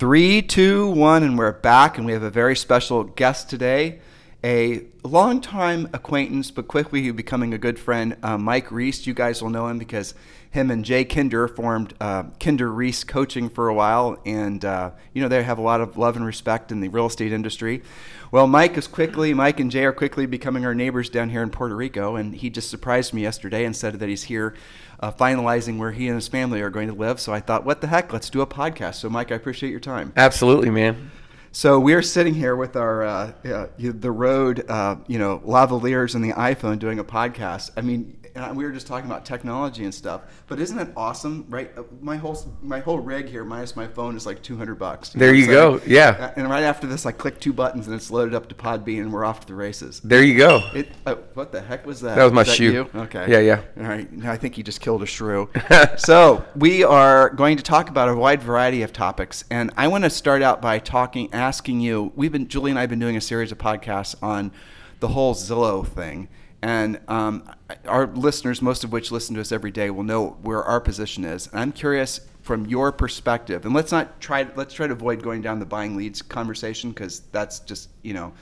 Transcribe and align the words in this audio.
Three, 0.00 0.40
two, 0.40 0.88
one, 0.88 1.22
and 1.22 1.36
we're 1.36 1.52
back, 1.52 1.98
and 1.98 2.06
we 2.06 2.12
have 2.12 2.22
a 2.22 2.30
very 2.30 2.56
special 2.56 3.04
guest 3.04 3.50
today. 3.50 3.98
A 4.42 4.86
longtime 5.04 5.90
acquaintance, 5.92 6.50
but 6.50 6.68
quickly 6.68 7.10
becoming 7.10 7.52
a 7.52 7.58
good 7.58 7.78
friend, 7.78 8.16
uh, 8.22 8.38
Mike 8.38 8.72
Reese. 8.72 9.06
You 9.06 9.12
guys 9.12 9.42
will 9.42 9.50
know 9.50 9.66
him 9.66 9.78
because 9.78 10.14
him 10.50 10.70
and 10.70 10.86
Jay 10.86 11.04
Kinder 11.04 11.46
formed 11.46 11.92
uh, 12.00 12.22
Kinder 12.40 12.72
Reese 12.72 13.04
Coaching 13.04 13.50
for 13.50 13.68
a 13.68 13.74
while, 13.74 14.18
and 14.24 14.64
uh, 14.64 14.92
you 15.12 15.20
know 15.20 15.28
they 15.28 15.42
have 15.42 15.58
a 15.58 15.62
lot 15.62 15.82
of 15.82 15.98
love 15.98 16.16
and 16.16 16.24
respect 16.24 16.72
in 16.72 16.80
the 16.80 16.88
real 16.88 17.04
estate 17.04 17.30
industry. 17.30 17.82
Well, 18.32 18.46
Mike 18.46 18.78
is 18.78 18.86
quickly, 18.86 19.34
Mike 19.34 19.60
and 19.60 19.70
Jay 19.70 19.84
are 19.84 19.92
quickly 19.92 20.24
becoming 20.24 20.64
our 20.64 20.74
neighbors 20.74 21.10
down 21.10 21.28
here 21.28 21.42
in 21.42 21.50
Puerto 21.50 21.76
Rico, 21.76 22.16
and 22.16 22.34
he 22.34 22.48
just 22.48 22.70
surprised 22.70 23.12
me 23.12 23.20
yesterday 23.20 23.66
and 23.66 23.76
said 23.76 23.98
that 23.98 24.08
he's 24.08 24.22
here 24.22 24.54
uh, 25.00 25.10
finalizing 25.10 25.78
where 25.78 25.92
he 25.92 26.06
and 26.06 26.14
his 26.14 26.28
family 26.28 26.60
are 26.60 26.70
going 26.70 26.88
to 26.88 26.94
live. 26.94 27.18
So 27.20 27.32
I 27.32 27.40
thought, 27.40 27.64
what 27.64 27.80
the 27.80 27.86
heck? 27.86 28.12
Let's 28.12 28.30
do 28.30 28.40
a 28.42 28.46
podcast. 28.46 28.96
So, 28.96 29.08
Mike, 29.08 29.32
I 29.32 29.34
appreciate 29.34 29.70
your 29.70 29.80
time. 29.80 30.12
Absolutely, 30.16 30.70
man. 30.70 31.10
So 31.52 31.80
we're 31.80 32.02
sitting 32.02 32.34
here 32.34 32.54
with 32.54 32.76
our 32.76 33.02
uh, 33.02 33.32
uh, 33.44 33.66
the 33.76 34.12
Rode, 34.12 34.68
uh, 34.70 34.96
you 35.08 35.18
know, 35.18 35.40
lavaliers 35.40 36.14
and 36.14 36.22
the 36.22 36.32
iPhone 36.34 36.78
doing 36.78 37.00
a 37.00 37.04
podcast. 37.04 37.70
I 37.76 37.80
mean, 37.80 38.16
and 38.34 38.56
we 38.56 38.64
were 38.64 38.70
just 38.70 38.86
talking 38.86 39.10
about 39.10 39.24
technology 39.24 39.84
and 39.84 39.94
stuff. 39.94 40.22
But 40.46 40.60
isn't 40.60 40.78
it 40.78 40.88
awesome, 40.96 41.46
right? 41.48 41.70
Uh, 41.76 41.82
my 42.00 42.16
whole 42.16 42.38
my 42.62 42.80
whole 42.80 42.98
rig 42.98 43.28
here, 43.28 43.44
minus 43.44 43.76
my 43.76 43.86
phone, 43.86 44.16
is 44.16 44.26
like 44.26 44.42
two 44.42 44.56
hundred 44.56 44.76
bucks. 44.78 45.14
You 45.14 45.20
there 45.20 45.34
you 45.34 45.46
go. 45.46 45.80
Yeah. 45.86 46.32
And 46.36 46.48
right 46.48 46.62
after 46.62 46.86
this, 46.86 47.06
I 47.06 47.12
click 47.12 47.40
two 47.40 47.52
buttons 47.52 47.86
and 47.86 47.96
it's 47.96 48.10
loaded 48.10 48.34
up 48.34 48.48
to 48.48 48.54
Podbean, 48.54 49.02
and 49.02 49.12
we're 49.12 49.24
off 49.24 49.40
to 49.40 49.46
the 49.46 49.54
races. 49.54 50.00
There 50.00 50.22
you 50.22 50.36
go. 50.36 50.60
It, 50.74 50.88
uh, 51.06 51.16
what 51.34 51.52
the 51.52 51.60
heck 51.60 51.86
was 51.86 52.00
that? 52.02 52.16
That 52.16 52.24
was 52.24 52.32
my 52.32 52.42
was 52.42 52.54
shoe. 52.54 52.72
You? 52.72 52.90
Okay. 52.94 53.30
Yeah, 53.30 53.40
yeah. 53.40 53.60
All 53.78 53.88
right. 53.88 54.10
Now 54.12 54.32
I 54.32 54.36
think 54.36 54.58
you 54.58 54.64
just 54.64 54.80
killed 54.80 55.02
a 55.02 55.06
shrew. 55.06 55.50
so 55.96 56.44
we 56.56 56.84
are 56.84 57.30
going 57.30 57.56
to 57.56 57.62
talk 57.62 57.88
about 57.88 58.08
a 58.08 58.14
wide 58.14 58.42
variety 58.42 58.82
of 58.82 58.92
topics, 58.92 59.44
and 59.50 59.72
I 59.76 59.88
want 59.88 60.04
to 60.04 60.10
start 60.10 60.42
out 60.42 60.62
by 60.62 60.78
talking, 60.78 61.32
asking 61.32 61.80
you. 61.80 62.12
We've 62.14 62.32
been 62.32 62.48
Julie 62.48 62.70
and 62.70 62.78
I 62.78 62.82
have 62.82 62.90
been 62.90 62.98
doing 62.98 63.16
a 63.16 63.20
series 63.20 63.52
of 63.52 63.58
podcasts 63.58 64.14
on 64.22 64.52
the 65.00 65.08
whole 65.08 65.34
Zillow 65.34 65.86
thing 65.86 66.28
and 66.62 67.00
um, 67.08 67.50
our 67.86 68.06
listeners, 68.06 68.60
most 68.60 68.84
of 68.84 68.92
which 68.92 69.10
listen 69.10 69.34
to 69.34 69.40
us 69.40 69.50
every 69.50 69.70
day, 69.70 69.90
will 69.90 70.02
know 70.02 70.36
where 70.42 70.62
our 70.62 70.80
position 70.80 71.24
is. 71.24 71.46
And 71.46 71.58
I'm 71.58 71.72
curious 71.72 72.20
from 72.42 72.66
your 72.66 72.92
perspective, 72.92 73.64
and 73.64 73.74
let's 73.74 73.92
not 73.92 74.20
try. 74.20 74.46
Let's 74.56 74.74
try 74.74 74.86
to 74.86 74.92
avoid 74.92 75.22
going 75.22 75.40
down 75.40 75.58
the 75.58 75.66
buying 75.66 75.96
leads 75.96 76.20
conversation 76.20 76.90
because 76.90 77.20
that's 77.32 77.60
just 77.60 77.90
you 78.02 78.12
know 78.12 78.32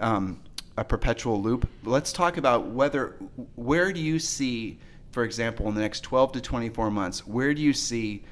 um, 0.00 0.40
a 0.76 0.84
perpetual 0.84 1.40
loop. 1.40 1.68
But 1.82 1.90
let's 1.90 2.12
talk 2.12 2.36
about 2.36 2.66
whether 2.68 3.16
where 3.54 3.92
do 3.92 4.00
you 4.00 4.18
see, 4.18 4.78
for 5.12 5.24
example, 5.24 5.68
in 5.68 5.74
the 5.74 5.80
next 5.80 6.00
12 6.00 6.32
to 6.32 6.40
24 6.40 6.90
months, 6.90 7.26
where 7.26 7.54
do 7.54 7.62
you 7.62 7.72
see 7.72 8.24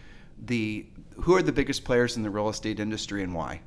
the 0.47 0.87
who 1.23 1.35
are 1.35 1.43
the 1.43 1.53
biggest 1.53 1.85
players 1.85 2.17
in 2.17 2.23
the 2.23 2.31
real 2.31 2.49
estate 2.51 2.79
industry 2.79 3.23
and 3.23 3.35
why? 3.35 3.61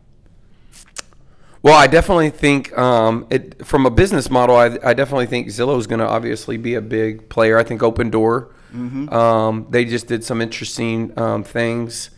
Well, 1.67 1.75
I 1.75 1.87
definitely 1.87 2.29
think 2.29 2.77
um, 2.77 3.27
it 3.29 3.65
from 3.65 3.85
a 3.85 3.89
business 3.89 4.29
model. 4.29 4.55
I, 4.55 4.77
I 4.81 4.93
definitely 4.93 5.25
think 5.25 5.47
Zillow 5.47 5.77
is 5.77 5.85
going 5.85 5.99
to 5.99 6.07
obviously 6.07 6.55
be 6.55 6.75
a 6.75 6.81
big 6.81 7.27
player. 7.27 7.57
I 7.57 7.65
think 7.65 7.81
Opendoor. 7.81 8.53
Mm-hmm. 8.73 9.09
Um, 9.09 9.67
they 9.69 9.83
just 9.83 10.07
did 10.07 10.23
some 10.23 10.41
interesting 10.41 11.11
um, 11.19 11.43
things. 11.43 12.11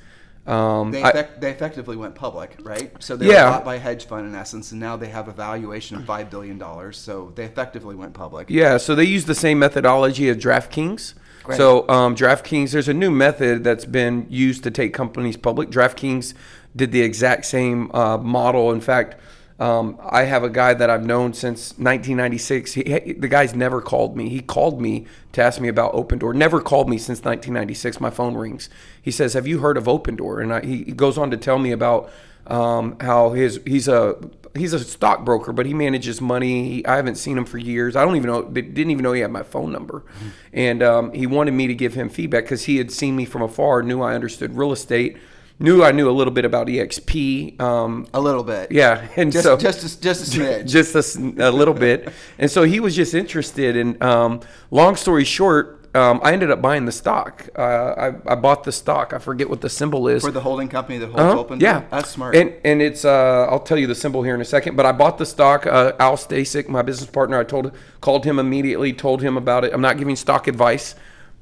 Um, 0.45 0.91
they, 0.91 1.01
effect, 1.01 1.38
I, 1.38 1.39
they, 1.39 1.49
effectively 1.49 1.95
went 1.95 2.13
public, 2.13 2.57
right? 2.61 2.91
So 3.01 3.17
they 3.17 3.25
yeah. 3.25 3.45
were 3.45 3.51
bought 3.53 3.65
by 3.65 3.75
a 3.75 3.79
hedge 3.79 4.05
fund 4.05 4.27
in 4.27 4.35
essence, 4.35 4.71
and 4.71 4.79
now 4.79 4.97
they 4.97 5.07
have 5.07 5.27
a 5.27 5.33
valuation 5.33 5.97
of 5.97 6.05
five 6.05 6.29
billion 6.29 6.59
dollars. 6.59 6.99
So 6.99 7.31
they 7.33 7.45
effectively 7.45 7.95
went 7.95 8.13
public. 8.13 8.51
Yeah. 8.51 8.77
So 8.77 8.93
they 8.93 9.05
use 9.05 9.25
the 9.25 9.33
same 9.33 9.57
methodology 9.57 10.29
as 10.29 10.38
DraftKings. 10.38 11.15
So 11.55 11.89
um, 11.89 12.15
DraftKings, 12.15 12.71
there's 12.73 12.88
a 12.88 12.93
new 12.93 13.09
method 13.09 13.63
that's 13.63 13.85
been 13.85 14.27
used 14.29 14.63
to 14.65 14.69
take 14.69 14.93
companies 14.93 15.38
public. 15.38 15.71
DraftKings 15.71 16.35
did 16.75 16.91
the 16.91 17.01
exact 17.01 17.45
same 17.45 17.89
uh, 17.95 18.19
model. 18.19 18.71
In 18.71 18.81
fact, 18.81 19.15
um, 19.59 19.99
I 20.09 20.23
have 20.23 20.43
a 20.43 20.49
guy 20.49 20.73
that 20.73 20.89
I've 20.89 21.05
known 21.05 21.33
since 21.33 21.71
1996. 21.71 22.73
He, 22.73 22.83
the 23.13 23.27
guy's 23.27 23.53
never 23.53 23.81
called 23.81 24.15
me. 24.15 24.29
He 24.29 24.39
called 24.39 24.81
me 24.81 25.05
to 25.33 25.43
ask 25.43 25.59
me 25.59 25.67
about 25.67 25.93
Opendoor. 25.93 26.33
Never 26.33 26.61
called 26.61 26.89
me 26.89 26.97
since 26.97 27.19
1996. 27.19 27.99
My 27.99 28.09
phone 28.09 28.35
rings. 28.35 28.69
He 29.01 29.11
says, 29.11 29.33
"Have 29.33 29.47
you 29.47 29.59
heard 29.59 29.75
of 29.75 29.83
Opendoor?" 29.83 30.41
And 30.41 30.53
I, 30.53 30.65
he 30.65 30.83
goes 30.85 31.17
on 31.17 31.29
to 31.31 31.37
tell 31.37 31.59
me 31.59 31.71
about 31.71 32.09
um, 32.47 32.97
how 33.01 33.31
his 33.31 33.59
he's 33.65 33.89
a 33.89 34.15
he's 34.55 34.71
a 34.71 34.79
stockbroker, 34.79 35.51
but 35.51 35.65
he 35.65 35.73
manages 35.73 36.21
money. 36.21 36.69
He, 36.69 36.85
I 36.85 36.95
haven't 36.95 37.15
seen 37.15 37.37
him 37.37 37.45
for 37.45 37.57
years. 37.57 37.97
I 37.97 38.05
don't 38.05 38.15
even 38.15 38.29
know. 38.29 38.43
Didn't 38.43 38.91
even 38.91 39.03
know 39.03 39.11
he 39.11 39.21
had 39.21 39.31
my 39.31 39.43
phone 39.43 39.73
number. 39.73 39.99
Mm-hmm. 39.99 40.29
And 40.53 40.83
um, 40.83 41.13
he 41.13 41.27
wanted 41.27 41.51
me 41.51 41.67
to 41.67 41.75
give 41.75 41.95
him 41.95 42.07
feedback 42.07 42.45
because 42.45 42.63
he 42.63 42.77
had 42.77 42.91
seen 42.91 43.17
me 43.17 43.25
from 43.25 43.41
afar, 43.41 43.83
knew 43.83 44.01
I 44.01 44.15
understood 44.15 44.55
real 44.55 44.71
estate 44.71 45.17
knew 45.59 45.83
I 45.83 45.91
knew 45.91 46.09
a 46.09 46.11
little 46.11 46.33
bit 46.33 46.45
about 46.45 46.67
EXP. 46.67 47.59
Um, 47.59 48.07
a 48.13 48.21
little 48.21 48.43
bit. 48.43 48.71
Yeah, 48.71 49.07
and 49.15 49.31
just, 49.31 49.43
so 49.43 49.57
just 49.57 49.83
a, 49.83 50.01
just 50.01 50.35
a 50.35 50.39
smidge, 50.39 50.67
just 50.67 50.95
a, 50.95 51.49
a 51.49 51.51
little 51.51 51.73
bit. 51.73 52.09
And 52.37 52.49
so 52.49 52.63
he 52.63 52.79
was 52.79 52.95
just 52.95 53.13
interested. 53.13 53.75
And 53.77 54.01
um, 54.01 54.41
long 54.71 54.95
story 54.95 55.25
short. 55.25 55.75
Um, 55.95 56.21
I 56.23 56.33
ended 56.33 56.51
up 56.51 56.61
buying 56.61 56.85
the 56.85 56.91
stock. 56.91 57.49
Uh, 57.57 57.61
I, 57.61 58.33
I 58.33 58.35
bought 58.35 58.63
the 58.63 58.71
stock. 58.71 59.11
I 59.11 59.17
forget 59.17 59.49
what 59.49 59.61
the 59.61 59.71
symbol 59.71 60.07
is 60.07 60.21
for 60.21 60.29
the 60.29 60.39
holding 60.39 60.69
company 60.69 60.99
that 60.99 61.07
holds 61.07 61.19
uh-huh. 61.19 61.39
open. 61.39 61.59
Yeah, 61.59 61.83
that's 61.89 62.11
smart. 62.11 62.35
And 62.35 62.53
and 62.63 62.79
it's 62.79 63.05
uh, 63.05 63.47
I'll 63.49 63.59
tell 63.59 63.77
you 63.77 63.87
the 63.87 63.95
symbol 63.95 64.21
here 64.21 64.35
in 64.35 64.41
a 64.41 64.45
second. 64.45 64.75
But 64.75 64.85
I 64.85 64.91
bought 64.91 65.17
the 65.17 65.25
stock. 65.25 65.65
Uh, 65.65 65.93
Al 65.99 66.15
Stasic, 66.15 66.69
my 66.69 66.83
business 66.83 67.09
partner, 67.09 67.39
I 67.39 67.43
told 67.43 67.73
called 68.01 68.23
him 68.23 68.37
immediately, 68.37 68.93
told 68.93 69.23
him 69.23 69.35
about 69.35 69.65
it. 69.65 69.73
I'm 69.73 69.81
not 69.81 69.97
giving 69.97 70.15
stock 70.15 70.47
advice. 70.47 70.93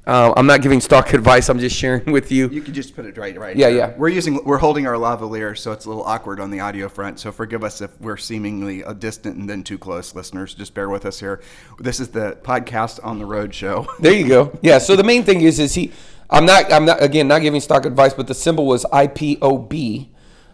Uh, 0.08 0.32
I'm 0.38 0.46
not 0.46 0.62
giving 0.62 0.80
stock 0.80 1.12
advice. 1.12 1.50
I'm 1.50 1.58
just 1.58 1.76
sharing 1.76 2.10
with 2.12 2.32
you. 2.32 2.48
You 2.48 2.62
can 2.62 2.72
just 2.72 2.96
put 2.96 3.04
it 3.04 3.18
right, 3.18 3.38
right. 3.38 3.54
Yeah, 3.54 3.68
yeah. 3.68 3.94
We're 3.94 4.08
using, 4.08 4.42
we're 4.42 4.56
holding 4.56 4.86
our 4.86 4.94
lavalier, 4.94 5.56
so 5.56 5.70
it's 5.72 5.84
a 5.84 5.88
little 5.88 6.04
awkward 6.04 6.40
on 6.40 6.50
the 6.50 6.60
audio 6.60 6.88
front. 6.88 7.20
So 7.20 7.30
forgive 7.30 7.62
us 7.62 7.82
if 7.82 7.90
we're 8.00 8.16
seemingly 8.16 8.80
a 8.80 8.94
distant 8.94 9.36
and 9.36 9.48
then 9.48 9.62
too 9.62 9.76
close, 9.76 10.14
listeners. 10.14 10.54
Just 10.54 10.72
bear 10.72 10.88
with 10.88 11.04
us 11.04 11.20
here. 11.20 11.42
This 11.78 12.00
is 12.00 12.08
the 12.08 12.38
podcast 12.42 13.04
on 13.04 13.18
the 13.18 13.26
road 13.26 13.54
show. 13.54 13.86
There 14.00 14.14
you 14.14 14.28
go. 14.28 14.56
Yeah. 14.62 14.78
So 14.78 14.94
the 14.96 15.02
main 15.02 15.24
thing 15.24 15.40
is, 15.42 15.58
is 15.58 15.74
he? 15.74 15.92
I'm 16.30 16.46
not. 16.46 16.72
I'm 16.72 16.84
not. 16.84 17.02
Again, 17.02 17.26
not 17.28 17.42
giving 17.42 17.60
stock 17.60 17.84
advice, 17.84 18.14
but 18.14 18.26
the 18.28 18.34
symbol 18.34 18.64
was 18.64 18.84
IPOB. 18.84 20.08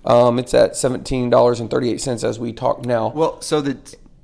Um, 0.04 0.38
it's 0.38 0.54
at 0.54 0.74
seventeen 0.74 1.30
dollars 1.30 1.60
and 1.60 1.70
thirty 1.70 1.90
eight 1.90 2.00
cents 2.00 2.24
as 2.24 2.38
we 2.38 2.52
talk 2.52 2.84
now. 2.84 3.08
Well, 3.08 3.40
so 3.42 3.60
the 3.60 3.76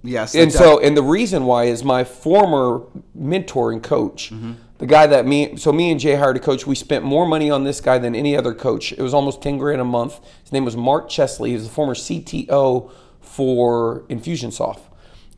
yes, 0.02 0.34
and 0.34 0.50
so 0.50 0.80
and 0.80 0.96
the 0.96 1.02
reason 1.02 1.44
why 1.44 1.64
is 1.64 1.84
my 1.84 2.02
former 2.02 2.82
mentor 3.14 3.72
and 3.72 3.82
coach. 3.82 4.32
Mm-hmm 4.32 4.52
the 4.80 4.86
guy 4.86 5.06
that 5.06 5.26
me 5.26 5.56
so 5.56 5.72
me 5.72 5.90
and 5.90 6.00
Jay 6.00 6.16
hired 6.16 6.36
a 6.38 6.40
coach. 6.40 6.66
We 6.66 6.74
spent 6.74 7.04
more 7.04 7.26
money 7.26 7.50
on 7.50 7.64
this 7.64 7.82
guy 7.82 7.98
than 7.98 8.14
any 8.14 8.34
other 8.34 8.54
coach. 8.54 8.92
It 8.92 9.00
was 9.02 9.12
almost 9.12 9.42
ten 9.42 9.58
grand 9.58 9.80
a 9.80 9.84
month. 9.84 10.18
His 10.42 10.52
name 10.52 10.64
was 10.64 10.74
Mark 10.74 11.10
Chesley. 11.10 11.50
He 11.50 11.54
was 11.54 11.64
the 11.64 11.70
former 11.70 11.94
CTO 11.94 12.90
for 13.20 14.00
Infusionsoft. 14.08 14.80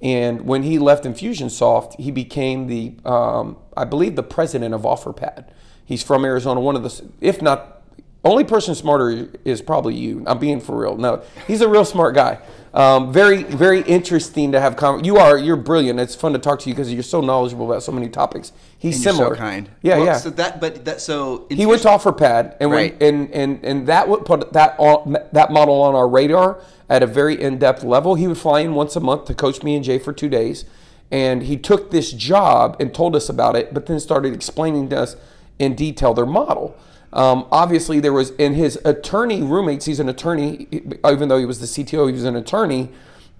And 0.00 0.42
when 0.42 0.62
he 0.62 0.78
left 0.78 1.04
Infusionsoft, 1.04 1.98
he 1.98 2.12
became 2.12 2.68
the 2.68 2.94
um, 3.04 3.56
I 3.76 3.84
believe 3.84 4.14
the 4.14 4.22
president 4.22 4.74
of 4.74 4.82
OfferPad. 4.82 5.48
He's 5.84 6.04
from 6.04 6.24
Arizona. 6.24 6.60
One 6.60 6.76
of 6.76 6.84
the 6.84 7.10
if 7.20 7.42
not 7.42 7.82
only 8.24 8.44
person 8.44 8.76
smarter 8.76 9.28
is 9.44 9.60
probably 9.60 9.96
you. 9.96 10.22
I'm 10.28 10.38
being 10.38 10.60
for 10.60 10.78
real. 10.78 10.96
No, 10.96 11.24
he's 11.48 11.60
a 11.60 11.68
real 11.68 11.84
smart 11.84 12.14
guy. 12.14 12.38
Um, 12.72 13.12
very, 13.12 13.42
very 13.42 13.82
interesting 13.82 14.52
to 14.52 14.60
have. 14.60 14.76
Con- 14.76 15.04
you 15.04 15.16
are, 15.16 15.36
you're 15.36 15.56
brilliant. 15.56 15.98
It's 16.00 16.14
fun 16.14 16.32
to 16.32 16.38
talk 16.38 16.60
to 16.60 16.68
you 16.68 16.74
because 16.74 16.92
you're 16.92 17.02
so 17.02 17.20
knowledgeable 17.20 17.70
about 17.70 17.82
so 17.82 17.92
many 17.92 18.08
topics. 18.08 18.52
He's 18.82 18.96
and 18.96 19.14
similar, 19.14 19.36
so 19.36 19.38
kind. 19.38 19.70
Yeah, 19.80 19.98
well, 19.98 20.06
yeah. 20.06 20.16
So 20.16 20.30
that, 20.30 20.60
but 20.60 20.84
that, 20.86 21.00
so 21.00 21.46
he 21.48 21.66
went 21.66 21.82
to 21.82 21.88
OfferPad, 21.88 22.56
and 22.58 22.68
right. 22.72 22.98
when, 22.98 23.14
and 23.14 23.30
and 23.30 23.64
and 23.64 23.86
that 23.86 24.08
would 24.08 24.24
put 24.24 24.52
that 24.54 24.74
on, 24.76 25.16
that 25.30 25.52
model 25.52 25.80
on 25.82 25.94
our 25.94 26.08
radar 26.08 26.60
at 26.88 27.00
a 27.00 27.06
very 27.06 27.40
in-depth 27.40 27.84
level. 27.84 28.16
He 28.16 28.26
would 28.26 28.38
fly 28.38 28.58
in 28.58 28.74
once 28.74 28.96
a 28.96 29.00
month 29.00 29.26
to 29.26 29.36
coach 29.36 29.62
me 29.62 29.76
and 29.76 29.84
Jay 29.84 30.00
for 30.00 30.12
two 30.12 30.28
days, 30.28 30.64
and 31.12 31.44
he 31.44 31.56
took 31.56 31.92
this 31.92 32.10
job 32.10 32.76
and 32.80 32.92
told 32.92 33.14
us 33.14 33.28
about 33.28 33.54
it, 33.54 33.72
but 33.72 33.86
then 33.86 34.00
started 34.00 34.34
explaining 34.34 34.88
to 34.88 34.98
us 34.98 35.14
in 35.60 35.76
detail 35.76 36.12
their 36.12 36.26
model. 36.26 36.76
Um, 37.12 37.46
obviously, 37.52 38.00
there 38.00 38.12
was 38.12 38.30
in 38.30 38.54
his 38.54 38.80
attorney 38.84 39.42
roommates. 39.42 39.84
He's 39.84 40.00
an 40.00 40.08
attorney, 40.08 40.66
even 41.08 41.28
though 41.28 41.38
he 41.38 41.46
was 41.46 41.60
the 41.60 41.66
CTO. 41.66 42.08
He 42.08 42.14
was 42.14 42.24
an 42.24 42.34
attorney, 42.34 42.90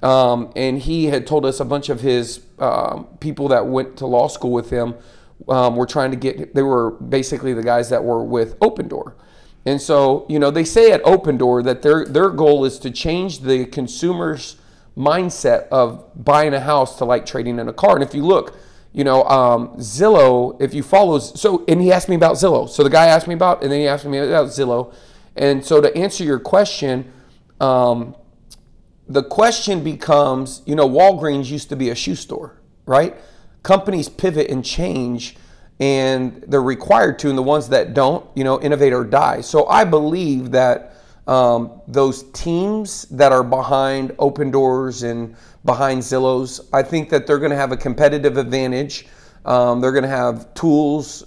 um, 0.05 0.53
and 0.55 0.79
he 0.79 1.07
had 1.07 1.27
told 1.27 1.45
us 1.45 1.59
a 1.59 1.65
bunch 1.65 1.89
of 1.89 2.01
his 2.01 2.43
um, 2.61 3.09
people 3.19 3.49
that 3.49 3.67
went 3.67 3.97
to 3.97 4.07
law 4.07 4.29
school 4.29 4.53
with 4.53 4.71
him 4.71 4.95
um, 5.49 5.77
were 5.77 5.87
trying 5.87 6.11
to 6.11 6.17
get. 6.17 6.55
They 6.55 6.63
were 6.63 6.93
basically 6.93 7.53
the 7.53 7.63
guys 7.63 7.91
that 7.91 8.05
were 8.05 8.23
with 8.25 8.57
Open 8.61 8.89
Door. 8.89 9.17
And 9.65 9.81
so, 9.81 10.27
you 10.29 10.39
know, 10.39 10.51
they 10.51 10.65
say 10.65 10.91
at 10.91 11.01
Open 11.05 11.37
Door 11.37 11.63
that 11.65 11.83
their 11.83 12.05
their 12.05 12.31
goal 12.31 12.65
is 12.65 12.79
to 12.81 12.91
change 12.91 13.41
the 13.41 13.67
consumer's 13.67 14.57
mindset 14.97 15.69
of 15.69 16.05
buying 16.17 16.53
a 16.53 16.61
house 16.61 16.99
to 16.99 17.05
like 17.05 17.25
trading 17.25 17.59
in 17.59 17.69
a 17.69 17.73
car. 17.73 17.95
And 17.95 18.03
if 18.03 18.15
you 18.15 18.25
look, 18.25 18.57
you 18.93 19.05
know, 19.05 19.25
um, 19.25 19.69
Zillow, 19.79 20.61
if 20.61 20.75
you 20.75 20.83
follow, 20.83 21.19
so, 21.19 21.65
and 21.67 21.81
he 21.81 21.91
asked 21.91 22.09
me 22.09 22.17
about 22.17 22.35
Zillow. 22.35 22.69
So 22.69 22.83
the 22.83 22.91
guy 22.91 23.07
asked 23.07 23.27
me 23.27 23.35
about, 23.35 23.63
and 23.63 23.73
then 23.73 23.81
he 23.81 23.89
asked 23.89 24.05
me 24.05 24.19
about 24.19 24.49
Zillow. 24.49 24.93
And 25.35 25.65
so 25.65 25.81
to 25.81 25.95
answer 25.97 26.25
your 26.25 26.39
question, 26.39 27.11
um, 27.59 28.15
the 29.09 29.23
question 29.23 29.83
becomes, 29.83 30.63
you 30.67 30.75
know, 30.75 30.89
Walgreens 30.89 31.51
used 31.51 31.71
to 31.71 31.77
be 31.77 31.89
a 31.89 31.95
shoe 31.95 32.15
store, 32.15 32.61
right? 32.85 33.17
Companies 33.63 34.09
pivot 34.09 34.51
and 34.51 34.65
change 34.65 35.37
and 35.81 36.45
they're 36.47 36.63
required 36.63 37.19
to, 37.21 37.29
and 37.29 37.37
the 37.37 37.43
ones 37.43 37.69
that 37.71 37.93
don't, 37.93 38.25
you 38.37 38.45
know, 38.45 38.61
innovate 38.61 38.93
or 38.93 39.05
die. 39.05 39.41
So 39.41 39.67
I 39.67 39.85
believe 39.85 40.53
that 40.53 40.95
um, 41.27 41.81
those 41.89 42.25
teams 42.33 43.03
that 43.07 43.33
are 43.33 43.43
behind 43.43 44.15
Open 44.19 44.51
Doors 44.51 45.03
and 45.03 45.35
behind 45.65 46.03
Zillow's, 46.03 46.69
I 46.73 46.83
think 46.83 47.11
that 47.11 47.27
they're 47.27 47.39
going 47.39 47.51
to 47.51 47.57
have 47.57 47.73
a 47.73 47.77
competitive 47.77 48.37
advantage. 48.37 49.07
Um, 49.45 49.81
they're 49.81 49.93
going 49.93 50.05
to 50.05 50.09
have 50.09 50.53
tools 50.55 51.25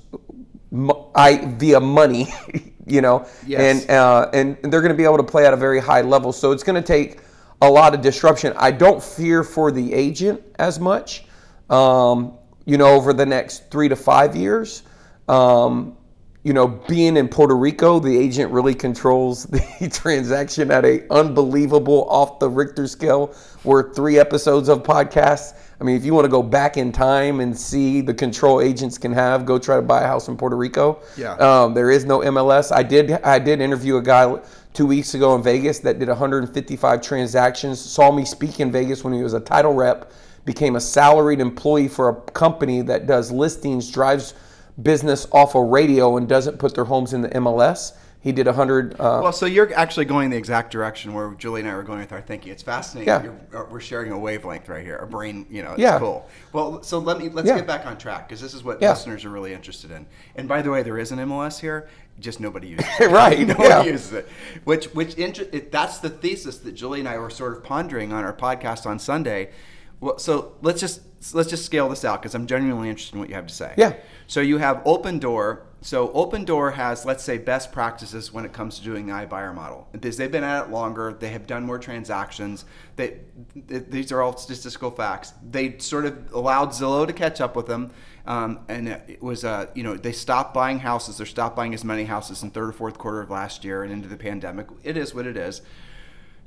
I, 1.15 1.53
via 1.57 1.79
money, 1.79 2.27
you 2.85 3.01
know, 3.01 3.27
yes. 3.45 3.83
and 3.83 3.91
uh, 3.91 4.29
and 4.33 4.57
they're 4.63 4.81
going 4.81 4.91
to 4.91 4.97
be 4.97 5.03
able 5.03 5.17
to 5.17 5.23
play 5.23 5.45
at 5.45 5.53
a 5.53 5.57
very 5.57 5.79
high 5.79 6.01
level. 6.01 6.31
So 6.31 6.51
it's 6.51 6.63
going 6.63 6.81
to 6.81 6.85
take 6.85 7.19
a 7.61 7.69
lot 7.69 7.93
of 7.93 8.01
disruption. 8.01 8.53
I 8.57 8.71
don't 8.71 9.01
fear 9.01 9.43
for 9.43 9.71
the 9.71 9.93
agent 9.93 10.41
as 10.59 10.79
much, 10.79 11.25
um, 11.69 12.37
you 12.65 12.77
know, 12.77 12.87
over 12.87 13.13
the 13.13 13.25
next 13.25 13.69
three 13.71 13.89
to 13.89 13.95
five 13.95 14.35
years. 14.35 14.83
Um, 15.27 15.97
you 16.45 16.53
know, 16.53 16.67
being 16.67 17.17
in 17.17 17.27
Puerto 17.27 17.55
Rico, 17.55 17.99
the 17.99 18.15
agent 18.15 18.51
really 18.51 18.75
controls 18.75 19.45
the 19.79 19.89
transaction 19.91 20.69
at 20.69 20.85
a 20.85 21.11
unbelievable 21.11 22.07
off 22.07 22.37
the 22.37 22.47
Richter 22.47 22.87
scale. 22.87 23.35
We're 23.63 23.91
three 23.93 24.19
episodes 24.19 24.69
of 24.69 24.83
podcasts. 24.83 25.55
I 25.81 25.83
mean, 25.83 25.97
if 25.97 26.05
you 26.05 26.13
want 26.13 26.25
to 26.25 26.29
go 26.29 26.43
back 26.43 26.77
in 26.77 26.91
time 26.91 27.39
and 27.39 27.57
see 27.57 27.99
the 27.99 28.13
control 28.13 28.61
agents 28.61 28.99
can 28.99 29.11
have, 29.11 29.45
go 29.45 29.57
try 29.57 29.75
to 29.75 29.81
buy 29.81 30.03
a 30.03 30.07
house 30.07 30.27
in 30.27 30.37
Puerto 30.37 30.55
Rico. 30.55 31.01
Yeah. 31.17 31.33
Um, 31.33 31.73
there 31.73 31.89
is 31.89 32.05
no 32.05 32.19
MLS. 32.19 32.71
I 32.71 32.83
did 32.83 33.11
I 33.11 33.39
did 33.39 33.59
interview 33.59 33.97
a 33.97 34.01
guy 34.01 34.39
two 34.73 34.85
weeks 34.85 35.15
ago 35.15 35.35
in 35.35 35.41
Vegas 35.41 35.79
that 35.79 35.97
did 35.97 36.09
155 36.09 37.01
transactions. 37.01 37.79
Saw 37.79 38.11
me 38.11 38.23
speak 38.23 38.59
in 38.59 38.71
Vegas 38.71 39.03
when 39.03 39.13
he 39.13 39.23
was 39.23 39.33
a 39.33 39.39
title 39.39 39.73
rep. 39.73 40.11
Became 40.45 40.75
a 40.75 40.81
salaried 40.81 41.41
employee 41.41 41.87
for 41.87 42.09
a 42.09 42.15
company 42.31 42.81
that 42.83 43.07
does 43.07 43.31
listings, 43.31 43.91
drives 43.91 44.33
business 44.81 45.27
off 45.31 45.55
a 45.55 45.63
radio 45.63 46.17
and 46.17 46.27
doesn't 46.27 46.59
put 46.59 46.75
their 46.75 46.85
homes 46.85 47.13
in 47.13 47.21
the 47.21 47.29
MLS. 47.29 47.93
He 48.25 48.31
did 48.31 48.47
100. 48.47 48.93
Uh, 48.93 49.19
well, 49.21 49.31
so 49.31 49.45
you're 49.45 49.71
actually 49.75 50.05
going 50.05 50.31
the 50.31 50.35
exact 50.35 50.71
direction 50.71 51.13
where 51.13 51.35
Julie 51.35 51.61
and 51.61 51.69
I 51.69 51.75
were 51.75 51.83
going 51.83 51.99
with 51.99 52.11
our 52.11 52.23
thinking. 52.23 52.51
It's 52.51 52.63
fascinating. 52.63 53.07
Yeah. 53.07 53.21
You're, 53.21 53.65
uh, 53.65 53.67
we're 53.69 53.79
sharing 53.79 54.11
a 54.11 54.17
wavelength 54.17 54.67
right 54.67 54.83
here, 54.83 54.95
a 54.95 55.05
brain, 55.05 55.45
you 55.47 55.61
know, 55.61 55.73
it's 55.73 55.81
yeah. 55.81 55.99
cool. 55.99 56.27
Well, 56.51 56.81
so 56.81 56.97
let 56.97 57.19
me, 57.19 57.29
let's 57.29 57.47
yeah. 57.47 57.57
get 57.57 57.67
back 57.67 57.85
on 57.85 57.99
track 57.99 58.27
because 58.27 58.41
this 58.41 58.55
is 58.55 58.63
what 58.63 58.81
yeah. 58.81 58.89
listeners 58.89 59.25
are 59.25 59.29
really 59.29 59.53
interested 59.53 59.91
in. 59.91 60.07
And 60.35 60.47
by 60.47 60.63
the 60.63 60.71
way, 60.71 60.81
there 60.81 60.97
is 60.97 61.11
an 61.11 61.19
MLS 61.19 61.59
here, 61.59 61.87
just 62.19 62.39
nobody 62.39 62.69
uses 62.69 62.87
it. 62.99 63.11
right. 63.11 63.39
nobody 63.47 63.69
yeah. 63.69 63.83
uses 63.83 64.11
it. 64.13 64.27
Which, 64.63 64.85
which, 64.95 65.13
inter- 65.13 65.47
it, 65.51 65.71
that's 65.71 65.99
the 65.99 66.09
thesis 66.09 66.57
that 66.57 66.71
Julie 66.71 67.01
and 67.01 67.07
I 67.07 67.19
were 67.19 67.29
sort 67.29 67.55
of 67.55 67.63
pondering 67.63 68.11
on 68.11 68.23
our 68.23 68.35
podcast 68.35 68.87
on 68.87 68.97
Sunday. 68.97 69.51
Well, 69.99 70.19
so 70.19 70.53
let's 70.61 70.79
just, 70.79 71.01
let's 71.33 71.49
just 71.49 71.65
scale 71.65 71.89
this 71.89 72.05
out 72.05 72.21
because 72.21 72.35
I'm 72.35 72.47
genuinely 72.47 72.89
interested 72.89 73.15
in 73.15 73.19
what 73.19 73.29
you 73.29 73.35
have 73.35 73.47
to 73.47 73.53
say. 73.53 73.73
Yeah. 73.77 73.95
So 74.27 74.41
you 74.41 74.57
have 74.57 74.81
Open 74.85 75.19
Door. 75.19 75.67
So 75.81 76.11
Open 76.13 76.45
Door 76.45 76.71
has, 76.71 77.05
let's 77.05 77.23
say, 77.23 77.37
best 77.37 77.71
practices 77.71 78.33
when 78.33 78.43
it 78.43 78.53
comes 78.53 78.79
to 78.79 78.83
doing 78.83 79.05
the 79.05 79.13
iBuyer 79.13 79.53
model. 79.53 79.87
Because 79.91 80.17
they've 80.17 80.31
been 80.31 80.43
at 80.43 80.65
it 80.65 80.71
longer, 80.71 81.15
they 81.19 81.29
have 81.29 81.45
done 81.45 81.63
more 81.63 81.77
transactions. 81.77 82.65
They, 82.95 83.19
these 83.55 84.11
are 84.11 84.21
all 84.21 84.35
statistical 84.35 84.89
facts. 84.91 85.33
They 85.47 85.77
sort 85.77 86.05
of 86.05 86.33
allowed 86.33 86.69
Zillow 86.69 87.05
to 87.05 87.13
catch 87.13 87.39
up 87.39 87.55
with 87.55 87.67
them. 87.67 87.91
Um, 88.25 88.61
and 88.67 88.87
it 88.87 89.21
was, 89.21 89.45
uh, 89.45 89.67
you 89.75 89.83
know, 89.83 89.95
they 89.95 90.11
stopped 90.11 90.55
buying 90.55 90.79
houses. 90.79 91.19
They 91.19 91.25
stopped 91.25 91.55
buying 91.55 91.75
as 91.75 91.83
many 91.83 92.05
houses 92.05 92.41
in 92.41 92.49
third 92.49 92.69
or 92.69 92.73
fourth 92.73 92.97
quarter 92.97 93.21
of 93.21 93.29
last 93.29 93.63
year 93.63 93.83
and 93.83 93.93
into 93.93 94.07
the 94.07 94.17
pandemic. 94.17 94.67
It 94.83 94.97
is 94.97 95.13
what 95.13 95.27
it 95.27 95.37
is. 95.37 95.61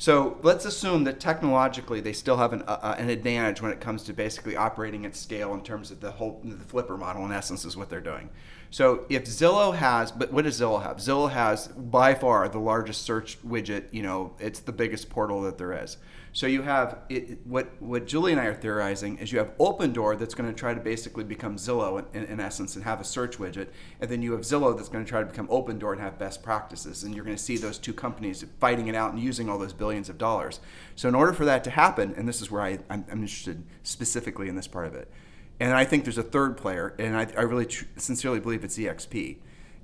So 0.01 0.39
let's 0.43 0.65
assume 0.65 1.03
that 1.05 1.19
technologically 1.19 2.01
they 2.01 2.13
still 2.13 2.37
have 2.37 2.53
an, 2.53 2.63
uh, 2.63 2.95
an 2.97 3.11
advantage 3.11 3.61
when 3.61 3.73
it 3.73 3.81
comes 3.81 4.05
to 4.05 4.13
basically 4.13 4.55
operating 4.55 5.05
at 5.05 5.17
scale 5.17 5.53
in 5.55 5.63
terms 5.63 5.91
of 5.91 6.01
the 6.01 6.13
whole 6.13 6.41
the 6.45 6.55
flipper 6.65 6.97
model. 6.97 7.25
In 7.25 7.33
essence, 7.33 7.65
is 7.65 7.77
what 7.77 7.91
they're 7.91 8.01
doing. 8.01 8.31
So 8.71 9.07
if 9.09 9.25
Zillow 9.25 9.75
has, 9.75 10.13
but 10.13 10.33
what 10.33 10.45
does 10.45 10.61
Zillow 10.61 10.83
have? 10.85 10.99
Zillow 10.99 11.31
has 11.31 11.67
by 11.69 12.15
far 12.15 12.49
the 12.49 12.61
largest 12.61 13.03
search 13.03 13.43
widget. 13.43 13.87
You 13.91 14.05
know, 14.05 14.35
it's 14.39 14.61
the 14.61 14.73
biggest 14.73 15.11
portal 15.11 15.43
that 15.43 15.59
there 15.59 15.73
is. 15.73 15.97
So 16.39 16.47
you 16.47 16.63
have 16.63 16.99
it, 17.09 17.45
what 17.45 17.67
what 17.83 18.07
Julie 18.07 18.31
and 18.31 18.41
I 18.41 18.45
are 18.45 18.55
theorizing 18.55 19.19
is 19.19 19.33
you 19.33 19.41
have 19.41 19.51
Open 19.59 19.93
Door 19.93 20.15
that's 20.15 20.37
going 20.37 20.49
to 20.49 20.55
try 20.55 20.73
to 20.73 20.79
basically 20.79 21.25
become 21.25 21.57
Zillow 21.57 22.05
in, 22.15 22.27
in, 22.27 22.39
essence 22.39 22.77
and 22.77 22.85
have 22.85 23.01
a 23.01 23.05
search 23.05 23.39
widget, 23.39 23.71
and 24.01 24.09
then 24.09 24.23
you 24.23 24.31
have 24.31 24.43
Zillow 24.43 24.77
that's 24.77 24.89
going 24.89 25.05
to 25.05 25.09
try 25.09 25.19
to 25.19 25.27
become 25.27 25.49
Open 25.51 25.81
Door 25.81 25.95
and 25.95 26.01
have 26.01 26.17
best 26.17 26.45
practices, 26.45 27.03
and 27.03 27.13
you're 27.13 27.25
going 27.25 27.37
to 27.37 27.43
see 27.43 27.57
those 27.57 27.77
two 27.77 27.93
companies 27.93 28.45
fighting 28.61 28.87
it 28.87 28.95
out 28.95 29.13
and 29.13 29.21
using 29.21 29.49
all 29.49 29.59
those 29.59 29.73
billions 29.73 30.09
of 30.09 30.17
dollars. 30.17 30.61
So 30.95 31.09
in 31.09 31.17
order 31.17 31.33
for 31.33 31.45
that 31.45 31.65
to 31.65 31.71
happen, 31.71 32.15
and 32.17 32.29
this 32.29 32.41
is 32.41 32.53
where 32.53 32.63
I, 32.63 32.79
I'm, 32.89 33.05
I'm 33.11 33.23
interested 33.23 33.65
specifically 33.83 34.49
in 34.49 34.55
this 34.55 34.69
part 34.69 34.87
of 34.87 34.95
it, 34.95 35.11
and 35.59 35.73
I 35.73 35.85
think 35.85 36.05
there's 36.05 36.19
a 36.19 36.23
third 36.23 36.57
player, 36.57 36.95
and 37.01 37.17
I, 37.17 37.27
I 37.37 37.43
really 37.43 37.67
tr- 37.67 37.87
sincerely 37.97 38.39
believe 38.39 38.63
it's 38.63 38.79
EXP, 38.79 39.39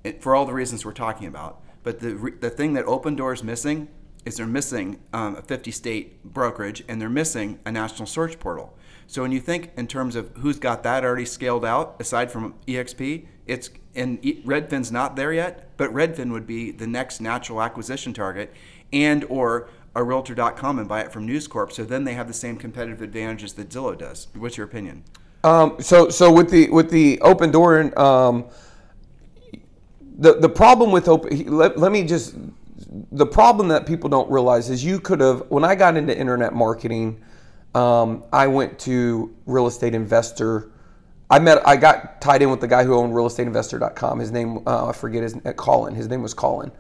it, 0.05 0.23
for 0.23 0.37
all 0.37 0.47
the 0.47 0.55
reasons 0.55 0.85
we're 0.85 0.93
talking 0.93 1.27
about. 1.27 1.63
But 1.83 1.99
the 1.99 2.37
the 2.39 2.49
thing 2.49 2.75
that 2.75 2.85
Open 2.85 3.17
Door 3.17 3.33
is 3.33 3.43
missing 3.43 3.89
is 4.25 4.37
they're 4.37 4.47
missing 4.47 5.01
um, 5.13 5.37
a 5.37 5.43
50 5.43 5.71
state 5.71 6.23
brokerage 6.25 6.83
and 6.89 7.01
they're 7.01 7.09
missing 7.09 7.59
a 7.65 7.73
national 7.73 8.07
search 8.07 8.39
portal. 8.39 8.77
So 9.07 9.23
when 9.23 9.33
you 9.33 9.41
think 9.41 9.71
in 9.77 9.87
terms 9.87 10.17
of 10.17 10.31
who's 10.39 10.59
got 10.59 10.83
that 10.85 11.05
already 11.05 11.27
scaled 11.27 11.65
out, 11.65 11.97
aside 12.01 12.31
from 12.31 12.55
EXP, 12.67 13.27
it's 13.47 13.71
and 13.95 14.21
Redfin's 14.23 14.91
not 14.91 15.15
there 15.15 15.33
yet, 15.33 15.77
but 15.77 15.93
Redfin 15.93 16.33
would 16.33 16.47
be 16.47 16.71
the 16.71 16.87
next 16.87 17.21
natural 17.21 17.63
acquisition 17.63 18.13
target, 18.13 18.53
and 18.93 19.25
or 19.29 19.69
a 19.95 20.03
Realtor.com 20.03 20.79
and 20.79 20.89
buy 20.89 21.01
it 21.03 21.13
from 21.13 21.27
News 21.27 21.47
Corp. 21.47 21.71
So 21.71 21.85
then 21.85 22.05
they 22.05 22.15
have 22.15 22.27
the 22.27 22.35
same 22.35 22.57
competitive 22.57 23.03
advantages 23.03 23.53
that 23.55 23.69
Zillow 23.69 23.97
does. 23.97 24.29
What's 24.35 24.57
your 24.57 24.67
opinion? 24.67 25.05
Um, 25.45 25.77
so 25.81 26.09
so 26.09 26.33
with 26.33 26.51
the 26.51 26.71
with 26.71 26.91
the 26.91 27.21
open 27.21 27.51
door, 27.51 27.97
um, 27.99 28.47
the 30.19 30.35
the 30.35 30.49
problem 30.49 30.91
with 30.91 31.07
open. 31.07 31.47
Let, 31.57 31.79
let 31.79 31.93
me 31.93 32.05
just 32.05 32.35
the 33.13 33.27
problem 33.27 33.69
that 33.69 33.87
people 33.87 34.09
don't 34.09 34.31
realize 34.31 34.71
is 34.71 34.85
you 34.85 35.01
could 35.01 35.21
have 35.21 35.45
when 35.49 35.65
I 35.65 35.75
got 35.75 35.97
into 35.97 36.17
internet 36.17 36.53
marketing, 36.55 37.21
um, 37.75 38.25
I 38.33 38.47
went 38.47 38.79
to 38.81 39.35
real 39.47 39.67
estate 39.67 39.95
investor. 39.95 40.71
I 41.31 41.39
met 41.39 41.67
I 41.67 41.77
got 41.77 42.21
tied 42.21 42.43
in 42.43 42.51
with 42.51 42.61
the 42.61 42.69
guy 42.69 42.85
who 42.85 42.95
owned 42.95 43.13
realestateinvestor.com. 43.13 44.19
His 44.19 44.31
name 44.31 44.67
uh, 44.67 44.89
I 44.89 44.93
forget 44.93 45.23
his 45.23 45.37
uh, 45.45 45.53
Colin. 45.53 45.95
His 45.95 46.09
name 46.09 46.23
was 46.23 46.35
Colin. 46.35 46.71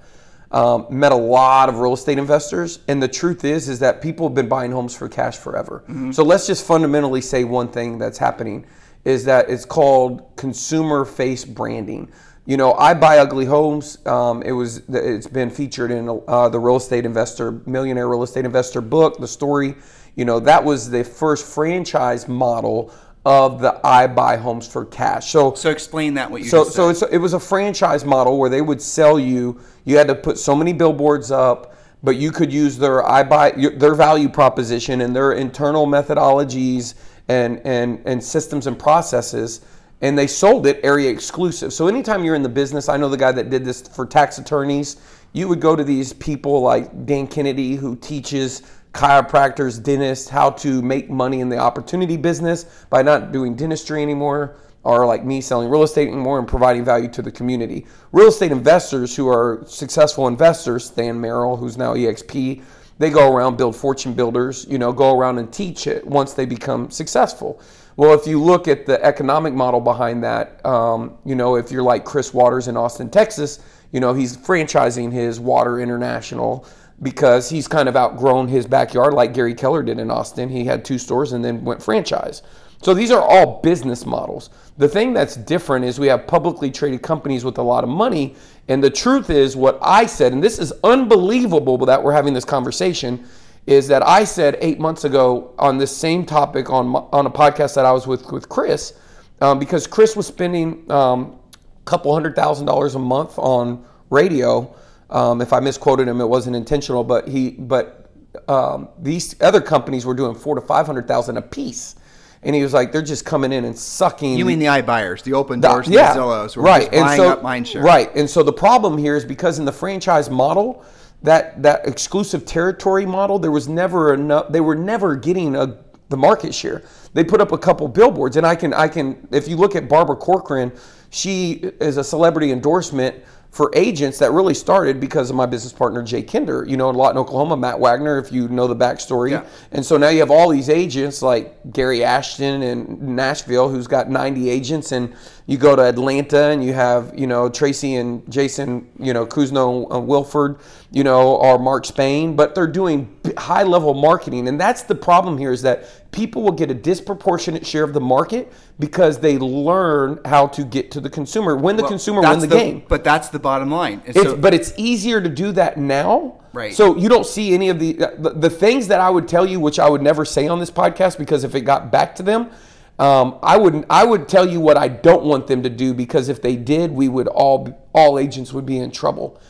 Um, 0.50 0.86
met 0.88 1.10
a 1.10 1.16
lot 1.16 1.68
of 1.68 1.80
real 1.80 1.94
estate 1.94 2.16
investors, 2.16 2.78
and 2.86 3.02
the 3.02 3.08
truth 3.08 3.44
is 3.44 3.68
is 3.68 3.80
that 3.80 4.00
people 4.00 4.28
have 4.28 4.34
been 4.34 4.48
buying 4.48 4.70
homes 4.70 4.94
for 4.94 5.08
cash 5.08 5.36
forever. 5.36 5.82
Mm-hmm. 5.88 6.12
So 6.12 6.22
let's 6.22 6.46
just 6.46 6.64
fundamentally 6.64 7.20
say 7.20 7.44
one 7.44 7.68
thing 7.68 7.98
that's 7.98 8.18
happening 8.18 8.66
is 9.04 9.24
that 9.24 9.50
it's 9.50 9.64
called 9.64 10.36
consumer 10.36 11.04
face 11.04 11.44
branding 11.44 12.10
you 12.46 12.58
know, 12.58 12.74
I 12.74 12.92
buy 12.94 13.18
ugly 13.18 13.46
homes. 13.46 14.04
Um, 14.06 14.42
it 14.42 14.52
was 14.52 14.82
it's 14.88 15.26
been 15.26 15.50
featured 15.50 15.90
in 15.90 16.20
uh, 16.28 16.48
the 16.48 16.58
real 16.58 16.76
estate 16.76 17.06
investor, 17.06 17.52
millionaire 17.66 18.08
real 18.08 18.22
estate 18.22 18.44
investor 18.44 18.82
book. 18.82 19.18
The 19.18 19.28
story, 19.28 19.76
you 20.14 20.24
know, 20.24 20.40
that 20.40 20.62
was 20.62 20.90
the 20.90 21.04
first 21.04 21.46
franchise 21.46 22.28
model 22.28 22.92
of 23.24 23.62
the 23.62 23.80
I 23.86 24.06
buy 24.06 24.36
homes 24.36 24.68
for 24.68 24.84
cash. 24.84 25.30
So 25.30 25.54
so 25.54 25.70
explain 25.70 26.12
that 26.14 26.30
what 26.30 26.42
you 26.42 26.48
so 26.48 26.64
so 26.64 26.90
it 27.06 27.16
was 27.16 27.32
a 27.32 27.40
franchise 27.40 28.04
model 28.04 28.38
where 28.38 28.50
they 28.50 28.60
would 28.60 28.82
sell 28.82 29.18
you. 29.18 29.58
You 29.84 29.96
had 29.96 30.08
to 30.08 30.14
put 30.14 30.38
so 30.38 30.54
many 30.54 30.74
billboards 30.74 31.30
up, 31.30 31.74
but 32.02 32.16
you 32.16 32.30
could 32.30 32.52
use 32.52 32.76
their 32.76 33.08
I 33.08 33.22
buy 33.22 33.52
their 33.52 33.94
value 33.94 34.28
proposition 34.28 35.00
and 35.00 35.16
their 35.16 35.32
internal 35.32 35.86
methodologies 35.86 36.94
and 37.28 37.58
and 37.64 38.02
and 38.04 38.22
systems 38.22 38.66
and 38.66 38.78
processes 38.78 39.62
and 40.04 40.18
they 40.18 40.26
sold 40.26 40.66
it 40.66 40.78
area 40.82 41.10
exclusive. 41.10 41.72
So 41.72 41.88
anytime 41.88 42.24
you're 42.24 42.34
in 42.34 42.42
the 42.42 42.48
business, 42.50 42.90
I 42.90 42.98
know 42.98 43.08
the 43.08 43.16
guy 43.16 43.32
that 43.32 43.48
did 43.48 43.64
this 43.64 43.80
for 43.80 44.04
tax 44.04 44.36
attorneys, 44.36 44.98
you 45.32 45.48
would 45.48 45.60
go 45.60 45.74
to 45.74 45.82
these 45.82 46.12
people 46.12 46.60
like 46.60 47.06
Dan 47.06 47.26
Kennedy 47.26 47.74
who 47.74 47.96
teaches 47.96 48.60
chiropractors, 48.92 49.82
dentists 49.82 50.28
how 50.28 50.50
to 50.50 50.82
make 50.82 51.08
money 51.08 51.40
in 51.40 51.48
the 51.48 51.56
opportunity 51.56 52.18
business 52.18 52.84
by 52.90 53.00
not 53.00 53.32
doing 53.32 53.56
dentistry 53.56 54.02
anymore 54.02 54.56
or 54.82 55.06
like 55.06 55.24
me 55.24 55.40
selling 55.40 55.70
real 55.70 55.84
estate 55.84 56.08
anymore 56.08 56.38
and 56.38 56.46
providing 56.46 56.84
value 56.84 57.08
to 57.08 57.22
the 57.22 57.32
community. 57.32 57.86
Real 58.12 58.28
estate 58.28 58.52
investors 58.52 59.16
who 59.16 59.26
are 59.26 59.64
successful 59.66 60.28
investors, 60.28 60.90
Than 60.90 61.18
Merrill, 61.18 61.56
who's 61.56 61.78
now 61.78 61.94
EXP, 61.94 62.62
they 62.98 63.08
go 63.08 63.34
around 63.34 63.56
build 63.56 63.74
fortune 63.74 64.12
builders, 64.12 64.66
you 64.68 64.76
know, 64.76 64.92
go 64.92 65.18
around 65.18 65.38
and 65.38 65.50
teach 65.50 65.86
it 65.86 66.06
once 66.06 66.34
they 66.34 66.44
become 66.44 66.90
successful. 66.90 67.60
Well, 67.96 68.12
if 68.12 68.26
you 68.26 68.42
look 68.42 68.66
at 68.66 68.86
the 68.86 69.02
economic 69.04 69.54
model 69.54 69.80
behind 69.80 70.24
that, 70.24 70.64
um, 70.66 71.16
you 71.24 71.36
know, 71.36 71.56
if 71.56 71.70
you're 71.70 71.82
like 71.82 72.04
Chris 72.04 72.34
Waters 72.34 72.66
in 72.66 72.76
Austin, 72.76 73.08
Texas, 73.08 73.60
you 73.92 74.00
know, 74.00 74.12
he's 74.12 74.36
franchising 74.36 75.12
his 75.12 75.38
Water 75.38 75.78
International 75.78 76.66
because 77.02 77.48
he's 77.48 77.68
kind 77.68 77.88
of 77.88 77.96
outgrown 77.96 78.48
his 78.48 78.66
backyard 78.66 79.14
like 79.14 79.32
Gary 79.32 79.54
Keller 79.54 79.82
did 79.82 79.98
in 80.00 80.10
Austin. 80.10 80.48
He 80.48 80.64
had 80.64 80.84
two 80.84 80.98
stores 80.98 81.32
and 81.32 81.44
then 81.44 81.64
went 81.64 81.82
franchise. 81.82 82.42
So 82.82 82.94
these 82.94 83.10
are 83.10 83.22
all 83.22 83.60
business 83.62 84.04
models. 84.04 84.50
The 84.76 84.88
thing 84.88 85.12
that's 85.12 85.36
different 85.36 85.84
is 85.84 85.98
we 85.98 86.08
have 86.08 86.26
publicly 86.26 86.70
traded 86.70 87.02
companies 87.02 87.44
with 87.44 87.58
a 87.58 87.62
lot 87.62 87.84
of 87.84 87.90
money. 87.90 88.34
And 88.68 88.82
the 88.82 88.90
truth 88.90 89.30
is, 89.30 89.56
what 89.56 89.78
I 89.80 90.06
said, 90.06 90.32
and 90.32 90.42
this 90.42 90.58
is 90.58 90.72
unbelievable 90.82 91.78
that 91.78 92.02
we're 92.02 92.12
having 92.12 92.34
this 92.34 92.44
conversation, 92.44 93.24
is 93.66 93.88
that 93.88 94.06
I 94.06 94.24
said 94.24 94.58
eight 94.60 94.78
months 94.78 95.04
ago 95.04 95.54
on 95.58 95.78
this 95.78 95.96
same 95.96 96.26
topic 96.26 96.70
on, 96.70 96.94
on 96.94 97.26
a 97.26 97.30
podcast 97.30 97.74
that 97.76 97.86
I 97.86 97.92
was 97.92 98.06
with, 98.06 98.30
with 98.30 98.48
Chris, 98.48 98.94
um, 99.40 99.58
because 99.58 99.86
Chris 99.86 100.16
was 100.16 100.26
spending 100.26 100.90
um, 100.90 101.38
a 101.52 101.84
couple 101.84 102.12
hundred 102.12 102.36
thousand 102.36 102.66
dollars 102.66 102.94
a 102.94 102.98
month 102.98 103.38
on 103.38 103.84
radio. 104.10 104.74
Um, 105.10 105.40
if 105.40 105.52
I 105.52 105.60
misquoted 105.60 106.08
him, 106.08 106.20
it 106.20 106.26
wasn't 106.26 106.56
intentional, 106.56 107.04
but 107.04 107.28
he, 107.28 107.50
but 107.50 108.10
um, 108.48 108.88
these 108.98 109.40
other 109.40 109.60
companies 109.60 110.04
were 110.04 110.14
doing 110.14 110.34
four 110.34 110.54
to 110.54 110.60
five 110.60 110.86
hundred 110.86 111.08
thousand 111.08 111.36
a 111.36 111.42
piece 111.42 111.96
and 112.44 112.54
he 112.54 112.62
was 112.62 112.72
like, 112.74 112.92
they're 112.92 113.02
just 113.02 113.24
coming 113.24 113.52
in 113.52 113.64
and 113.64 113.76
sucking. 113.76 114.36
You 114.36 114.44
mean 114.44 114.58
the 114.58 114.66
iBuyers, 114.66 115.22
the 115.22 115.32
open 115.32 115.60
doors, 115.60 115.86
the, 115.86 115.94
yeah, 115.94 116.12
the 116.12 116.20
Zillows, 116.20 116.62
right? 116.62 116.92
and 116.92 117.16
so. 117.16 117.40
Right, 117.82 118.14
and 118.14 118.28
so 118.28 118.42
the 118.42 118.52
problem 118.52 118.98
here 118.98 119.16
is 119.16 119.24
because 119.24 119.58
in 119.58 119.64
the 119.64 119.72
franchise 119.72 120.28
model, 120.28 120.84
that 121.24 121.62
that 121.62 121.86
exclusive 121.88 122.44
territory 122.44 123.06
model, 123.06 123.38
there 123.38 123.50
was 123.50 123.66
never 123.66 124.14
enough. 124.14 124.52
They 124.52 124.60
were 124.60 124.76
never 124.76 125.16
getting 125.16 125.56
a 125.56 125.78
the 126.10 126.16
market 126.16 126.54
share. 126.54 126.82
They 127.14 127.24
put 127.24 127.40
up 127.40 127.50
a 127.50 127.58
couple 127.58 127.88
billboards, 127.88 128.36
and 128.36 128.46
I 128.46 128.54
can 128.54 128.72
I 128.74 128.88
can 128.88 129.26
if 129.32 129.48
you 129.48 129.56
look 129.56 129.74
at 129.74 129.88
Barbara 129.88 130.16
Corcoran, 130.16 130.70
she 131.10 131.52
is 131.80 131.96
a 131.96 132.04
celebrity 132.04 132.52
endorsement 132.52 133.16
for 133.50 133.70
agents 133.74 134.18
that 134.18 134.32
really 134.32 134.52
started 134.52 134.98
because 134.98 135.30
of 135.30 135.36
my 135.36 135.46
business 135.46 135.72
partner 135.72 136.02
Jay 136.02 136.22
Kinder. 136.22 136.66
You 136.68 136.76
know, 136.76 136.90
a 136.90 136.92
lot 136.92 137.12
in 137.12 137.18
Oklahoma, 137.18 137.56
Matt 137.56 137.78
Wagner, 137.78 138.18
if 138.18 138.30
you 138.30 138.48
know 138.48 138.66
the 138.66 138.76
backstory. 138.76 139.30
Yeah. 139.30 139.44
And 139.70 139.86
so 139.86 139.96
now 139.96 140.08
you 140.08 140.18
have 140.18 140.30
all 140.30 140.50
these 140.50 140.68
agents 140.68 141.22
like 141.22 141.72
Gary 141.72 142.04
Ashton 142.04 142.62
in 142.62 143.14
Nashville, 143.14 143.68
who's 143.68 143.86
got 143.86 144.10
90 144.10 144.50
agents, 144.50 144.92
and 144.92 145.14
you 145.46 145.58
go 145.58 145.76
to 145.76 145.82
Atlanta 145.82 146.44
and 146.44 146.64
you 146.64 146.72
have 146.72 147.12
you 147.18 147.26
know 147.26 147.48
Tracy 147.48 147.96
and 147.96 148.30
Jason, 148.30 148.90
you 148.98 149.12
know 149.12 149.26
Kuzno 149.26 149.92
uh, 149.94 150.00
Wilford, 150.00 150.58
you 150.90 151.04
know, 151.04 151.36
or 151.36 151.58
Mark 151.58 151.84
Spain, 151.84 152.34
but 152.34 152.54
they're 152.54 152.66
doing 152.66 153.14
high 153.36 153.62
level 153.62 153.92
marketing, 153.92 154.48
and 154.48 154.58
that's 154.58 154.84
the 154.84 154.94
problem 154.94 155.36
here 155.36 155.52
is 155.52 155.62
that 155.62 156.10
people 156.12 156.42
will 156.42 156.52
get 156.52 156.70
a 156.70 156.74
disproportionate 156.74 157.66
share 157.66 157.84
of 157.84 157.92
the 157.92 158.00
market 158.00 158.52
because 158.78 159.18
they 159.18 159.36
learn 159.36 160.18
how 160.24 160.46
to 160.46 160.64
get 160.64 160.90
to 160.92 161.00
the 161.00 161.10
consumer. 161.10 161.56
When 161.56 161.76
the 161.76 161.82
well, 161.82 161.90
consumer 161.90 162.22
win 162.22 162.38
the, 162.38 162.46
the, 162.46 162.56
game. 162.56 162.82
But 162.88 163.04
that's 163.04 163.28
the 163.28 163.38
bottom 163.38 163.70
line. 163.70 164.00
It's, 164.06 164.20
so, 164.20 164.36
but 164.36 164.54
it's 164.54 164.72
easier 164.78 165.20
to 165.20 165.28
do 165.28 165.52
that 165.52 165.76
now. 165.76 166.40
Right. 166.54 166.72
So 166.72 166.96
you 166.96 167.08
don't 167.08 167.26
see 167.26 167.52
any 167.52 167.68
of 167.68 167.78
the, 167.78 167.92
the 167.92 168.32
the 168.34 168.50
things 168.50 168.88
that 168.88 169.00
I 169.00 169.10
would 169.10 169.28
tell 169.28 169.44
you, 169.44 169.60
which 169.60 169.78
I 169.78 169.88
would 169.88 170.02
never 170.02 170.24
say 170.24 170.48
on 170.48 170.58
this 170.58 170.70
podcast, 170.70 171.18
because 171.18 171.44
if 171.44 171.54
it 171.54 171.62
got 171.62 171.90
back 171.90 172.14
to 172.16 172.22
them, 172.22 172.50
um, 172.98 173.38
I 173.42 173.56
wouldn't. 173.56 173.86
I 173.90 174.04
would 174.04 174.28
tell 174.28 174.48
you 174.48 174.60
what 174.60 174.76
I 174.76 174.88
don't 174.88 175.24
want 175.24 175.46
them 175.46 175.62
to 175.64 175.70
do 175.70 175.94
because 175.94 176.28
if 176.28 176.40
they 176.40 176.56
did, 176.56 176.92
we 176.92 177.08
would 177.08 177.26
all 177.28 177.88
all 177.92 178.18
agents 178.18 178.52
would 178.52 178.66
be 178.66 178.78
in 178.78 178.90
trouble. 178.90 179.40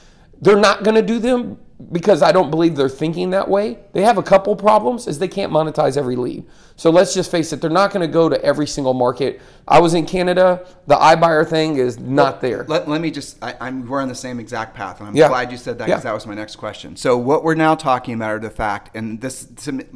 They're 0.41 0.57
not 0.61 0.83
going 0.83 0.95
to 0.95 1.03
do 1.03 1.19
them 1.19 1.59
because 1.93 2.23
I 2.23 2.33
don't 2.33 2.51
believe 2.51 2.77
they're 2.77 2.89
thinking 2.89 3.31
that 3.31 3.49
way. 3.49 3.79
They 3.93 4.03
have 4.03 4.19
a 4.19 4.23
couple 4.23 4.57
problems 4.57 5.07
is 5.07 5.19
they 5.19 5.29
can't 5.29 5.53
monetize 5.53 5.97
every 5.97 6.17
lead. 6.17 6.45
So 6.77 6.91
let's 6.91 7.15
just 7.15 7.31
face 7.31 7.53
it, 7.53 7.61
they're 7.61 7.71
not 7.71 7.93
going 7.93 8.07
to 8.07 8.13
go 8.13 8.29
to 8.29 8.43
every 8.45 8.67
single 8.67 8.95
market. 8.95 9.41
I 9.67 9.79
was 9.79 9.95
in 9.95 10.07
Canada. 10.07 10.67
The 10.89 10.97
iBuyer 10.97 11.49
thing 11.49 11.77
is 11.77 11.99
not 11.99 12.41
there. 12.41 12.65
Let, 12.69 12.89
let 12.89 13.01
me 13.01 13.13
just, 13.13 13.43
I, 13.43 13.69
am 13.69 13.87
we're 13.87 14.03
on 14.03 14.09
the 14.09 14.15
same 14.15 14.41
exact 14.41 14.75
path, 14.75 14.99
and 14.99 15.09
I'm 15.09 15.17
yeah. 15.17 15.29
glad 15.29 15.53
you 15.53 15.57
said 15.57 15.79
that 15.79 15.87
because 15.87 16.01
yeah. 16.01 16.11
that 16.11 16.15
was 16.15 16.27
my 16.27 16.35
next 16.35 16.57
question. 16.57 16.97
So 16.97 17.17
what 17.17 17.45
we're 17.45 17.55
now 17.55 17.77
talking 17.77 18.15
about 18.15 18.33
are 18.33 18.39
the 18.41 18.51
fact, 18.51 18.95
and 18.97 19.21
this, 19.21 19.49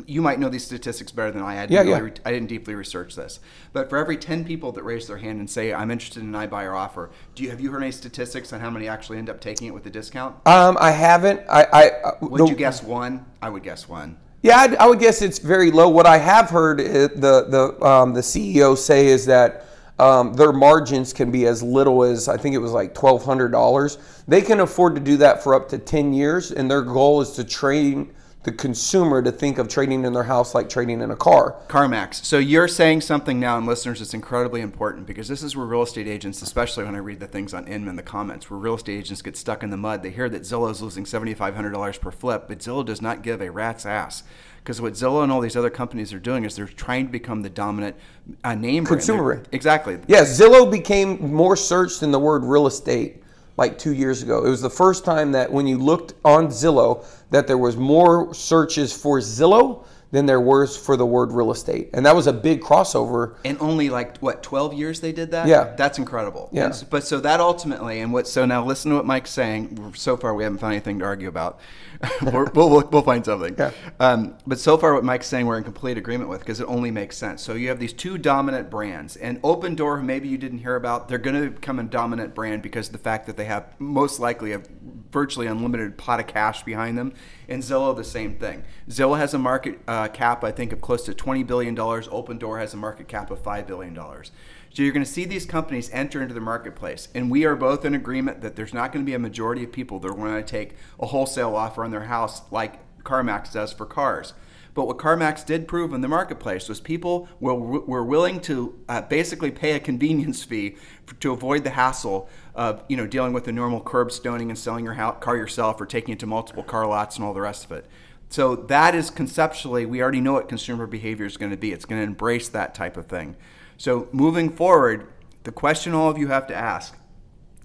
you 0.07 0.23
might 0.23 0.39
know 0.39 0.49
these 0.49 0.65
statistics 0.65 1.11
better 1.11 1.33
than 1.33 1.43
I. 1.43 1.59
I 1.59 1.67
didn't, 1.67 1.73
yeah, 1.73 1.97
really, 1.97 2.11
yeah. 2.11 2.23
I 2.25 2.31
didn't 2.31 2.49
deeply 2.49 2.75
research 2.77 3.17
this, 3.17 3.41
but 3.73 3.91
for 3.91 3.99
every 3.99 4.17
10 4.17 4.45
people 4.45 4.71
that 4.73 4.85
raise 4.85 5.09
their 5.09 5.19
hand 5.19 5.41
and 5.41 5.51
say 5.51 5.75
I'm 5.75 5.91
interested 5.91 6.23
in 6.23 6.33
an 6.35 6.49
iBuyer 6.49 6.75
offer, 6.75 7.11
do 7.35 7.43
you 7.43 7.51
have 7.51 7.61
you 7.61 7.73
heard 7.73 7.83
any 7.83 7.93
statistics 7.93 8.53
on 8.53 8.61
how 8.61 8.71
many 8.71 8.87
actually 8.87 9.19
end 9.19 9.29
up 9.29 9.41
taking 9.41 9.67
it 9.67 9.75
with 9.75 9.85
a 9.87 9.91
discount? 9.91 10.37
Um, 10.47 10.79
I 10.81 10.93
haven't. 10.93 11.41
I, 11.51 11.65
I 11.65 11.89
uh, 11.89 12.13
would 12.21 12.41
the, 12.41 12.47
you 12.47 12.55
guess 12.55 12.85
one? 12.85 13.27
I 13.43 13.49
would 13.51 13.65
guess 13.65 13.89
one. 13.89 14.17
Yeah, 14.42 14.59
I'd, 14.59 14.76
I 14.76 14.87
would 14.87 15.00
guess 15.00 15.21
it's 15.21 15.38
very 15.38 15.71
low. 15.71 15.88
What 15.88 16.07
I 16.07 16.18
have 16.18 16.49
heard 16.50 16.80
uh, 16.80 16.85
the 16.85 17.47
the 17.49 17.85
um, 17.85 18.14
the 18.14 18.21
CEO 18.21 18.76
say 18.76 19.09
is 19.09 19.26
that 19.26 19.64
um, 19.99 20.33
their 20.35 20.52
margins 20.52 21.12
can 21.12 21.33
be 21.33 21.47
as 21.47 21.61
little 21.61 22.04
as 22.04 22.28
I 22.28 22.37
think 22.37 22.54
it 22.54 22.59
was 22.59 22.71
like 22.71 22.95
twelve 22.95 23.25
hundred 23.25 23.50
dollars. 23.50 23.99
They 24.28 24.40
can 24.40 24.61
afford 24.61 24.95
to 24.95 25.00
do 25.00 25.16
that 25.16 25.42
for 25.42 25.54
up 25.54 25.68
to 25.71 25.78
ten 25.78 26.12
years, 26.12 26.52
and 26.52 26.71
their 26.71 26.83
goal 26.83 27.21
is 27.21 27.33
to 27.33 27.45
train 27.45 28.14
the 28.45 28.52
consumer 28.52 29.21
to 29.21 29.33
think 29.33 29.59
of 29.59 29.68
trading 29.68 30.04
in 30.04 30.12
their 30.12 30.23
house 30.23 30.54
like 30.54 30.68
trading 30.68 31.00
in 31.00 31.11
a 31.11 31.16
car. 31.16 31.57
CarMax. 31.68 32.25
So 32.25 32.38
you're 32.38 32.68
saying 32.68 33.00
something 33.00 33.40
now, 33.40 33.59
and 33.59 33.66
listeners, 33.66 34.00
it's 34.00 34.14
incredibly 34.14 34.61
important 34.61 35.07
because 35.07 35.26
this 35.26 35.42
is 35.42 35.57
where 35.57 35.66
real 35.66 35.83
estate 35.83 36.07
agents, 36.07 36.40
especially 36.40 36.85
when 36.85 36.95
I 36.95 36.99
read 36.99 37.18
the 37.18 37.26
things 37.26 37.52
on 37.52 37.66
Inman, 37.66 37.97
the 37.97 38.02
comments, 38.02 38.49
where 38.49 38.59
real 38.59 38.76
estate 38.76 38.99
agents 38.99 39.23
get 39.23 39.37
stuck 39.37 39.62
in 39.64 39.71
the 39.71 39.76
mud. 39.76 40.02
They 40.02 40.11
hear 40.11 40.28
that 40.28 40.42
Zillow 40.42 40.71
is 40.71 40.80
losing 40.80 41.04
$7,500 41.04 42.00
per 42.00 42.11
flip, 42.12 42.45
but 42.47 42.61
Zillow 42.61 42.85
does 42.87 43.02
not 43.02 43.23
give 43.23 43.42
a 43.42 43.50
rat's 43.50 43.85
ass. 43.85 44.23
Because 44.62 44.80
what 44.80 44.92
Zillow 44.92 45.23
and 45.23 45.33
all 45.33 45.40
these 45.40 45.57
other 45.57 45.71
companies 45.71 46.12
are 46.12 46.21
doing 46.21 46.45
is 46.45 46.54
they're 46.54 46.66
trying 46.66 47.07
to 47.07 47.12
become 47.12 47.42
the 47.42 47.50
dominant 47.50 47.97
uh, 48.45 48.54
name 48.54 48.85
consumer 48.85 49.25
brand. 49.25 49.49
Exactly. 49.50 49.99
Yeah, 50.07 50.23
Zillow 50.23 50.71
became 50.71 51.33
more 51.33 51.57
searched 51.57 52.00
than 52.00 52.12
the 52.12 52.18
word 52.18 52.45
real 52.45 52.66
estate 52.66 53.23
like 53.59 53.77
two 53.77 53.93
years 53.93 54.23
ago. 54.23 54.45
It 54.45 54.49
was 54.49 54.62
the 54.62 54.71
first 54.71 55.05
time 55.05 55.33
that 55.33 55.53
when 55.53 55.67
you 55.67 55.77
looked 55.79 56.15
on 56.25 56.47
Zillow, 56.47 57.05
that 57.31 57.47
there 57.47 57.59
was 57.59 57.77
more 57.77 58.33
searches 58.33 58.93
for 58.93 59.19
Zillow 59.19 59.85
than 60.11 60.27
there 60.27 60.41
was 60.41 60.77
for 60.77 60.97
the 60.97 61.05
word 61.05 61.33
real 61.33 61.50
estate. 61.50 61.91
And 61.93 62.07
that 62.07 62.17
was 62.17 62.27
a 62.27 62.33
big 62.33 62.61
crossover. 62.62 63.37
And 63.45 63.59
only 63.61 63.91
like 63.91 64.19
what 64.19 64.43
12 64.43 64.75
years 64.75 65.00
they 65.00 65.12
did 65.12 65.33
that? 65.33 65.47
Yeah. 65.47 65.75
That's 65.77 65.99
incredible. 65.99 66.49
Yeah. 66.53 66.67
And, 66.67 66.85
but 66.88 67.05
so 67.05 67.21
that 67.21 67.41
ultimately 67.41 68.00
and 68.00 68.12
what 68.12 68.27
so 68.27 68.47
now 68.47 68.65
listen 68.65 68.91
to 68.91 68.97
what 68.97 69.07
Mike's 69.07 69.31
saying. 69.31 69.93
So 69.97 70.17
far 70.17 70.35
we 70.35 70.45
haven't 70.45 70.59
found 70.59 70.73
anything 70.73 70.99
to 71.00 71.05
argue 71.05 71.29
about. 71.29 71.61
we'll, 72.23 72.49
we'll, 72.55 72.88
we'll, 72.88 73.03
find 73.03 73.25
something. 73.25 73.57
Yeah. 73.59 73.73
Um, 73.99 74.38
but 74.47 74.59
so 74.59 74.79
far 74.79 74.95
what 74.95 75.05
Mike's 75.05 75.27
saying 75.27 75.47
we're 75.47 75.59
in 75.59 75.65
complete 75.65 75.99
agreement 75.99 76.31
with 76.31 76.41
because 76.41 76.61
it 76.61 76.69
only 76.69 76.91
makes 76.91 77.17
sense. 77.17 77.43
So 77.43 77.55
you 77.55 77.69
have 77.69 77.81
these 77.81 77.93
two 77.93 78.19
dominant 78.19 78.71
brands 78.71 79.17
and 79.17 79.41
Open 79.43 79.75
Door, 79.75 80.03
maybe 80.03 80.29
you 80.29 80.38
didn't 80.38 80.59
hear 80.59 80.77
about, 80.77 81.09
they're 81.09 81.19
going 81.19 81.43
to 81.43 81.50
become 81.50 81.79
a 81.81 81.83
dominant 81.83 82.35
brand 82.35 82.62
because 82.62 82.87
of 82.87 82.93
the 82.93 82.99
fact 82.99 83.27
that 83.27 83.37
they 83.37 83.47
have 83.47 83.75
most 83.81 84.21
likely 84.21 84.53
a 84.53 84.62
virtually 85.11 85.47
unlimited 85.47 85.97
pot 85.97 86.21
of 86.21 86.27
cash 86.27 86.62
behind 86.62 86.99
them. 86.99 87.12
And 87.49 87.62
Zillow 87.62 87.97
the 87.97 88.05
same 88.05 88.37
thing. 88.37 88.65
Zillow 88.88 89.19
has 89.19 89.35
a 89.35 89.38
market 89.38 89.81
uh, 89.88 90.09
cap, 90.09 90.45
I 90.45 90.53
think, 90.53 90.73
of 90.73 90.81
close 90.81 91.05
to 91.05 91.12
$20 91.12 91.47
billion. 91.47 91.75
Opendoor 91.77 92.61
has 92.61 92.75
a 92.75 92.77
market 92.77 93.09
cap 93.09 93.31
of 93.31 93.43
$5 93.43 93.67
billion. 93.67 93.95
So 93.95 94.83
you're 94.83 94.93
going 94.93 95.05
to 95.05 95.11
see 95.11 95.25
these 95.25 95.47
companies 95.47 95.91
enter 95.93 96.21
into 96.21 96.35
the 96.35 96.41
marketplace. 96.41 97.09
And 97.15 97.31
we 97.31 97.45
are 97.45 97.57
both 97.57 97.85
in 97.85 97.95
agreement 97.95 98.43
that 98.43 98.57
there's 98.57 98.75
not 98.75 98.93
going 98.93 99.05
to 99.05 99.09
be 99.09 99.15
a 99.15 99.19
majority 99.19 99.65
of 99.65 99.73
people 99.73 99.99
that 100.00 100.09
are 100.09 100.15
going 100.15 100.35
to 100.35 100.43
take 100.43 100.77
a 101.00 101.07
wholesale 101.07 101.57
offer 101.57 101.85
on 101.85 101.91
their 101.91 102.05
house 102.05 102.43
like 102.50 102.79
CarMax 103.03 103.53
does 103.53 103.73
for 103.73 103.87
cars. 103.87 104.35
But 104.79 104.87
what 104.87 104.99
CarMax 104.99 105.45
did 105.45 105.67
prove 105.67 105.93
in 105.93 106.03
the 106.03 106.07
marketplace 106.07 106.69
was 106.69 106.79
people 106.79 107.29
were, 107.41 107.53
were 107.57 108.05
willing 108.05 108.39
to 108.43 108.79
uh, 108.89 109.01
basically 109.01 109.51
pay 109.51 109.73
a 109.73 109.81
convenience 109.81 110.45
fee 110.45 110.77
for, 111.05 111.17
to 111.17 111.33
avoid 111.33 111.65
the 111.65 111.71
hassle 111.71 112.29
of 112.55 112.85
you 112.89 112.97
know 112.97 113.05
dealing 113.05 113.33
with 113.33 113.43
the 113.43 113.51
normal 113.51 113.81
curb 113.81 114.13
stoning 114.13 114.51
and 114.51 114.57
selling 114.57 114.85
your 114.85 114.95
car 114.95 115.37
yourself 115.37 115.81
or 115.81 115.87
taking 115.87 116.15
it 116.15 116.21
to 116.21 116.27
multiple 116.27 116.63
car 116.63 116.87
lots 116.87 117.17
and 117.17 117.25
all 117.25 117.35
the 117.35 117.41
rest 117.41 117.65
of 117.65 117.73
it. 117.73 117.87
So 118.29 118.55
that 118.55 118.95
is 118.95 119.11
conceptually, 119.11 119.85
we 119.85 120.01
already 120.01 120.21
know 120.21 120.35
what 120.35 120.49
consumer 120.49 120.87
behavior 120.87 121.27
is 121.27 121.37
going 121.37 121.51
to 121.51 121.59
be. 121.59 121.73
It's 121.73 121.85
going 121.85 122.01
to 122.01 122.07
embrace 122.07 122.49
that 122.51 122.73
type 122.73 122.97
of 122.97 123.07
thing. 123.07 123.35
So 123.79 124.09
moving 124.13 124.49
forward, 124.49 125.09
the 125.43 125.51
question 125.51 125.93
all 125.93 126.09
of 126.09 126.19
you 126.19 126.29
have 126.29 126.47
to 126.47 126.55
ask, 126.55 126.97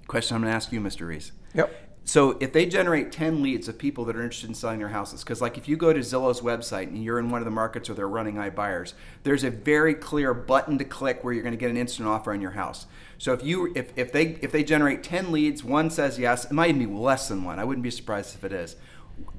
question 0.07 0.35
I'm 0.35 0.41
going 0.41 0.51
to 0.51 0.55
ask 0.55 0.71
you, 0.71 0.81
Mr. 0.81 1.05
Reese. 1.05 1.31
Yep. 1.53 1.82
So 2.05 2.37
if 2.41 2.51
they 2.51 2.65
generate 2.65 3.13
10 3.13 3.41
leads 3.41 3.69
of 3.69 3.77
people 3.77 4.03
that 4.05 4.15
are 4.15 4.21
interested 4.21 4.49
in 4.49 4.55
selling 4.55 4.79
their 4.79 4.89
houses, 4.89 5.23
because 5.23 5.41
like 5.41 5.57
if 5.57 5.69
you 5.69 5.77
go 5.77 5.93
to 5.93 6.01
Zillow's 6.01 6.41
website 6.41 6.87
and 6.87 7.01
you're 7.01 7.17
in 7.17 7.29
one 7.29 7.39
of 7.39 7.45
the 7.45 7.51
markets 7.51 7.87
where 7.87 7.95
they're 7.95 8.09
running 8.09 8.35
iBuyers, 8.35 8.93
there's 9.23 9.45
a 9.45 9.49
very 9.49 9.93
clear 9.93 10.33
button 10.33 10.77
to 10.79 10.83
click 10.83 11.23
where 11.23 11.33
you're 11.33 11.43
going 11.43 11.53
to 11.53 11.57
get 11.57 11.69
an 11.69 11.77
instant 11.77 12.07
offer 12.07 12.33
on 12.33 12.41
your 12.41 12.51
house. 12.51 12.87
So 13.17 13.31
if 13.31 13.41
you 13.41 13.71
if, 13.73 13.97
if 13.97 14.11
they 14.11 14.37
if 14.41 14.51
they 14.51 14.65
generate 14.65 15.01
10 15.01 15.31
leads, 15.31 15.63
one 15.63 15.89
says 15.89 16.19
yes, 16.19 16.45
it 16.45 16.51
might 16.51 16.77
be 16.77 16.85
less 16.85 17.29
than 17.29 17.45
one. 17.45 17.57
I 17.57 17.63
wouldn't 17.63 17.83
be 17.83 17.91
surprised 17.91 18.35
if 18.35 18.43
it 18.43 18.51
is 18.51 18.75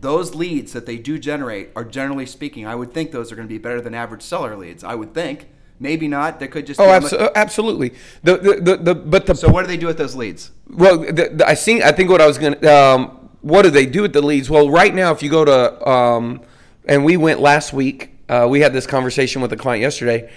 those 0.00 0.35
leads 0.35 0.73
that 0.73 0.87
they 0.87 0.97
do 0.97 1.18
generate 1.18 1.71
are 1.75 1.85
generally 1.85 2.26
speaking, 2.26 2.66
I 2.66 2.75
would 2.75 2.92
think 2.92 3.11
those 3.11 3.33
are 3.33 3.37
going 3.37 3.49
to 3.49 3.52
be 3.52 3.59
better 3.59 3.80
than 3.80 3.94
average 3.94 4.23
seller 4.23 4.56
leads. 4.56 4.85
I 4.85 4.94
would 4.94 5.14
think. 5.14 5.49
Maybe 5.84 6.08
not. 6.08 6.40
They 6.40 6.48
could 6.48 6.66
just. 6.66 6.80
Oh, 6.80 6.86
abso- 6.86 7.32
absolutely. 7.34 7.94
The, 8.24 8.36
the, 8.38 8.52
the, 8.60 8.76
the, 8.76 8.94
but 8.94 9.26
the. 9.26 9.34
So 9.34 9.48
what 9.48 9.62
do 9.62 9.68
they 9.68 9.76
do 9.76 9.86
with 9.86 9.98
those 9.98 10.16
leads? 10.16 10.50
Well, 10.68 10.98
the, 10.98 11.30
the, 11.38 11.44
I 11.46 11.54
think 11.54 11.84
I 11.84 11.92
think 11.92 12.10
what 12.10 12.20
I 12.20 12.26
was 12.26 12.38
going 12.38 12.54
to. 12.54 12.74
Um, 12.74 13.30
what 13.42 13.62
do 13.62 13.70
they 13.70 13.86
do 13.86 14.02
with 14.02 14.12
the 14.12 14.22
leads? 14.22 14.48
Well, 14.50 14.70
right 14.70 14.94
now, 14.94 15.12
if 15.12 15.22
you 15.22 15.30
go 15.30 15.44
to, 15.44 15.88
um, 15.88 16.40
and 16.86 17.04
we 17.04 17.16
went 17.16 17.40
last 17.40 17.72
week. 17.72 18.10
Uh, 18.26 18.46
we 18.48 18.60
had 18.60 18.72
this 18.72 18.86
conversation 18.86 19.42
with 19.42 19.52
a 19.52 19.56
client 19.56 19.82
yesterday. 19.82 20.30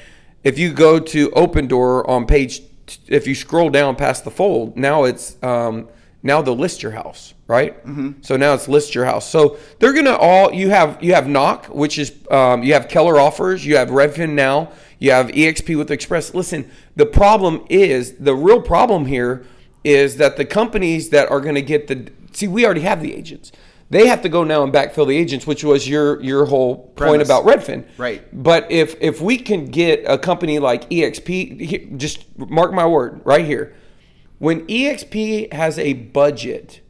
if 0.44 0.58
you 0.60 0.72
go 0.74 1.00
to 1.00 1.32
Open 1.32 1.68
Door 1.68 2.10
on 2.10 2.26
page, 2.26 2.62
if 3.08 3.28
you 3.28 3.36
scroll 3.36 3.70
down 3.70 3.96
past 3.96 4.24
the 4.24 4.32
fold, 4.32 4.78
now 4.78 5.06
it's 5.06 5.42
um, 5.44 5.88
now 6.24 6.42
they'll 6.42 6.56
list 6.58 6.84
your 6.84 6.92
house, 6.92 7.34
right? 7.48 7.78
Mm-hmm. 7.86 8.22
So 8.22 8.38
now 8.38 8.54
it's 8.54 8.68
list 8.68 8.96
your 8.96 9.06
house. 9.06 9.30
So 9.30 9.58
they're 9.80 9.94
gonna 9.94 10.16
all 10.16 10.54
you 10.54 10.70
have 10.70 11.02
you 11.04 11.14
have 11.14 11.28
knock, 11.28 11.68
which 11.68 11.98
is 11.98 12.14
um, 12.32 12.64
you 12.64 12.74
have 12.74 12.88
Keller 12.88 13.20
offers, 13.20 13.66
you 13.66 13.78
have 13.78 13.90
Redfin 13.90 14.32
now, 14.32 14.72
you 15.00 15.12
have 15.12 15.28
EXP 15.28 15.78
with 15.78 15.92
Express. 15.92 16.34
Listen, 16.34 16.70
the 16.96 17.06
problem 17.06 17.66
is 17.70 18.14
the 18.14 18.36
real 18.36 18.62
problem 18.62 19.06
here 19.06 19.46
is 19.84 20.18
that 20.18 20.38
the 20.38 20.46
companies 20.46 21.10
that 21.10 21.30
are 21.30 21.40
going 21.40 21.56
to 21.56 21.62
get 21.62 21.88
the 21.88 22.12
see, 22.34 22.48
we 22.48 22.66
already 22.66 22.82
have 22.82 23.02
the 23.02 23.14
agents. 23.14 23.52
They 23.90 24.08
have 24.08 24.22
to 24.24 24.30
go 24.30 24.44
now 24.44 24.64
and 24.64 24.74
backfill 24.74 25.08
the 25.08 25.16
agents, 25.16 25.48
which 25.48 25.64
was 25.64 25.88
your 25.88 26.22
your 26.22 26.46
whole 26.46 26.76
point 26.76 26.98
Premise. 26.98 27.28
about 27.28 27.46
Redfin. 27.46 27.86
Right. 27.98 28.22
But 28.34 28.70
if 28.70 28.96
if 29.00 29.22
we 29.22 29.38
can 29.38 29.68
get 29.68 30.04
a 30.06 30.18
company 30.18 30.60
like 30.60 30.90
EXP, 30.90 31.98
just 31.98 32.26
mark 32.38 32.74
my 32.74 32.86
word 32.86 33.22
right 33.24 33.46
here, 33.46 33.74
when 34.40 34.68
EXP 34.68 35.54
has 35.54 35.80
a 35.80 35.94
budget 35.94 36.82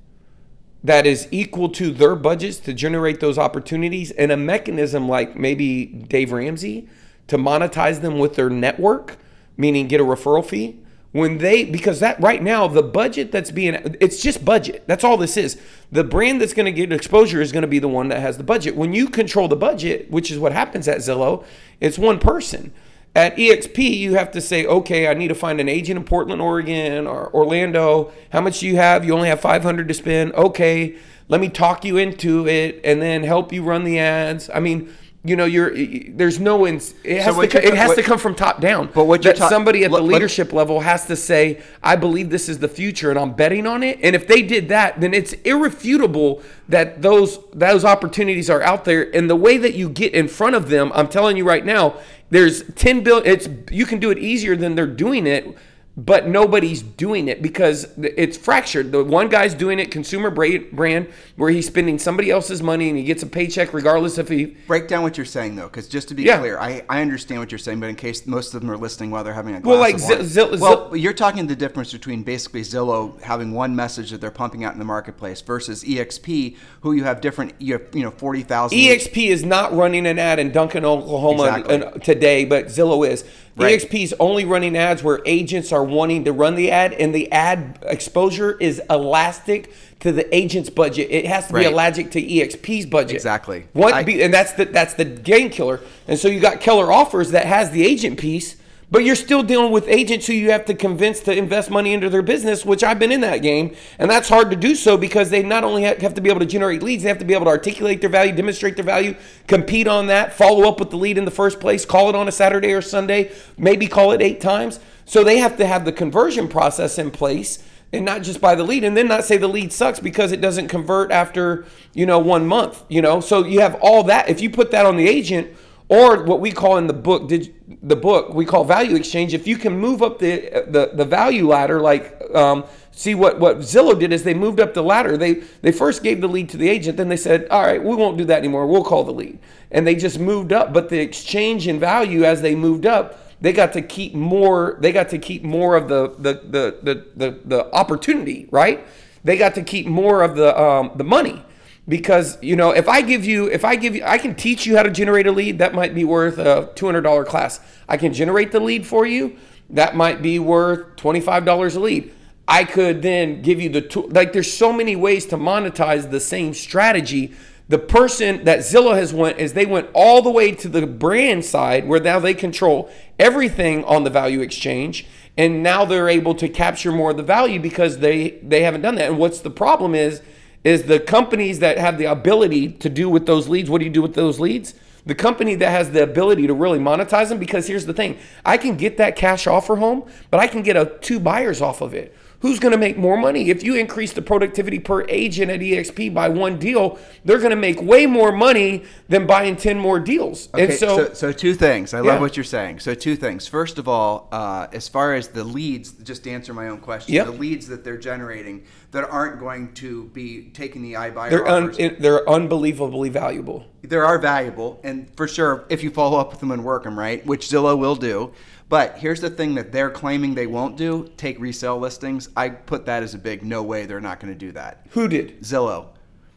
that 0.83 1.05
is 1.05 1.27
equal 1.31 1.69
to 1.69 1.91
their 1.91 2.15
budgets 2.15 2.57
to 2.61 2.73
generate 2.73 3.19
those 3.19 3.37
opportunities 3.37 4.11
and 4.11 4.31
a 4.31 4.37
mechanism 4.37 5.07
like 5.07 5.35
maybe 5.35 5.85
Dave 5.85 6.31
Ramsey 6.31 6.87
to 7.27 7.37
monetize 7.37 8.01
them 8.01 8.19
with 8.19 8.35
their 8.35 8.49
network, 8.49 9.17
meaning 9.55 9.87
get 9.87 10.01
a 10.01 10.03
referral 10.03 10.45
fee. 10.45 10.79
When 11.13 11.37
they 11.39 11.63
because 11.63 11.99
that 12.01 12.21
right 12.21 12.43
now 12.43 12.67
the 12.67 12.83
budget 12.83 13.31
that's 13.31 13.49
being 13.49 13.75
it's 13.99 14.21
just 14.21 14.43
budget. 14.43 14.83
That's 14.87 15.03
all 15.03 15.17
this 15.17 15.37
is. 15.37 15.59
The 15.91 16.03
brand 16.03 16.41
that's 16.41 16.53
going 16.53 16.65
to 16.65 16.71
get 16.71 16.91
exposure 16.91 17.41
is 17.41 17.51
going 17.51 17.61
to 17.61 17.67
be 17.67 17.79
the 17.79 17.87
one 17.87 18.09
that 18.09 18.19
has 18.19 18.37
the 18.37 18.43
budget. 18.43 18.75
When 18.75 18.93
you 18.93 19.07
control 19.07 19.47
the 19.47 19.55
budget, 19.55 20.11
which 20.11 20.29
is 20.29 20.37
what 20.37 20.51
happens 20.51 20.87
at 20.87 20.97
Zillow, 20.97 21.45
it's 21.79 21.97
one 21.97 22.19
person. 22.19 22.73
At 23.15 23.35
EXP, 23.35 23.97
you 23.97 24.13
have 24.13 24.29
to 24.31 24.41
say, 24.41 24.65
okay, 24.67 25.07
I 25.07 25.15
need 25.15 25.29
to 25.29 25.35
find 25.35 25.59
an 25.59 25.67
agent 25.67 25.97
in 25.97 26.03
Portland, 26.03 26.39
Oregon, 26.39 27.07
or 27.07 27.33
Orlando. 27.33 28.11
How 28.31 28.41
much 28.41 28.59
do 28.59 28.67
you 28.67 28.75
have? 28.75 29.03
You 29.03 29.15
only 29.15 29.29
have 29.29 29.39
500 29.39 29.87
to 29.87 29.93
spend. 29.95 30.33
Okay, 30.33 30.97
let 31.27 31.41
me 31.41 31.49
talk 31.49 31.83
you 31.83 31.97
into 31.97 32.47
it, 32.47 32.79
and 32.83 33.01
then 33.01 33.23
help 33.23 33.51
you 33.51 33.63
run 33.63 33.85
the 33.85 33.97
ads. 33.97 34.51
I 34.53 34.59
mean, 34.59 34.93
you 35.23 35.35
know, 35.35 35.45
you're 35.45 35.71
there's 36.09 36.39
no 36.39 36.65
ins. 36.65 36.93
It 37.03 37.21
has, 37.21 37.35
to, 37.35 37.47
co- 37.47 37.59
it 37.59 37.73
has 37.73 37.89
what- 37.89 37.95
to 37.97 38.03
come 38.03 38.17
from 38.17 38.35
top 38.35 38.61
down. 38.61 38.89
But 38.93 39.05
what 39.05 39.23
you're 39.23 39.33
that 39.33 39.39
ta- 39.39 39.49
somebody 39.49 39.83
at 39.83 39.91
the 39.91 40.01
leadership 40.01 40.53
level 40.53 40.79
has 40.81 41.05
to 41.07 41.15
say, 41.15 41.61
I 41.83 41.95
believe 41.95 42.29
this 42.29 42.47
is 42.47 42.59
the 42.59 42.67
future, 42.67 43.09
and 43.09 43.19
I'm 43.19 43.33
betting 43.33 43.67
on 43.67 43.83
it. 43.83 43.99
And 44.01 44.15
if 44.15 44.27
they 44.27 44.41
did 44.41 44.69
that, 44.69 45.01
then 45.01 45.13
it's 45.13 45.33
irrefutable 45.33 46.41
that 46.69 47.01
those 47.01 47.39
those 47.53 47.83
opportunities 47.83 48.49
are 48.49 48.61
out 48.61 48.85
there. 48.85 49.13
And 49.15 49.29
the 49.29 49.35
way 49.35 49.57
that 49.57 49.73
you 49.73 49.89
get 49.89 50.13
in 50.13 50.27
front 50.27 50.55
of 50.55 50.69
them, 50.69 50.91
I'm 50.95 51.07
telling 51.07 51.35
you 51.35 51.45
right 51.45 51.65
now, 51.65 51.95
there's 52.29 52.63
10 52.73 53.03
billion. 53.03 53.25
It's 53.27 53.49
you 53.71 53.85
can 53.85 53.99
do 53.99 54.11
it 54.11 54.17
easier 54.17 54.55
than 54.55 54.75
they're 54.75 54.87
doing 54.87 55.27
it. 55.27 55.57
But 55.99 56.27
nobody's 56.27 56.83
doing 56.83 57.27
it 57.27 57.41
because 57.41 57.87
it's 57.97 58.37
fractured. 58.37 58.91
The 58.91 59.03
one 59.03 59.29
guy's 59.29 59.55
doing 59.55 59.79
it, 59.79 59.89
consumer 59.89 60.29
brand, 60.29 61.07
where 61.37 61.49
he's 61.49 61.65
spending 61.65 61.97
somebody 61.97 62.29
else's 62.29 62.61
money 62.61 62.89
and 62.89 62.95
he 62.99 63.03
gets 63.03 63.23
a 63.23 63.25
paycheck 63.25 63.73
regardless 63.73 64.19
if 64.19 64.29
he 64.29 64.45
Break 64.67 64.87
down 64.87 65.01
what 65.01 65.17
you're 65.17 65.25
saying 65.25 65.55
though, 65.55 65.65
because 65.65 65.87
just 65.87 66.07
to 66.09 66.13
be 66.13 66.21
Yeah. 66.21 66.37
clear, 66.37 66.59
I, 66.59 66.83
I 66.87 67.01
understand 67.01 67.39
what 67.39 67.51
you're 67.51 67.57
saying, 67.57 67.79
but 67.79 67.89
in 67.89 67.95
case 67.95 68.27
most 68.27 68.53
of 68.53 68.61
them 68.61 68.69
are 68.69 68.77
listening 68.77 69.09
while 69.09 69.23
they're 69.23 69.33
having 69.33 69.55
a 69.55 69.59
glass 69.59 69.71
Well, 69.71 69.79
like 69.79 69.95
of 69.95 70.01
wine. 70.03 70.23
Zil- 70.23 70.57
well, 70.59 70.95
you're 70.95 71.13
talking 71.13 71.47
the 71.47 71.55
difference 71.55 71.91
between 71.91 72.21
basically 72.21 72.61
Zillow 72.61 73.19
having 73.23 73.51
one 73.53 73.75
message 73.75 74.11
that 74.11 74.21
they're 74.21 74.29
pumping 74.29 74.63
out 74.63 74.73
in 74.73 74.79
the 74.79 74.85
marketplace 74.85 75.41
versus 75.41 75.83
EXP, 75.83 76.57
who 76.81 76.91
you 76.91 77.05
have 77.05 77.21
different, 77.21 77.53
you 77.57 77.73
have 77.73 77.81
you 77.93 78.03
know 78.03 78.11
forty 78.11 78.43
thousand. 78.43 78.77
EXP 78.77 79.29
is 79.29 79.43
not 79.43 79.75
running 79.75 80.05
an 80.05 80.19
ad 80.19 80.37
in 80.37 80.51
Duncan, 80.51 80.85
Oklahoma 80.85 81.57
Exactly. 81.57 81.99
today, 82.01 82.45
but 82.45 82.67
Zillow 82.67 83.07
is. 83.09 83.23
Right. 83.57 83.79
EXP 83.79 84.03
is 84.03 84.15
only 84.19 84.45
running 84.45 84.77
ads 84.77 85.01
where 85.03 85.19
agents 85.25 85.71
are 85.71 85.83
wanting 85.83 86.25
to 86.25 86.31
run 86.31 86.55
the 86.55 86.69
ad, 86.71 86.93
and 86.93 87.13
the 87.13 87.31
ad 87.31 87.79
exposure 87.83 88.55
is 88.59 88.81
elastic 88.89 89.71
to 90.01 90.11
the 90.11 90.33
agent's 90.35 90.69
budget. 90.69 91.07
It 91.09 91.25
has 91.25 91.47
to 91.47 91.53
be 91.53 91.59
Right. 91.61 91.71
elastic 91.71 92.11
to 92.11 92.21
EXP's 92.21 92.85
budget. 92.85 93.15
Exactly. 93.15 93.63
What 93.73 93.93
I- 93.93 94.01
and 94.01 94.31
that's 94.33 94.53
the 94.53 94.65
that's 94.65 94.93
the 94.93 95.05
game 95.05 95.49
killer. 95.49 95.79
And 96.07 96.19
so 96.19 96.27
you 96.27 96.39
got 96.39 96.61
Keller 96.61 96.91
Offers 96.91 97.31
that 97.31 97.45
has 97.45 97.71
the 97.71 97.83
agent 97.85 98.19
piece, 98.19 98.57
but 98.89 99.03
you're 99.03 99.15
still 99.15 99.43
dealing 99.43 99.71
with 99.71 99.87
agents 99.87 100.27
who 100.27 100.33
you 100.33 100.51
have 100.51 100.63
to 100.65 100.73
convince 100.73 101.19
to 101.21 101.35
invest 101.35 101.69
money 101.69 101.93
into 101.93 102.09
their 102.09 102.21
business, 102.21 102.65
which 102.65 102.83
I've 102.83 102.99
been 102.99 103.11
in 103.11 103.21
that 103.21 103.41
game, 103.41 103.75
and 103.99 104.09
that's 104.09 104.29
hard 104.29 104.49
to 104.51 104.55
do 104.55 104.75
so 104.75 104.95
because 104.97 105.29
they 105.29 105.43
not 105.43 105.63
only 105.63 105.83
have 105.83 106.13
to 106.13 106.21
be 106.21 106.29
able 106.29 106.39
to 106.39 106.45
generate 106.45 106.81
leads, 106.81 107.03
they 107.03 107.09
have 107.09 107.17
to 107.19 107.25
be 107.25 107.33
able 107.33 107.45
to 107.45 107.51
articulate 107.51 107.99
their 107.99 108.09
value, 108.09 108.33
demonstrate 108.33 108.75
their 108.75 108.85
value, 108.85 109.15
compete 109.47 109.87
on 109.87 110.07
that, 110.07 110.33
follow 110.33 110.67
up 110.67 110.79
with 110.79 110.89
the 110.89 110.97
lead 110.97 111.17
in 111.17 111.25
the 111.25 111.31
first 111.31 111.59
place, 111.59 111.85
call 111.85 112.09
it 112.09 112.15
on 112.15 112.27
a 112.27 112.31
Saturday 112.31 112.71
or 112.71 112.81
Sunday, 112.81 113.31
maybe 113.57 113.87
call 113.87 114.11
it 114.13 114.21
eight 114.21 114.39
times. 114.39 114.79
So 115.05 115.23
they 115.23 115.37
have 115.37 115.57
to 115.57 115.65
have 115.65 115.83
the 115.83 115.91
conversion 115.91 116.47
process 116.47 116.97
in 116.97 117.11
place 117.11 117.63
and 117.93 118.05
not 118.05 118.21
just 118.21 118.41
by 118.41 118.55
the 118.55 118.63
lead 118.63 118.83
and 118.83 118.95
then 118.95 119.07
not 119.07 119.23
say 119.23 119.37
the 119.37 119.47
lead 119.47 119.71
sucks 119.71 119.99
because 119.99 120.31
it 120.31 120.41
doesn't 120.41 120.67
convert 120.67 121.11
after 121.11 121.65
you 121.93 122.05
know 122.05 122.19
one 122.19 122.45
month 122.45 122.83
you 122.89 123.01
know 123.01 123.21
so 123.21 123.45
you 123.45 123.61
have 123.61 123.75
all 123.81 124.03
that 124.03 124.27
if 124.27 124.41
you 124.41 124.49
put 124.49 124.71
that 124.71 124.85
on 124.85 124.97
the 124.97 125.07
agent 125.07 125.47
or 125.89 126.23
what 126.23 126.41
we 126.41 126.51
call 126.51 126.77
in 126.77 126.87
the 126.87 126.93
book 126.93 127.29
the 127.29 127.95
book 127.95 128.33
we 128.33 128.45
call 128.45 128.63
value 128.63 128.95
exchange. 128.95 129.33
If 129.33 129.47
you 129.47 129.57
can 129.57 129.77
move 129.77 130.01
up 130.01 130.19
the 130.19 130.65
the, 130.67 130.91
the 130.93 131.05
value 131.05 131.47
ladder 131.47 131.79
like 131.79 132.21
um, 132.35 132.65
see 132.91 133.15
what 133.15 133.39
what 133.39 133.59
zillow 133.59 133.97
did 133.97 134.11
is 134.11 134.23
they 134.23 134.33
moved 134.33 134.59
up 134.59 134.73
the 134.73 134.83
ladder. 134.83 135.17
They 135.17 135.35
they 135.61 135.71
first 135.71 136.03
gave 136.03 136.19
the 136.21 136.27
lead 136.27 136.49
to 136.49 136.57
the 136.57 136.69
agent 136.69 136.97
then 136.97 137.09
they 137.09 137.17
said 137.17 137.47
all 137.49 137.63
right 137.63 137.83
we 137.83 137.95
won't 137.95 138.17
do 138.17 138.25
that 138.25 138.39
anymore. 138.39 138.67
We'll 138.67 138.83
call 138.83 139.03
the 139.03 139.13
lead. 139.13 139.39
And 139.71 139.87
they 139.87 139.95
just 139.95 140.19
moved 140.19 140.51
up. 140.51 140.73
But 140.73 140.89
the 140.89 140.99
exchange 140.99 141.67
in 141.67 141.79
value 141.79 142.23
as 142.23 142.41
they 142.41 142.55
moved 142.55 142.85
up 142.85 143.19
they 143.39 143.53
got 143.53 143.71
to 143.73 143.81
keep 143.81 144.13
more 144.13 144.77
they 144.81 144.91
got 144.91 145.09
to 145.09 145.17
keep 145.17 145.43
more 145.43 145.75
of 145.75 145.87
the 145.87 146.09
the 146.17 146.33
the 146.33 146.77
the, 146.83 147.05
the, 147.15 147.39
the 147.45 147.73
opportunity 147.73 148.47
right? 148.51 148.85
They 149.23 149.37
got 149.37 149.55
to 149.55 149.61
keep 149.61 149.87
more 149.87 150.21
of 150.21 150.35
the 150.35 150.59
um, 150.59 150.91
the 150.95 151.03
money 151.03 151.43
because 151.87 152.37
you 152.41 152.55
know 152.55 152.71
if 152.71 152.87
i 152.89 153.01
give 153.01 153.23
you 153.23 153.49
if 153.49 153.63
i 153.63 153.75
give 153.75 153.95
you 153.95 154.03
i 154.05 154.17
can 154.17 154.35
teach 154.35 154.65
you 154.65 154.75
how 154.75 154.83
to 154.83 154.91
generate 154.91 155.25
a 155.25 155.31
lead 155.31 155.59
that 155.59 155.73
might 155.73 155.95
be 155.95 156.03
worth 156.03 156.37
a 156.37 156.71
$200 156.75 157.25
class. 157.25 157.59
I 157.87 157.97
can 157.97 158.13
generate 158.13 158.51
the 158.51 158.59
lead 158.59 158.85
for 158.85 159.05
you 159.05 159.37
that 159.69 159.95
might 159.95 160.21
be 160.21 160.39
worth 160.39 160.95
$25 160.95 161.75
a 161.75 161.79
lead. 161.79 162.13
I 162.47 162.63
could 162.63 163.01
then 163.01 163.41
give 163.41 163.59
you 163.59 163.69
the 163.69 163.81
tool 163.81 164.07
like 164.09 164.31
there's 164.31 164.51
so 164.51 164.71
many 164.71 164.95
ways 164.95 165.25
to 165.27 165.37
monetize 165.37 166.09
the 166.09 166.19
same 166.19 166.53
strategy. 166.53 167.33
The 167.67 167.79
person 167.79 168.45
that 168.45 168.59
Zillow 168.59 168.95
has 168.95 169.13
went 169.13 169.39
is 169.39 169.51
they 169.51 169.65
went 169.65 169.89
all 169.93 170.21
the 170.21 170.31
way 170.31 170.53
to 170.53 170.69
the 170.69 170.87
brand 170.87 171.43
side 171.43 171.85
where 171.85 171.99
now 171.99 172.19
they 172.19 172.33
control 172.33 172.89
everything 173.19 173.83
on 173.83 174.05
the 174.05 174.09
value 174.09 174.39
exchange 174.39 175.05
and 175.35 175.61
now 175.61 175.83
they're 175.83 176.07
able 176.07 176.33
to 176.35 176.47
capture 176.47 176.93
more 176.93 177.11
of 177.11 177.17
the 177.17 177.23
value 177.23 177.59
because 177.59 177.97
they 177.97 178.39
they 178.41 178.61
haven't 178.61 178.81
done 178.81 178.95
that. 178.95 179.09
And 179.09 179.17
what's 179.17 179.41
the 179.41 179.49
problem 179.49 179.93
is 179.93 180.21
is 180.63 180.83
the 180.83 180.99
companies 180.99 181.59
that 181.59 181.77
have 181.77 181.97
the 181.97 182.05
ability 182.05 182.69
to 182.69 182.89
do 182.89 183.09
with 183.09 183.25
those 183.25 183.47
leads. 183.47 183.69
What 183.69 183.79
do 183.79 183.85
you 183.85 183.91
do 183.91 184.01
with 184.01 184.15
those 184.15 184.39
leads? 184.39 184.73
The 185.05 185.15
company 185.15 185.55
that 185.55 185.69
has 185.69 185.91
the 185.91 186.03
ability 186.03 186.47
to 186.47 186.53
really 186.53 186.79
monetize 186.79 187.29
them 187.29 187.39
because 187.39 187.67
here's 187.67 187.85
the 187.85 187.93
thing. 187.93 188.17
I 188.45 188.57
can 188.57 188.75
get 188.75 188.97
that 188.97 189.15
cash 189.15 189.47
offer 189.47 189.77
home 189.77 190.09
but 190.29 190.39
i 190.39 190.47
can 190.47 190.61
get 190.61 190.75
a 190.75 190.97
two 191.01 191.19
buyers 191.19 191.61
off 191.61 191.81
of 191.81 191.93
it 191.93 192.15
Who's 192.41 192.59
going 192.59 192.71
to 192.71 192.77
make 192.77 192.97
more 192.97 193.17
money? 193.17 193.49
If 193.49 193.63
you 193.63 193.75
increase 193.75 194.13
the 194.13 194.21
productivity 194.21 194.77
per 194.77 195.03
agent 195.09 195.49
at 195.49 195.59
EXP 195.59 196.13
by 196.13 196.29
one 196.29 196.59
deal, 196.59 196.99
they're 197.25 197.39
going 197.39 197.49
to 197.49 197.55
make 197.55 197.81
way 197.81 198.05
more 198.05 198.31
money 198.31 198.83
than 199.09 199.25
buying 199.25 199.55
10 199.55 199.79
more 199.79 199.99
deals. 199.99 200.47
Okay, 200.53 200.65
and 200.65 200.73
so, 200.73 200.97
so, 200.97 201.13
so 201.13 201.31
two 201.31 201.55
things. 201.55 201.95
I 201.95 201.97
Yeah. 201.97 202.11
love 202.11 202.21
what 202.21 202.37
you're 202.37 202.43
saying. 202.43 202.79
So 202.79 202.93
two 202.93 203.15
things. 203.15 203.47
First 203.47 203.79
of 203.79 203.87
all, 203.87 204.27
uh, 204.31 204.67
as 204.71 204.87
far 204.87 205.15
as 205.15 205.29
the 205.29 205.43
leads, 205.43 205.93
just 205.93 206.25
to 206.25 206.29
answer 206.29 206.53
my 206.53 206.67
own 206.67 206.77
question, 206.77 207.15
Yep. 207.15 207.25
the 207.25 207.31
leads 207.31 207.67
that 207.69 207.83
they're 207.83 207.97
generating 207.97 208.61
that 208.91 209.09
aren't 209.09 209.39
going 209.39 209.73
to 209.73 210.03
be 210.13 210.49
taking 210.53 210.83
the 210.83 210.93
iBuyer 210.93 211.29
they're, 211.31 211.47
un, 211.47 211.69
offers, 211.71 211.91
they're 211.99 212.29
unbelievably 212.29 213.09
valuable. 213.09 213.65
they 213.83 213.95
are 213.95 214.19
valuable, 214.19 214.79
and 214.83 215.07
for 215.15 215.27
sure, 215.27 215.65
if 215.69 215.83
you 215.83 215.89
follow 215.89 216.19
up 216.19 216.29
with 216.31 216.39
them 216.39 216.51
and 216.51 216.63
work 216.63 216.83
them 216.83 216.99
right, 216.99 217.25
which 217.25 217.47
Zillow 217.47 217.77
will 217.77 217.95
do. 217.95 218.31
But 218.69 218.97
here's 218.97 219.21
the 219.21 219.29
thing 219.29 219.55
that 219.55 219.71
they're 219.71 219.89
claiming 219.89 220.35
they 220.35 220.47
won't 220.47 220.75
do: 220.77 221.09
take 221.17 221.39
resale 221.39 221.79
listings. 221.79 222.29
I 222.35 222.49
put 222.49 222.85
that 222.87 223.01
as 223.03 223.13
a 223.13 223.17
big 223.17 223.43
no 223.43 223.63
way. 223.63 223.85
They're 223.85 224.01
not 224.01 224.19
going 224.19 224.33
to 224.33 224.37
do 224.37 224.51
that. 224.53 224.85
Who 224.91 225.07
did? 225.07 225.41
Zillow. 225.41 225.87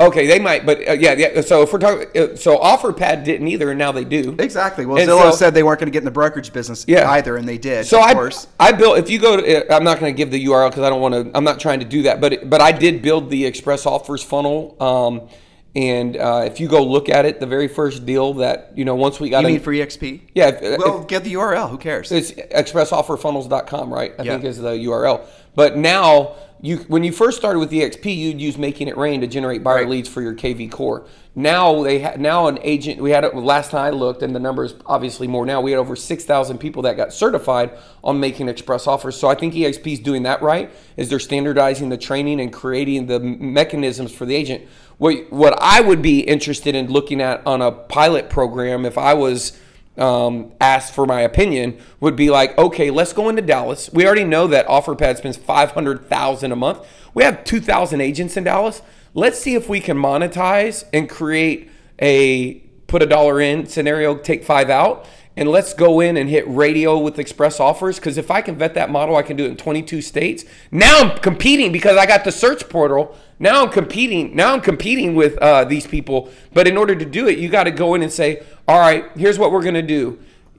Okay, 0.01 0.27
they 0.27 0.39
might, 0.39 0.65
but 0.65 0.79
uh, 0.89 0.93
yeah, 0.93 1.13
yeah. 1.13 1.43
So 1.43 1.61
if 1.61 1.73
we're 1.75 1.79
talking, 1.79 2.07
uh, 2.17 2.35
so 2.35 2.57
OfferPad 2.59 3.23
didn't 3.23 3.49
either, 3.49 3.69
and 3.71 3.79
now 3.79 3.93
they 3.93 4.05
do. 4.05 4.35
Exactly. 4.39 4.87
Well, 4.87 4.97
And 4.97 5.07
Zillow 5.11 5.31
so- 5.31 5.37
said 5.37 5.53
they 5.55 5.63
weren't 5.63 5.79
going 5.79 5.89
to 5.89 5.93
get 5.93 5.99
in 5.99 6.07
the 6.07 6.11
brokerage 6.11 6.55
business 6.55 6.87
Yeah. 6.89 7.11
either, 7.11 7.37
and 7.37 7.47
they 7.47 7.59
did. 7.59 7.85
So 7.85 7.99
of 8.01 8.07
I, 8.07 8.15
course. 8.15 8.47
I 8.59 8.73
built. 8.73 8.97
If 8.99 9.11
you 9.11 9.19
go 9.19 9.37
to, 9.37 9.71
uh, 9.71 9.77
I'm 9.77 9.85
not 9.85 10.01
going 10.01 10.15
to 10.15 10.17
give 10.17 10.31
the 10.31 10.43
URL 10.47 10.71
because 10.71 10.85
I 10.85 10.89
don't 10.89 11.03
want 11.03 11.15
to. 11.15 11.31
I'm 11.37 11.45
not 11.45 11.61
trying 11.61 11.81
to 11.81 11.85
do 11.85 12.03
that. 12.05 12.19
But 12.21 12.49
but 12.49 12.63
I 12.63 12.73
did 12.73 13.03
build 13.03 13.29
the 13.29 13.45
Express 13.45 13.85
Offers 13.85 14.23
funnel. 14.23 14.75
Um, 14.81 15.29
and 15.77 16.17
uh, 16.17 16.43
if 16.47 16.59
you 16.61 16.67
go 16.69 16.83
look 16.85 17.09
at 17.09 17.25
it, 17.25 17.39
the 17.41 17.47
very 17.47 17.69
first 17.69 18.05
deal 18.05 18.35
that 18.35 18.73
you 18.77 18.85
know, 18.85 18.95
once 18.97 19.21
we 19.21 19.31
got 19.31 19.39
it. 19.39 19.43
You 19.43 19.49
in- 19.49 19.55
mean 19.55 19.63
for 19.63 19.73
EXP? 19.73 20.21
yeah, 20.35 20.49
if- 20.49 20.79
Well, 20.79 21.05
get 21.05 21.23
the 21.25 21.33
URL. 21.35 21.69
Who 21.71 21.79
cares? 21.79 22.11
It's 22.11 22.33
expressofferfunnels.com, 22.33 23.93
right? 23.93 24.13
I 24.19 24.23
Yeah. 24.23 24.33
think 24.33 24.45
is 24.45 24.59
the 24.59 24.73
URL. 24.79 25.21
But 25.55 25.77
now 25.77 26.33
you 26.63 26.79
when 26.89 27.05
you 27.05 27.13
first 27.13 27.39
started 27.39 27.59
with 27.59 27.71
EXP, 27.73 28.15
you'd 28.15 28.41
use 28.41 28.59
Making 28.59 28.89
It 28.89 28.97
Rain 28.97 29.21
to 29.23 29.27
generate 29.27 29.63
buyer 29.65 29.77
Right. 29.77 29.89
leads 29.89 30.09
for 30.09 30.21
your 30.23 30.35
KV 30.35 30.69
core. 30.71 31.05
Now 31.35 31.85
they 31.85 32.01
ha- 32.01 32.15
now 32.19 32.49
an 32.49 32.59
agent. 32.63 33.01
We 33.01 33.13
had 33.13 33.25
it 33.25 33.35
last 33.35 33.71
time 33.71 33.85
I 33.85 33.91
looked, 33.91 34.23
and 34.23 34.35
the 34.35 34.41
number 34.41 34.65
is 34.65 34.75
obviously 34.85 35.27
more 35.29 35.47
now. 35.47 35.61
We 35.61 35.71
had 35.71 35.79
over 35.79 35.95
six 35.97 36.25
thousand 36.25 36.59
people 36.59 36.83
that 36.83 36.97
got 36.97 37.13
certified 37.15 37.71
on 38.05 38.21
making 38.21 38.49
express 38.49 38.87
offers. 38.87 39.17
So 39.17 39.29
I 39.29 39.35
think 39.37 39.55
EXP 39.55 39.93
is 39.93 39.99
doing 40.01 40.25
that 40.25 40.43
right. 40.43 40.71
Is 40.97 41.09
they're 41.09 41.19
standardizing 41.21 41.89
the 41.89 41.97
training 41.97 42.41
and 42.41 42.53
creating 42.53 43.07
the 43.07 43.21
mechanisms 43.21 44.13
for 44.13 44.27
the 44.27 44.35
agent. 44.35 44.63
What 45.01 45.33
what 45.33 45.59
I 45.63 45.81
would 45.81 46.03
be 46.03 46.21
interested 46.21 46.75
in 46.75 46.89
looking 46.89 47.23
at 47.23 47.47
on 47.47 47.63
a 47.63 47.73
pilot 47.73 48.29
program 48.29 48.85
if 48.85 48.99
I 48.99 49.15
was 49.15 49.59
um, 49.97 50.53
asked 50.61 50.95
for 50.95 51.07
my 51.07 51.23
opinion 51.23 51.79
would 52.01 52.17
be 52.17 52.29
like, 52.29 52.57
okay, 52.59 52.91
let's 52.91 53.15
go 53.15 53.31
into 53.31 53.41
Dallas. 53.41 53.89
We 53.95 54.05
already 54.05 54.25
know 54.25 54.47
that 54.49 54.67
OfferPad 54.67 55.17
spends 55.17 55.39
five 55.39 55.71
hundred 55.71 56.05
thousand 56.11 56.53
a 56.53 56.57
month. 56.57 56.87
We 57.15 57.25
have 57.25 57.45
two 57.45 57.63
thousand 57.63 58.03
agents 58.03 58.37
in 58.37 58.45
Dallas. 58.45 58.83
Let's 59.15 59.41
see 59.41 59.55
if 59.55 59.71
we 59.71 59.81
can 59.81 59.97
monetize 59.97 60.85
and 60.93 61.09
create 61.09 61.71
a 61.99 62.59
put 62.87 63.03
a 63.03 63.07
dollar 63.07 63.41
in 63.41 63.65
scenario, 63.65 64.19
take 64.19 64.45
five 64.45 64.69
out, 64.69 65.09
and 65.41 65.49
let's 65.49 65.73
go 65.73 66.01
in 66.01 66.19
and 66.19 66.29
hit 66.29 66.47
radio 66.47 66.99
with 66.99 67.19
express 67.19 67.59
offers. 67.59 67.97
Because 67.97 68.19
if 68.19 68.31
I 68.31 68.43
can 68.43 68.57
vet 68.57 68.75
that 68.75 68.91
model, 68.91 69.17
I 69.17 69.23
can 69.23 69.39
do 69.39 69.47
it 69.47 69.49
in 69.49 69.57
22 69.57 70.03
states. 70.03 70.45
Now 70.71 70.99
I'm 70.99 71.19
competing 71.19 71.73
because 71.73 71.97
I 71.97 72.05
got 72.05 72.25
the 72.25 72.31
search 72.31 72.69
portal. 72.69 73.17
Now 73.39 73.65
I'm 73.65 73.71
competing. 73.71 74.37
Now 74.37 74.53
I'm 74.53 74.61
competing 74.61 75.15
with 75.15 75.39
uh, 75.39 75.65
these 75.65 75.87
people. 75.87 76.31
But 76.53 76.69
in 76.69 76.77
order 76.77 76.95
to 76.95 77.07
do 77.07 77.27
it, 77.27 77.39
you 77.39 77.49
got 77.49 77.65
to 77.65 77.71
go 77.71 77.95
in 77.95 78.03
and 78.03 78.13
say, 78.13 78.43
all 78.69 78.79
right, 78.79 79.07
here's 79.17 79.39
what 79.39 79.51
we're 79.51 79.63
gonna 79.63 79.81
do. 79.81 80.19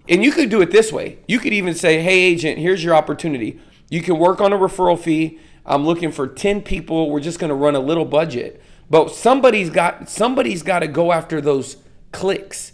And 0.10 0.24
you 0.24 0.32
could 0.32 0.50
do 0.50 0.62
it 0.62 0.72
this 0.72 0.92
way. 0.92 1.20
You 1.28 1.38
could 1.38 1.54
even 1.54 1.76
say, 1.76 2.02
hey, 2.02 2.20
agent, 2.20 2.58
here's 2.58 2.84
your 2.84 2.96
opportunity. 2.96 3.62
You 3.92 4.02
can 4.02 4.18
work 4.18 4.42
on 4.42 4.52
a 4.52 4.58
referral 4.58 4.98
fee. 4.98 5.40
I'm 5.64 5.86
looking 5.86 6.12
for 6.12 6.28
10 6.28 6.64
people. 6.64 7.12
We're 7.12 7.20
just 7.20 7.38
going 7.38 7.50
to 7.50 7.56
run 7.56 7.76
a 7.76 7.80
little 7.80 8.06
budget. 8.06 8.60
But 8.90 9.12
somebody's 9.12 9.70
got 9.70 10.10
somebody's 10.10 10.64
got 10.64 10.80
to 10.80 10.88
go 10.88 11.12
after 11.12 11.40
those 11.40 11.78
clicks. 12.12 12.74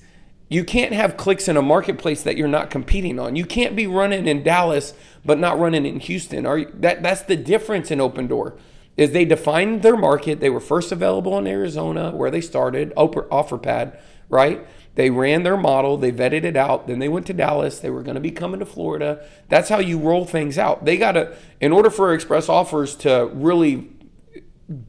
You 0.49 0.63
can't 0.63 0.93
have 0.93 1.17
clicks 1.17 1.47
in 1.47 1.57
a 1.57 1.61
marketplace 1.61 2.23
that 2.23 2.37
you're 2.37 2.47
not 2.47 2.69
competing 2.69 3.19
on. 3.19 3.35
You 3.35 3.45
can't 3.45 3.75
be 3.75 3.85
running 3.87 4.27
in 4.27 4.43
Dallas 4.43 4.93
but 5.25 5.39
not 5.39 5.59
running 5.59 5.85
in 5.85 5.99
Houston. 5.99 6.45
Are 6.45 6.57
you, 6.59 6.71
that 6.75 7.03
that's 7.03 7.23
the 7.23 7.35
difference 7.35 7.91
in 7.91 7.99
Open 7.99 8.27
Door. 8.27 8.57
Is 8.95 9.11
they 9.11 9.25
defined 9.25 9.83
their 9.83 9.97
market. 9.97 10.39
They 10.39 10.49
were 10.49 10.59
first 10.59 10.91
available 10.91 11.37
in 11.37 11.45
Arizona 11.45 12.11
where 12.11 12.31
they 12.31 12.41
started, 12.41 12.91
OfferPad, 12.95 13.99
right? 14.29 14.65
They 14.95 15.11
ran 15.11 15.43
their 15.43 15.57
model, 15.57 15.97
they 15.97 16.11
vetted 16.11 16.43
it 16.43 16.57
out, 16.57 16.87
then 16.87 16.97
they 16.97 17.07
went 17.07 17.27
to 17.27 17.33
Dallas, 17.33 17.79
they 17.79 17.91
were 17.91 18.01
going 18.01 18.15
to 18.15 18.21
be 18.21 18.31
coming 18.31 18.59
to 18.59 18.65
Florida. 18.65 19.23
That's 19.47 19.69
how 19.69 19.77
you 19.77 19.99
roll 19.99 20.25
things 20.25 20.57
out. 20.57 20.85
They 20.85 20.97
got 20.97 21.11
to 21.11 21.35
in 21.61 21.71
order 21.71 21.91
for 21.91 22.11
Express 22.15 22.49
Offers 22.49 22.95
to 22.97 23.29
really 23.33 23.91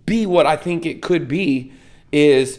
be 0.07 0.25
what 0.25 0.47
I 0.47 0.57
think 0.57 0.87
it 0.87 1.03
could 1.03 1.29
be 1.29 1.73
is 2.11 2.59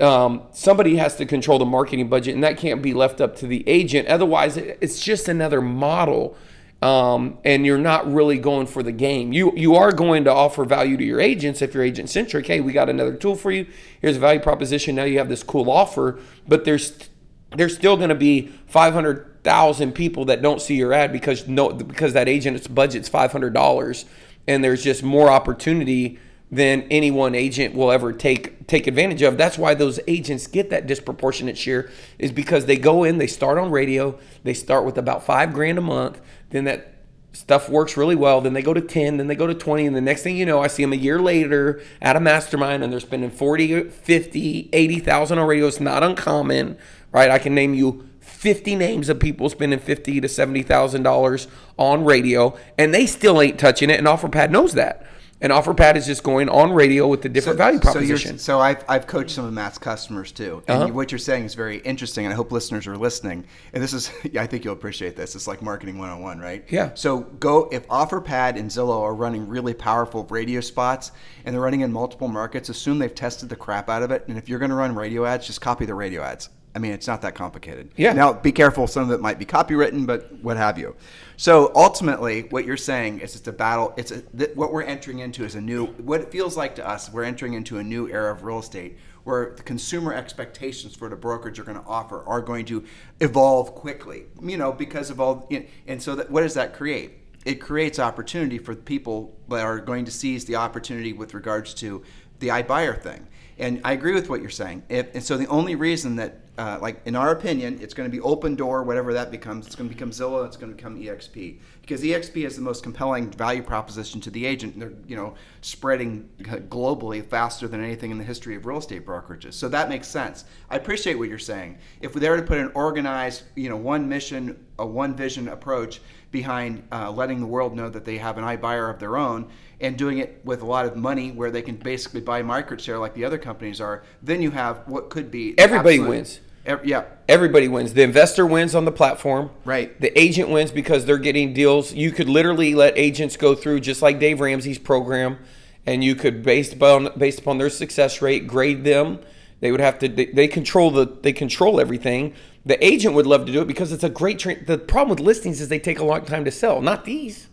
um, 0.00 0.42
somebody 0.52 0.96
has 0.96 1.16
to 1.16 1.26
control 1.26 1.58
the 1.58 1.64
marketing 1.64 2.08
budget, 2.08 2.34
and 2.34 2.44
that 2.44 2.58
can't 2.58 2.82
be 2.82 2.92
left 2.92 3.20
up 3.20 3.36
to 3.36 3.46
the 3.46 3.66
agent. 3.66 4.08
Otherwise, 4.08 4.56
it's 4.56 5.00
just 5.00 5.26
another 5.28 5.62
model, 5.62 6.36
um, 6.82 7.38
and 7.44 7.64
you're 7.64 7.78
not 7.78 8.12
really 8.12 8.38
going 8.38 8.66
for 8.66 8.82
the 8.82 8.92
game. 8.92 9.32
You 9.32 9.52
you 9.56 9.74
are 9.74 9.92
going 9.92 10.24
to 10.24 10.32
offer 10.32 10.64
value 10.64 10.96
to 10.98 11.04
your 11.04 11.20
agents 11.20 11.62
if 11.62 11.72
you're 11.72 11.82
agent 11.82 12.10
centric. 12.10 12.46
Hey, 12.46 12.60
we 12.60 12.72
got 12.72 12.90
another 12.90 13.14
tool 13.14 13.36
for 13.36 13.50
you. 13.50 13.66
Here's 14.00 14.16
a 14.16 14.20
value 14.20 14.40
proposition. 14.40 14.96
Now 14.96 15.04
you 15.04 15.18
have 15.18 15.30
this 15.30 15.42
cool 15.42 15.70
offer, 15.70 16.18
but 16.46 16.66
there's 16.66 17.08
there's 17.56 17.74
still 17.74 17.96
going 17.96 18.10
to 18.10 18.14
be 18.14 18.48
500,000 18.66 19.92
people 19.92 20.26
that 20.26 20.42
don't 20.42 20.60
see 20.60 20.74
your 20.74 20.92
ad 20.92 21.12
because 21.12 21.48
no 21.48 21.72
because 21.72 22.12
that 22.12 22.28
agent's 22.28 22.66
budget's 22.66 23.08
$500 23.08 24.04
and 24.46 24.62
there's 24.62 24.82
just 24.82 25.02
more 25.02 25.30
opportunity 25.30 26.18
than 26.56 26.82
any 26.90 27.10
one 27.10 27.34
agent 27.34 27.74
will 27.74 27.92
ever 27.92 28.12
take 28.12 28.66
take 28.66 28.86
advantage 28.86 29.22
of. 29.22 29.36
That's 29.36 29.58
why 29.58 29.74
those 29.74 30.00
agents 30.08 30.46
get 30.46 30.70
that 30.70 30.86
disproportionate 30.86 31.58
share 31.58 31.90
is 32.18 32.32
because 32.32 32.64
they 32.64 32.76
go 32.76 33.04
in, 33.04 33.18
they 33.18 33.26
start 33.26 33.58
on 33.58 33.70
radio, 33.70 34.18
they 34.42 34.54
start 34.54 34.84
with 34.84 34.98
about 34.98 35.22
5 35.24 35.52
grand 35.52 35.78
a 35.78 35.82
month, 35.82 36.20
then 36.50 36.64
that 36.64 36.94
stuff 37.32 37.68
works 37.68 37.96
really 37.96 38.16
well. 38.16 38.40
Then 38.40 38.54
they 38.54 38.62
go 38.62 38.72
to 38.72 38.80
10, 38.80 39.18
then 39.18 39.26
they 39.26 39.34
go 39.34 39.46
to 39.46 39.54
20. 39.54 39.86
And 39.86 39.94
the 39.94 40.00
next 40.00 40.22
thing 40.22 40.36
you 40.36 40.46
know, 40.46 40.60
I 40.62 40.68
see 40.68 40.82
them 40.82 40.94
a 40.94 40.96
year 40.96 41.20
later 41.20 41.82
at 42.00 42.16
a 42.16 42.20
mastermind 42.20 42.82
and 42.82 42.90
they're 42.90 43.00
spending 43.00 43.30
40, 43.30 43.90
50, 43.90 44.70
80,000 44.72 45.38
on 45.38 45.46
radio. 45.46 45.66
It's 45.66 45.78
not 45.78 46.02
uncommon, 46.02 46.78
right? 47.12 47.30
I 47.30 47.38
can 47.38 47.54
name 47.54 47.74
you 47.74 48.08
50 48.20 48.74
names 48.76 49.10
of 49.10 49.20
people 49.20 49.50
spending 49.50 49.78
50 49.78 50.22
to 50.22 50.28
$70,000 50.28 51.46
on 51.78 52.04
radio 52.04 52.56
and 52.78 52.94
they 52.94 53.04
still 53.04 53.42
ain't 53.42 53.60
touching 53.60 53.90
it. 53.90 53.98
And 53.98 54.06
OfferPad 54.06 54.50
knows 54.50 54.72
that. 54.72 55.06
And 55.38 55.52
OfferPad 55.52 55.96
is 55.96 56.06
just 56.06 56.22
going 56.22 56.48
on 56.48 56.72
radio 56.72 57.06
with 57.06 57.20
the 57.20 57.28
different 57.28 57.58
value 57.58 57.78
So, 57.82 57.98
you're, 57.98 58.06
propositions. 58.16 58.42
so 58.42 58.58
I've, 58.58 58.82
I've 58.88 59.06
coached 59.06 59.32
some 59.32 59.44
of 59.44 59.52
Matt's 59.52 59.76
customers 59.76 60.32
too, 60.32 60.62
and 60.66 60.82
Uh-huh. 60.84 60.92
what 60.94 61.12
you're 61.12 61.18
saying 61.18 61.44
is 61.44 61.54
very 61.54 61.76
interesting, 61.78 62.24
and 62.24 62.32
I 62.32 62.36
hope 62.36 62.50
listeners 62.52 62.86
are 62.86 62.96
listening. 62.96 63.44
And 63.74 63.82
this 63.82 63.92
is, 63.92 64.10
yeah, 64.32 64.40
I 64.42 64.46
think 64.46 64.64
you'll 64.64 64.72
appreciate 64.72 65.14
this. 65.14 65.34
It's 65.36 65.46
like 65.46 65.60
marketing 65.60 65.98
101, 65.98 66.38
right? 66.38 66.64
Yeah. 66.70 66.90
So 66.94 67.20
go 67.20 67.68
if 67.70 67.86
OfferPad 67.88 68.56
and 68.58 68.70
Zillow 68.70 69.02
are 69.02 69.14
running 69.14 69.46
really 69.46 69.74
powerful 69.74 70.24
radio 70.30 70.60
spots, 70.62 71.12
and 71.44 71.54
they're 71.54 71.60
running 71.62 71.82
in 71.82 71.92
multiple 71.92 72.28
markets. 72.28 72.70
Assume 72.70 72.98
they've 72.98 73.14
tested 73.14 73.50
the 73.50 73.56
crap 73.56 73.90
out 73.90 74.02
of 74.02 74.10
it, 74.10 74.24
and 74.28 74.38
if 74.38 74.48
you're 74.48 74.58
going 74.58 74.70
to 74.70 74.74
run 74.76 74.94
radio 74.94 75.26
ads, 75.26 75.46
just 75.46 75.60
copy 75.60 75.84
the 75.84 75.94
radio 75.94 76.22
ads. 76.22 76.48
I 76.76 76.78
mean, 76.78 76.92
it's 76.92 77.06
not 77.06 77.22
that 77.22 77.34
complicated. 77.34 77.90
Yeah. 77.96 78.12
Now, 78.12 78.34
be 78.34 78.52
careful. 78.52 78.86
Some 78.86 79.04
of 79.04 79.10
it 79.10 79.22
might 79.22 79.38
be 79.38 79.46
copywritten, 79.46 80.06
but 80.06 80.30
what 80.42 80.58
have 80.58 80.78
you. 80.78 80.94
So 81.38 81.72
ultimately, 81.74 82.42
what 82.42 82.66
you're 82.66 82.76
saying 82.76 83.20
is 83.20 83.34
it's 83.34 83.48
a 83.48 83.52
battle. 83.52 83.94
It's 83.96 84.10
a, 84.10 84.20
th- 84.20 84.54
what 84.54 84.74
we're 84.74 84.82
entering 84.82 85.20
into 85.20 85.42
is 85.46 85.54
a 85.54 85.60
new. 85.62 85.86
What 85.86 86.20
it 86.20 86.30
feels 86.30 86.54
like 86.54 86.74
to 86.74 86.86
us, 86.86 87.10
we're 87.10 87.24
entering 87.24 87.54
into 87.54 87.78
a 87.78 87.82
new 87.82 88.10
era 88.10 88.30
of 88.30 88.42
real 88.42 88.58
estate 88.58 88.98
where 89.24 89.54
the 89.56 89.62
consumer 89.62 90.12
expectations 90.12 90.94
for 90.94 91.08
the 91.08 91.16
brokerage 91.16 91.58
are 91.58 91.64
going 91.64 91.80
to 91.80 91.86
offer 91.86 92.22
are 92.28 92.42
going 92.42 92.66
to 92.66 92.84
evolve 93.20 93.74
quickly. 93.74 94.24
You 94.42 94.58
know, 94.58 94.70
because 94.70 95.08
of 95.08 95.18
all. 95.18 95.46
You 95.48 95.60
know, 95.60 95.66
and 95.86 96.02
so, 96.02 96.14
that, 96.16 96.30
what 96.30 96.42
does 96.42 96.52
that 96.54 96.74
create? 96.74 97.12
It 97.46 97.54
creates 97.54 97.98
opportunity 97.98 98.58
for 98.58 98.74
people 98.74 99.34
that 99.48 99.64
are 99.64 99.78
going 99.78 100.04
to 100.04 100.10
seize 100.10 100.44
the 100.44 100.56
opportunity 100.56 101.14
with 101.14 101.32
regards 101.32 101.72
to 101.74 102.02
the 102.38 102.48
iBuyer 102.48 103.00
thing. 103.00 103.28
And 103.58 103.80
I 103.84 103.92
agree 103.92 104.12
with 104.12 104.28
what 104.28 104.42
you're 104.42 104.50
saying. 104.50 104.82
If, 104.90 105.14
and 105.14 105.24
so 105.24 105.38
the 105.38 105.46
only 105.46 105.76
reason 105.76 106.16
that, 106.16 106.40
uh, 106.58 106.78
like 106.82 107.00
in 107.06 107.16
our 107.16 107.30
opinion, 107.30 107.78
it's 107.80 107.94
going 107.94 108.08
to 108.08 108.14
be 108.14 108.20
open 108.20 108.54
door, 108.54 108.82
whatever 108.82 109.14
that 109.14 109.30
becomes. 109.30 109.66
It's 109.66 109.74
going 109.74 109.88
to 109.88 109.94
become 109.94 110.10
Zillow. 110.10 110.44
It's 110.46 110.58
going 110.58 110.70
to 110.70 110.76
become 110.76 111.00
EXP 111.00 111.58
because 111.80 112.02
EXP 112.02 112.44
is 112.44 112.56
the 112.56 112.62
most 112.62 112.82
compelling 112.82 113.30
value 113.30 113.62
proposition 113.62 114.20
to 114.22 114.30
the 114.30 114.44
agent. 114.44 114.74
And 114.74 114.82
they're 114.82 114.92
you 115.06 115.16
know 115.16 115.34
spreading 115.62 116.28
globally 116.38 117.24
faster 117.24 117.66
than 117.66 117.82
anything 117.82 118.10
in 118.10 118.18
the 118.18 118.24
history 118.24 118.56
of 118.56 118.66
real 118.66 118.78
estate 118.78 119.06
brokerages. 119.06 119.54
So 119.54 119.68
that 119.70 119.88
makes 119.88 120.08
sense. 120.08 120.44
I 120.68 120.76
appreciate 120.76 121.18
what 121.18 121.30
you're 121.30 121.38
saying. 121.38 121.78
If 122.02 122.12
they 122.12 122.28
were 122.28 122.36
to 122.36 122.42
put 122.42 122.58
an 122.58 122.72
organized, 122.74 123.44
you 123.54 123.70
know, 123.70 123.76
one 123.76 124.06
mission, 124.06 124.66
a 124.78 124.86
one 124.86 125.16
vision 125.16 125.48
approach 125.48 126.00
behind 126.40 126.82
uh, 126.92 127.10
letting 127.10 127.40
the 127.40 127.46
world 127.56 127.74
know 127.74 127.88
that 127.88 128.04
they 128.04 128.18
have 128.18 128.36
an 128.38 128.44
iBuyer 128.44 128.90
of 128.92 128.98
their 128.98 129.16
own 129.16 129.48
and 129.80 129.96
doing 129.96 130.18
it 130.18 130.40
with 130.44 130.60
a 130.62 130.66
lot 130.66 130.84
of 130.86 130.94
money 130.96 131.30
where 131.30 131.50
they 131.50 131.62
can 131.62 131.76
basically 131.76 132.20
buy 132.20 132.42
market 132.42 132.80
share 132.80 132.98
like 132.98 133.14
the 133.14 133.24
other 133.24 133.38
companies 133.38 133.80
are, 133.80 134.02
then 134.22 134.42
you 134.42 134.50
have 134.50 134.74
what 134.86 135.08
could 135.10 135.30
be 135.30 135.54
Everybody 135.58 135.96
absolute- 135.96 136.08
wins. 136.08 136.40
ev- 136.66 136.84
yeah, 136.84 137.04
Everybody 137.28 137.68
wins. 137.68 137.94
The 137.94 138.02
investor 138.02 138.46
wins 138.46 138.74
on 138.74 138.84
the 138.84 138.92
platform. 138.92 139.50
Right. 139.64 139.98
The 140.00 140.12
agent 140.18 140.48
wins 140.50 140.70
because 140.70 141.04
they're 141.06 141.18
getting 141.30 141.52
deals. 141.54 141.92
You 141.94 142.10
could 142.12 142.28
literally 142.28 142.74
let 142.74 142.96
agents 142.98 143.36
go 143.36 143.54
through 143.54 143.80
just 143.80 144.02
like 144.02 144.18
Dave 144.20 144.40
Ramsey's 144.40 144.78
program, 144.78 145.38
and 145.86 146.04
you 146.04 146.14
could 146.14 146.42
based 146.42 146.72
upon 146.74 147.08
based 147.16 147.38
upon 147.40 147.58
their 147.58 147.70
success 147.70 148.20
rate 148.22 148.46
grade 148.46 148.84
them. 148.84 149.18
They 149.60 149.70
would 149.72 149.80
have 149.80 149.98
to. 150.00 150.08
They, 150.08 150.26
they 150.26 150.48
control 150.48 150.90
the. 150.90 151.06
They 151.06 151.32
control 151.32 151.80
everything. 151.80 152.34
The 152.66 152.84
agent 152.84 153.14
would 153.14 153.26
love 153.26 153.46
to 153.46 153.52
do 153.52 153.62
it 153.62 153.68
because 153.68 153.92
it's 153.92 154.02
a 154.02 154.10
great. 154.10 154.40
Tra- 154.40 154.62
the 154.62 154.76
problem 154.76 155.10
with 155.10 155.20
listings 155.20 155.60
is 155.60 155.68
they 155.68 155.78
take 155.78 156.00
a 156.00 156.04
long 156.04 156.24
time 156.24 156.44
to 156.44 156.50
sell. 156.50 156.82
Not 156.82 157.04
these. 157.04 157.46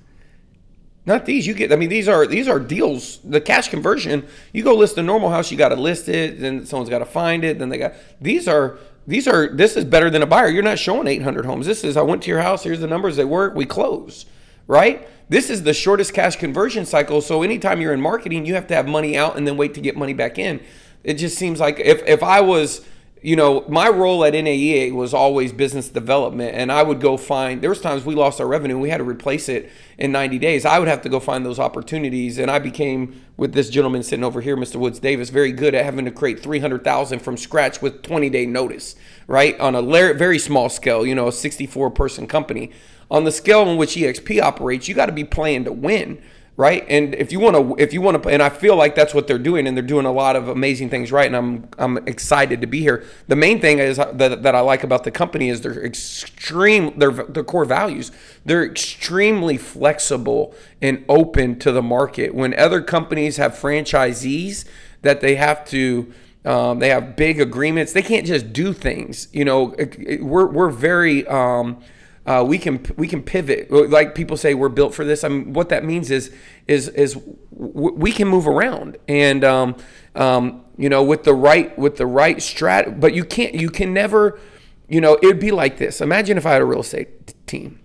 Not 1.05 1.27
these. 1.27 1.45
You 1.45 1.53
get. 1.53 1.71
I 1.71 1.75
mean, 1.75 1.89
these 1.89 2.07
are 2.07 2.25
these 2.25 2.47
are 2.47 2.59
deals. 2.59 3.19
The 3.23 3.39
cash 3.39 3.69
conversion. 3.69 4.25
You 4.53 4.63
go 4.63 4.73
list 4.73 4.97
a 4.97 5.03
normal 5.03 5.29
house. 5.29 5.51
You 5.51 5.57
got 5.57 5.69
to 5.69 5.75
list 5.75 6.09
it. 6.09 6.41
Then 6.41 6.65
someone's 6.65 6.89
got 6.89 6.99
to 6.99 7.05
find 7.05 7.43
it. 7.43 7.59
Then 7.59 7.69
they 7.69 7.77
got. 7.77 7.93
These 8.19 8.47
are. 8.47 8.79
These 9.05 9.27
are. 9.27 9.49
This 9.49 9.77
is 9.77 9.85
better 9.85 10.09
than 10.09 10.23
a 10.23 10.25
buyer. 10.25 10.47
You're 10.47 10.63
not 10.63 10.79
showing 10.79 11.05
800 11.05 11.45
homes. 11.45 11.67
This 11.67 11.83
is. 11.83 11.95
I 11.95 12.01
went 12.01 12.23
to 12.23 12.29
your 12.29 12.41
house. 12.41 12.63
Here's 12.63 12.79
the 12.79 12.87
numbers. 12.87 13.15
They 13.15 13.25
work. 13.25 13.53
We 13.53 13.67
close. 13.67 14.25
Right. 14.65 15.07
This 15.29 15.51
is 15.51 15.61
the 15.61 15.73
shortest 15.73 16.13
cash 16.13 16.37
conversion 16.37 16.87
cycle. 16.87 17.21
So 17.21 17.43
anytime 17.43 17.81
you're 17.81 17.93
in 17.93 18.01
marketing, 18.01 18.47
you 18.47 18.55
have 18.55 18.65
to 18.67 18.75
have 18.75 18.87
money 18.87 19.15
out 19.15 19.37
and 19.37 19.47
then 19.47 19.57
wait 19.57 19.75
to 19.75 19.81
get 19.81 19.95
money 19.95 20.13
back 20.13 20.39
in. 20.39 20.59
It 21.03 21.15
just 21.15 21.37
seems 21.37 21.59
like 21.59 21.79
if 21.79 22.01
if 22.07 22.23
I 22.23 22.41
was 22.41 22.83
you 23.23 23.37
know, 23.37 23.63
my 23.69 23.87
role 23.87 24.25
at 24.25 24.33
NAEA 24.33 24.93
was 24.93 25.13
always 25.13 25.53
business 25.53 25.87
development, 25.87 26.55
and 26.55 26.69
I 26.69 26.83
would 26.83 26.99
go 26.99 27.15
find. 27.15 27.61
There 27.61 27.69
was 27.69 27.79
times 27.79 28.03
we 28.03 28.15
lost 28.15 28.41
our 28.41 28.47
revenue, 28.47 28.77
we 28.77 28.89
had 28.89 28.97
to 28.97 29.05
replace 29.05 29.47
it 29.47 29.71
in 29.97 30.11
90 30.11 30.39
days. 30.39 30.65
I 30.65 30.77
would 30.77 30.89
have 30.89 31.01
to 31.03 31.09
go 31.09 31.21
find 31.21 31.45
those 31.45 31.57
opportunities, 31.57 32.37
and 32.37 32.51
I 32.51 32.59
became 32.59 33.21
with 33.37 33.53
this 33.53 33.69
gentleman 33.69 34.03
sitting 34.03 34.25
over 34.25 34.41
here, 34.41 34.57
Mr. 34.57 34.75
Woods 34.75 34.99
Davis, 34.99 35.29
very 35.29 35.53
good 35.53 35.73
at 35.73 35.85
having 35.85 36.03
to 36.03 36.11
create 36.11 36.43
300,000 36.43 37.19
from 37.19 37.37
scratch 37.37 37.81
with 37.81 38.01
20 38.01 38.29
day 38.29 38.45
notice, 38.45 38.97
right? 39.27 39.57
On 39.57 39.73
a 39.73 39.81
very 39.81 40.37
small 40.37 40.67
scale, 40.67 41.05
you 41.05 41.15
know, 41.15 41.29
a 41.29 41.31
64 41.31 41.91
person 41.91 42.27
company. 42.27 42.71
On 43.09 43.23
the 43.23 43.31
scale 43.31 43.69
in 43.69 43.77
which 43.77 43.95
EXP 43.95 44.41
operates, 44.41 44.89
you 44.89 44.95
got 44.95 45.05
to 45.05 45.13
be 45.13 45.23
playing 45.23 45.63
to 45.63 45.71
win. 45.71 46.21
Right? 46.55 46.85
And 46.87 47.15
if 47.15 47.31
you 47.31 47.39
want 47.39 47.55
to, 47.55 47.83
if 47.83 47.93
you 47.93 48.01
want 48.01 48.21
to, 48.21 48.29
and 48.29 48.41
I 48.41 48.49
feel 48.49 48.75
like 48.75 48.93
that's 48.95 49.13
what 49.13 49.27
they're 49.27 49.39
doing, 49.39 49.67
and 49.67 49.75
they're 49.75 49.83
doing 49.83 50.05
a 50.05 50.11
lot 50.11 50.35
of 50.35 50.47
amazing 50.47 50.89
things 50.89 51.11
right. 51.11 51.25
And 51.25 51.35
I'm 51.35 51.69
I'm 51.77 51.97
excited 52.07 52.61
to 52.61 52.67
be 52.67 52.81
here. 52.81 53.03
The 53.27 53.35
main 53.35 53.59
thing 53.59 53.79
is 53.79 53.97
that, 53.97 54.43
that 54.43 54.55
I 54.55 54.59
like 54.59 54.83
about 54.83 55.03
the 55.03 55.11
company 55.11 55.49
is 55.49 55.61
their 55.61 55.83
extreme 55.83 56.97
their 56.99 57.11
their 57.11 57.43
core 57.43 57.65
values. 57.65 58.11
They're 58.45 58.65
extremely 58.65 59.57
flexible 59.57 60.53
and 60.81 61.03
open 61.09 61.57
to 61.59 61.71
the 61.71 61.81
market. 61.81 62.35
When 62.35 62.57
other 62.57 62.81
companies 62.81 63.37
have 63.37 63.53
franchisees 63.53 64.65
that 65.01 65.21
they 65.21 65.35
have 65.35 65.65
to. 65.69 66.13
Um, 66.45 66.79
they 66.79 66.89
have 66.89 67.15
big 67.15 67.39
agreements. 67.39 67.93
They 67.93 68.01
can't 68.01 68.25
just 68.25 68.51
do 68.51 68.73
things. 68.73 69.29
You 69.31 69.45
know, 69.45 69.73
we're 70.19 70.47
we're 70.47 70.69
very 70.69 71.25
um, 71.27 71.81
uh, 72.25 72.43
we 72.47 72.57
can 72.57 72.85
we 72.95 73.07
can 73.07 73.21
pivot. 73.21 73.69
Like 73.69 74.15
people 74.15 74.37
say, 74.37 74.53
we're 74.53 74.69
built 74.69 74.93
for 74.93 75.03
this. 75.03 75.23
I 75.23 75.27
mean, 75.27 75.53
what 75.53 75.69
that 75.69 75.83
means 75.83 76.09
is 76.09 76.33
is 76.67 76.87
is 76.89 77.15
w- 77.15 77.95
we 77.95 78.11
can 78.11 78.29
move 78.29 78.47
around, 78.47 78.97
and 79.09 79.43
um, 79.43 79.75
um, 80.15 80.63
you 80.77 80.87
know, 80.87 81.03
with 81.03 81.23
the 81.23 81.33
right 81.33 81.77
with 81.77 81.97
the 81.97 82.05
right 82.05 82.37
strat. 82.37 82.99
But 82.99 83.13
you 83.13 83.25
can't. 83.25 83.53
You 83.55 83.69
can 83.69 83.93
never. 83.93 84.39
You 84.87 85.01
know, 85.01 85.17
it'd 85.21 85.39
be 85.39 85.51
like 85.51 85.77
this. 85.77 86.01
Imagine 86.01 86.37
if 86.37 86.45
I 86.45 86.53
had 86.53 86.61
a 86.61 86.65
real 86.65 86.81
estate 86.81 87.27
t- 87.27 87.33
team, 87.45 87.79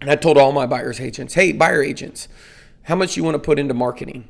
and 0.00 0.10
I 0.10 0.16
told 0.16 0.36
all 0.36 0.52
my 0.52 0.66
buyers 0.66 1.00
agents, 1.00 1.34
"Hey, 1.34 1.52
buyer 1.52 1.82
agents, 1.82 2.28
how 2.82 2.94
much 2.94 3.16
you 3.16 3.24
want 3.24 3.36
to 3.36 3.38
put 3.38 3.58
into 3.58 3.74
marketing?" 3.74 4.28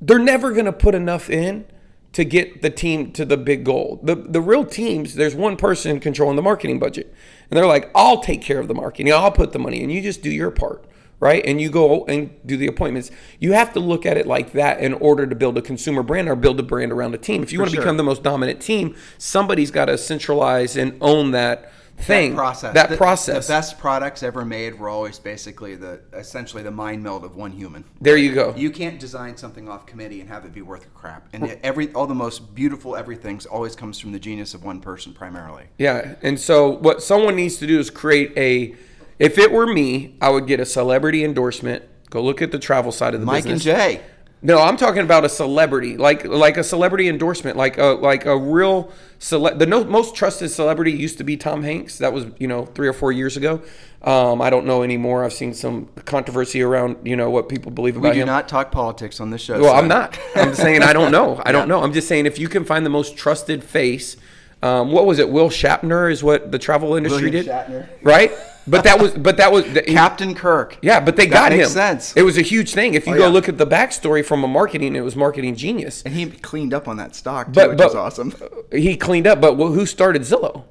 They're 0.00 0.18
never 0.18 0.52
going 0.52 0.66
to 0.66 0.72
put 0.72 0.94
enough 0.94 1.28
in 1.28 1.66
to 2.12 2.24
get 2.24 2.62
the 2.62 2.70
team 2.70 3.12
to 3.12 3.24
the 3.24 3.36
big 3.36 3.64
goal. 3.64 4.00
The 4.02 4.14
the 4.14 4.40
real 4.40 4.64
teams, 4.64 5.16
there's 5.16 5.34
one 5.34 5.56
person 5.56 6.00
controlling 6.00 6.36
the 6.36 6.42
marketing 6.42 6.78
budget. 6.78 7.12
And 7.50 7.56
they're 7.56 7.66
like, 7.66 7.90
"I'll 7.94 8.20
take 8.20 8.42
care 8.42 8.58
of 8.58 8.68
the 8.68 8.74
marketing. 8.74 9.12
I'll 9.12 9.32
put 9.32 9.52
the 9.52 9.58
money 9.58 9.82
and 9.82 9.92
you 9.92 10.00
just 10.00 10.22
do 10.22 10.30
your 10.30 10.50
part." 10.50 10.84
Right? 11.20 11.44
And 11.44 11.60
you 11.60 11.68
go 11.68 12.04
and 12.04 12.30
do 12.46 12.56
the 12.56 12.68
appointments. 12.68 13.10
You 13.40 13.52
have 13.52 13.72
to 13.72 13.80
look 13.80 14.06
at 14.06 14.16
it 14.16 14.24
like 14.24 14.52
that 14.52 14.78
in 14.78 14.94
order 14.94 15.26
to 15.26 15.34
build 15.34 15.58
a 15.58 15.62
consumer 15.62 16.04
brand 16.04 16.28
or 16.28 16.36
build 16.36 16.60
a 16.60 16.62
brand 16.62 16.92
around 16.92 17.12
a 17.12 17.18
team. 17.18 17.42
If 17.42 17.52
you 17.52 17.58
want 17.58 17.70
to 17.70 17.74
sure. 17.74 17.82
become 17.82 17.96
the 17.96 18.04
most 18.04 18.22
dominant 18.22 18.60
team, 18.60 18.94
somebody's 19.18 19.72
got 19.72 19.86
to 19.86 19.98
centralize 19.98 20.76
and 20.76 20.96
own 21.00 21.32
that 21.32 21.72
thing 21.98 22.30
that 22.30 22.36
process. 22.36 22.74
That 22.74 22.90
the, 22.90 22.96
process. 22.96 23.46
The 23.46 23.52
best 23.52 23.78
products 23.78 24.22
ever 24.22 24.44
made 24.44 24.78
were 24.78 24.88
always 24.88 25.18
basically 25.18 25.74
the 25.74 26.00
essentially 26.12 26.62
the 26.62 26.70
mind 26.70 27.02
meld 27.02 27.24
of 27.24 27.36
one 27.36 27.52
human. 27.52 27.84
there 28.00 28.16
you 28.16 28.34
go. 28.34 28.54
You 28.56 28.70
can't 28.70 28.98
design 28.98 29.36
something 29.36 29.68
off 29.68 29.86
committee 29.86 30.20
and 30.20 30.28
have 30.28 30.44
it 30.44 30.52
be 30.52 30.62
worth 30.62 30.86
a 30.86 30.90
crap. 30.90 31.28
And 31.32 31.58
every 31.62 31.92
all 31.92 32.06
the 32.06 32.14
most 32.14 32.54
beautiful 32.54 32.96
everything's 32.96 33.46
always 33.46 33.74
comes 33.76 33.98
from 33.98 34.12
the 34.12 34.18
genius 34.18 34.54
of 34.54 34.64
one 34.64 34.80
person 34.80 35.12
primarily. 35.12 35.64
Yeah, 35.78 36.14
and 36.22 36.38
so 36.38 36.70
what 36.70 37.02
someone 37.02 37.36
needs 37.36 37.56
to 37.58 37.66
do 37.66 37.78
is 37.78 37.90
create 37.90 38.32
a. 38.36 38.74
If 39.18 39.36
it 39.36 39.50
were 39.50 39.66
me, 39.66 40.16
I 40.20 40.30
would 40.30 40.46
get 40.46 40.60
a 40.60 40.66
celebrity 40.66 41.24
endorsement. 41.24 41.84
Go 42.10 42.22
look 42.22 42.40
at 42.40 42.52
the 42.52 42.58
travel 42.58 42.92
side 42.92 43.14
of 43.14 43.20
the 43.20 43.26
Mike 43.26 43.44
business. 43.44 43.66
and 43.66 43.78
Jay. 43.78 44.02
No, 44.40 44.60
I'm 44.60 44.76
talking 44.76 45.02
about 45.02 45.24
a 45.24 45.28
celebrity, 45.28 45.96
like 45.96 46.24
like 46.24 46.56
a 46.56 46.62
celebrity 46.64 47.08
endorsement, 47.08 47.56
like 47.56 47.76
a 47.76 47.86
like 47.86 48.24
a 48.24 48.36
real 48.38 48.92
cele- 49.18 49.56
The 49.56 49.66
no, 49.66 49.82
most 49.84 50.14
trusted 50.14 50.50
celebrity 50.50 50.92
used 50.92 51.18
to 51.18 51.24
be 51.24 51.36
Tom 51.36 51.64
Hanks. 51.64 51.98
That 51.98 52.12
was 52.12 52.26
you 52.38 52.46
know 52.46 52.66
three 52.66 52.86
or 52.86 52.92
four 52.92 53.10
years 53.10 53.36
ago. 53.36 53.60
Um, 54.00 54.40
I 54.40 54.48
don't 54.48 54.64
know 54.64 54.84
anymore. 54.84 55.24
I've 55.24 55.32
seen 55.32 55.54
some 55.54 55.86
controversy 56.04 56.62
around 56.62 56.98
you 57.04 57.16
know 57.16 57.30
what 57.30 57.48
people 57.48 57.72
believe 57.72 57.96
about 57.96 58.08
him. 58.08 58.10
We 58.10 58.14
do 58.18 58.22
him. 58.22 58.26
not 58.28 58.48
talk 58.48 58.70
politics 58.70 59.20
on 59.20 59.30
this 59.30 59.40
show. 59.40 59.60
Well, 59.60 59.72
so- 59.72 59.76
I'm 59.76 59.88
not. 59.88 60.16
I'm 60.36 60.50
just 60.50 60.60
saying 60.62 60.82
I 60.84 60.92
don't 60.92 61.10
know. 61.10 61.42
I 61.44 61.50
don't 61.50 61.66
know. 61.72 61.82
I'm 61.82 61.92
just 61.92 62.06
saying 62.06 62.26
if 62.26 62.38
you 62.38 62.48
can 62.48 62.64
find 62.64 62.86
the 62.86 62.90
most 62.90 63.16
trusted 63.16 63.64
face, 63.64 64.16
um, 64.62 64.90
what 64.92 65.06
was 65.06 65.18
it? 65.18 65.28
Will 65.30 65.48
Shatner 65.50 66.10
is 66.10 66.22
what 66.24 66.50
the 66.50 66.58
travel 66.58 66.94
industry 66.96 67.30
William 67.30 67.44
did, 67.44 67.52
Shatner. 67.52 67.88
right? 68.02 68.32
But 68.66 68.84
that 68.84 69.00
was, 69.00 69.12
but 69.12 69.38
that 69.38 69.50
was 69.50 69.64
the, 69.72 69.80
Captain 69.82 70.34
Kirk. 70.34 70.78
yeah, 70.82 71.00
but 71.00 71.16
they 71.16 71.24
That 71.26 71.32
got 71.32 71.52
makes 71.52 71.68
him. 71.68 71.72
sense. 71.72 72.14
It 72.16 72.22
was 72.22 72.36
a 72.36 72.42
huge 72.42 72.74
thing. 72.74 72.92
If 72.94 73.06
you 73.06 73.14
Oh, 73.14 73.18
go 73.18 73.22
yeah. 73.26 73.32
look 73.32 73.48
at 73.48 73.56
the 73.56 73.66
backstory 73.66 74.22
from 74.24 74.44
a 74.44 74.48
marketing, 74.48 74.94
it 74.94 75.00
was 75.00 75.16
marketing 75.16 75.54
genius. 75.56 76.02
And 76.02 76.12
he 76.12 76.26
cleaned 76.26 76.74
up 76.74 76.86
on 76.86 76.98
that 76.98 77.14
stock 77.16 77.46
too, 77.46 77.52
But 77.52 77.70
which 77.70 77.78
but 77.78 77.86
was 77.86 77.94
awesome. 77.94 78.34
He 78.72 78.96
cleaned 78.96 79.26
up. 79.26 79.40
But 79.40 79.54
who 79.54 79.86
started 79.86 80.22
Zillow? 80.22 80.64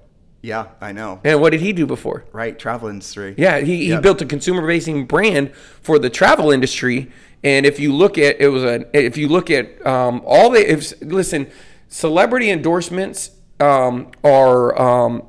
Yeah, 0.44 0.68
I 0.80 0.92
know. 0.92 1.20
And 1.24 1.42
what 1.42 1.50
did 1.50 1.62
he 1.62 1.74
do 1.74 1.88
before? 1.88 2.24
Right, 2.32 2.58
travel 2.60 2.88
industry. 2.90 3.34
Yeah, 3.38 3.60
he, 3.62 3.90
he 3.90 3.98
built 3.98 4.22
a 4.22 4.26
consumer 4.26 4.66
facing 4.68 5.06
brand 5.08 5.52
for 5.82 5.98
the 5.98 6.12
travel 6.12 6.52
industry. 6.52 7.12
And 7.44 7.66
if 7.66 7.80
you 7.80 7.92
look 7.94 8.20
at 8.20 8.40
it 8.40 8.50
was 8.50 8.64
a 8.64 8.86
if 8.96 9.18
you 9.18 9.28
look 9.28 9.50
at 9.50 9.84
um, 9.88 10.22
all 10.24 10.52
the 10.52 10.72
if 10.72 10.94
listen, 11.02 11.48
celebrity 11.88 12.52
endorsements 12.52 13.32
um, 13.60 14.12
are 14.24 14.80
um, 14.80 15.24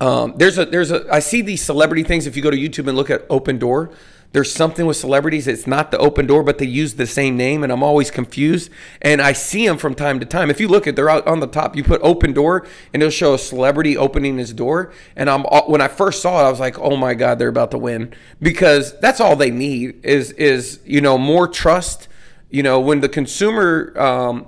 um, 0.00 0.34
there's 0.36 0.58
a 0.58 0.66
there's 0.66 0.90
a 0.90 1.06
I 1.12 1.18
see 1.18 1.42
these 1.42 1.62
celebrity 1.62 2.02
things 2.02 2.26
if 2.26 2.36
you 2.36 2.42
go 2.42 2.50
to 2.50 2.56
YouTube 2.56 2.88
and 2.88 2.96
look 2.96 3.10
at 3.10 3.26
Open 3.28 3.58
Door. 3.58 3.90
There's 4.32 4.52
something 4.52 4.86
with 4.86 4.96
celebrities. 4.96 5.48
It's 5.48 5.66
not 5.66 5.90
the 5.90 5.98
open 5.98 6.26
door, 6.26 6.44
but 6.44 6.58
they 6.58 6.66
use 6.66 6.94
the 6.94 7.06
same 7.06 7.36
name, 7.36 7.64
and 7.64 7.72
I'm 7.72 7.82
always 7.82 8.12
confused. 8.12 8.70
And 9.02 9.20
I 9.20 9.32
see 9.32 9.66
them 9.66 9.76
from 9.76 9.96
time 9.96 10.20
to 10.20 10.26
time. 10.26 10.50
If 10.50 10.60
you 10.60 10.68
look 10.68 10.86
at, 10.86 10.94
they're 10.94 11.10
out 11.10 11.26
on 11.26 11.40
the 11.40 11.48
top. 11.48 11.74
You 11.74 11.82
put 11.82 12.00
open 12.02 12.32
door, 12.32 12.64
and 12.94 13.02
it'll 13.02 13.10
show 13.10 13.34
a 13.34 13.38
celebrity 13.38 13.96
opening 13.96 14.38
his 14.38 14.52
door. 14.52 14.92
And 15.16 15.28
I'm 15.28 15.42
when 15.66 15.80
I 15.80 15.88
first 15.88 16.22
saw 16.22 16.40
it, 16.40 16.46
I 16.46 16.50
was 16.50 16.60
like, 16.60 16.78
oh 16.78 16.96
my 16.96 17.14
god, 17.14 17.40
they're 17.40 17.48
about 17.48 17.72
to 17.72 17.78
win 17.78 18.14
because 18.40 18.98
that's 19.00 19.20
all 19.20 19.34
they 19.34 19.50
need 19.50 20.04
is 20.04 20.30
is 20.32 20.78
you 20.84 21.00
know 21.00 21.18
more 21.18 21.48
trust. 21.48 22.06
You 22.50 22.62
know 22.62 22.78
when 22.80 23.00
the 23.00 23.08
consumer. 23.08 23.92
Um, 24.00 24.46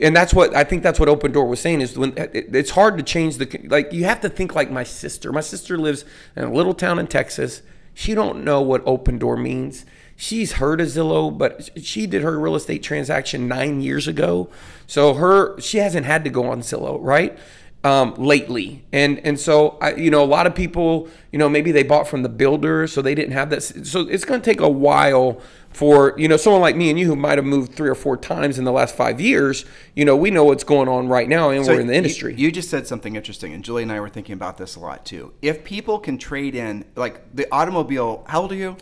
and 0.00 0.14
that's 0.14 0.32
what 0.32 0.54
I 0.54 0.64
think. 0.64 0.82
That's 0.82 1.00
what 1.00 1.08
Open 1.08 1.32
Door 1.32 1.48
was 1.48 1.60
saying 1.60 1.80
is 1.80 1.98
when 1.98 2.16
it, 2.16 2.54
it's 2.54 2.70
hard 2.70 2.96
to 2.98 3.02
change 3.02 3.38
the 3.38 3.60
like. 3.64 3.92
You 3.92 4.04
have 4.04 4.20
to 4.20 4.28
think 4.28 4.54
like 4.54 4.70
my 4.70 4.84
sister. 4.84 5.32
My 5.32 5.40
sister 5.40 5.76
lives 5.76 6.04
in 6.36 6.44
a 6.44 6.52
little 6.52 6.74
town 6.74 6.98
in 6.98 7.06
Texas. 7.06 7.62
She 7.94 8.14
don't 8.14 8.44
know 8.44 8.60
what 8.60 8.82
Open 8.86 9.18
Door 9.18 9.38
means. 9.38 9.84
She's 10.16 10.52
heard 10.52 10.80
of 10.80 10.88
Zillow, 10.88 11.36
but 11.36 11.70
she 11.84 12.06
did 12.06 12.22
her 12.22 12.38
real 12.38 12.54
estate 12.54 12.82
transaction 12.82 13.48
nine 13.48 13.80
years 13.80 14.06
ago. 14.08 14.48
So 14.86 15.14
her 15.14 15.60
she 15.60 15.78
hasn't 15.78 16.06
had 16.06 16.24
to 16.24 16.30
go 16.30 16.46
on 16.46 16.60
Zillow, 16.60 16.98
right? 17.00 17.36
Um, 17.84 18.14
lately, 18.16 18.84
and 18.92 19.20
and 19.24 19.38
so 19.38 19.78
I, 19.80 19.94
you 19.94 20.10
know, 20.10 20.22
a 20.22 20.26
lot 20.26 20.48
of 20.48 20.54
people, 20.54 21.08
you 21.30 21.38
know, 21.38 21.48
maybe 21.48 21.70
they 21.70 21.84
bought 21.84 22.08
from 22.08 22.24
the 22.24 22.28
builder, 22.28 22.88
so 22.88 23.00
they 23.00 23.14
didn't 23.14 23.32
have 23.34 23.50
that. 23.50 23.62
So 23.62 24.00
it's 24.00 24.24
going 24.24 24.40
to 24.40 24.44
take 24.44 24.60
a 24.60 24.68
while 24.68 25.40
for 25.70 26.12
you 26.18 26.26
know 26.26 26.36
someone 26.36 26.60
like 26.60 26.74
me 26.74 26.90
and 26.90 26.98
you 26.98 27.06
who 27.06 27.14
might 27.14 27.38
have 27.38 27.44
moved 27.44 27.74
three 27.74 27.88
or 27.88 27.94
four 27.94 28.16
times 28.16 28.58
in 28.58 28.64
the 28.64 28.72
last 28.72 28.96
five 28.96 29.20
years. 29.20 29.64
You 29.94 30.04
know, 30.04 30.16
we 30.16 30.32
know 30.32 30.42
what's 30.42 30.64
going 30.64 30.88
on 30.88 31.06
right 31.06 31.28
now, 31.28 31.50
and 31.50 31.64
So 31.64 31.72
we're 31.74 31.80
in 31.80 31.86
the 31.86 31.92
you- 31.92 31.98
industry. 31.98 32.34
You, 32.36 32.50
just 32.50 32.68
said 32.68 32.88
something 32.88 33.14
interesting, 33.14 33.52
and 33.52 33.62
Julie 33.64 33.84
and 33.84 33.92
I 33.92 34.00
were 34.00 34.08
thinking 34.08 34.32
about 34.32 34.58
this 34.58 34.74
a 34.74 34.80
lot 34.80 35.06
too. 35.06 35.32
If 35.40 35.62
people 35.62 36.00
can 36.00 36.18
trade 36.18 36.56
in, 36.56 36.84
like 36.96 37.32
the 37.32 37.46
automobile, 37.52 38.24
how 38.26 38.42
old 38.42 38.50
are 38.52 38.56
you? 38.56 38.76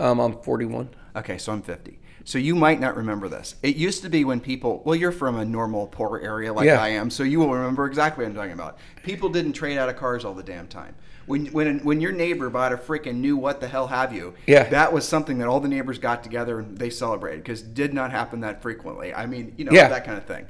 um, 0.00 0.20
I'm 0.20 0.40
41. 0.40 0.88
Okay, 1.16 1.36
so 1.36 1.52
I'm 1.52 1.60
50. 1.60 1.97
So 2.28 2.36
you 2.36 2.54
might 2.54 2.78
not 2.78 2.94
remember 2.94 3.26
this. 3.26 3.54
It 3.62 3.76
used 3.76 4.02
to 4.02 4.10
be 4.10 4.22
when 4.22 4.38
people, 4.38 4.82
well, 4.84 4.94
you're 4.94 5.12
from 5.12 5.38
a 5.38 5.46
normal 5.46 5.86
poor 5.86 6.20
area 6.22 6.52
like 6.52 6.66
Yeah. 6.66 6.78
I 6.78 6.88
am, 6.88 7.08
so 7.08 7.22
you 7.22 7.38
will 7.38 7.54
remember 7.54 7.86
exactly 7.86 8.22
what 8.22 8.28
I'm 8.28 8.36
talking 8.36 8.52
about. 8.52 8.76
People 9.02 9.30
didn't 9.30 9.54
trade 9.54 9.78
out 9.78 9.88
of 9.88 9.96
cars 9.96 10.26
all 10.26 10.34
the 10.34 10.42
damn 10.42 10.66
time. 10.68 10.94
When 11.24 11.46
when 11.46 11.78
when 11.78 12.02
your 12.02 12.12
neighbor 12.12 12.50
bought 12.50 12.74
a 12.74 12.76
freaking 12.76 13.14
new 13.14 13.38
what 13.38 13.62
the 13.62 13.66
hell 13.68 13.86
have 13.86 14.12
you, 14.12 14.34
Yeah. 14.46 14.64
that 14.64 14.92
was 14.92 15.08
something 15.08 15.38
that 15.38 15.48
all 15.48 15.58
the 15.58 15.68
neighbors 15.70 15.98
got 15.98 16.22
together 16.22 16.58
and 16.58 16.76
they 16.76 16.90
celebrated 16.90 17.42
because 17.42 17.62
did 17.62 17.94
not 17.94 18.10
happen 18.10 18.40
that 18.40 18.60
frequently. 18.60 19.14
I 19.14 19.24
mean, 19.24 19.54
you 19.56 19.64
know, 19.64 19.72
Yeah. 19.72 19.88
that 19.88 20.04
kind 20.04 20.18
of 20.18 20.24
thing. 20.26 20.44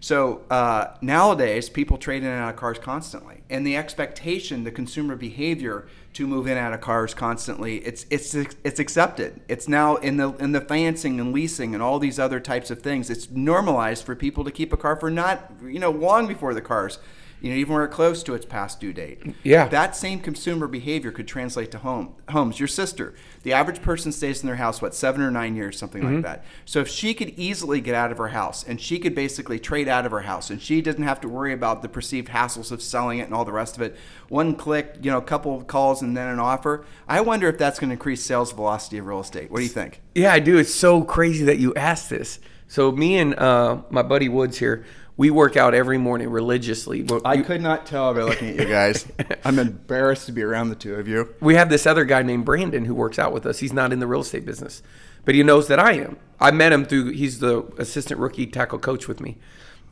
So 0.00 0.40
uh, 0.50 0.94
nowadays, 1.00 1.68
people 1.68 1.96
trade 1.96 2.24
in 2.24 2.28
and 2.28 2.42
out 2.42 2.50
of 2.54 2.56
cars 2.56 2.78
constantly, 2.80 3.44
and 3.48 3.64
the 3.64 3.76
expectation, 3.76 4.64
the 4.64 4.72
consumer 4.72 5.14
behavior 5.14 5.86
to 6.12 6.26
move 6.26 6.46
in 6.46 6.56
out 6.56 6.72
of 6.72 6.80
cars 6.80 7.14
constantly, 7.14 7.76
it's 7.78 8.04
it's 8.10 8.34
it's 8.34 8.80
accepted. 8.80 9.40
It's 9.48 9.68
now 9.68 9.96
in 9.96 10.16
the 10.16 10.32
in 10.34 10.52
the 10.52 10.60
financing 10.60 11.20
and 11.20 11.32
leasing 11.32 11.74
and 11.74 11.82
all 11.82 11.98
these 11.98 12.18
other 12.18 12.40
types 12.40 12.70
of 12.70 12.82
things. 12.82 13.10
It's 13.10 13.30
normalized 13.30 14.04
for 14.04 14.16
people 14.16 14.44
to 14.44 14.50
keep 14.50 14.72
a 14.72 14.76
car 14.76 14.96
for 14.96 15.10
not 15.10 15.52
you 15.62 15.78
know 15.78 15.90
long 15.90 16.26
before 16.26 16.54
the 16.54 16.60
cars. 16.60 16.98
You 17.40 17.50
know, 17.50 17.56
even 17.56 17.72
when 17.74 17.80
we're 17.82 17.88
close 17.88 18.22
to 18.24 18.34
its 18.34 18.44
past 18.44 18.80
due 18.80 18.92
date. 18.92 19.34
Yeah. 19.42 19.68
That 19.68 19.96
same 19.96 20.20
consumer 20.20 20.66
behavior 20.66 21.10
could 21.10 21.26
translate 21.26 21.70
to 21.70 21.78
home 21.78 22.14
homes. 22.28 22.58
Your 22.60 22.68
sister, 22.68 23.14
the 23.42 23.52
average 23.52 23.82
person 23.82 24.12
stays 24.12 24.40
in 24.42 24.46
their 24.46 24.56
house 24.56 24.82
what 24.82 24.94
seven 24.94 25.22
or 25.22 25.30
nine 25.30 25.56
years, 25.56 25.78
something 25.78 26.02
Mm-hmm. 26.02 26.14
like 26.16 26.24
that. 26.24 26.44
So 26.64 26.80
if 26.80 26.88
she 26.88 27.14
could 27.14 27.30
easily 27.30 27.80
get 27.80 27.94
out 27.94 28.12
of 28.12 28.18
her 28.18 28.28
house 28.28 28.62
and 28.62 28.80
she 28.80 28.98
could 28.98 29.14
basically 29.14 29.58
trade 29.58 29.88
out 29.88 30.04
of 30.06 30.12
her 30.12 30.20
house 30.20 30.50
and 30.50 30.60
she 30.60 30.80
doesn't 30.82 31.02
have 31.02 31.20
to 31.22 31.28
worry 31.28 31.52
about 31.52 31.82
the 31.82 31.88
perceived 31.88 32.28
hassles 32.28 32.70
of 32.70 32.80
selling 32.82 33.18
it 33.18 33.22
and 33.24 33.34
all 33.34 33.44
the 33.44 33.52
rest 33.52 33.76
of 33.76 33.82
it, 33.82 33.96
one 34.28 34.54
click, 34.54 34.96
you 35.02 35.10
know, 35.10 35.18
a 35.18 35.22
couple 35.22 35.56
of 35.56 35.66
calls 35.66 36.02
and 36.02 36.16
then 36.16 36.28
an 36.28 36.38
offer. 36.38 36.84
I 37.08 37.20
wonder 37.22 37.48
if 37.48 37.58
that's 37.58 37.78
going 37.78 37.90
to 37.90 37.94
increase 37.94 38.22
sales 38.24 38.52
velocity 38.52 38.98
of 38.98 39.06
real 39.06 39.20
estate. 39.20 39.50
What 39.50 39.58
do 39.58 39.62
you 39.64 39.68
think? 39.70 40.00
Yeah, 40.14 40.32
I 40.32 40.38
do. 40.38 40.58
It's 40.58 40.74
so 40.74 41.02
crazy 41.02 41.44
that 41.44 41.58
you 41.58 41.74
asked 41.74 42.10
this. 42.10 42.38
So 42.68 42.92
me 42.92 43.18
and 43.18 43.34
uh, 43.36 43.78
my 43.90 44.02
buddy 44.02 44.28
Woods 44.28 44.58
here, 44.58 44.84
we 45.20 45.28
work 45.28 45.54
out 45.54 45.74
every 45.74 45.98
morning 45.98 46.30
religiously. 46.30 47.04
I 47.26 47.34
you- 47.34 47.44
could 47.44 47.60
not 47.60 47.84
tell 47.84 48.14
by 48.14 48.22
looking 48.22 48.48
at 48.48 48.56
you 48.56 48.64
guys. 48.64 49.06
I'm 49.44 49.58
embarrassed 49.58 50.24
to 50.26 50.32
be 50.32 50.42
around 50.42 50.70
the 50.70 50.74
two 50.74 50.94
of 50.94 51.06
you. 51.06 51.34
we 51.40 51.56
have 51.56 51.68
this 51.68 51.86
other 51.86 52.06
guy 52.06 52.22
named 52.22 52.46
Brandon 52.46 52.86
who 52.86 52.94
works 52.94 53.18
out 53.18 53.30
with 53.30 53.44
us. 53.44 53.58
He's 53.58 53.74
not 53.74 53.92
in 53.92 53.98
the 53.98 54.06
real 54.06 54.22
estate 54.22 54.46
business, 54.46 54.82
but 55.26 55.34
he 55.34 55.42
knows 55.42 55.68
that 55.68 55.78
I 55.78 55.92
am. 55.92 56.16
I 56.40 56.52
met 56.52 56.72
him 56.72 56.86
through. 56.86 57.10
He's 57.10 57.38
the 57.40 57.64
assistant 57.76 58.18
rookie 58.18 58.46
tackle 58.46 58.78
coach 58.78 59.08
with 59.08 59.20
me, 59.20 59.36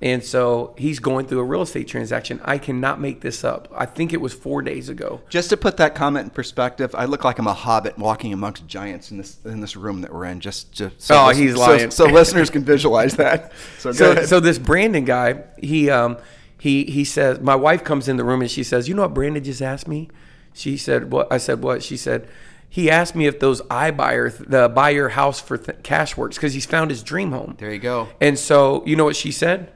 And 0.00 0.22
so 0.22 0.74
he's 0.78 1.00
going 1.00 1.26
through 1.26 1.40
a 1.40 1.44
real 1.44 1.62
estate 1.62 1.88
transaction. 1.88 2.40
I 2.44 2.58
cannot 2.58 3.00
make 3.00 3.20
this 3.20 3.42
up. 3.42 3.66
I 3.76 3.84
think 3.84 4.12
it 4.12 4.20
was 4.20 4.32
four 4.32 4.62
days 4.62 4.88
ago. 4.88 5.22
Just 5.28 5.50
to 5.50 5.56
put 5.56 5.76
that 5.78 5.96
comment 5.96 6.24
in 6.26 6.30
perspective, 6.30 6.94
I 6.94 7.06
look 7.06 7.24
like 7.24 7.40
I'm 7.40 7.48
a 7.48 7.52
hobbit 7.52 7.98
walking 7.98 8.32
amongst 8.32 8.64
giants 8.68 9.10
in 9.10 9.16
this 9.18 9.38
in 9.44 9.60
this 9.60 9.74
room 9.74 10.02
that 10.02 10.14
we're 10.14 10.26
in. 10.26 10.38
Just, 10.38 10.70
just 10.70 11.00
so 11.02 11.16
Oh, 11.16 11.28
he's 11.30 11.54
so- 11.54 11.60
lying. 11.60 11.90
So, 11.90 12.04
listeners 12.04 12.48
can 12.48 12.62
visualize 12.64 13.14
that. 13.16 13.52
So, 13.78 13.90
so, 13.92 14.24
so 14.24 14.38
this 14.40 14.58
Brandon 14.58 15.04
guy, 15.04 15.42
he 15.58 15.90
um, 15.90 16.16
he 16.58 16.84
he 16.84 17.04
says, 17.04 17.40
my 17.40 17.56
wife 17.56 17.82
comes 17.82 18.08
in 18.08 18.16
the 18.16 18.24
room 18.24 18.40
and 18.40 18.50
she 18.50 18.62
says, 18.62 18.88
you 18.88 18.94
know 18.94 19.02
what 19.02 19.14
Brandon 19.14 19.42
just 19.42 19.62
asked 19.62 19.88
me? 19.88 20.08
She 20.52 20.76
said, 20.76 21.10
what? 21.10 21.26
I 21.32 21.38
said, 21.38 21.60
what? 21.62 21.82
She 21.82 21.96
said, 21.96 22.28
he 22.68 22.88
asked 22.90 23.14
me 23.16 23.26
if 23.26 23.40
those 23.40 23.62
iBuyer, 23.62 24.48
the 24.48 24.68
buy 24.68 24.90
your 24.90 25.08
house 25.10 25.40
for 25.40 25.56
th- 25.58 25.78
cash 25.82 26.16
works 26.16 26.36
because 26.36 26.54
he's 26.54 26.66
found 26.66 26.90
his 26.90 27.02
dream 27.02 27.32
home. 27.32 27.56
there 27.58 27.72
you 27.72 27.78
go. 27.78 28.08
And 28.20 28.38
so, 28.38 28.84
you 28.86 28.94
know 28.94 29.04
what 29.04 29.16
she 29.16 29.32
said? 29.32 29.72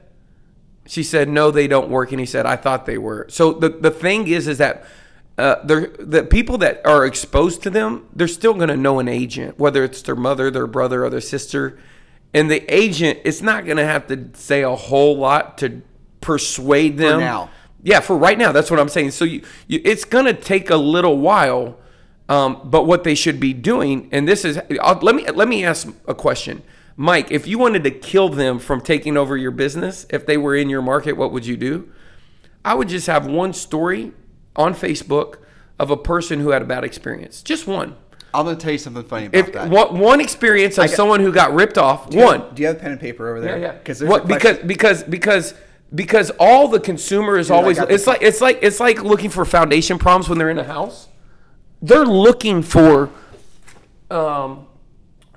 She 0.85 1.03
said, 1.03 1.29
"No, 1.29 1.51
they 1.51 1.67
don't 1.67 1.89
work." 1.89 2.11
And 2.11 2.19
he 2.19 2.25
said, 2.25 2.45
"I 2.45 2.55
thought 2.55 2.85
they 2.85 2.97
were." 2.97 3.25
So 3.29 3.53
the 3.53 3.69
the 3.69 3.91
thing 3.91 4.27
is, 4.27 4.47
is 4.47 4.57
that 4.57 4.85
uh, 5.37 5.55
the 5.65 6.27
people 6.29 6.57
that 6.59 6.85
are 6.85 7.05
exposed 7.05 7.63
to 7.63 7.69
them, 7.69 8.07
they're 8.15 8.27
still 8.27 8.53
going 8.53 8.69
to 8.69 8.77
know 8.77 8.99
an 8.99 9.07
agent, 9.07 9.57
whether 9.57 9.83
it's 9.83 10.01
their 10.03 10.15
mother, 10.15 10.51
their 10.51 10.67
brother, 10.67 11.03
or 11.03 11.09
their 11.09 11.21
sister. 11.21 11.77
And 12.35 12.49
the 12.49 12.63
agent, 12.73 13.19
it's 13.23 13.41
not 13.41 13.65
going 13.65 13.77
to 13.77 13.85
have 13.85 14.07
to 14.07 14.29
say 14.33 14.63
a 14.63 14.75
whole 14.75 15.17
lot 15.17 15.57
to 15.59 15.81
persuade 16.21 16.97
them. 16.97 17.19
now. 17.19 17.49
Yeah, 17.85 17.99
for 17.99 18.17
right 18.17 18.37
now, 18.37 18.51
that's 18.51 18.71
what 18.71 18.79
I'm 18.79 18.89
saying. 18.89 19.11
So 19.11 19.25
you, 19.25 19.43
you 19.67 19.81
it's 19.83 20.05
going 20.05 20.25
to 20.25 20.33
take 20.33 20.69
a 20.69 20.77
little 20.77 21.17
while, 21.17 21.77
um, 22.29 22.61
but 22.63 22.83
what 22.85 23.03
they 23.03 23.13
should 23.13 23.39
be 23.39 23.53
doing, 23.53 24.07
and 24.11 24.25
this 24.27 24.45
is, 24.45 24.57
I'll, 24.81 24.99
let 25.01 25.15
me 25.15 25.29
let 25.29 25.47
me 25.47 25.65
ask 25.65 25.87
a 26.07 26.15
question, 26.15 26.63
Mike. 26.95 27.31
If 27.31 27.47
you 27.47 27.57
wanted 27.57 27.83
to 27.85 27.91
kill 27.91 28.29
them 28.29 28.59
from 28.59 28.81
taking 28.81 29.17
over 29.17 29.35
your 29.37 29.51
business, 29.51 30.05
if 30.09 30.25
they 30.25 30.37
were 30.37 30.55
in 30.55 30.69
your 30.69 30.81
market, 30.81 31.13
what 31.13 31.31
would 31.31 31.45
you 31.45 31.57
do? 31.57 31.89
I 32.63 32.73
would 32.75 32.87
just 32.89 33.07
have 33.07 33.25
one 33.25 33.53
story 33.53 34.11
on 34.55 34.73
Facebook 34.73 35.37
of 35.79 35.89
a 35.89 35.97
person 35.97 36.39
who 36.39 36.49
had 36.49 36.61
a 36.61 36.65
bad 36.65 36.83
experience, 36.83 37.41
just 37.41 37.67
one. 37.67 37.95
I'm 38.35 38.45
going 38.45 38.57
to 38.57 38.61
tell 38.63 38.71
you 38.71 38.77
something 38.77 39.03
funny 39.03 39.25
about 39.27 39.37
If 39.37 39.53
that. 39.53 39.69
one, 39.69 39.99
one 39.99 40.21
experience 40.21 40.77
of 40.77 40.87
got- 40.87 40.95
someone 40.95 41.19
who 41.19 41.31
got 41.31 41.53
ripped 41.53 41.77
off, 41.77 42.13
one. 42.13 42.43
Do 42.55 42.61
you 42.61 42.67
have 42.67 42.79
pen 42.79 42.91
and 42.91 42.99
paper 42.99 43.29
over 43.29 43.41
there? 43.41 43.57
Yeah, 43.57 43.65
yeah. 43.67 43.71
Because 43.73 43.99
there's 43.99 44.09
What, 44.09 44.27
because 44.27 44.57
because 44.59 45.03
because 45.03 45.53
because 45.93 46.31
all 46.39 46.67
the 46.67 46.79
consumer 46.79 47.37
is 47.37 47.51
always 47.51 47.77
it's 47.77 48.07
like 48.07 48.21
it's 48.23 48.41
like 48.41 48.57
it's 48.63 48.79
like 48.79 49.03
looking 49.03 49.29
for 49.29 49.45
foundation 49.45 49.99
problems 49.99 50.29
when 50.29 50.39
they're 50.39 50.49
in 50.49 50.57
a 50.57 50.63
house. 50.63 51.09
They're 51.83 52.05
looking 52.05 52.63
for 52.63 53.09
um 54.09 54.65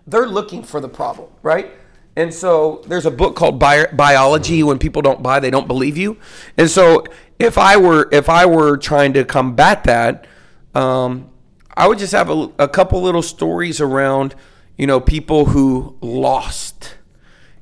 they're 0.07 0.27
looking 0.27 0.62
for 0.62 0.81
the 0.81 0.88
problem, 0.88 1.29
right? 1.42 1.71
And 2.16 2.33
so 2.33 2.83
there's 2.87 3.07
a 3.07 3.11
book 3.11 3.37
called 3.37 3.59
Bi- 3.59 3.88
Biology 3.92 4.62
when 4.62 4.79
people 4.79 5.03
don't 5.03 5.23
buy 5.23 5.40
they 5.40 5.51
don't 5.51 5.66
believe 5.66 5.97
you. 5.97 6.16
And 6.57 6.71
so 6.71 7.05
if 7.38 7.59
I 7.59 7.77
were 7.77 8.09
if 8.12 8.29
I 8.29 8.47
were 8.47 8.77
trying 8.77 9.12
to 9.14 9.25
combat 9.25 9.85
that 9.85 10.27
um 10.75 11.31
I 11.77 11.88
would 11.88 11.99
just 11.99 12.12
have 12.12 12.31
a, 12.31 12.51
a 12.59 12.69
couple 12.69 13.03
little 13.03 13.21
stories 13.23 13.83
around, 13.83 14.35
you 14.79 14.87
know, 14.87 14.99
people 14.99 15.47
who 15.47 15.97
lost 16.01 16.95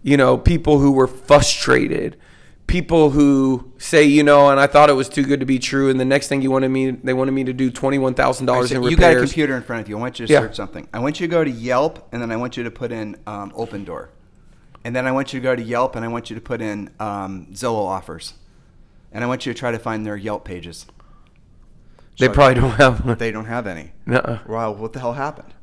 you 0.04 0.18
know, 0.18 0.36
people 0.36 0.78
who 0.80 0.92
were 0.92 1.06
frustrated, 1.06 2.16
people 2.66 3.10
who 3.10 3.72
say, 3.78 4.04
you 4.04 4.22
know, 4.22 4.50
and 4.50 4.58
I 4.58 4.66
thought 4.66 4.90
it 4.90 4.94
was 4.94 5.08
too 5.08 5.22
good 5.24 5.40
to 5.40 5.46
be 5.46 5.58
true, 5.58 5.90
and 5.90 5.98
the 6.00 6.04
next 6.04 6.28
thing 6.28 6.42
you 6.42 6.50
wanted 6.50 6.68
me, 6.70 6.90
they 6.90 7.12
wanted 7.14 7.32
me 7.32 7.44
to 7.44 7.52
do 7.52 7.70
twenty 7.70 7.98
one 7.98 8.14
thousand 8.14 8.46
dollars 8.46 8.72
in 8.72 8.78
repairs. 8.78 8.90
you 8.90 8.96
got 8.96 9.12
a 9.16 9.20
computer 9.20 9.56
in 9.56 9.62
front 9.62 9.82
of 9.82 9.88
you. 9.88 9.96
I 9.96 10.00
want 10.00 10.18
you 10.20 10.26
to 10.26 10.32
Yeah. 10.32 10.40
search 10.40 10.56
something. 10.56 10.88
I 10.92 10.98
want 10.98 11.20
you 11.20 11.26
to 11.26 11.30
go 11.30 11.44
to 11.44 11.50
Yelp, 11.50 12.08
and 12.12 12.20
then 12.20 12.30
I 12.32 12.36
want 12.36 12.56
you 12.56 12.64
to 12.64 12.70
put 12.70 12.90
in 12.92 13.16
um, 13.26 13.52
Open 13.54 13.84
Door, 13.84 14.10
and 14.84 14.94
then 14.96 15.06
I 15.06 15.12
want 15.12 15.32
you 15.32 15.40
to 15.40 15.44
go 15.44 15.54
to 15.54 15.62
Yelp, 15.62 15.96
and 15.96 16.04
I 16.04 16.08
want 16.08 16.30
you 16.30 16.34
to 16.36 16.42
put 16.42 16.60
in 16.60 16.90
um, 17.00 17.46
Zillow 17.52 17.86
offers, 17.86 18.34
and 19.12 19.22
I 19.22 19.26
want 19.26 19.46
you 19.46 19.52
to 19.52 19.58
try 19.58 19.70
to 19.70 19.78
find 19.78 20.04
their 20.04 20.16
Yelp 20.16 20.44
pages. 20.44 20.86
They 22.18 22.28
probably 22.28 22.54
don't 22.60 22.70
have. 22.72 23.18
They 23.18 23.30
don't 23.32 23.46
have 23.46 23.66
any. 23.66 23.92
Nuh-uh. 24.06 24.40
Well, 24.46 24.74
what 24.74 24.92
the 24.92 25.00
hell 25.00 25.14
happened? 25.14 25.53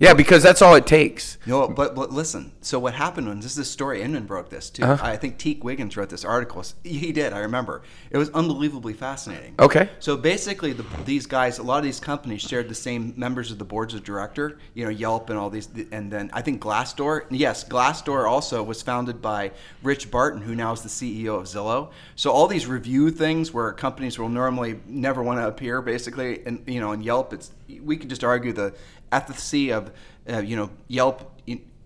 Yeah, 0.00 0.14
because 0.14 0.44
that's 0.44 0.62
all 0.62 0.76
it 0.76 0.86
takes. 0.86 1.38
No, 1.44 1.66
but, 1.68 1.96
but 1.96 2.12
listen. 2.12 2.52
So 2.60 2.78
what 2.78 2.94
happened 2.94 3.28
was 3.28 3.38
this 3.38 3.52
is 3.52 3.58
a 3.58 3.64
story. 3.64 4.00
Inman 4.02 4.26
broke 4.26 4.48
this 4.48 4.70
too. 4.70 4.84
Uh-huh. 4.84 5.04
I 5.04 5.16
think 5.16 5.38
Teke 5.38 5.64
Wiggins 5.64 5.96
wrote 5.96 6.08
this 6.08 6.24
article. 6.24 6.62
He 6.84 7.10
did. 7.10 7.32
I 7.32 7.40
remember. 7.40 7.82
It 8.10 8.18
was 8.18 8.30
unbelievably 8.30 8.92
fascinating. 8.92 9.56
Okay. 9.58 9.88
So 9.98 10.16
basically, 10.16 10.72
the, 10.72 10.84
these 11.04 11.26
guys, 11.26 11.58
a 11.58 11.64
lot 11.64 11.78
of 11.78 11.84
these 11.84 11.98
companies 11.98 12.42
shared 12.42 12.68
the 12.68 12.74
same 12.76 13.12
members 13.16 13.50
of 13.50 13.58
the 13.58 13.64
boards 13.64 13.92
of 13.94 14.04
director. 14.04 14.58
You 14.74 14.84
know, 14.84 14.90
Yelp 14.90 15.30
and 15.30 15.38
all 15.38 15.50
these, 15.50 15.68
and 15.90 16.12
then 16.12 16.30
I 16.32 16.42
think 16.42 16.62
Glassdoor. 16.62 17.26
Yes, 17.30 17.64
Glassdoor 17.64 18.28
also 18.28 18.62
was 18.62 18.82
founded 18.82 19.20
by 19.20 19.50
Rich 19.82 20.12
Barton, 20.12 20.42
who 20.42 20.54
now 20.54 20.72
is 20.72 20.82
the 20.82 20.88
CEO 20.88 21.38
of 21.38 21.44
Zillow. 21.44 21.90
So 22.14 22.30
all 22.30 22.46
these 22.46 22.66
review 22.66 23.10
things 23.10 23.52
where 23.52 23.72
companies 23.72 24.16
will 24.16 24.28
normally 24.28 24.78
never 24.86 25.24
want 25.24 25.40
to 25.40 25.48
appear, 25.48 25.82
basically, 25.82 26.46
and 26.46 26.62
you 26.68 26.80
know, 26.80 26.92
in 26.92 27.02
Yelp, 27.02 27.32
it's 27.32 27.50
we 27.82 27.96
could 27.96 28.08
just 28.08 28.24
argue 28.24 28.52
the 28.52 28.74
efficacy 29.12 29.72
of 29.72 29.92
uh, 30.28 30.38
you 30.38 30.56
know 30.56 30.70
Yelp. 30.88 31.34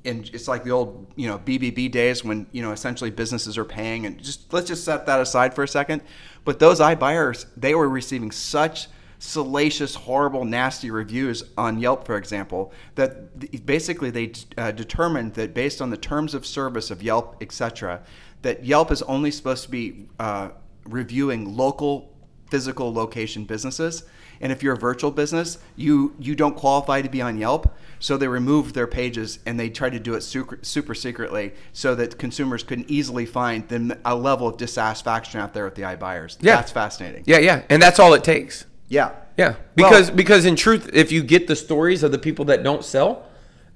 And 0.05 0.29
it's 0.35 0.49
like 0.49 0.65
the 0.65 0.73
old, 0.73 1.07
you 1.15 1.29
know, 1.29 1.39
BBB 1.39 1.89
days 1.93 2.25
when 2.25 2.49
you 2.51 2.61
know 2.61 2.73
essentially 2.73 3.11
businesses 3.11 3.57
are 3.57 3.65
paying, 3.65 4.05
and 4.05 4.21
just 4.21 4.53
let's 4.53 4.67
just 4.67 4.85
set 4.85 5.07
that 5.07 5.21
aside 5.21 5.55
for 5.55 5.63
a 5.63 5.69
second. 5.69 6.03
But 6.45 6.59
those 6.59 6.81
iBuyers, 6.81 7.47
they 7.57 7.77
were 7.77 7.89
receiving 7.89 8.33
such 8.33 8.89
salacious, 9.23 9.95
horrible, 9.95 10.45
nasty 10.45 10.91
reviews 10.91 11.45
on 11.57 11.79
Yelp, 11.79 12.05
for 12.05 12.17
example, 12.17 12.73
that 12.97 13.65
basically 13.65 14.11
they 14.11 14.33
uh, 14.59 14.73
determined 14.73 15.35
that 15.35 15.55
based 15.55 15.81
on 15.81 15.91
the 15.91 15.97
terms 15.97 16.35
of 16.35 16.45
service 16.45 16.91
of 16.91 17.05
Yelp, 17.05 17.37
etc., 17.41 18.03
that 18.43 18.65
Yelp 18.65 18.91
is 18.91 19.01
only 19.03 19.31
supposed 19.31 19.63
to 19.63 19.71
be 19.71 20.09
uh, 20.19 20.49
reviewing 20.87 21.57
local 21.57 22.13
physical 22.51 22.93
location 22.93 23.45
businesses. 23.45 24.03
And 24.43 24.51
if 24.53 24.63
you're 24.63 24.75
a 24.75 24.79
virtual 24.79 25.11
business, 25.13 25.59
you 25.77 26.15
you 26.19 26.35
don't 26.35 26.57
qualify 26.57 27.01
to 27.01 27.09
be 27.09 27.23
on 27.23 27.39
Yelp. 27.39 27.75
So 28.01 28.17
they 28.17 28.27
removed 28.27 28.75
their 28.75 28.89
pages 28.89 29.39
and 29.47 29.59
they 29.59 29.71
tried 29.71 29.91
to 29.93 30.01
do 30.01 30.15
it 30.15 30.23
super, 30.23 30.59
super 30.63 30.93
secretly 30.95 31.53
so 31.73 31.95
that 31.95 32.19
consumers 32.19 32.65
couldn't 32.65 32.91
easily 32.91 33.25
find 33.25 33.69
the, 33.69 33.97
a 34.05 34.17
level 34.17 34.49
of 34.49 34.57
dissatisfaction 34.57 35.39
out 35.41 35.55
there 35.55 35.65
with 35.65 35.77
the 35.77 35.83
iBuyers. 35.83 36.37
Yeah. 36.41 36.57
That's 36.57 36.73
fascinating. 36.73 37.23
Yeah, 37.27 37.39
yeah, 37.39 37.63
and 37.71 37.81
that's 37.81 38.01
all 38.01 38.13
it 38.15 38.25
takes. 38.25 38.67
Yeah. 38.89 39.13
Yeah, 39.39 39.55
Well- 39.77 39.91
because 39.91 40.11
because 40.11 40.45
in 40.45 40.57
truth, 40.57 40.91
if 40.93 41.13
you 41.13 41.23
get 41.23 41.47
the 41.47 41.57
stories 41.57 42.03
of 42.03 42.11
the 42.11 42.19
people 42.19 42.45
that 42.47 42.63
don't 42.65 42.85
sell, 42.85 43.25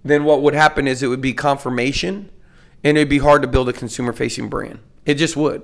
then 0.04 0.24
what 0.24 0.42
would 0.42 0.54
happen 0.54 0.86
is 0.88 1.02
it 1.02 1.06
would 1.06 1.20
be 1.20 1.32
confirmation, 1.32 2.28
and 2.84 2.98
it'd 2.98 3.08
be 3.08 3.18
hard 3.18 3.42
to 3.42 3.48
build 3.48 3.68
a 3.68 3.72
consumer 3.72 4.12
facing 4.12 4.48
brand. 4.48 4.80
It 5.04 5.14
just 5.14 5.36
would. 5.36 5.62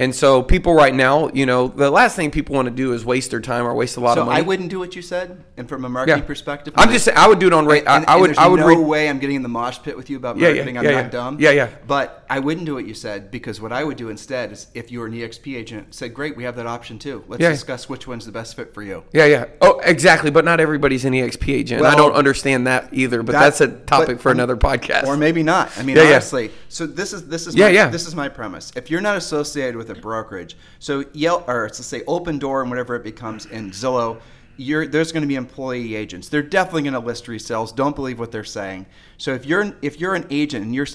And 0.00 0.14
so 0.14 0.42
people 0.42 0.72
right 0.72 0.94
now, 0.94 1.28
you 1.34 1.44
know, 1.44 1.68
the 1.68 1.90
last 1.90 2.16
thing 2.16 2.30
people 2.30 2.54
want 2.54 2.66
to 2.66 2.74
do 2.74 2.94
is 2.94 3.04
waste 3.04 3.30
their 3.32 3.40
time 3.40 3.66
or 3.66 3.74
waste 3.74 3.98
a 3.98 4.00
lot 4.00 4.14
So 4.14 4.22
of 4.22 4.28
money. 4.28 4.38
I 4.38 4.42
wouldn't 4.42 4.70
do 4.70 4.78
what 4.78 4.96
you 4.96 5.02
said, 5.02 5.44
and 5.58 5.68
from 5.68 5.84
a 5.84 5.90
marketing 5.90 6.22
Yeah. 6.22 6.26
perspective, 6.26 6.72
I'm 6.76 6.90
just 6.90 7.04
saying, 7.04 7.18
I 7.18 7.28
would 7.28 7.38
do 7.38 7.46
it 7.48 7.52
on 7.52 7.66
rate. 7.66 7.84
I, 7.86 7.98
And, 7.98 8.06
I 8.06 8.16
would. 8.16 8.36
I 8.38 8.48
would. 8.48 8.60
no 8.60 8.66
re- 8.66 8.76
way 8.76 9.10
I'm 9.10 9.18
getting 9.18 9.36
in 9.36 9.42
the 9.42 9.48
mosh 9.50 9.78
pit 9.82 9.98
with 9.98 10.08
you 10.08 10.16
about 10.16 10.38
Yeah, 10.38 10.48
yeah, 10.48 10.54
marketing. 10.54 10.78
I'm 10.78 10.84
not 10.84 10.90
yeah. 10.90 11.08
dumb. 11.10 11.36
Yeah, 11.38 11.50
yeah. 11.50 11.68
But 11.86 12.24
I 12.30 12.38
wouldn't 12.38 12.64
do 12.64 12.74
what 12.74 12.86
you 12.86 12.94
said 12.94 13.30
because 13.30 13.60
what 13.60 13.72
I 13.72 13.84
would 13.84 13.98
do 13.98 14.08
instead 14.08 14.52
is, 14.52 14.68
if 14.72 14.90
you 14.90 15.00
were 15.00 15.06
an 15.06 15.12
EXP 15.12 15.54
agent, 15.54 15.94
say, 15.94 16.08
"Great, 16.08 16.34
we 16.34 16.44
have 16.44 16.56
that 16.56 16.66
option 16.66 16.98
too. 16.98 17.22
Let's 17.28 17.42
discuss 17.44 17.86
which 17.90 18.08
one's 18.08 18.24
the 18.24 18.32
best 18.32 18.56
fit 18.56 18.72
for 18.72 18.82
you." 18.82 19.02
Yeah, 19.12 19.26
yeah. 19.26 19.44
Oh, 19.60 19.80
exactly. 19.84 20.30
But 20.30 20.46
not 20.46 20.60
everybody's 20.60 21.04
an 21.04 21.12
EXP 21.12 21.52
agent. 21.52 21.80
and 21.82 21.86
I 21.86 21.94
don't 21.94 22.14
understand 22.14 22.66
that 22.66 22.88
either. 22.92 23.22
But 23.22 23.32
That- 23.32 23.40
that's 23.40 23.60
a 23.60 23.68
topic 23.68 24.16
but- 24.16 24.22
for 24.22 24.32
another 24.32 24.56
podcast. 24.56 25.04
Or 25.06 25.18
maybe 25.18 25.42
not. 25.42 25.70
I 25.78 25.82
mean, 25.82 25.96
Yeah, 25.96 26.04
yeah. 26.04 26.08
honestly. 26.12 26.50
So 26.70 26.86
this 26.86 27.12
is 27.12 27.26
this 27.26 27.46
is 27.46 27.54
Yeah, 27.54 27.66
my, 27.66 27.70
yeah. 27.72 27.88
this 27.88 28.06
is 28.06 28.14
my 28.16 28.30
premise. 28.30 28.72
If 28.74 28.90
you're 28.90 29.02
not 29.02 29.18
associated 29.18 29.76
with 29.76 29.89
a 29.90 29.94
brokerage, 29.94 30.56
so 30.78 31.04
Yelp 31.12 31.48
or 31.48 31.64
let's 31.64 31.84
say 31.84 32.02
Open 32.06 32.38
Door 32.38 32.62
and 32.62 32.70
whatever 32.70 32.94
it 32.96 33.02
becomes 33.04 33.46
in 33.46 33.70
Zillow, 33.70 34.20
you're 34.56 34.86
there's 34.86 35.10
going 35.10 35.22
to 35.22 35.26
be 35.26 35.36
employee 35.36 35.94
agents. 35.94 36.28
They're 36.28 36.42
definitely 36.42 36.82
going 36.82 36.92
to 36.92 37.00
list 37.00 37.24
resales. 37.26 37.74
Don't 37.74 37.96
believe 37.96 38.18
what 38.18 38.30
they're 38.30 38.44
saying. 38.44 38.84
So 39.16 39.32
if 39.32 39.46
you're 39.46 39.74
if 39.80 39.98
you're 40.00 40.14
an 40.14 40.26
agent 40.30 40.64
and 40.66 40.74
you're, 40.74 40.86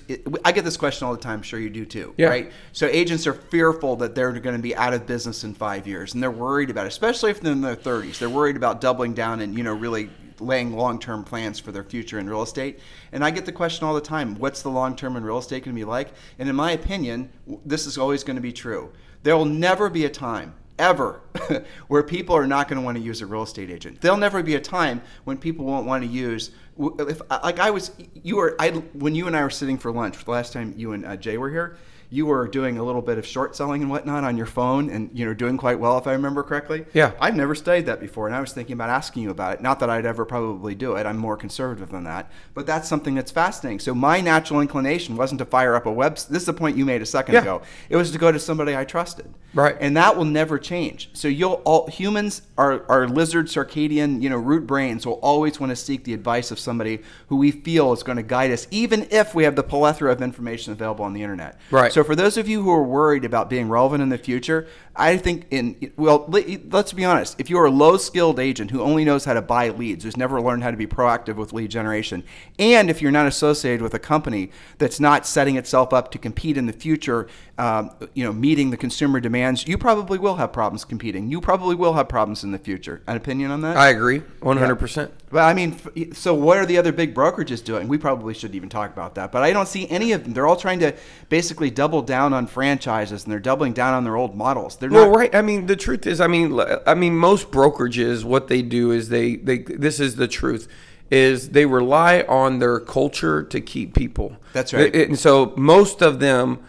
I 0.43 0.51
get 0.51 0.63
this 0.65 0.77
question 0.77 1.07
all 1.07 1.13
the 1.15 1.19
time. 1.21 1.37
I'm 1.37 1.41
sure 1.41 1.59
you 1.59 1.69
do 1.71 1.83
too, 1.85 2.13
Yeah. 2.17 2.27
right? 2.27 2.51
So 2.73 2.85
agents 2.87 3.25
are 3.25 3.33
fearful 3.33 3.95
that 3.97 4.13
they're 4.13 4.31
going 4.33 4.55
to 4.55 4.61
be 4.61 4.75
out 4.75 4.93
of 4.93 5.07
business 5.07 5.43
in 5.43 5.55
five 5.55 5.87
years, 5.87 6.13
and 6.13 6.21
they're 6.21 6.29
worried 6.29 6.69
about, 6.69 6.85
it, 6.85 6.89
especially 6.89 7.31
if 7.31 7.39
they're 7.41 7.53
in 7.53 7.61
their 7.61 7.75
30s. 7.75 8.19
They're 8.19 8.29
worried 8.29 8.55
about 8.55 8.81
doubling 8.81 9.13
down 9.15 9.39
and 9.41 9.57
you 9.57 9.63
know 9.63 9.73
really 9.73 10.09
laying 10.39 10.75
long-term 10.75 11.23
plans 11.23 11.59
for 11.59 11.71
their 11.71 11.83
future 11.83 12.19
in 12.19 12.29
real 12.29 12.43
estate. 12.43 12.79
And 13.11 13.23
I 13.23 13.31
get 13.31 13.45
the 13.45 13.51
question 13.51 13.87
all 13.87 13.93
the 13.93 14.01
time: 14.01 14.35
What's 14.35 14.61
the 14.61 14.69
long-term 14.69 15.15
in 15.15 15.23
real 15.23 15.37
estate 15.37 15.63
going 15.63 15.75
to 15.75 15.79
be 15.79 15.85
like? 15.85 16.13
And 16.39 16.49
in 16.49 16.55
my 16.55 16.71
opinion, 16.71 17.29
this 17.65 17.85
is 17.85 17.97
always 17.97 18.23
going 18.23 18.35
to 18.35 18.41
be 18.41 18.53
true. 18.53 18.91
There 19.23 19.35
will 19.35 19.45
never 19.45 19.89
be 19.89 20.05
a 20.05 20.09
time 20.09 20.53
ever 20.77 21.21
where 21.87 22.03
people 22.03 22.35
are 22.35 22.47
not 22.47 22.67
going 22.67 22.79
to 22.79 22.85
want 22.85 22.97
to 22.97 23.03
use 23.03 23.21
a 23.21 23.25
real 23.25 23.43
estate 23.43 23.69
agent. 23.69 24.01
There'll 24.01 24.17
never 24.17 24.43
be 24.43 24.55
a 24.55 24.61
time 24.61 25.01
when 25.23 25.37
people 25.37 25.65
won't 25.65 25.85
want 25.85 26.03
to 26.03 26.09
use 26.09 26.51
if 26.77 27.21
like 27.29 27.59
I 27.59 27.69
was 27.69 27.91
you 28.13 28.35
were 28.35 28.55
I 28.59 28.71
when 28.71 29.15
you 29.15 29.27
and 29.27 29.35
I 29.35 29.43
were 29.43 29.49
sitting 29.49 29.77
for 29.77 29.91
lunch 29.91 30.23
the 30.23 30.31
last 30.31 30.51
time 30.51 30.73
you 30.75 30.91
and 30.91 31.05
uh, 31.05 31.15
Jay 31.15 31.37
were 31.37 31.49
here 31.49 31.77
you 32.09 32.25
were 32.25 32.47
doing 32.47 32.77
a 32.77 32.83
little 32.83 33.01
bit 33.01 33.17
of 33.17 33.25
short 33.25 33.55
selling 33.55 33.81
and 33.81 33.89
whatnot 33.89 34.23
on 34.23 34.37
your 34.37 34.45
phone, 34.45 34.89
and 34.89 35.09
you 35.13 35.25
know 35.25 35.33
doing 35.33 35.57
quite 35.57 35.79
well 35.79 35.97
if 35.97 36.07
I 36.07 36.11
remember 36.13 36.43
correctly. 36.43 36.85
Yeah. 36.93 37.11
I've 37.19 37.35
never 37.35 37.55
studied 37.55 37.85
that 37.87 37.99
before, 37.99 38.27
and 38.27 38.35
I 38.35 38.39
was 38.41 38.53
thinking 38.53 38.73
about 38.73 38.89
asking 38.89 39.23
you 39.23 39.29
about 39.31 39.53
it. 39.55 39.61
Not 39.61 39.79
that 39.79 39.89
I'd 39.89 40.05
ever 40.05 40.25
probably 40.25 40.75
do 40.75 40.95
it. 40.95 41.05
I'm 41.05 41.17
more 41.17 41.37
conservative 41.37 41.89
than 41.91 42.03
that, 42.05 42.31
but 42.53 42.65
that's 42.65 42.87
something 42.87 43.15
that's 43.15 43.31
fascinating. 43.31 43.79
So 43.79 43.93
my 43.95 44.21
natural 44.21 44.61
inclination 44.61 45.15
wasn't 45.17 45.39
to 45.39 45.45
fire 45.45 45.75
up 45.75 45.85
a 45.85 45.91
web. 45.91 46.15
This 46.15 46.29
is 46.29 46.45
the 46.45 46.53
point 46.53 46.77
you 46.77 46.85
made 46.85 47.01
a 47.01 47.05
second 47.05 47.35
Yeah. 47.35 47.41
ago. 47.41 47.61
It 47.89 47.95
was 47.95 48.11
to 48.11 48.17
go 48.17 48.31
to 48.31 48.39
somebody 48.39 48.75
I 48.75 48.85
trusted. 48.85 49.33
Right. 49.53 49.75
And 49.79 49.95
that 49.95 50.17
will 50.17 50.25
never 50.25 50.59
change. 50.59 51.09
So 51.13 51.27
you'll 51.29 51.61
all 51.63 51.87
humans 51.87 52.41
are 52.57 52.83
are 52.89 53.07
lizard 53.07 53.47
circadian, 53.47 54.21
you 54.21 54.29
know, 54.29 54.35
root 54.37 54.67
brains 54.67 55.05
will 55.05 55.13
always 55.21 55.59
want 55.59 55.69
to 55.71 55.75
seek 55.77 56.03
the 56.03 56.13
advice 56.13 56.51
of 56.51 56.59
somebody 56.59 57.01
who 57.29 57.37
we 57.37 57.51
feel 57.51 57.93
is 57.93 58.03
going 58.03 58.17
to 58.17 58.23
guide 58.23 58.51
us, 58.51 58.67
even 58.69 59.07
if 59.11 59.33
we 59.33 59.45
have 59.45 59.55
the 59.55 59.63
plethora 59.63 60.11
of 60.11 60.21
information 60.21 60.73
available 60.73 61.05
on 61.05 61.13
the 61.13 61.21
internet. 61.23 61.57
Right. 61.71 61.93
So 61.95 62.03
for 62.03 62.13
those 62.13 62.35
of 62.35 62.49
you 62.49 62.61
who 62.61 62.71
are 62.71 62.83
worried 62.83 63.23
about 63.23 63.49
being 63.49 63.69
relevant 63.69 64.03
in 64.03 64.09
the 64.09 64.17
future, 64.17 64.67
I 64.97 65.17
think 65.17 65.47
in 65.51 65.91
well, 65.97 66.25
let's 66.29 66.93
be 66.93 67.03
honest. 67.03 67.39
If 67.39 67.49
you're 67.49 67.65
a 67.65 67.71
low 67.71 67.97
skilled 67.97 68.39
agent 68.39 68.71
who 68.71 68.81
only 68.81 69.03
knows 69.03 69.25
how 69.25 69.33
to 69.33 69.41
buy 69.41 69.69
leads, 69.69 70.03
who's 70.03 70.15
never 70.15 70.41
learned 70.41 70.63
how 70.63 70.71
to 70.71 70.77
be 70.77 70.87
proactive 70.87 71.35
with 71.35 71.51
lead 71.53 71.69
generation, 71.71 72.23
and 72.57 72.89
if 72.89 73.01
you're 73.01 73.11
not 73.11 73.27
associated 73.27 73.81
with 73.81 73.93
a 73.93 73.99
company 73.99 74.51
that's 74.77 74.99
not 74.99 75.27
setting 75.27 75.57
itself 75.57 75.93
up 75.93 76.11
to 76.11 76.17
compete 76.17 76.57
in 76.57 76.65
the 76.65 76.73
future, 76.73 77.27
um, 77.57 77.91
you 78.13 78.23
know, 78.23 78.31
meeting 78.31 78.69
the 78.69 78.77
consumer 78.77 79.19
demands, 79.19 79.67
you 79.67 79.77
probably 79.77 80.17
will 80.17 80.35
have 80.35 80.53
problems 80.53 80.85
competing. 80.85 81.29
You 81.29 81.41
probably 81.41 81.75
will 81.75 81.93
have 81.93 82.07
problems 82.07 82.43
in 82.43 82.51
the 82.51 82.59
future. 82.59 83.01
An 83.07 83.17
opinion 83.17 83.51
on 83.51 83.61
that? 83.61 83.77
I 83.77 83.89
agree, 83.89 84.19
one 84.39 84.57
hundred 84.57 84.77
percent. 84.77 85.11
But 85.29 85.43
I 85.43 85.53
mean, 85.53 85.77
so 86.13 86.33
what 86.33 86.57
are 86.57 86.65
the 86.65 86.77
other 86.77 86.93
big 86.93 87.13
brokerages 87.13 87.61
doing? 87.61 87.89
We 87.89 87.97
probably 87.97 88.33
shouldn't 88.33 88.55
even 88.55 88.69
talk 88.69 88.93
about 88.93 89.15
that. 89.15 89.31
But 89.33 89.43
I 89.43 89.51
don't 89.51 89.67
see 89.67 89.89
any 89.89 90.13
of 90.13 90.23
them. 90.23 90.33
They're 90.33 90.47
all 90.47 90.55
trying 90.55 90.79
to 90.79 90.95
basically 91.27 91.69
double 91.69 92.01
down 92.01 92.33
on 92.33 92.47
franchises, 92.47 93.23
and 93.23 93.31
they're 93.31 93.39
doubling 93.39 93.73
down 93.73 93.93
on 93.93 94.05
their 94.05 94.15
old 94.15 94.35
models. 94.35 94.77
They're 94.77 94.84
Well, 94.91 95.09
not. 95.09 95.17
right. 95.17 95.35
I 95.35 95.41
mean, 95.41 95.65
the 95.67 95.75
truth 95.75 96.05
is, 96.07 96.21
I 96.21 96.27
mean, 96.27 96.59
I 96.85 96.93
mean, 96.93 97.15
most 97.15 97.51
brokerages, 97.51 98.23
what 98.23 98.47
they 98.47 98.61
do 98.61 98.91
is 98.91 99.09
they, 99.09 99.35
they. 99.35 99.59
This 99.59 99.99
is 99.99 100.15
the 100.15 100.27
truth, 100.27 100.67
is 101.11 101.49
they 101.49 101.65
rely 101.65 102.21
on 102.27 102.59
their 102.59 102.79
culture 102.79 103.43
to 103.43 103.61
keep 103.61 103.95
people. 103.95 104.37
That's 104.53 104.73
right. 104.73 104.93
And 104.95 105.17
so 105.19 105.53
most 105.55 106.01
of 106.01 106.19
them, 106.19 106.59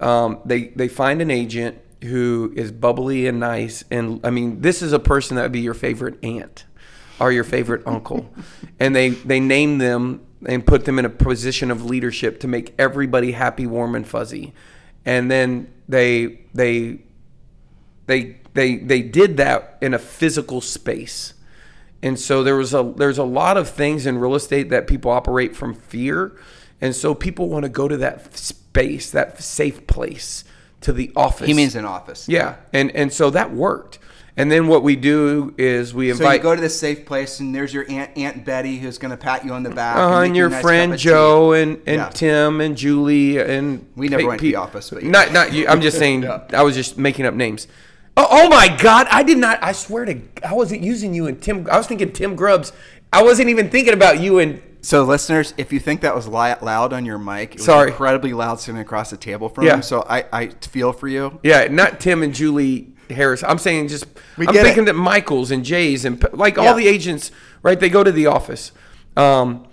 um, 0.00 0.40
they 0.44 0.68
they 0.68 0.88
find 0.88 1.22
an 1.22 1.30
agent 1.30 1.78
who 2.02 2.52
is 2.56 2.72
bubbly 2.72 3.26
and 3.26 3.40
nice, 3.40 3.84
and 3.90 4.20
I 4.24 4.30
mean, 4.30 4.60
this 4.60 4.82
is 4.82 4.92
a 4.92 4.98
person 4.98 5.36
that 5.36 5.42
would 5.42 5.52
be 5.52 5.60
your 5.60 5.74
favorite 5.74 6.22
aunt 6.22 6.64
or 7.18 7.32
your 7.32 7.44
favorite 7.44 7.82
uncle, 7.86 8.30
and 8.78 8.94
they 8.94 9.10
they 9.10 9.40
name 9.40 9.78
them 9.78 10.26
and 10.44 10.66
put 10.66 10.84
them 10.84 10.98
in 10.98 11.04
a 11.04 11.10
position 11.10 11.70
of 11.70 11.84
leadership 11.84 12.40
to 12.40 12.48
make 12.48 12.74
everybody 12.78 13.32
happy, 13.32 13.66
warm, 13.66 13.94
and 13.94 14.06
fuzzy, 14.06 14.52
and 15.04 15.30
then 15.30 15.72
they 15.88 16.40
they 16.52 17.00
they 18.06 18.36
they 18.54 18.76
they 18.76 19.02
did 19.02 19.36
that 19.36 19.78
in 19.80 19.94
a 19.94 19.98
physical 19.98 20.60
space 20.60 21.34
and 22.02 22.18
so 22.18 22.42
there 22.42 22.56
was 22.56 22.72
a 22.74 22.92
there's 22.96 23.18
a 23.18 23.24
lot 23.24 23.56
of 23.56 23.68
things 23.68 24.06
in 24.06 24.18
real 24.18 24.34
estate 24.34 24.70
that 24.70 24.86
people 24.86 25.10
operate 25.10 25.54
from 25.56 25.74
fear 25.74 26.32
and 26.80 26.94
so 26.94 27.14
people 27.14 27.48
want 27.48 27.62
to 27.64 27.68
go 27.68 27.88
to 27.88 27.96
that 27.96 28.36
space 28.36 29.10
that 29.10 29.40
safe 29.42 29.86
place 29.86 30.44
to 30.80 30.92
the 30.92 31.10
office 31.16 31.46
He 31.46 31.54
means 31.54 31.74
an 31.74 31.84
office. 31.84 32.28
yeah 32.28 32.56
and 32.72 32.90
and 32.94 33.12
so 33.12 33.30
that 33.30 33.52
worked 33.52 33.98
and 34.38 34.52
then 34.52 34.68
what 34.68 34.82
we 34.82 34.96
do 34.96 35.54
is 35.56 35.94
we 35.94 36.10
invite. 36.10 36.26
So 36.26 36.32
you 36.34 36.38
go 36.40 36.54
to 36.54 36.60
this 36.60 36.78
safe 36.78 37.06
place, 37.06 37.40
and 37.40 37.54
there's 37.54 37.72
your 37.72 37.90
aunt 37.90 38.10
Aunt 38.18 38.44
Betty 38.44 38.76
who's 38.76 38.98
going 38.98 39.10
to 39.12 39.16
pat 39.16 39.46
you 39.46 39.54
on 39.54 39.62
the 39.62 39.70
back. 39.70 39.96
uh, 39.96 40.20
make 40.20 40.26
and 40.26 40.36
your 40.36 40.50
nice 40.50 40.60
friend 40.60 40.92
tea. 40.92 40.98
Joe 40.98 41.52
and, 41.54 41.76
and 41.86 41.96
Yeah. 41.96 42.08
Tim 42.10 42.60
and 42.60 42.76
Julie 42.76 43.38
and 43.38 43.86
We 43.96 44.10
never 44.10 44.26
went 44.26 44.40
to 44.42 44.46
the 44.46 44.56
office, 44.56 44.90
but 44.90 45.02
yeah. 45.02 45.08
not 45.10 45.32
not 45.32 45.54
you. 45.54 45.66
I'm 45.66 45.80
just 45.80 45.96
saying. 45.96 46.22
Yeah. 46.24 46.42
I 46.52 46.64
was 46.64 46.74
just 46.74 46.98
making 46.98 47.24
up 47.24 47.32
names. 47.32 47.66
Oh, 48.18 48.26
oh 48.30 48.48
my 48.48 48.74
God! 48.80 49.06
I 49.10 49.22
did 49.22 49.38
not. 49.38 49.58
I 49.62 49.72
swear 49.72 50.04
to. 50.06 50.20
I 50.44 50.54
wasn't 50.54 50.82
using 50.82 51.12
you 51.12 51.26
and 51.26 51.40
Tim. 51.40 51.68
I 51.70 51.76
was 51.76 51.86
thinking 51.86 52.12
Tim 52.12 52.34
Grubbs. 52.34 52.72
I 53.12 53.22
wasn't 53.22 53.48
even 53.50 53.68
thinking 53.70 53.92
about 53.94 54.20
you 54.20 54.38
and. 54.38 54.62
So, 54.80 55.02
listeners, 55.02 55.52
if 55.58 55.72
you 55.72 55.80
think 55.80 56.02
that 56.02 56.14
was 56.14 56.28
loud 56.28 56.92
on 56.92 57.04
your 57.04 57.18
mic, 57.18 57.50
it 57.50 57.56
was 57.56 57.64
Sorry. 57.64 57.90
incredibly 57.90 58.32
loud 58.32 58.60
sitting 58.60 58.80
across 58.80 59.10
the 59.10 59.16
table 59.16 59.48
from 59.48 59.64
Yeah. 59.64 59.74
him. 59.74 59.82
So 59.82 60.06
I, 60.08 60.24
I 60.32 60.46
feel 60.48 60.92
for 60.92 61.08
you. 61.08 61.40
Yeah, 61.42 61.66
not 61.68 61.98
Tim 61.98 62.22
and 62.22 62.32
Julie 62.32 62.92
Harris. 63.10 63.42
I'm 63.42 63.58
saying 63.58 63.88
just. 63.88 64.06
We 64.38 64.46
I'm 64.46 64.54
thinking 64.54 64.84
it. 64.84 64.86
that 64.86 64.94
Michaels 64.94 65.50
and 65.50 65.64
Jays 65.64 66.04
and 66.04 66.24
like 66.32 66.56
Yeah. 66.56 66.62
all 66.68 66.74
the 66.74 66.86
agents, 66.86 67.32
right? 67.64 67.78
They 67.78 67.88
go 67.88 68.04
to 68.04 68.12
the 68.12 68.26
office. 68.26 68.70
Um, 69.16 69.66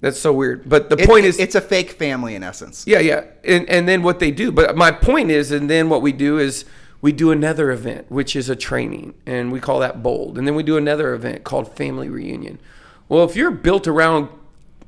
that's 0.00 0.18
so 0.18 0.32
weird. 0.32 0.68
But 0.68 0.90
the 0.90 0.96
It- 0.98 1.06
point 1.08 1.24
it- 1.24 1.28
is, 1.28 1.38
it's 1.38 1.54
a 1.54 1.60
fake 1.60 1.92
family 1.92 2.34
in 2.34 2.42
essence. 2.42 2.84
Yeah, 2.86 2.98
yeah. 2.98 3.22
And 3.44 3.68
and 3.70 3.88
then 3.88 4.02
what 4.02 4.18
they 4.18 4.32
do. 4.32 4.50
But 4.52 4.76
my 4.76 4.90
point 4.90 5.30
is, 5.30 5.50
and 5.52 5.70
then 5.70 5.88
what 5.88 6.02
we 6.02 6.10
do 6.12 6.38
is 6.38 6.64
we 7.04 7.12
do 7.12 7.30
another 7.30 7.70
event, 7.70 8.10
which 8.10 8.34
is 8.34 8.48
a 8.48 8.56
training, 8.56 9.12
and 9.26 9.52
we 9.52 9.60
call 9.60 9.78
that 9.78 10.02
bold. 10.02 10.38
And 10.38 10.46
then 10.46 10.54
we 10.54 10.62
do 10.62 10.78
another 10.78 11.12
event 11.12 11.44
called 11.44 11.70
family 11.76 12.08
reunion. 12.08 12.58
Well, 13.10 13.24
if 13.24 13.36
you're 13.36 13.50
built 13.50 13.86
around 13.86 14.30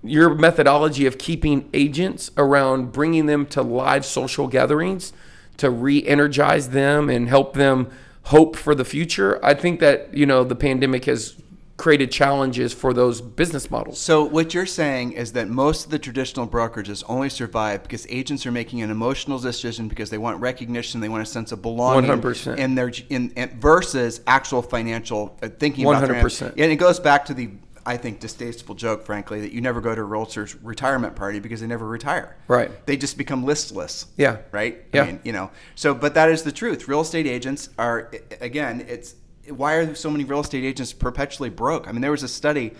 your 0.03 0.35
methodology 0.35 1.05
of 1.05 1.19
keeping 1.19 1.69
agents 1.75 2.31
around 2.39 2.91
bringing 2.91 3.27
them 3.27 3.45
to 3.49 3.61
live 3.61 4.07
social 4.07 4.49
gatherings 4.49 5.13
to 5.59 5.69
re-energize 5.69 6.71
them 6.71 7.11
and 7.11 7.29
help 7.29 7.53
them 7.53 7.91
hope 8.23 8.57
for 8.57 8.75
the 8.75 8.87
future, 8.87 9.39
I 9.45 9.53
think 9.53 9.81
that 9.81 10.15
you 10.15 10.25
know 10.25 10.43
the 10.43 10.57
pandemic 10.57 11.05
has 11.05 11.37
created 11.77 12.11
challenges 12.11 12.73
for 12.73 12.95
those 12.95 13.21
business 13.21 13.71
models. 13.71 14.01
So 14.01 14.25
what 14.25 14.55
you're 14.55 14.67
saying 14.67 15.13
is 15.13 15.33
that 15.33 15.49
most 15.49 15.85
of 15.85 15.91
the 15.91 15.99
traditional 15.99 16.49
brokerages 16.49 17.05
only 17.07 17.29
survive 17.29 17.83
because 17.83 18.07
agents 18.09 18.47
are 18.47 18.53
making 18.53 18.81
an 18.83 18.91
emotional 18.91 19.39
decision 19.39 19.87
because 19.89 20.09
they 20.09 20.19
want 20.19 20.41
recognition, 20.41 21.01
they 21.01 21.09
want 21.09 21.23
a 21.23 21.27
sense 21.27 21.53
of 21.53 21.61
belonging 21.61 22.11
100%. 22.11 22.57
in 22.57 22.75
their 22.75 22.91
in, 23.11 23.31
in 23.33 23.61
versus 23.61 24.23
actual 24.27 24.63
financial 24.63 25.37
uh, 25.43 25.49
thinking. 25.49 25.87
about 25.87 26.09
100%. 26.09 26.53
And 26.57 26.73
it 26.73 26.77
goes 26.77 26.99
back 26.99 27.27
to 27.27 27.35
the 27.35 27.51
I 27.89 27.97
think 27.97 28.19
distasteful 28.19 28.75
joke, 28.75 29.05
frankly, 29.05 29.41
that 29.43 29.53
you 29.53 29.61
never 29.61 29.81
go 29.81 29.95
to 29.95 30.01
a 30.01 30.05
realtor's 30.05 30.57
retirement 30.57 31.15
party 31.15 31.39
because 31.39 31.61
they 31.61 31.69
never 31.69 31.87
retire. 31.87 32.37
Right. 32.49 32.85
They 32.85 32.97
just 32.97 33.17
become 33.17 33.45
listless. 33.45 34.07
Yeah. 34.17 34.39
Right. 34.51 34.85
Yeah. 34.93 35.03
I 35.03 35.07
mean, 35.07 35.21
you 35.23 35.33
know. 35.33 35.53
So, 35.77 35.95
but 35.95 36.15
that 36.15 36.29
is 36.29 36.43
the 36.43 36.51
truth. 36.51 36.89
Real 36.89 37.03
estate 37.03 37.29
agents 37.29 37.69
are 37.79 38.11
again. 38.41 38.85
It's 38.89 39.15
why 39.51 39.75
are 39.75 39.95
so 39.95 40.11
many 40.11 40.25
real 40.25 40.41
estate 40.41 40.65
agents 40.65 40.93
perpetually 40.93 41.51
broke? 41.51 41.89
I 41.89 41.93
mean, 41.93 42.01
there 42.01 42.11
was 42.11 42.23
a 42.23 42.29
study 42.29 42.73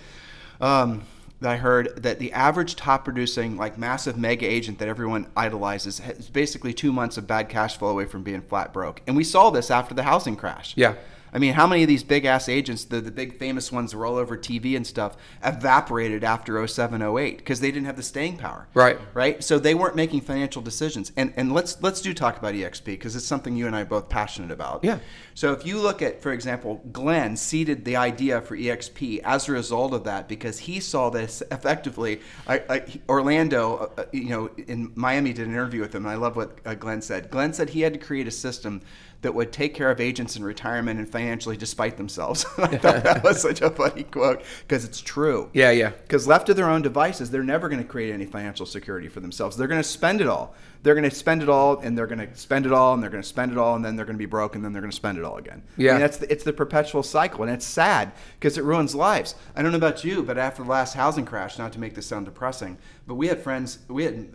um, 0.61 1.03
that 1.41 1.53
I 1.53 1.57
heard 1.57 2.03
that 2.03 2.19
the 2.19 2.33
average 2.33 2.77
top 2.77 3.05
producing, 3.05 3.57
like 3.57 3.79
massive 3.79 4.17
mega 4.17 4.47
agent 4.47 4.79
that 4.79 4.89
everyone 4.89 5.27
idolizes, 5.37 6.01
is 6.01 6.29
basically 6.29 6.73
two 6.73 6.93
months 6.93 7.17
of 7.17 7.27
bad 7.27 7.49
cash 7.49 7.77
flow 7.77 7.89
away 7.89 8.07
from 8.07 8.23
being 8.23 8.41
flat 8.41 8.73
broke. 8.73 9.03
And 9.07 9.17
we 9.17 9.25
saw 9.25 9.51
this 9.51 9.71
after 9.71 9.95
the 9.95 10.03
housing 10.03 10.37
crash. 10.37 10.75
Yeah. 10.77 10.95
I 11.37 11.39
mean, 11.39 11.53
how 11.53 11.67
many 11.67 11.83
of 11.83 11.89
these 11.89 12.03
big 12.03 12.25
ass 12.25 12.49
agents, 12.49 12.85
the, 12.85 12.99
the 12.99 13.11
big 13.11 13.39
famous 13.39 13.71
ones 13.71 13.91
that 13.91 13.99
were 13.99 14.07
all 14.07 14.17
over 14.17 14.39
TV 14.39 14.75
and 14.75 14.87
stuff, 14.87 15.19
evaporated 15.45 16.25
after 16.25 16.67
07, 16.67 17.03
08 17.03 17.37
because 17.37 17.61
they 17.61 17.71
didn't 17.71 17.85
have 17.85 17.97
the 17.97 18.03
staying 18.03 18.39
power. 18.39 18.67
Right. 18.73 18.99
Right. 19.13 19.45
So 19.45 19.59
they 19.59 19.75
weren't 19.75 19.97
making 19.97 20.23
financial 20.23 20.63
decisions. 20.63 21.13
And 21.15 21.35
and 21.37 21.53
let's 21.53 21.83
let's 21.83 22.01
do 22.01 22.15
talk 22.15 22.39
about 22.39 22.55
EXP 22.55 22.85
because 22.87 23.15
it's 23.15 23.27
something 23.27 23.55
you 23.55 23.67
and 23.67 23.77
I 23.77 23.83
are 23.83 23.85
both 23.85 24.09
passionate 24.09 24.51
about. 24.51 24.83
Yeah. 24.83 25.01
So 25.35 25.53
if 25.53 25.67
you 25.67 25.79
look 25.79 26.01
at, 26.01 26.23
for 26.23 26.33
example, 26.33 26.81
Glenn 26.91 27.37
seeded 27.37 27.85
the 27.85 27.97
idea 27.97 28.41
for 28.41 28.57
EXP 28.57 29.21
as 29.23 29.47
a 29.47 29.53
result 29.53 29.93
of 29.93 30.05
that 30.05 30.29
because 30.29 30.61
he 30.61 30.81
saw 30.81 31.11
this 31.11 31.43
effectively. 31.51 32.23
I, 32.47 32.63
I, 32.71 32.85
Orlando, 33.11 33.77
uh, 33.77 34.01
uh, 34.01 34.05
you 34.11 34.31
know, 34.31 34.51
in 34.67 34.91
Miami 34.95 35.35
did 35.35 35.47
an 35.47 35.53
interview 35.53 35.83
with 35.83 35.95
him, 35.95 36.07
and 36.07 36.13
I 36.13 36.17
love 36.17 36.37
what 36.37 36.59
uh, 36.65 36.73
Glenn 36.73 37.03
said. 37.03 37.31
Glenn 37.31 37.53
said 37.53 37.69
he 37.69 37.83
had 37.83 37.93
to 37.93 37.99
create 37.99 38.27
a 38.27 38.31
system 38.31 38.81
that 39.23 39.35
would 39.35 39.53
take 39.53 39.75
care 39.75 39.91
of 39.91 40.01
agents 40.01 40.37
in 40.37 40.45
retirement 40.45 40.99
and 41.01 41.09
financially 41.09 41.57
despite 41.57 41.97
themselves. 41.97 42.45
I 42.59 42.67
thought 42.77 43.03
that 43.03 43.25
was 43.25 43.41
such 43.43 43.61
a 43.61 43.71
funny 43.71 44.05
quote 44.05 44.43
because 44.67 44.85
it's 44.85 45.01
true. 45.01 45.51
Yeah, 45.53 45.71
yeah. 45.71 45.91
Because 45.91 46.27
left 46.29 46.47
to 46.47 46.55
their 46.55 46.69
own 46.69 46.83
devices, 46.83 47.31
they're 47.31 47.43
never 47.43 47.69
going 47.69 47.83
to 47.83 47.89
create 47.89 48.13
any 48.13 48.27
financial 48.27 48.67
security 48.67 49.09
for 49.09 49.21
themselves. 49.21 49.57
They're 49.57 49.69
going 49.69 49.83
to 49.83 49.89
spend 49.89 50.21
it 50.21 50.27
all. 50.29 50.55
They're 50.83 50.95
going 50.95 51.09
to 51.09 51.15
spend 51.17 51.43
it 51.43 51.49
all, 51.49 51.79
and 51.81 51.99
they're 51.99 52.07
going 52.07 52.21
to 52.21 52.37
spend 52.37 52.65
it 52.67 52.73
all, 52.73 52.95
and 52.95 53.03
they're 53.03 53.11
going 53.11 53.23
to 53.23 53.29
spend 53.29 53.51
it 53.51 53.59
all, 53.59 53.75
and 53.75 53.85
then 53.85 53.97
they're 53.97 54.05
going 54.05 54.15
to 54.15 54.19
be 54.19 54.27
broke, 54.27 54.55
and 54.55 54.65
then 54.65 54.73
they're 54.73 54.83
going 54.83 54.91
to 54.93 54.97
spend 54.97 55.19
it 55.19 55.25
all 55.25 55.37
again. 55.39 55.63
I 55.67 55.83
Yeah. 55.83 55.93
mean, 55.93 56.01
that's 56.03 56.19
the, 56.19 56.31
it's 56.31 56.45
the 56.45 56.53
perpetual 56.53 57.03
cycle, 57.03 57.43
and 57.43 57.53
it's 57.53 57.67
sad 57.67 58.13
because 58.39 58.57
it 58.57 58.63
ruins 58.63 58.95
lives. 58.95 59.35
I 59.57 59.63
don't 59.63 59.73
know 59.73 59.79
about 59.79 60.05
you, 60.05 60.23
but 60.23 60.39
after 60.39 60.63
the 60.63 60.69
last 60.69 60.95
housing 60.95 61.25
crash, 61.25 61.59
not 61.59 61.73
to 61.73 61.81
make 61.81 61.95
this 61.97 62.07
sound 62.07 62.27
depressing, 62.27 62.79
but 63.07 63.15
we 63.17 63.27
had 63.27 63.43
friends, 63.43 63.81
we 63.89 64.05
had 64.05 64.29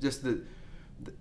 just 0.00 0.22
the, 0.22 0.42
the 1.02 1.12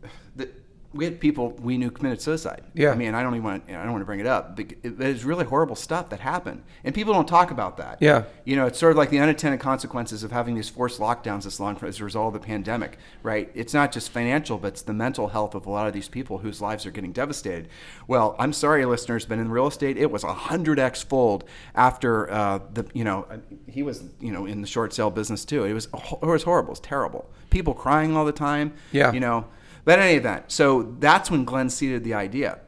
we 0.95 1.03
had 1.05 1.19
people 1.19 1.51
we 1.61 1.77
knew 1.77 1.91
committed 1.91 2.21
suicide. 2.21 2.63
Yeah. 2.73 2.91
I 2.91 2.95
mean, 2.95 3.13
I 3.13 3.21
don't 3.21 3.33
even 3.33 3.43
want, 3.43 3.63
I 3.69 3.83
don't 3.83 3.91
want 3.91 4.01
to 4.01 4.05
bring 4.05 4.21
it 4.21 4.25
up. 4.25 4.55
but 4.55 4.71
It, 4.71 4.79
it 4.83 4.97
was 4.97 5.25
really 5.25 5.45
horrible 5.45 5.75
stuff 5.75 6.09
that 6.09 6.21
happened, 6.21 6.63
and 6.83 6.95
people 6.95 7.13
don't 7.13 7.27
talk 7.27 7.51
about 7.51 7.77
that. 7.77 7.97
Yeah. 7.99 8.23
You 8.45 8.55
know, 8.55 8.65
it's 8.65 8.79
sort 8.79 8.91
of 8.91 8.97
like 8.97 9.09
the 9.09 9.19
unintended 9.19 9.59
consequences 9.59 10.23
of 10.23 10.31
having 10.31 10.55
these 10.55 10.69
forced 10.69 10.99
lockdowns 10.99 11.43
this 11.43 11.59
long 11.59 11.77
as 11.81 11.99
a 11.99 12.03
result 12.03 12.33
of 12.33 12.41
the 12.41 12.45
pandemic, 12.47 12.97
right? 13.23 13.51
It's 13.53 13.73
not 13.73 13.91
just 13.91 14.09
financial, 14.09 14.57
but 14.57 14.69
it's 14.69 14.81
the 14.83 14.93
mental 14.93 15.27
health 15.27 15.53
of 15.53 15.65
a 15.65 15.69
lot 15.69 15.87
of 15.87 15.93
these 15.93 16.07
people 16.07 16.37
whose 16.37 16.61
lives 16.61 16.85
are 16.85 16.91
getting 16.91 17.11
devastated. 17.11 17.67
Well, 18.07 18.35
I'm 18.39 18.53
sorry, 18.53 18.85
listeners, 18.85 19.25
but 19.25 19.37
in 19.37 19.51
real 19.51 19.67
estate, 19.67 19.97
it 19.97 20.09
was 20.09 20.23
a 20.23 20.33
hundred 20.33 20.79
x 20.79 21.03
fold 21.03 21.43
after 21.75 22.31
uh, 22.31 22.59
the, 22.73 22.85
you 22.93 23.03
know, 23.03 23.27
he 23.67 23.83
was, 23.83 24.03
you 24.21 24.31
know, 24.31 24.45
in 24.45 24.61
the 24.61 24.67
short 24.67 24.93
sale 24.93 25.11
business 25.11 25.43
too. 25.43 25.65
It 25.65 25.73
was, 25.73 25.87
it 26.21 26.25
was 26.25 26.43
horrible. 26.43 26.69
It 26.69 26.77
was 26.77 26.79
terrible. 26.79 27.29
People 27.49 27.73
crying 27.73 28.15
all 28.15 28.25
the 28.25 28.31
time. 28.31 28.73
Yeah. 28.91 29.11
You 29.11 29.19
know. 29.19 29.45
But 29.85 29.99
in 29.99 30.05
any 30.05 30.17
event, 30.17 30.45
so 30.47 30.95
that's 30.99 31.31
when 31.31 31.45
Glenn 31.45 31.69
seeded 31.69 32.03
the 32.03 32.15
idea. 32.15 32.59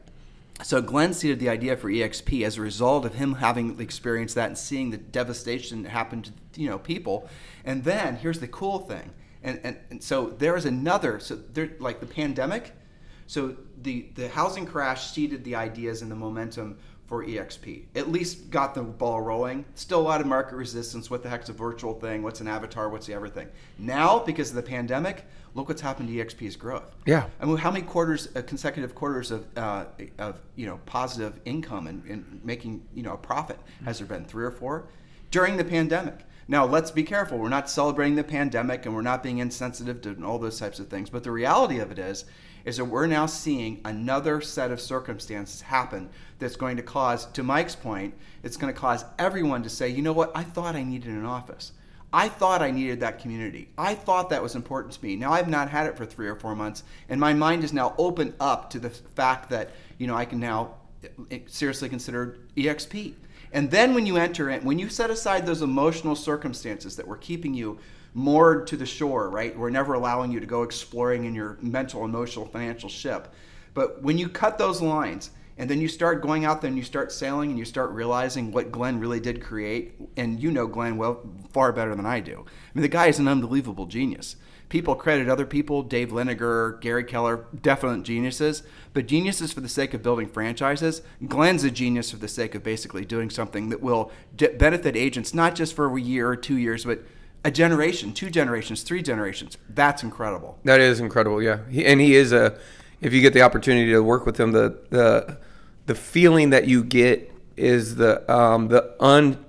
So 0.62 0.80
Glenn 0.80 1.12
seeded 1.12 1.38
the 1.38 1.48
idea 1.48 1.76
for 1.76 1.88
EXP 1.88 2.44
as 2.44 2.56
a 2.56 2.62
result 2.62 3.04
of 3.04 3.14
him 3.14 3.34
having 3.34 3.78
experienced 3.80 4.34
that 4.34 4.48
and 4.48 4.58
seeing 4.58 4.90
the 4.90 4.96
devastation 4.96 5.82
that 5.82 5.90
happened 5.90 6.32
to 6.52 6.60
you 6.60 6.68
know 6.68 6.78
people. 6.78 7.28
And 7.64 7.84
then 7.84 8.16
here's 8.16 8.40
the 8.40 8.48
cool 8.48 8.78
thing. 8.80 9.10
And, 9.42 9.60
and, 9.62 9.76
and 9.90 10.02
so 10.02 10.30
there 10.30 10.56
is 10.56 10.64
another 10.64 11.20
so 11.20 11.36
there 11.36 11.70
like 11.78 12.00
the 12.00 12.06
pandemic. 12.06 12.72
So 13.26 13.56
the 13.82 14.06
the 14.14 14.28
housing 14.28 14.66
crash 14.66 15.10
seeded 15.10 15.44
the 15.44 15.54
ideas 15.54 16.02
and 16.02 16.10
the 16.10 16.16
momentum 16.16 16.78
for 17.06 17.24
EXP. 17.24 17.84
At 17.94 18.10
least 18.10 18.50
got 18.50 18.74
the 18.74 18.82
ball 18.82 19.22
rolling. 19.22 19.64
Still 19.74 20.00
a 20.00 20.02
lot 20.02 20.20
of 20.20 20.26
market 20.26 20.56
resistance. 20.56 21.10
What 21.10 21.22
the 21.22 21.28
heck's 21.28 21.48
a 21.48 21.54
virtual 21.54 21.94
thing? 21.94 22.22
What's 22.22 22.42
an 22.42 22.48
avatar? 22.48 22.90
What's 22.90 23.06
the 23.06 23.14
everything? 23.14 23.48
Now, 23.78 24.18
because 24.18 24.50
of 24.50 24.56
the 24.56 24.62
pandemic, 24.62 25.24
look 25.58 25.68
what's 25.68 25.82
happened 25.82 26.08
to 26.08 26.14
EXP's 26.14 26.56
growth. 26.56 26.94
Yeah. 27.04 27.26
I 27.40 27.44
mean, 27.44 27.56
how 27.56 27.70
many 27.70 27.84
quarters, 27.84 28.28
uh, 28.34 28.42
consecutive 28.42 28.94
quarters 28.94 29.30
of, 29.30 29.46
uh, 29.58 29.86
of 30.18 30.40
you 30.56 30.66
know, 30.66 30.80
positive 30.86 31.40
income 31.44 31.86
and, 31.86 32.04
and 32.04 32.40
making 32.44 32.86
you 32.94 33.02
know 33.02 33.12
a 33.12 33.18
profit 33.18 33.58
has 33.84 33.98
there 33.98 34.06
been? 34.06 34.24
Three 34.24 34.44
or 34.44 34.50
four 34.50 34.86
during 35.30 35.56
the 35.56 35.64
pandemic. 35.64 36.20
Now, 36.50 36.64
let's 36.64 36.90
be 36.90 37.02
careful. 37.02 37.36
We're 37.36 37.50
not 37.50 37.68
celebrating 37.68 38.16
the 38.16 38.24
pandemic 38.24 38.86
and 38.86 38.94
we're 38.94 39.02
not 39.02 39.22
being 39.22 39.38
insensitive 39.38 40.00
to 40.02 40.24
all 40.24 40.38
those 40.38 40.58
types 40.58 40.78
of 40.78 40.88
things. 40.88 41.10
But 41.10 41.22
the 41.22 41.30
reality 41.30 41.78
of 41.78 41.90
it 41.90 41.98
is, 41.98 42.24
is 42.64 42.78
that 42.78 42.86
we're 42.86 43.06
now 43.06 43.26
seeing 43.26 43.80
another 43.84 44.40
set 44.40 44.70
of 44.70 44.80
circumstances 44.80 45.60
happen 45.60 46.08
that's 46.38 46.56
going 46.56 46.78
to 46.78 46.82
cause, 46.82 47.26
to 47.32 47.42
Mike's 47.42 47.74
point, 47.74 48.14
it's 48.42 48.56
going 48.56 48.72
to 48.72 48.78
cause 48.78 49.04
everyone 49.18 49.62
to 49.62 49.68
say, 49.68 49.88
you 49.88 50.00
know 50.00 50.14
what, 50.14 50.32
I 50.34 50.42
thought 50.42 50.74
I 50.74 50.82
needed 50.82 51.10
an 51.10 51.26
office. 51.26 51.72
I 52.12 52.28
thought 52.28 52.62
I 52.62 52.70
needed 52.70 53.00
that 53.00 53.18
community. 53.18 53.68
I 53.76 53.94
thought 53.94 54.30
that 54.30 54.42
was 54.42 54.54
important 54.54 54.94
to 54.94 55.04
me. 55.04 55.16
Now 55.16 55.32
I've 55.32 55.48
not 55.48 55.68
had 55.68 55.86
it 55.86 55.96
for 55.96 56.06
three 56.06 56.26
or 56.26 56.36
four 56.36 56.56
months, 56.56 56.82
and 57.08 57.20
my 57.20 57.34
mind 57.34 57.64
is 57.64 57.72
now 57.72 57.94
open 57.98 58.34
up 58.40 58.70
to 58.70 58.78
the 58.78 58.90
fact 58.90 59.50
that 59.50 59.70
you 59.98 60.06
know 60.06 60.14
I 60.14 60.24
can 60.24 60.40
now 60.40 60.74
eh, 61.30 61.40
seriously 61.46 61.88
consider 61.88 62.38
EXP. 62.56 63.14
And 63.52 63.70
then 63.70 63.94
when 63.94 64.06
you 64.06 64.16
enter 64.16 64.50
it, 64.50 64.62
when 64.62 64.78
you 64.78 64.88
set 64.88 65.10
aside 65.10 65.46
those 65.46 65.62
emotional 65.62 66.14
circumstances 66.14 66.96
that 66.96 67.06
were 67.06 67.16
keeping 67.16 67.54
you 67.54 67.78
moored 68.14 68.66
to 68.66 68.76
the 68.76 68.86
shore, 68.86 69.30
right? 69.30 69.56
We're 69.56 69.70
never 69.70 69.94
allowing 69.94 70.32
you 70.32 70.40
to 70.40 70.46
go 70.46 70.62
exploring 70.62 71.24
in 71.24 71.34
your 71.34 71.58
mental, 71.60 72.04
emotional, 72.04 72.46
financial 72.46 72.88
ship. 72.88 73.32
But 73.74 74.02
when 74.02 74.18
you 74.18 74.28
cut 74.28 74.58
those 74.58 74.82
lines 74.82 75.30
and 75.58 75.68
then 75.68 75.80
you 75.80 75.88
start 75.88 76.22
going 76.22 76.44
out 76.44 76.62
there 76.62 76.68
and 76.68 76.78
you 76.78 76.84
start 76.84 77.12
sailing 77.12 77.50
and 77.50 77.58
you 77.58 77.64
start 77.64 77.90
realizing 77.90 78.52
what 78.52 78.72
Glenn 78.72 79.00
really 79.00 79.20
did 79.20 79.42
create, 79.42 79.94
and 80.16 80.40
you 80.40 80.50
know 80.50 80.66
Glenn 80.66 80.96
well 80.96 81.20
far 81.52 81.72
better 81.72 81.94
than 81.94 82.06
I 82.06 82.20
do. 82.20 82.44
I 82.46 82.70
mean, 82.74 82.82
the 82.82 82.88
guy 82.88 83.08
is 83.08 83.18
an 83.18 83.28
unbelievable 83.28 83.86
genius. 83.86 84.36
People 84.68 84.94
credit 84.94 85.28
other 85.28 85.46
people, 85.46 85.82
Dave 85.82 86.10
Liniger, 86.10 86.78
Gary 86.80 87.04
Keller, 87.04 87.46
definite 87.62 88.02
geniuses, 88.02 88.62
but 88.92 89.06
geniuses 89.06 89.50
for 89.52 89.62
the 89.62 89.68
sake 89.68 89.94
of 89.94 90.02
building 90.02 90.28
franchises. 90.28 91.00
Glenn's 91.26 91.64
a 91.64 91.70
genius 91.70 92.10
for 92.10 92.18
the 92.18 92.28
sake 92.28 92.54
of 92.54 92.62
basically 92.62 93.06
doing 93.06 93.30
something 93.30 93.70
that 93.70 93.80
will 93.80 94.12
benefit 94.36 94.94
agents 94.94 95.32
not 95.32 95.54
just 95.54 95.74
for 95.74 95.96
a 95.96 96.00
year 96.00 96.28
or 96.28 96.36
two 96.36 96.56
years, 96.56 96.84
but 96.84 97.00
a 97.44 97.50
generation, 97.50 98.12
two 98.12 98.28
generations, 98.28 98.82
three 98.82 99.02
generations. 99.02 99.56
That's 99.70 100.02
incredible. 100.02 100.58
That 100.64 100.80
is 100.80 101.00
incredible, 101.00 101.42
yeah. 101.42 101.60
He, 101.70 101.86
and 101.86 102.00
he 102.00 102.14
is 102.14 102.32
a. 102.32 102.58
If 103.00 103.12
you 103.12 103.20
get 103.20 103.32
the 103.32 103.42
opportunity 103.42 103.92
to 103.92 104.00
work 104.00 104.26
with 104.26 104.38
him, 104.38 104.52
the 104.52 104.78
the 104.90 105.38
the 105.88 105.94
feeling 105.94 106.50
that 106.50 106.68
you 106.68 106.84
get 106.84 107.32
is 107.56 107.96
the 107.96 108.30
um, 108.32 108.68
the 108.68 108.94
un 109.00 109.44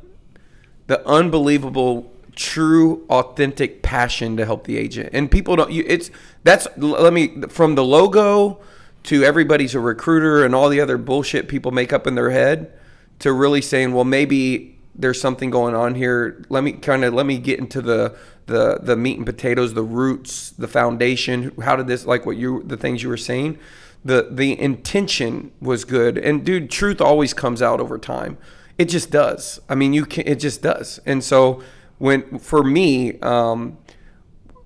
the 0.88 1.06
unbelievable 1.06 2.12
true 2.36 3.06
authentic 3.10 3.84
passion 3.84 4.38
to 4.38 4.46
help 4.46 4.64
the 4.64 4.78
agent. 4.78 5.10
And 5.12 5.30
people 5.30 5.58
don't 5.58 5.72
you 5.72 5.84
it's 5.86 6.10
that's 6.44 6.68
let 6.78 7.14
me 7.14 7.42
from 7.50 7.76
the 7.76 7.84
logo 7.84 8.60
to 9.04 9.24
everybody's 9.24 9.76
a 9.76 9.80
recruiter 9.82 10.44
and 10.44 10.56
all 10.56 10.70
the 10.70 10.80
other 10.80 10.98
bullshit 10.98 11.50
people 11.50 11.72
make 11.72 11.92
up 11.92 12.08
in 12.08 12.16
their 12.16 12.30
head 12.30 12.72
to 13.20 13.34
really 13.34 13.62
saying 13.62 13.94
well 13.94 14.06
maybe 14.06 14.78
there's 14.96 15.20
something 15.20 15.50
going 15.50 15.76
on 15.76 15.96
here. 15.96 16.44
Let 16.50 16.64
me 16.64 16.74
kind 16.74 17.04
of 17.04 17.14
let 17.14 17.26
me 17.26 17.38
get 17.38 17.60
into 17.60 17.82
the 17.82 18.16
the 18.46 18.80
the 18.82 18.96
meat 18.96 19.18
and 19.18 19.26
potatoes 19.26 19.74
the 19.74 19.84
roots 19.84 20.52
the 20.52 20.70
foundation. 20.70 21.52
How 21.62 21.76
did 21.76 21.88
this 21.88 22.06
like 22.06 22.26
what 22.26 22.38
you 22.38 22.64
the 22.64 22.78
things 22.78 23.04
you 23.04 23.10
were 23.10 23.18
saying 23.18 23.60
the 24.04 24.28
the 24.32 24.60
intention 24.60 25.52
was 25.60 25.86
good. 25.86 26.18
And 26.18 26.46
dude 26.46 26.70
truth 26.70 27.02
always 27.02 27.34
comes 27.34 27.62
out 27.62 27.80
over 27.80 27.98
time. 27.98 28.38
It 28.78 28.86
just 28.86 29.12
does. 29.12 29.60
I 29.70 29.76
mean 29.76 29.94
you 29.94 30.06
can 30.06 30.28
it 30.28 30.36
just 30.36 30.62
does. 30.62 31.00
And 31.06 31.24
so 31.24 31.62
when 31.98 32.40
for 32.40 32.64
me 32.64 33.20
um, 33.20 33.78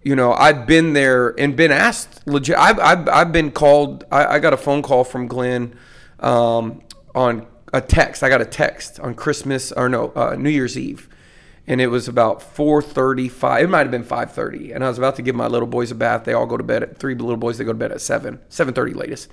you 0.03 0.15
know 0.15 0.33
i've 0.33 0.65
been 0.67 0.93
there 0.93 1.29
and 1.39 1.55
been 1.55 1.71
asked 1.71 2.25
legit 2.27 2.57
i've, 2.57 2.79
I've, 2.79 3.07
I've 3.09 3.31
been 3.31 3.51
called 3.51 4.05
I, 4.11 4.35
I 4.35 4.39
got 4.39 4.53
a 4.53 4.57
phone 4.57 4.81
call 4.81 5.03
from 5.03 5.27
glenn 5.27 5.75
um, 6.19 6.81
on 7.15 7.47
a 7.73 7.81
text. 7.81 8.21
I 8.21 8.29
got 8.29 8.41
a 8.41 8.45
text 8.45 8.99
on 8.99 9.15
christmas 9.15 9.71
or 9.71 9.89
no 9.89 10.11
uh, 10.15 10.35
new 10.37 10.49
year's 10.49 10.77
eve 10.77 11.09
and 11.65 11.79
it 11.79 11.87
was 11.87 12.07
about 12.07 12.39
4.35 12.39 13.63
it 13.63 13.69
might 13.69 13.79
have 13.79 13.91
been 13.91 14.03
5.30 14.03 14.75
and 14.75 14.83
i 14.83 14.87
was 14.87 14.97
about 14.97 15.15
to 15.15 15.21
give 15.21 15.35
my 15.35 15.47
little 15.47 15.67
boys 15.67 15.91
a 15.91 15.95
bath. 15.95 16.23
They 16.25 16.33
all 16.33 16.45
go 16.45 16.57
to 16.57 16.63
bed 16.63 16.83
at 16.83 16.97
three 16.97 17.15
little 17.15 17.37
boys 17.37 17.57
they 17.57 17.63
go 17.63 17.71
to 17.71 17.77
bed 17.77 17.91
at 17.91 18.01
7 18.01 18.39
7.30 18.49 18.95
latest. 18.95 19.29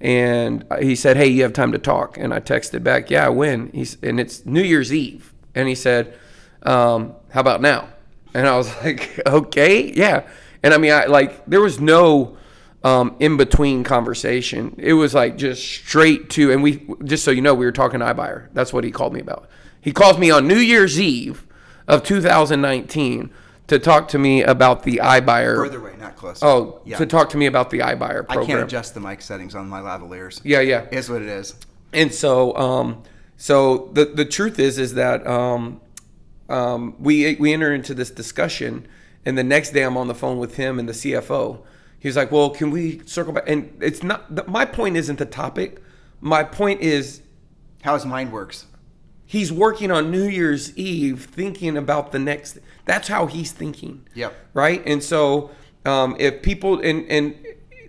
And 0.00 0.66
he 0.80 0.94
said 0.94 1.16
hey 1.16 1.28
you 1.28 1.42
have 1.42 1.52
time 1.52 1.72
to 1.72 1.78
talk. 1.78 2.16
And 2.18 2.32
i 2.32 2.40
texted 2.40 2.82
back 2.82 3.10
yeah 3.10 3.28
when? 3.28 3.70
He's 3.72 3.96
and 4.02 4.20
it's 4.20 4.44
new 4.46 4.62
year's 4.62 4.92
eve. 4.92 5.32
And 5.54 5.68
he 5.68 5.74
said 5.74 6.18
um, 6.62 7.14
how 7.30 7.40
about 7.40 7.60
now? 7.60 7.88
And 8.34 8.46
i 8.46 8.56
was 8.56 8.68
like 8.84 9.20
okay 9.26 9.92
yeah. 9.92 10.28
And 10.62 10.72
i 10.72 10.78
mean 10.78 10.92
i 10.92 11.06
like 11.06 11.44
there 11.46 11.60
was 11.60 11.80
no 11.80 12.36
um, 12.84 13.16
in 13.18 13.36
between 13.36 13.82
conversation. 13.82 14.76
It 14.78 14.92
was 14.92 15.12
like 15.12 15.36
just 15.36 15.62
straight 15.62 16.30
to 16.30 16.52
and 16.52 16.62
we 16.62 16.86
just 17.04 17.24
so 17.24 17.30
you 17.30 17.42
know 17.42 17.54
we 17.54 17.66
were 17.66 17.72
talking 17.72 18.00
to 18.00 18.06
iBuyer. 18.06 18.48
That's 18.52 18.72
what 18.72 18.84
he 18.84 18.90
called 18.90 19.12
me 19.12 19.20
about. 19.20 19.48
He 19.80 19.92
calls 19.92 20.18
me 20.18 20.30
on 20.30 20.46
new 20.46 20.58
year's 20.58 21.00
eve 21.00 21.46
of 21.88 22.02
2019 22.02 23.30
to 23.68 23.78
talk 23.78 24.08
to 24.08 24.18
me 24.18 24.42
about 24.42 24.84
the 24.84 25.00
iBuyer. 25.02 25.56
Further 25.56 25.78
away, 25.78 25.96
not 25.98 26.16
closer. 26.16 26.44
Oh, 26.44 26.80
yeah. 26.84 26.98
to 26.98 27.06
talk 27.06 27.30
to 27.30 27.36
me 27.36 27.46
about 27.46 27.70
the 27.70 27.80
iBuyer 27.80 28.26
program. 28.26 28.42
I 28.42 28.46
can't 28.46 28.62
adjust 28.62 28.94
the 28.94 29.00
mic 29.00 29.22
settings 29.22 29.54
on 29.54 29.68
my 29.68 29.80
lavaliers. 29.80 30.40
Yeah, 30.44 30.60
yeah. 30.60 30.86
Is 30.92 31.10
what 31.10 31.22
it 31.22 31.28
is. 31.28 31.54
And 31.92 32.12
so, 32.12 32.56
um, 32.56 33.02
so 33.36 33.90
the 33.92 34.04
the 34.04 34.24
truth 34.24 34.58
is, 34.58 34.78
is 34.78 34.94
that 34.94 35.26
um, 35.26 35.80
um, 36.48 36.94
we 36.98 37.36
we 37.36 37.52
enter 37.52 37.74
into 37.74 37.94
this 37.94 38.10
discussion, 38.10 38.86
and 39.24 39.36
the 39.36 39.44
next 39.44 39.70
day 39.70 39.82
I'm 39.82 39.96
on 39.96 40.08
the 40.08 40.14
phone 40.14 40.38
with 40.38 40.56
him 40.56 40.78
and 40.78 40.88
the 40.88 40.92
CFO. 40.92 41.60
He's 41.98 42.16
like, 42.16 42.30
"Well, 42.30 42.50
can 42.50 42.70
we 42.70 43.02
circle 43.06 43.32
back?" 43.32 43.48
And 43.48 43.76
it's 43.80 44.02
not. 44.02 44.48
My 44.48 44.64
point 44.64 44.96
isn't 44.96 45.18
the 45.18 45.26
topic. 45.26 45.82
My 46.20 46.44
point 46.44 46.80
is 46.80 47.22
how 47.82 47.94
his 47.94 48.06
mind 48.06 48.32
works. 48.32 48.66
He's 49.26 49.52
working 49.52 49.90
on 49.90 50.10
New 50.10 50.28
Year's 50.28 50.76
Eve, 50.76 51.24
thinking 51.24 51.76
about 51.76 52.12
the 52.12 52.18
next. 52.18 52.58
That's 52.84 53.08
how 53.08 53.26
he's 53.26 53.50
thinking. 53.50 54.06
Yep. 54.14 54.34
Right. 54.54 54.82
And 54.86 55.02
so, 55.02 55.50
um, 55.84 56.16
if 56.18 56.42
people 56.42 56.80
and 56.80 57.08
and 57.10 57.34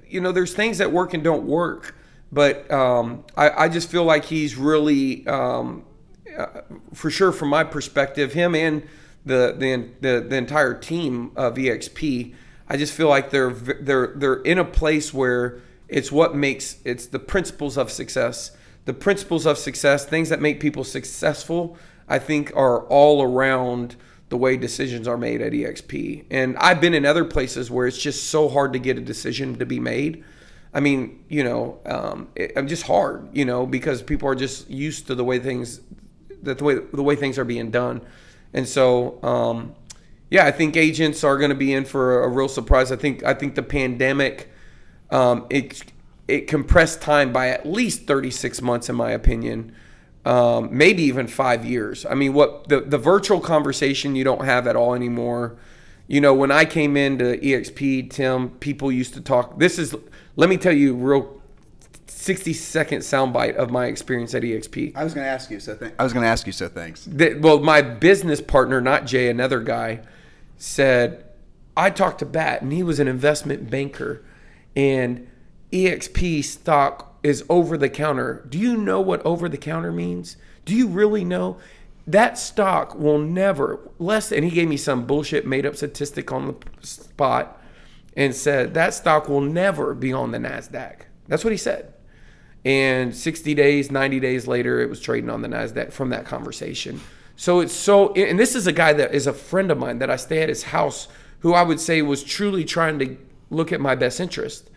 you 0.09 0.19
know, 0.19 0.31
there's 0.31 0.53
things 0.53 0.79
that 0.79 0.91
work 0.91 1.13
and 1.13 1.23
don't 1.23 1.45
work, 1.45 1.95
but 2.31 2.69
um, 2.71 3.23
I, 3.35 3.49
I 3.65 3.69
just 3.69 3.89
feel 3.89 4.03
like 4.03 4.25
he's 4.25 4.55
really, 4.55 5.25
um, 5.27 5.83
uh, 6.37 6.61
for 6.93 7.09
sure, 7.09 7.31
from 7.31 7.49
my 7.49 7.63
perspective, 7.63 8.33
him 8.33 8.55
and 8.55 8.83
the 9.25 9.55
the 9.57 9.89
the, 10.01 10.25
the 10.27 10.35
entire 10.35 10.73
team 10.73 11.31
of 11.35 11.55
EXP. 11.55 12.33
I 12.69 12.77
just 12.77 12.93
feel 12.93 13.07
like 13.07 13.29
they're 13.29 13.51
they're 13.51 14.13
they're 14.15 14.41
in 14.41 14.57
a 14.57 14.65
place 14.65 15.13
where 15.13 15.61
it's 15.87 16.11
what 16.11 16.35
makes 16.35 16.77
it's 16.83 17.07
the 17.07 17.19
principles 17.19 17.77
of 17.77 17.91
success 17.91 18.51
the 18.87 18.93
principles 18.93 19.45
of 19.45 19.57
success, 19.57 20.05
things 20.05 20.29
that 20.29 20.41
make 20.41 20.61
people 20.61 20.85
successful, 20.85 21.77
I 22.07 22.19
think 22.19 22.53
are 22.55 22.85
all 22.87 23.21
around 23.21 23.97
the 24.29 24.37
way 24.37 24.55
decisions 24.55 25.09
are 25.09 25.17
made 25.17 25.41
at 25.41 25.51
EXP. 25.51 26.23
And 26.31 26.57
I've 26.57 26.79
been 26.79 26.93
in 26.93 27.05
other 27.05 27.25
places 27.25 27.69
where 27.69 27.85
it's 27.85 28.01
just 28.01 28.29
so 28.29 28.47
hard 28.47 28.71
to 28.73 28.79
get 28.79 28.97
a 28.97 29.01
decision 29.01 29.59
to 29.59 29.65
be 29.65 29.81
made. 29.81 30.23
I 30.73 30.79
mean, 30.79 31.21
you 31.27 31.43
know, 31.43 31.79
um, 31.85 32.29
it, 32.33 32.53
I'm 32.55 32.69
just 32.69 32.83
hard, 32.83 33.27
you 33.33 33.43
know, 33.43 33.65
because 33.65 34.01
people 34.01 34.29
are 34.29 34.35
just 34.35 34.69
used 34.69 35.07
to 35.07 35.15
the 35.15 35.23
way 35.23 35.39
things, 35.39 35.81
that 36.43 36.59
the 36.59 36.63
way 36.63 36.75
the 36.75 37.03
way 37.03 37.17
things 37.17 37.37
are 37.37 37.45
being 37.45 37.71
done, 37.71 38.01
and 38.53 38.67
so, 38.67 39.21
um, 39.21 39.75
yeah, 40.29 40.45
I 40.45 40.51
think 40.51 40.77
agents 40.77 41.25
are 41.25 41.37
going 41.37 41.49
to 41.49 41.55
be 41.55 41.73
in 41.73 41.83
for 41.83 42.21
a, 42.21 42.27
a, 42.27 42.29
real 42.29 42.47
surprise. 42.47 42.91
I 42.91 42.95
think 42.95 43.23
I 43.23 43.33
think 43.33 43.55
the 43.55 43.63
pandemic, 43.63 44.49
um, 45.09 45.45
it 45.49 45.83
it 46.27 46.47
compressed 46.47 47.01
time 47.01 47.31
by 47.31 47.49
at 47.49 47.65
least 47.65 48.05
36 48.05 48.61
months, 48.61 48.89
in 48.89 48.95
my 48.95 49.11
opinion. 49.11 49.73
Um, 50.25 50.69
maybe 50.75 51.03
even 51.03 51.27
five 51.27 51.63
years. 51.63 52.05
I 52.05 52.13
mean, 52.13 52.33
what 52.33 52.67
the, 52.67 52.81
the 52.81 52.97
virtual 52.97 53.39
conversation 53.39 54.15
you 54.15 54.25
don't 54.25 54.43
have 54.43 54.67
at 54.67 54.75
all 54.75 54.93
anymore. 54.93 55.57
You 56.07 56.19
know, 56.19 56.33
when 56.33 56.51
I 56.51 56.65
came 56.65 56.97
into 56.97 57.23
EXP, 57.23 58.09
Tim, 58.09 58.49
people 58.49 58.91
used 58.91 59.13
to 59.13 59.21
talk. 59.21 59.57
This 59.57 59.79
is, 59.79 59.95
let 60.35 60.49
me 60.49 60.57
tell 60.57 60.73
you, 60.73 60.95
real 60.95 61.41
60 62.07 62.51
second 62.53 62.99
soundbite 62.99 63.55
of 63.55 63.71
my 63.71 63.85
experience 63.85 64.35
at 64.35 64.43
EXP. 64.43 64.93
I 64.95 65.03
was 65.05 65.13
going 65.13 65.23
to 65.23 65.29
ask 65.29 65.49
you, 65.49 65.61
so 65.61 65.75
th- 65.77 65.93
I 65.97 66.03
was 66.03 66.11
going 66.11 66.23
to 66.23 66.29
ask 66.29 66.45
you, 66.45 66.51
so 66.51 66.67
thanks. 66.67 67.05
The, 67.05 67.35
well, 67.35 67.59
my 67.59 67.81
business 67.81 68.41
partner, 68.41 68.81
not 68.81 69.05
Jay, 69.05 69.29
another 69.29 69.61
guy, 69.61 70.01
said, 70.57 71.23
I 71.77 71.89
talked 71.89 72.19
to 72.19 72.25
Bat, 72.25 72.63
and 72.63 72.73
he 72.73 72.83
was 72.83 72.99
an 72.99 73.07
investment 73.07 73.69
banker 73.69 74.25
and 74.75 75.27
EXP 75.71 76.43
stock 76.43 77.17
is 77.23 77.43
over 77.49 77.77
the 77.77 77.89
counter. 77.89 78.45
Do 78.47 78.57
you 78.57 78.77
know 78.77 79.01
what 79.01 79.25
over 79.25 79.49
the 79.49 79.57
counter 79.57 79.91
means? 79.91 80.37
Do 80.65 80.73
you 80.75 80.87
really 80.87 81.25
know? 81.25 81.57
That 82.05 82.37
stock 82.37 82.95
will 82.95 83.19
never 83.19 83.79
less 83.99 84.31
and 84.31 84.45
he 84.45 84.51
gave 84.51 84.69
me 84.69 84.77
some 84.77 85.05
bullshit 85.05 85.45
made 85.45 85.65
up 85.65 85.75
statistic 85.75 86.31
on 86.31 86.47
the 86.47 86.55
spot 86.87 87.61
and 88.15 88.33
said 88.33 88.73
that 88.73 88.93
stock 88.93 89.27
will 89.27 89.41
never 89.41 89.93
be 89.93 90.13
on 90.13 90.31
the 90.31 90.37
Nasdaq. 90.37 91.01
That's 91.27 91.43
what 91.43 91.51
he 91.51 91.57
said. 91.57 91.93
And 92.63 93.13
60 93.13 93.53
days, 93.53 93.91
90 93.91 94.21
days 94.21 94.47
later 94.47 94.79
it 94.79 94.89
was 94.89 95.01
trading 95.01 95.29
on 95.29 95.41
the 95.41 95.49
Nasdaq 95.49 95.91
from 95.91 96.09
that 96.09 96.25
conversation. 96.25 97.01
So 97.35 97.59
it's 97.59 97.73
so 97.73 98.13
and 98.13 98.39
this 98.39 98.55
is 98.55 98.67
a 98.67 98.71
guy 98.71 98.93
that 98.93 99.13
is 99.13 99.27
a 99.27 99.33
friend 99.33 99.69
of 99.69 99.77
mine 99.77 99.99
that 99.99 100.09
I 100.09 100.15
stay 100.15 100.41
at 100.41 100.49
his 100.49 100.63
house 100.63 101.09
who 101.39 101.53
I 101.53 101.63
would 101.63 101.79
say 101.79 102.01
was 102.01 102.23
truly 102.23 102.63
trying 102.63 102.99
to 102.99 103.17
look 103.49 103.73
at 103.73 103.81
my 103.81 103.95
best 103.95 104.21
interest. 104.21 104.69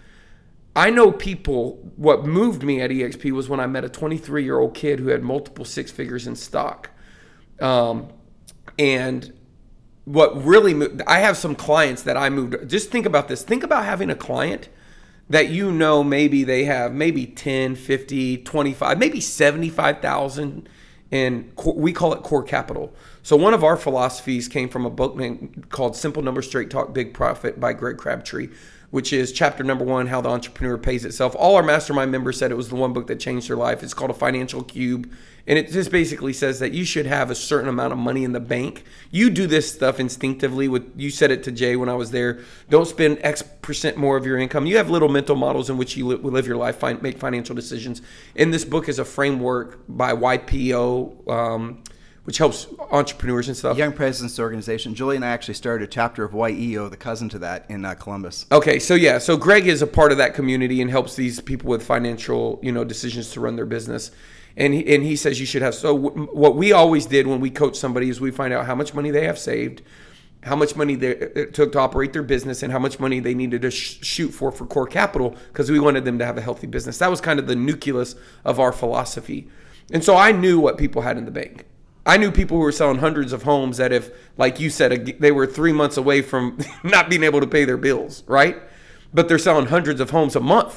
I 0.76 0.90
know 0.90 1.10
people, 1.10 1.76
what 1.96 2.24
moved 2.24 2.62
me 2.62 2.80
at 2.80 2.90
EXP 2.90 3.32
was 3.32 3.48
when 3.48 3.60
I 3.60 3.66
met 3.66 3.84
a 3.84 3.88
23 3.88 4.44
year 4.44 4.58
old 4.58 4.74
kid 4.74 5.00
who 5.00 5.08
had 5.08 5.22
multiple 5.22 5.64
six 5.64 5.90
figures 5.90 6.26
in 6.26 6.36
stock. 6.36 6.90
Um, 7.60 8.08
and 8.78 9.32
what 10.04 10.42
really 10.44 10.74
moved, 10.74 11.02
I 11.06 11.18
have 11.20 11.36
some 11.36 11.54
clients 11.54 12.02
that 12.04 12.16
I 12.16 12.30
moved. 12.30 12.68
Just 12.68 12.90
think 12.90 13.04
about 13.04 13.28
this. 13.28 13.42
Think 13.42 13.62
about 13.64 13.84
having 13.84 14.10
a 14.10 14.14
client 14.14 14.68
that 15.28 15.48
you 15.48 15.70
know 15.70 16.02
maybe 16.02 16.44
they 16.44 16.64
have 16.64 16.92
maybe 16.92 17.26
10, 17.26 17.76
50, 17.76 18.38
25, 18.38 18.98
maybe 18.98 19.20
75,000 19.20 20.68
in 21.10 21.52
we 21.74 21.92
call 21.92 22.12
it 22.12 22.22
core 22.22 22.42
capital. 22.42 22.94
So 23.22 23.36
one 23.36 23.52
of 23.52 23.64
our 23.64 23.76
philosophies 23.76 24.46
came 24.48 24.68
from 24.68 24.86
a 24.86 24.90
book 24.90 25.16
named, 25.16 25.66
called 25.68 25.96
Simple 25.96 26.22
Numbers 26.22 26.46
Straight 26.46 26.70
Talk 26.70 26.94
Big 26.94 27.12
Profit 27.12 27.58
by 27.58 27.72
Greg 27.72 27.98
Crabtree 27.98 28.48
which 28.90 29.12
is 29.12 29.32
chapter 29.32 29.62
number 29.62 29.84
one, 29.84 30.08
How 30.08 30.20
the 30.20 30.28
Entrepreneur 30.28 30.76
Pays 30.76 31.04
Itself. 31.04 31.34
All 31.38 31.56
our 31.56 31.62
mastermind 31.62 32.10
members 32.10 32.38
said 32.38 32.50
it 32.50 32.56
was 32.56 32.68
the 32.68 32.74
one 32.76 32.92
book 32.92 33.06
that 33.06 33.20
changed 33.20 33.48
their 33.48 33.56
life. 33.56 33.82
It's 33.82 33.94
called 33.94 34.10
A 34.10 34.14
Financial 34.14 34.62
Cube. 34.62 35.10
And 35.46 35.58
it 35.58 35.70
just 35.70 35.90
basically 35.90 36.32
says 36.32 36.58
that 36.58 36.72
you 36.72 36.84
should 36.84 37.06
have 37.06 37.30
a 37.30 37.34
certain 37.34 37.68
amount 37.68 37.92
of 37.92 37.98
money 37.98 38.24
in 38.24 38.32
the 38.32 38.40
bank. 38.40 38.84
You 39.10 39.30
do 39.30 39.46
this 39.46 39.72
stuff 39.72 39.98
instinctively. 39.98 40.68
With 40.68 40.92
you 40.96 41.10
said 41.10 41.30
it 41.30 41.42
to 41.44 41.52
Jay 41.52 41.76
when 41.76 41.88
I 41.88 41.94
was 41.94 42.10
there. 42.10 42.40
Don't 42.68 42.86
spend 42.86 43.18
X 43.22 43.42
percent 43.62 43.96
more 43.96 44.16
of 44.16 44.26
your 44.26 44.38
income. 44.38 44.66
You 44.66 44.76
have 44.76 44.90
little 44.90 45.08
mental 45.08 45.36
models 45.36 45.70
in 45.70 45.78
which 45.78 45.96
you 45.96 46.06
live 46.06 46.46
your 46.46 46.56
life, 46.56 46.82
make 47.02 47.18
financial 47.18 47.54
decisions. 47.54 48.02
And 48.36 48.52
this 48.52 48.64
book 48.64 48.88
is 48.88 48.98
a 48.98 49.04
framework 49.04 49.80
by 49.88 50.12
YPO. 50.12 51.28
Um, 51.28 51.82
which 52.30 52.38
helps 52.38 52.68
entrepreneurs 52.92 53.48
and 53.48 53.56
stuff. 53.56 53.76
Young 53.76 53.90
Presidents 53.90 54.38
Organization. 54.38 54.94
Julie 54.94 55.16
and 55.16 55.24
I 55.24 55.30
actually 55.30 55.54
started 55.54 55.82
a 55.82 55.90
chapter 55.90 56.22
of 56.22 56.32
YEO, 56.32 56.88
the 56.88 56.96
cousin 56.96 57.28
to 57.30 57.40
that, 57.40 57.66
in 57.68 57.84
uh, 57.84 57.94
Columbus. 57.94 58.46
Okay, 58.52 58.78
so 58.78 58.94
yeah, 58.94 59.18
so 59.18 59.36
Greg 59.36 59.66
is 59.66 59.82
a 59.82 59.86
part 59.88 60.12
of 60.12 60.18
that 60.18 60.34
community 60.34 60.80
and 60.80 60.88
helps 60.88 61.16
these 61.16 61.40
people 61.40 61.68
with 61.68 61.82
financial, 61.82 62.60
you 62.62 62.70
know, 62.70 62.84
decisions 62.84 63.32
to 63.32 63.40
run 63.40 63.56
their 63.56 63.66
business. 63.66 64.12
And 64.56 64.72
he, 64.72 64.94
and 64.94 65.02
he 65.02 65.16
says 65.16 65.40
you 65.40 65.46
should 65.46 65.62
have. 65.62 65.74
So 65.74 65.98
w- 65.98 66.28
what 66.28 66.54
we 66.54 66.70
always 66.70 67.04
did 67.04 67.26
when 67.26 67.40
we 67.40 67.50
coach 67.50 67.76
somebody 67.76 68.08
is 68.08 68.20
we 68.20 68.30
find 68.30 68.54
out 68.54 68.64
how 68.64 68.76
much 68.76 68.94
money 68.94 69.10
they 69.10 69.24
have 69.24 69.36
saved, 69.36 69.82
how 70.44 70.54
much 70.54 70.76
money 70.76 70.94
they, 70.94 71.08
it 71.08 71.52
took 71.52 71.72
to 71.72 71.80
operate 71.80 72.12
their 72.12 72.22
business, 72.22 72.62
and 72.62 72.70
how 72.70 72.78
much 72.78 73.00
money 73.00 73.18
they 73.18 73.34
needed 73.34 73.62
to 73.62 73.72
sh- 73.72 73.98
shoot 74.02 74.28
for 74.28 74.52
for 74.52 74.66
core 74.66 74.86
capital 74.86 75.34
because 75.48 75.68
we 75.68 75.80
wanted 75.80 76.04
them 76.04 76.20
to 76.20 76.24
have 76.24 76.38
a 76.38 76.42
healthy 76.42 76.68
business. 76.68 76.98
That 76.98 77.10
was 77.10 77.20
kind 77.20 77.40
of 77.40 77.48
the 77.48 77.56
nucleus 77.56 78.14
of 78.44 78.60
our 78.60 78.70
philosophy. 78.70 79.48
And 79.92 80.04
so 80.04 80.16
I 80.16 80.30
knew 80.30 80.60
what 80.60 80.78
people 80.78 81.02
had 81.02 81.18
in 81.18 81.24
the 81.24 81.32
bank. 81.32 81.66
I 82.10 82.16
knew 82.16 82.32
people 82.32 82.56
who 82.56 82.64
were 82.64 82.72
selling 82.72 82.98
hundreds 82.98 83.32
of 83.32 83.44
homes 83.44 83.76
that 83.76 83.92
if, 83.92 84.10
like 84.36 84.58
you 84.58 84.68
said, 84.68 85.20
they 85.20 85.30
were 85.30 85.46
three 85.46 85.70
months 85.70 85.96
away 85.96 86.22
from 86.22 86.58
not 86.82 87.08
being 87.08 87.22
able 87.22 87.38
to 87.38 87.46
pay 87.46 87.64
their 87.64 87.76
bills, 87.76 88.24
right? 88.26 88.60
But 89.14 89.28
they're 89.28 89.38
selling 89.38 89.66
hundreds 89.66 90.00
of 90.00 90.10
homes 90.10 90.34
a 90.34 90.40
month, 90.40 90.76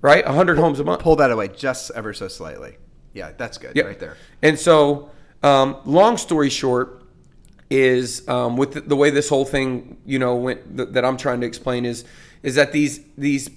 right? 0.00 0.26
A 0.26 0.32
hundred 0.32 0.58
homes 0.58 0.80
a 0.80 0.84
month. 0.84 1.00
Pull 1.00 1.14
that 1.16 1.30
away 1.30 1.46
just 1.46 1.92
ever 1.94 2.12
so 2.12 2.26
slightly. 2.26 2.78
Yeah, 3.12 3.30
that's 3.36 3.56
good 3.56 3.76
yep. 3.76 3.86
right 3.86 4.00
there. 4.00 4.16
And 4.42 4.58
so, 4.58 5.10
um, 5.44 5.76
long 5.84 6.16
story 6.16 6.50
short, 6.50 7.02
is 7.70 8.28
um, 8.28 8.56
with 8.56 8.72
the, 8.72 8.80
the, 8.80 8.96
way 8.96 9.10
this 9.10 9.28
whole 9.28 9.44
thing, 9.44 9.96
you 10.04 10.18
know, 10.18 10.34
went 10.34 10.76
th- 10.76 10.88
that 10.90 11.04
I'm 11.04 11.16
trying 11.16 11.40
to 11.42 11.46
explain 11.46 11.84
is 11.84 12.04
is 12.42 12.56
that 12.56 12.72
these 12.72 13.00
these 13.16 13.48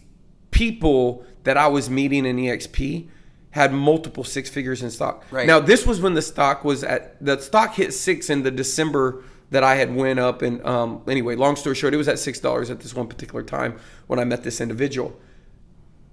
people 0.51 1.25
that 1.45 1.57
I 1.57 1.67
was 1.67 1.89
meeting 1.89 2.27
in 2.27 2.37
EXP 2.37 3.09
had 3.57 3.73
multiple 3.73 4.23
six 4.23 4.49
figures 4.49 4.81
in 4.83 4.89
stock. 4.89 5.25
Right. 5.31 5.47
Now 5.47 5.59
this 5.59 5.85
was 5.85 5.99
when 5.99 6.13
the 6.13 6.21
stock 6.21 6.63
was 6.63 6.83
at 6.83 7.23
the 7.23 7.39
stock 7.41 7.73
hit 7.73 7.93
six 7.93 8.29
in 8.29 8.43
the 8.43 8.51
December 8.51 9.23
that 9.49 9.63
I 9.63 9.75
had 9.75 9.93
went 9.93 10.19
up 10.19 10.41
and 10.41 10.65
um, 10.65 11.01
anyway, 11.07 11.35
long 11.35 11.55
story 11.55 11.75
short, 11.75 11.93
it 11.93 11.97
was 11.97 12.07
at 12.07 12.19
six 12.19 12.39
dollars 12.39 12.69
at 12.69 12.79
this 12.79 12.93
one 12.93 13.07
particular 13.07 13.43
time 13.43 13.79
when 14.05 14.19
I 14.19 14.23
met 14.23 14.43
this 14.43 14.61
individual. 14.61 15.19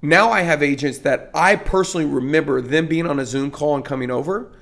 Now 0.03 0.30
I 0.30 0.40
have 0.42 0.62
agents 0.62 0.99
that 0.99 1.30
I 1.34 1.57
personally 1.57 2.07
remember 2.07 2.61
them 2.61 2.86
being 2.86 3.07
on 3.07 3.20
a 3.20 3.26
Zoom 3.26 3.51
call 3.51 3.74
and 3.76 3.84
coming 3.84 4.11
over, 4.11 4.53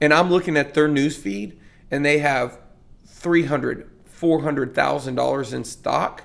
and 0.00 0.12
I'm 0.12 0.30
looking 0.30 0.56
at 0.56 0.74
their 0.74 0.88
news 0.88 1.16
feed 1.16 1.58
and 1.90 2.04
they 2.04 2.18
have 2.18 2.58
three 3.06 3.44
hundred, 3.44 3.88
four 4.04 4.42
hundred 4.42 4.74
thousand 4.74 5.14
dollars 5.14 5.52
in 5.52 5.64
stock 5.64 6.24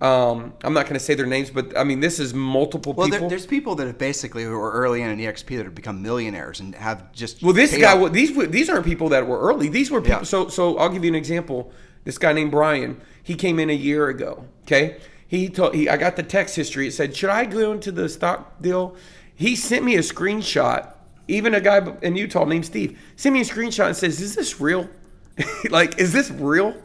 um, 0.00 0.52
I'm 0.62 0.74
not 0.74 0.84
going 0.84 0.94
to 0.94 1.00
say 1.00 1.14
their 1.14 1.26
names, 1.26 1.50
but 1.50 1.76
I 1.76 1.82
mean, 1.82 1.98
this 1.98 2.20
is 2.20 2.32
multiple 2.32 2.92
well, 2.92 3.08
people. 3.08 3.20
There, 3.20 3.30
there's 3.30 3.46
people 3.46 3.74
that 3.76 3.88
have 3.88 3.98
basically 3.98 4.44
who 4.44 4.54
are 4.54 4.70
early 4.70 5.02
in 5.02 5.10
an 5.10 5.18
EXP 5.18 5.56
that 5.56 5.64
have 5.64 5.74
become 5.74 6.02
millionaires 6.02 6.60
and 6.60 6.74
have 6.76 7.12
just. 7.12 7.42
Well, 7.42 7.52
this 7.52 7.76
guy, 7.76 7.94
well, 7.94 8.10
these 8.10 8.36
these 8.48 8.70
aren't 8.70 8.84
people 8.84 9.08
that 9.08 9.26
were 9.26 9.40
early. 9.40 9.68
These 9.68 9.90
were 9.90 10.00
people. 10.00 10.20
Yeah. 10.20 10.24
So, 10.24 10.48
so 10.48 10.78
I'll 10.78 10.88
give 10.88 11.02
you 11.02 11.10
an 11.10 11.16
example. 11.16 11.72
This 12.04 12.16
guy 12.16 12.32
named 12.32 12.52
Brian, 12.52 13.00
he 13.22 13.34
came 13.34 13.58
in 13.58 13.70
a 13.70 13.74
year 13.74 14.08
ago. 14.08 14.44
Okay, 14.62 14.98
he 15.26 15.48
told 15.48 15.74
he 15.74 15.88
I 15.88 15.96
got 15.96 16.14
the 16.14 16.22
text 16.22 16.54
history. 16.54 16.86
It 16.86 16.92
said, 16.92 17.16
"Should 17.16 17.30
I 17.30 17.44
go 17.44 17.72
into 17.72 17.90
the 17.90 18.08
stock 18.08 18.62
deal?" 18.62 18.94
He 19.34 19.56
sent 19.56 19.84
me 19.84 19.96
a 19.96 20.00
screenshot. 20.00 20.92
Even 21.26 21.54
a 21.54 21.60
guy 21.60 21.84
in 22.02 22.14
Utah 22.14 22.44
named 22.44 22.66
Steve 22.66 22.98
sent 23.16 23.32
me 23.32 23.40
a 23.40 23.44
screenshot 23.44 23.86
and 23.86 23.96
says, 23.96 24.20
"Is 24.20 24.36
this 24.36 24.60
real? 24.60 24.88
like, 25.70 25.98
is 25.98 26.12
this 26.12 26.30
real?" 26.30 26.76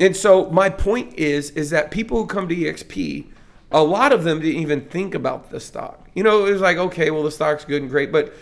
And 0.00 0.16
so 0.16 0.50
my 0.50 0.70
point 0.70 1.14
is 1.14 1.50
is 1.50 1.70
that 1.70 1.90
people 1.90 2.18
who 2.18 2.26
come 2.26 2.48
to 2.48 2.54
EXP, 2.54 3.26
a 3.70 3.82
lot 3.82 4.12
of 4.12 4.24
them 4.24 4.40
didn't 4.40 4.60
even 4.60 4.82
think 4.82 5.14
about 5.14 5.50
the 5.50 5.60
stock. 5.60 6.08
You 6.14 6.22
know, 6.22 6.46
it 6.46 6.52
was 6.52 6.60
like, 6.60 6.76
okay, 6.76 7.10
well 7.10 7.22
the 7.22 7.30
stock's 7.30 7.64
good 7.64 7.82
and 7.82 7.90
great, 7.90 8.12
but 8.12 8.32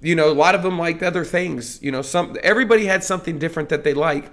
you 0.00 0.14
know, 0.14 0.30
a 0.30 0.34
lot 0.34 0.54
of 0.54 0.62
them 0.62 0.78
liked 0.78 1.02
other 1.02 1.24
things. 1.24 1.80
You 1.82 1.92
know, 1.92 2.02
some 2.02 2.36
everybody 2.42 2.86
had 2.86 3.04
something 3.04 3.38
different 3.38 3.68
that 3.68 3.84
they 3.84 3.94
like, 3.94 4.30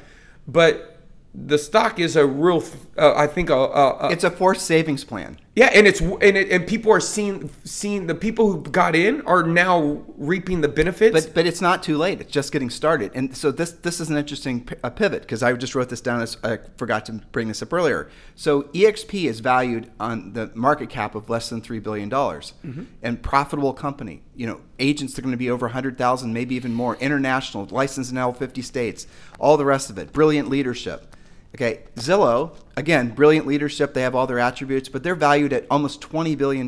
but 0.48 0.94
the 1.34 1.58
stock 1.58 2.00
is 2.00 2.16
a 2.16 2.26
real, 2.26 2.64
uh, 2.98 3.14
I 3.16 3.28
think, 3.28 3.50
a, 3.50 3.56
a, 3.56 4.08
a, 4.08 4.12
it's 4.12 4.24
a 4.24 4.32
forced 4.32 4.66
savings 4.66 5.04
plan. 5.04 5.38
Yeah, 5.56 5.70
and 5.72 5.86
it's 5.86 6.02
and 6.02 6.24
it, 6.24 6.50
and 6.50 6.66
people 6.66 6.92
are 6.92 7.00
seeing 7.00 7.52
seeing 7.64 8.08
the 8.08 8.16
people 8.16 8.52
who 8.52 8.64
got 8.64 8.96
in 8.96 9.22
are 9.22 9.44
now 9.44 10.04
reaping 10.18 10.62
the 10.62 10.68
benefits. 10.68 11.14
But 11.14 11.36
but 11.36 11.46
it's 11.46 11.62
not 11.62 11.84
too 11.84 11.96
late. 11.96 12.22
It's 12.22 12.32
just 12.32 12.52
getting 12.52 12.72
started. 12.72 13.12
And 13.14 13.38
so 13.38 13.52
this 13.52 13.72
this 13.72 14.00
is 14.00 14.10
an 14.10 14.18
interesting 14.18 14.62
pivot 14.62 15.22
because 15.22 15.44
I 15.44 15.54
just 15.54 15.76
wrote 15.76 15.90
this 15.90 16.02
down 16.02 16.22
as 16.22 16.38
I 16.44 16.58
forgot 16.78 17.06
to 17.06 17.14
bring 17.32 17.50
this 17.50 17.62
up 17.62 17.72
earlier. 17.72 18.10
So 18.34 18.64
EXP 18.64 19.26
is 19.26 19.42
valued 19.42 19.92
on 20.00 20.34
the 20.34 20.50
market 20.56 20.90
cap 20.90 21.14
of 21.14 21.30
less 21.30 21.50
than 21.50 21.62
three 21.62 21.80
billion 21.80 22.10
dollars, 22.10 22.54
mm-hmm. 22.66 22.86
and 23.04 23.22
profitable 23.22 23.74
company. 23.74 24.24
You 24.36 24.48
know, 24.48 24.62
agents 24.80 25.20
are 25.20 25.22
going 25.22 25.34
to 25.34 25.38
be 25.38 25.52
over 25.52 25.68
hundred 25.68 26.00
thousand, 26.00 26.34
maybe 26.34 26.56
even 26.56 26.74
more. 26.74 26.96
International, 26.96 27.68
licensed 27.70 28.12
in 28.12 28.18
all 28.18 28.34
fifty 28.34 28.64
states, 28.64 29.06
all 29.40 29.58
the 29.58 29.66
rest 29.66 29.92
of 29.92 30.00
it. 30.00 30.14
Brilliant 30.14 30.50
leadership 30.50 31.16
Okay, 31.56 31.82
Zillow, 31.98 32.56
again, 32.76 33.10
brilliant 33.10 33.46
leadership. 33.46 33.94
They 33.94 34.02
have 34.02 34.16
all 34.16 34.26
their 34.26 34.40
attributes, 34.40 34.90
but 34.90 35.04
they're 35.04 35.14
valued 35.14 35.54
at 35.54 35.68
almost 35.70 36.02
$20 36.02 36.36
billion. 36.36 36.68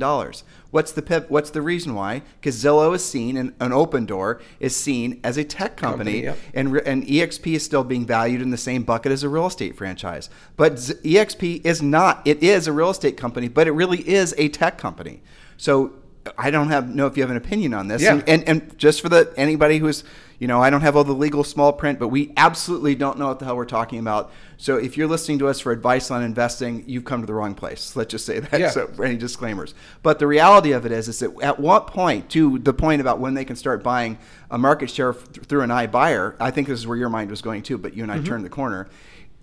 What's 0.70 0.92
the 0.92 1.02
pip, 1.02 1.32
what's 1.32 1.50
the 1.50 1.64
reason 1.64 1.96
why? 1.96 2.22
Because 2.40 2.64
Zillow 2.64 2.94
is 2.94 3.04
seen, 3.04 3.36
and 3.36 3.54
an 3.60 3.72
Opendoor 3.72 4.42
is 4.60 4.76
seen 4.76 5.20
as 5.24 5.38
a 5.38 5.44
tech 5.44 5.76
company, 5.76 6.22
company 6.22 6.24
yep. 6.24 6.38
and, 6.54 6.78
and 6.86 7.04
EXP 7.08 7.56
is 7.56 7.66
still 7.66 7.84
being 7.84 8.06
valued 8.06 8.44
in 8.44 8.52
the 8.52 8.58
same 8.58 8.84
bucket 8.84 9.12
as 9.12 9.24
a 9.24 9.30
real 9.30 9.48
estate 9.48 9.76
franchise. 9.76 10.30
But 10.56 10.78
Z- 10.78 10.96
EXP 11.04 11.66
is 11.66 11.82
not, 11.82 12.22
it 12.26 12.44
is 12.44 12.68
a 12.68 12.72
real 12.72 12.92
estate 12.92 13.18
company, 13.18 13.48
but 13.48 13.68
it 13.68 13.72
really 13.72 14.08
is 14.08 14.36
a 14.38 14.50
tech 14.50 14.78
company. 14.78 15.24
So 15.58 15.94
I 16.38 16.52
don't 16.52 16.70
have 16.70 16.94
know 16.94 17.08
if 17.08 17.18
you 17.18 17.24
have 17.24 17.32
an 17.32 17.38
opinion 17.38 17.74
on 17.74 17.88
this. 17.88 18.02
Yeah. 18.02 18.14
And, 18.14 18.30
and, 18.30 18.44
and 18.48 18.78
just 18.78 19.02
for 19.02 19.10
the 19.10 19.34
anybody 19.38 19.78
who's 19.80 20.04
you 20.40 20.48
know, 20.48 20.62
I 20.62 20.70
don't 20.70 20.82
have 20.82 20.96
all 20.96 21.04
the 21.04 21.14
legal 21.14 21.44
small 21.44 21.74
print, 21.74 22.00
but 22.00 22.10
we 22.10 22.34
absolutely 22.38 22.96
don't 22.96 23.18
know 23.18 23.28
what 23.28 23.40
the 23.40 23.46
hell 23.46 23.56
we're 23.56 23.66
talking 23.66 24.00
about. 24.00 24.32
So 24.58 24.78
if 24.78 24.98
you're 24.98 25.08
listening 25.08 25.40
to 25.40 25.48
us 25.48 25.60
for 25.60 25.72
advice 25.72 26.12
on 26.12 26.24
investing, 26.24 26.84
you've 26.88 27.06
come 27.06 27.22
to 27.22 27.28
the 27.28 27.34
wrong 27.34 27.56
place. 27.56 27.96
Let's 27.96 28.12
just 28.12 28.26
say 28.26 28.40
that. 28.40 28.60
Yeah. 28.60 28.70
So 28.70 28.90
any 29.04 29.18
disclaimers. 29.18 29.74
But 30.04 30.20
the 30.20 30.28
reality 30.28 30.72
of 30.72 30.86
it 30.86 30.92
is, 30.92 31.08
is 31.08 31.20
that 31.20 31.42
at 31.42 31.60
what 31.60 31.88
point, 31.88 32.30
to 32.32 32.60
the 32.60 32.74
point 32.74 33.02
about 33.02 33.20
when 33.20 33.34
they 33.34 33.46
can 33.46 33.56
start 33.56 33.84
buying 33.84 34.18
a 34.52 34.58
market 34.58 34.90
share 34.90 35.14
through 35.14 35.62
an 35.62 35.70
iBuyer, 35.70 36.36
I 36.40 36.52
think 36.52 36.68
this 36.68 36.80
is 36.80 36.88
where 36.88 36.98
your 36.98 37.10
mind 37.10 37.30
was 37.30 37.42
going 37.42 37.64
too, 37.64 37.78
but 37.78 37.96
you 37.96 38.04
and 38.04 38.12
I 38.12 38.18
mm-hmm. 38.18 38.26
turned 38.26 38.46
the 38.46 38.50
corner 38.50 38.88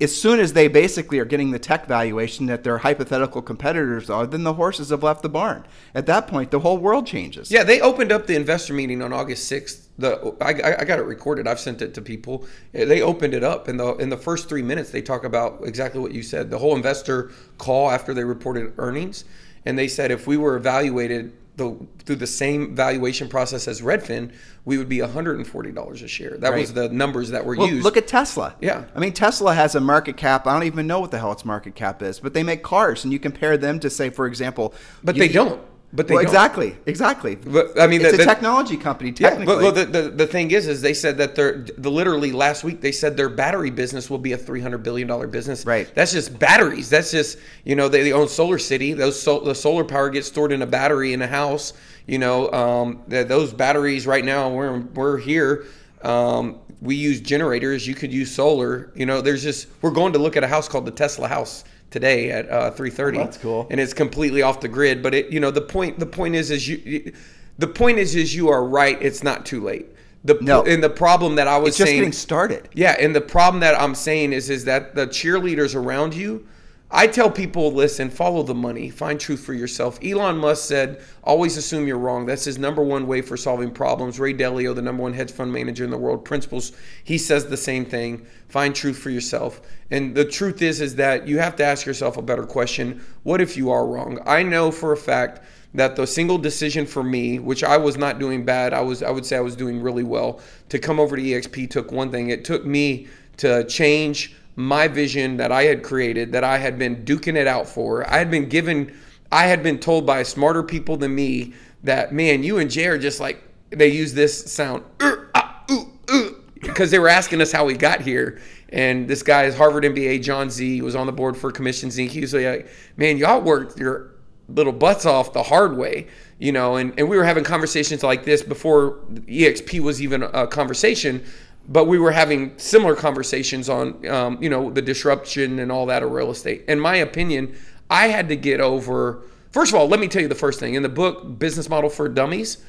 as 0.03 0.15
soon 0.21 0.41
as 0.41 0.53
they 0.53 0.69
basically 0.69 1.19
are 1.19 1.25
getting 1.25 1.51
the 1.51 1.59
tech 1.59 1.87
valuation 1.87 2.47
that 2.47 2.65
their 2.65 2.79
hypothetical 2.79 3.41
competitors 3.41 4.11
are, 4.11 4.27
then 4.27 4.43
the 4.43 4.55
horses 4.55 4.91
have 4.91 5.03
left 5.03 5.23
the 5.23 5.29
barn. 5.29 5.65
At 5.95 6.07
that 6.07 6.27
point, 6.27 6.51
the 6.51 6.61
whole 6.61 6.79
world 6.79 7.07
changes. 7.07 7.51
Yeah, 7.51 7.63
they 7.63 7.81
opened 7.81 8.11
up 8.11 8.27
the 8.27 8.35
investor 8.35 8.75
meeting 8.75 9.01
on 9.01 9.13
August 9.13 9.47
sixth. 9.47 9.91
The 10.03 10.37
I, 10.41 10.81
I 10.81 10.85
got 10.85 10.99
it 10.99 11.05
recorded. 11.05 11.47
I've 11.47 11.61
sent 11.61 11.81
it 11.81 11.95
to 11.95 12.03
people. 12.03 12.45
Eh, 12.75 12.85
they 12.85 13.01
opened 13.03 13.35
it 13.35 13.43
up, 13.45 13.69
and 13.69 13.79
the 13.81 13.95
in 13.97 14.11
the 14.11 14.17
first 14.17 14.49
three 14.49 14.63
minutes 14.63 14.91
they 14.91 15.01
talk 15.03 15.25
about 15.25 15.61
exactly 15.65 16.01
what 16.01 16.13
you 16.13 16.23
said. 16.23 16.51
The 16.51 16.59
whole 16.59 16.77
investor 16.77 17.31
call 17.59 17.91
after 17.91 18.13
they 18.13 18.25
reported 18.25 18.75
earnings, 18.79 19.25
and 19.65 19.79
they 19.79 19.89
said 19.89 20.11
if 20.11 20.27
we 20.27 20.37
were 20.37 20.57
evaluated 20.57 21.33
the, 21.57 21.77
through 22.07 22.17
the 22.17 22.27
same 22.27 22.75
valuation 22.75 23.29
process 23.29 23.69
as 23.69 23.83
Redfin, 23.83 24.33
we 24.65 24.79
would 24.79 24.89
be 24.89 24.99
$140 24.99 26.03
a 26.03 26.09
share. 26.09 26.37
That 26.39 26.55
was 26.55 26.73
the 26.73 26.89
numbers 26.89 27.29
that 27.31 27.45
were 27.45 27.55
Well, 27.57 27.69
used. 27.69 27.85
look 27.85 27.99
at 27.99 28.07
Tesla. 28.09 28.55
Yeah. 28.61 28.85
I 28.95 28.99
mean, 29.01 29.13
Tesla 29.13 29.55
has 29.55 29.75
a 29.75 29.81
market 29.81 30.17
cap. 30.17 30.47
I 30.47 30.55
don't 30.55 30.63
even 30.65 30.87
know 30.87 31.01
what 31.01 31.11
the 31.11 31.19
hell 31.19 31.31
its 31.31 31.45
market 31.45 31.75
cap 31.75 32.03
is, 32.03 32.21
but 32.21 32.33
they 32.33 32.43
make 32.43 32.63
cars, 32.63 33.05
and 33.05 33.13
you 33.13 33.19
compare 33.19 33.59
them 33.59 33.79
to, 33.81 33.91
say, 33.91 34.09
for 34.09 34.27
example. 34.27 34.73
But 35.05 35.17
you- 35.17 35.21
they 35.21 35.29
don't. 35.29 35.61
But 35.95 36.09
they 36.09 36.15
well, 36.15 36.23
exactly, 36.23 36.75
exactly. 36.87 37.37
But, 37.37 37.79
I 37.79 37.87
mean, 37.87 38.01
it's 38.01 38.17
the- 38.17 38.23
a 38.23 38.27
technology 38.27 38.79
company, 38.79 39.11
Yeah, 39.19 39.29
technically. 39.31 39.55
but 39.57 39.63
well, 39.63 39.73
the, 39.73 39.85
the 39.85 40.03
the 40.11 40.27
thing 40.27 40.51
is, 40.51 40.67
is 40.67 40.81
they 40.81 40.95
said 40.95 41.19
that 41.19 41.35
their 41.35 41.67
the 41.77 41.91
literally 41.91 42.33
last 42.33 42.65
week 42.65 42.81
they 42.81 42.93
said 42.93 43.15
their 43.17 43.29
battery 43.29 43.69
business 43.71 44.09
will 44.09 44.19
be 44.19 44.33
a 44.33 44.39
three 44.39 44.61
hundred 44.63 44.83
billion 44.83 45.07
dollar 45.07 45.27
business. 45.27 45.67
Right. 45.67 45.95
That's 45.95 46.13
just 46.13 46.39
batteries. 46.39 46.89
That's 46.89 47.11
just 47.11 47.37
you 47.65 47.77
know 47.77 47.89
they, 47.89 48.03
they 48.05 48.13
own 48.13 48.27
SolarCity. 48.27 48.97
Those 48.97 49.21
sol- 49.21 49.41
the 49.43 49.55
solar 49.55 49.85
power 49.85 50.09
gets 50.09 50.29
stored 50.29 50.51
in 50.53 50.63
a 50.63 50.67
battery 50.67 51.13
in 51.13 51.21
a 51.21 51.27
house. 51.29 51.75
You 52.07 52.19
know, 52.19 52.51
um, 52.53 53.03
th- 53.11 53.29
those 53.29 53.53
batteries 53.53 54.07
right 54.07 54.25
now 54.25 54.49
we're 54.51 54.79
we're 54.95 55.19
here. 55.19 55.67
Um, 56.03 56.59
we 56.81 56.95
use 56.97 57.21
generators. 57.21 57.87
You 57.87 57.95
could 57.95 58.13
use 58.13 58.31
solar. 58.35 58.91
You 58.97 59.05
know, 59.07 59.21
there's 59.21 59.43
just 59.43 59.69
we're 59.83 59.91
going 59.91 60.15
to 60.15 60.19
look 60.19 60.37
at 60.39 60.43
a 60.43 60.49
house 60.49 60.69
called 60.69 60.87
the 60.87 60.91
Tesla 60.91 61.29
house 61.29 61.65
today 61.93 62.31
at 62.31 62.51
uh, 62.51 62.71
3:30. 62.73 63.17
Oh, 63.17 63.19
that's 63.25 63.37
cool. 63.37 63.67
And 63.71 63.79
it's 63.79 63.93
completely 63.95 64.43
off 64.43 64.61
the 64.61 64.69
grid. 64.69 65.03
But 65.03 65.15
it, 65.15 65.31
you 65.31 65.39
know, 65.39 65.51
the 65.51 65.61
point 65.61 65.99
the 65.99 66.07
point 66.07 66.35
is 66.35 66.51
is 66.51 66.67
you, 66.69 66.77
you 66.85 67.13
the 67.59 67.69
point 67.69 67.99
is 67.99 68.15
is 68.15 68.35
you 68.35 68.49
are 68.49 68.65
right. 68.65 69.01
It's 69.01 69.23
not 69.23 69.47
too 69.47 69.63
late. 69.63 69.87
The 70.25 70.39
No. 70.41 70.63
and 70.65 70.83
the 70.83 70.91
problem 70.91 71.35
that 71.37 71.49
I 71.49 71.59
was 71.59 71.71
it's 71.71 71.79
just 71.79 71.89
saying, 71.89 71.99
getting 72.01 72.13
started. 72.13 72.69
yeah, 72.73 72.97
and 72.99 73.15
the 73.15 73.21
problem 73.21 73.61
that 73.61 73.81
I'm 73.81 73.95
saying 73.95 74.33
is 74.33 74.51
is 74.51 74.65
that 74.65 74.95
the 74.95 75.07
cheerleaders 75.07 75.75
around 75.77 76.15
you. 76.15 76.47
I 76.95 77.07
tell 77.07 77.31
people, 77.31 77.73
listen, 77.73 78.11
follow 78.11 78.43
the 78.43 78.55
money, 78.55 78.91
find 78.91 79.19
truth 79.19 79.43
for 79.43 79.55
yourself. 79.55 79.99
Elon 80.05 80.37
Musk 80.37 80.69
said, 80.69 81.03
always 81.25 81.57
assume 81.57 81.87
you're 81.87 81.97
wrong. 81.97 82.27
That's 82.27 82.45
his 82.45 82.59
number 82.59 82.83
one 82.83 83.07
way 83.07 83.23
for 83.23 83.39
solving 83.39 83.71
problems. 83.71 84.21
Ray 84.21 84.35
Dalio, 84.35 84.75
the 84.75 84.83
number 84.83 85.03
one 85.03 85.15
hedge 85.15 85.33
fund 85.33 85.51
manager 85.51 85.85
in 85.85 85.91
the 85.91 85.97
world, 85.97 86.23
principles, 86.23 86.73
he 87.03 87.17
says 87.17 87.47
the 87.47 87.57
same 87.57 87.87
thing. 87.87 88.27
Find 88.49 88.75
truth 88.75 88.99
for 88.99 89.09
yourself. 89.09 89.63
And 89.91 90.15
the 90.15 90.27
truth 90.27 90.61
is, 90.61 90.83
is 90.83 90.97
that 90.97 91.27
you 91.27 91.39
have 91.39 91.57
to 91.57 91.65
ask 91.65 91.87
yourself 91.87 92.19
a 92.19 92.23
better 92.23 92.45
question. 92.45 93.03
What 93.23 93.41
if 93.41 93.57
you 93.57 93.71
are 93.71 93.87
wrong? 93.87 94.19
I 94.27 94.43
know 94.43 94.71
for 94.71 94.93
a 94.93 94.97
fact 94.97 95.41
that 95.73 95.97
the 95.97 96.07
single 96.07 96.37
decision 96.37 96.85
for 96.85 97.03
me, 97.03 97.39
which 97.39 97.65
I 97.65 97.79
was 97.79 97.97
not 97.97 98.19
doing 98.19 98.45
bad, 98.45 98.75
I 98.75 98.83
was 98.83 99.03
I 99.03 99.11
would 99.11 99.25
say 99.25 99.39
I 99.39 99.41
was 99.41 99.57
doing 99.57 99.81
really 99.81 100.05
well, 100.05 100.41
to 100.69 100.79
come 100.79 101.01
over 101.01 101.17
to 101.17 101.23
EXP 101.23 101.71
took 101.71 101.91
one 101.91 102.11
thing. 102.11 102.29
It 102.29 102.45
took 102.45 102.67
me 102.67 103.07
to 103.39 103.65
change 103.65 104.37
my 104.57 104.89
vision 104.89 105.37
that 105.39 105.51
I 105.51 105.65
had 105.65 105.83
created, 105.83 106.33
that 106.33 106.45
I 106.45 106.59
had 106.59 106.79
been 106.79 107.05
duking 107.05 107.37
it 107.37 107.47
out 107.47 107.67
for. 107.67 108.09
I 108.09 108.19
had 108.19 108.31
been 108.31 108.49
given 108.49 108.95
I 109.31 109.47
had 109.47 109.63
been 109.63 109.79
told 109.79 110.05
by 110.07 110.23
smarter 110.25 110.63
people 110.63 110.99
than 110.99 111.15
me 111.15 111.55
that 111.85 112.13
man, 112.13 112.43
you 112.43 112.59
and 112.59 112.71
Jay 112.71 112.87
are 112.87 112.99
just 112.99 113.19
like 113.19 113.43
they 113.71 113.89
use 113.89 114.13
this 114.13 114.53
sound 114.53 114.85
"Er, 115.01 115.31
ah, 115.35 115.65
ooh, 115.71 115.91
ooh," 116.13 116.43
because 116.61 116.91
they 116.91 116.99
were 116.99 117.09
asking 117.09 117.41
us 117.41 117.51
how 117.51 117.65
we 117.65 117.75
got 117.75 118.03
here. 118.03 118.41
And 118.69 119.07
this 119.07 119.23
guy 119.23 119.45
is 119.45 119.55
Harvard 119.55 119.85
MBA, 119.85 120.23
John 120.23 120.49
Z, 120.49 120.81
was 120.81 120.97
on 120.97 121.07
the 121.07 121.13
board 121.13 121.37
for 121.37 121.53
Commissions 121.53 121.99
Inc. 121.99 122.09
He 122.09 122.23
was 122.23 122.33
like, 122.33 122.69
man, 122.97 123.19
y'all 123.19 123.43
worked 123.43 123.79
your 123.79 124.13
little 124.49 124.73
butts 124.73 125.05
off 125.05 125.33
the 125.33 125.43
hard 125.43 125.77
way, 125.77 126.09
you 126.39 126.53
know, 126.53 126.77
and, 126.77 126.93
and 126.99 127.09
we 127.09 127.17
were 127.17 127.25
having 127.25 127.45
conversations 127.45 128.03
like 128.03 128.25
this 128.25 128.43
before 128.43 128.99
EXP 129.29 129.81
was 129.81 130.03
even 130.03 130.23
a 130.23 130.47
conversation, 130.47 131.25
but 131.69 131.87
we 131.87 131.99
were 131.99 132.11
having 132.11 132.59
similar 132.59 132.95
conversations 132.95 133.69
on, 133.69 134.07
um, 134.09 134.43
you 134.43 134.51
know, 134.51 134.71
the 134.71 134.83
disruption 134.83 135.59
and 135.59 135.71
all 135.71 135.87
that 135.87 136.03
of 136.03 136.11
real 136.11 136.31
estate. 136.31 136.65
In 136.69 136.81
my 136.81 136.97
opinion, 136.97 137.55
I 137.89 138.09
had 138.09 138.29
to 138.29 138.37
get 138.37 138.61
over, 138.61 139.23
first 139.51 139.73
of 139.73 139.79
all, 139.79 139.87
let 139.89 140.01
me 140.01 140.09
tell 140.09 140.23
you 140.23 140.29
the 140.29 140.35
first 140.35 140.59
thing. 140.59 140.75
In 140.75 140.83
the 140.83 140.89
book, 140.89 141.39
Business 141.39 141.69
Model 141.69 141.91
for 141.91 142.09
Dummies, 142.09 142.65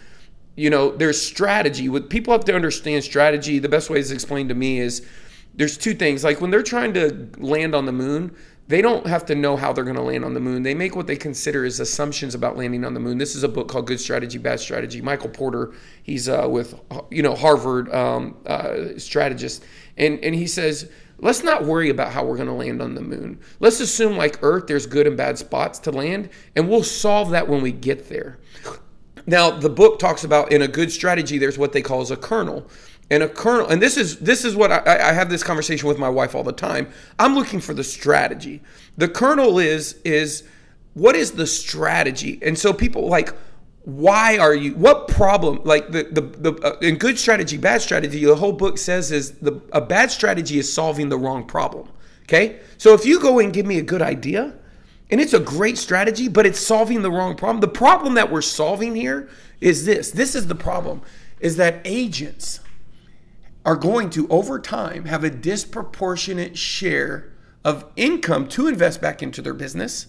you 0.55 0.69
know, 0.69 0.91
there's 0.91 1.19
strategy. 1.19 1.89
People 2.01 2.33
have 2.33 2.45
to 2.45 2.55
understand 2.55 3.03
strategy, 3.03 3.59
the 3.59 3.69
best 3.69 3.89
way 3.89 3.99
is 3.99 4.11
explained 4.11 4.49
to 4.49 4.55
me 4.55 4.79
is 4.79 5.05
there's 5.55 5.77
two 5.77 5.93
things. 5.93 6.23
Like 6.23 6.41
when 6.41 6.51
they're 6.51 6.63
trying 6.63 6.93
to 6.93 7.29
land 7.37 7.73
on 7.73 7.85
the 7.85 7.91
moon, 7.91 8.35
they 8.67 8.81
don't 8.81 9.05
have 9.05 9.25
to 9.25 9.35
know 9.35 9.57
how 9.57 9.73
they're 9.73 9.83
going 9.83 9.97
to 9.97 10.01
land 10.01 10.23
on 10.23 10.33
the 10.33 10.39
moon. 10.39 10.63
They 10.63 10.73
make 10.73 10.95
what 10.95 11.07
they 11.07 11.17
consider 11.17 11.65
is 11.65 11.79
assumptions 11.79 12.33
about 12.33 12.57
landing 12.57 12.85
on 12.85 12.93
the 12.93 12.99
moon. 12.99 13.17
This 13.17 13.35
is 13.35 13.43
a 13.43 13.49
book 13.49 13.67
called 13.67 13.87
Good 13.87 13.99
Strategy, 13.99 14.37
Bad 14.37 14.59
Strategy. 14.59 15.01
Michael 15.01 15.29
Porter, 15.29 15.73
he's 16.03 16.29
uh, 16.29 16.47
with 16.49 16.79
you 17.11 17.21
know 17.21 17.35
Harvard 17.35 17.93
um, 17.93 18.37
uh, 18.45 18.97
strategist, 18.97 19.65
and 19.97 20.19
and 20.23 20.33
he 20.33 20.47
says 20.47 20.89
let's 21.19 21.43
not 21.43 21.63
worry 21.63 21.89
about 21.89 22.11
how 22.11 22.23
we're 22.23 22.35
going 22.35 22.47
to 22.47 22.53
land 22.53 22.81
on 22.81 22.95
the 22.95 23.01
moon. 23.01 23.39
Let's 23.59 23.79
assume 23.79 24.17
like 24.17 24.39
Earth, 24.41 24.67
there's 24.67 24.85
good 24.85 25.07
and 25.07 25.15
bad 25.15 25.37
spots 25.37 25.79
to 25.79 25.91
land, 25.91 26.29
and 26.55 26.69
we'll 26.69 26.83
solve 26.83 27.31
that 27.31 27.47
when 27.47 27.61
we 27.61 27.71
get 27.71 28.09
there. 28.09 28.39
Now, 29.25 29.51
the 29.51 29.69
book 29.69 29.99
talks 29.99 30.25
about 30.25 30.51
in 30.51 30.61
a 30.61 30.67
good 30.67 30.91
strategy, 30.91 31.37
there's 31.37 31.57
what 31.57 31.71
they 31.71 31.81
call 31.81 32.01
as 32.01 32.11
a 32.11 32.17
kernel. 32.17 32.69
And 33.09 33.21
a 33.21 33.29
kernel, 33.29 33.67
and 33.67 33.81
this 33.81 33.97
is 33.97 34.19
this 34.19 34.45
is 34.45 34.55
what 34.55 34.71
I, 34.71 35.09
I 35.09 35.13
have 35.13 35.29
this 35.29 35.43
conversation 35.43 35.87
with 35.87 35.99
my 35.99 36.09
wife 36.09 36.35
all 36.35 36.43
the 36.43 36.53
time. 36.53 36.91
I'm 37.19 37.35
looking 37.35 37.59
for 37.59 37.73
the 37.73 37.83
strategy. 37.83 38.61
The 38.97 39.07
kernel 39.07 39.59
is 39.59 39.99
is 40.05 40.43
what 40.93 41.15
is 41.15 41.31
the 41.31 41.47
strategy? 41.47 42.39
And 42.41 42.57
so 42.57 42.73
people 42.73 43.07
like, 43.07 43.33
why 43.83 44.37
are 44.37 44.55
you? 44.55 44.73
What 44.75 45.07
problem? 45.07 45.61
Like 45.63 45.91
the 45.91 46.03
the 46.03 46.21
the 46.21 46.53
uh, 46.63 46.79
in 46.79 46.97
good 46.97 47.19
strategy, 47.19 47.57
bad 47.57 47.81
strategy. 47.81 48.23
The 48.23 48.35
whole 48.35 48.53
book 48.53 48.77
says 48.77 49.11
is 49.11 49.31
the 49.33 49.61
a 49.73 49.81
bad 49.81 50.09
strategy 50.09 50.57
is 50.57 50.71
solving 50.71 51.09
the 51.09 51.17
wrong 51.17 51.45
problem. 51.45 51.89
Okay, 52.23 52.61
so 52.77 52.93
if 52.93 53.05
you 53.05 53.19
go 53.19 53.39
and 53.39 53.51
give 53.51 53.65
me 53.65 53.79
a 53.79 53.81
good 53.81 54.01
idea, 54.01 54.55
and 55.09 55.19
it's 55.19 55.33
a 55.33 55.39
great 55.39 55.77
strategy, 55.77 56.29
but 56.29 56.45
it's 56.45 56.59
solving 56.59 57.01
the 57.01 57.11
wrong 57.11 57.35
problem. 57.35 57.59
The 57.59 57.67
problem 57.67 58.13
that 58.13 58.31
we're 58.31 58.41
solving 58.41 58.95
here 58.95 59.29
is 59.59 59.85
this. 59.85 60.11
This 60.11 60.33
is 60.33 60.47
the 60.47 60.55
problem 60.55 61.01
is 61.41 61.57
that 61.57 61.81
agents 61.83 62.61
are 63.65 63.75
going 63.75 64.09
to 64.09 64.27
over 64.27 64.59
time 64.59 65.05
have 65.05 65.23
a 65.23 65.29
disproportionate 65.29 66.57
share 66.57 67.31
of 67.63 67.85
income 67.95 68.47
to 68.49 68.67
invest 68.67 69.01
back 69.01 69.23
into 69.23 69.41
their 69.41 69.53
business 69.53 70.07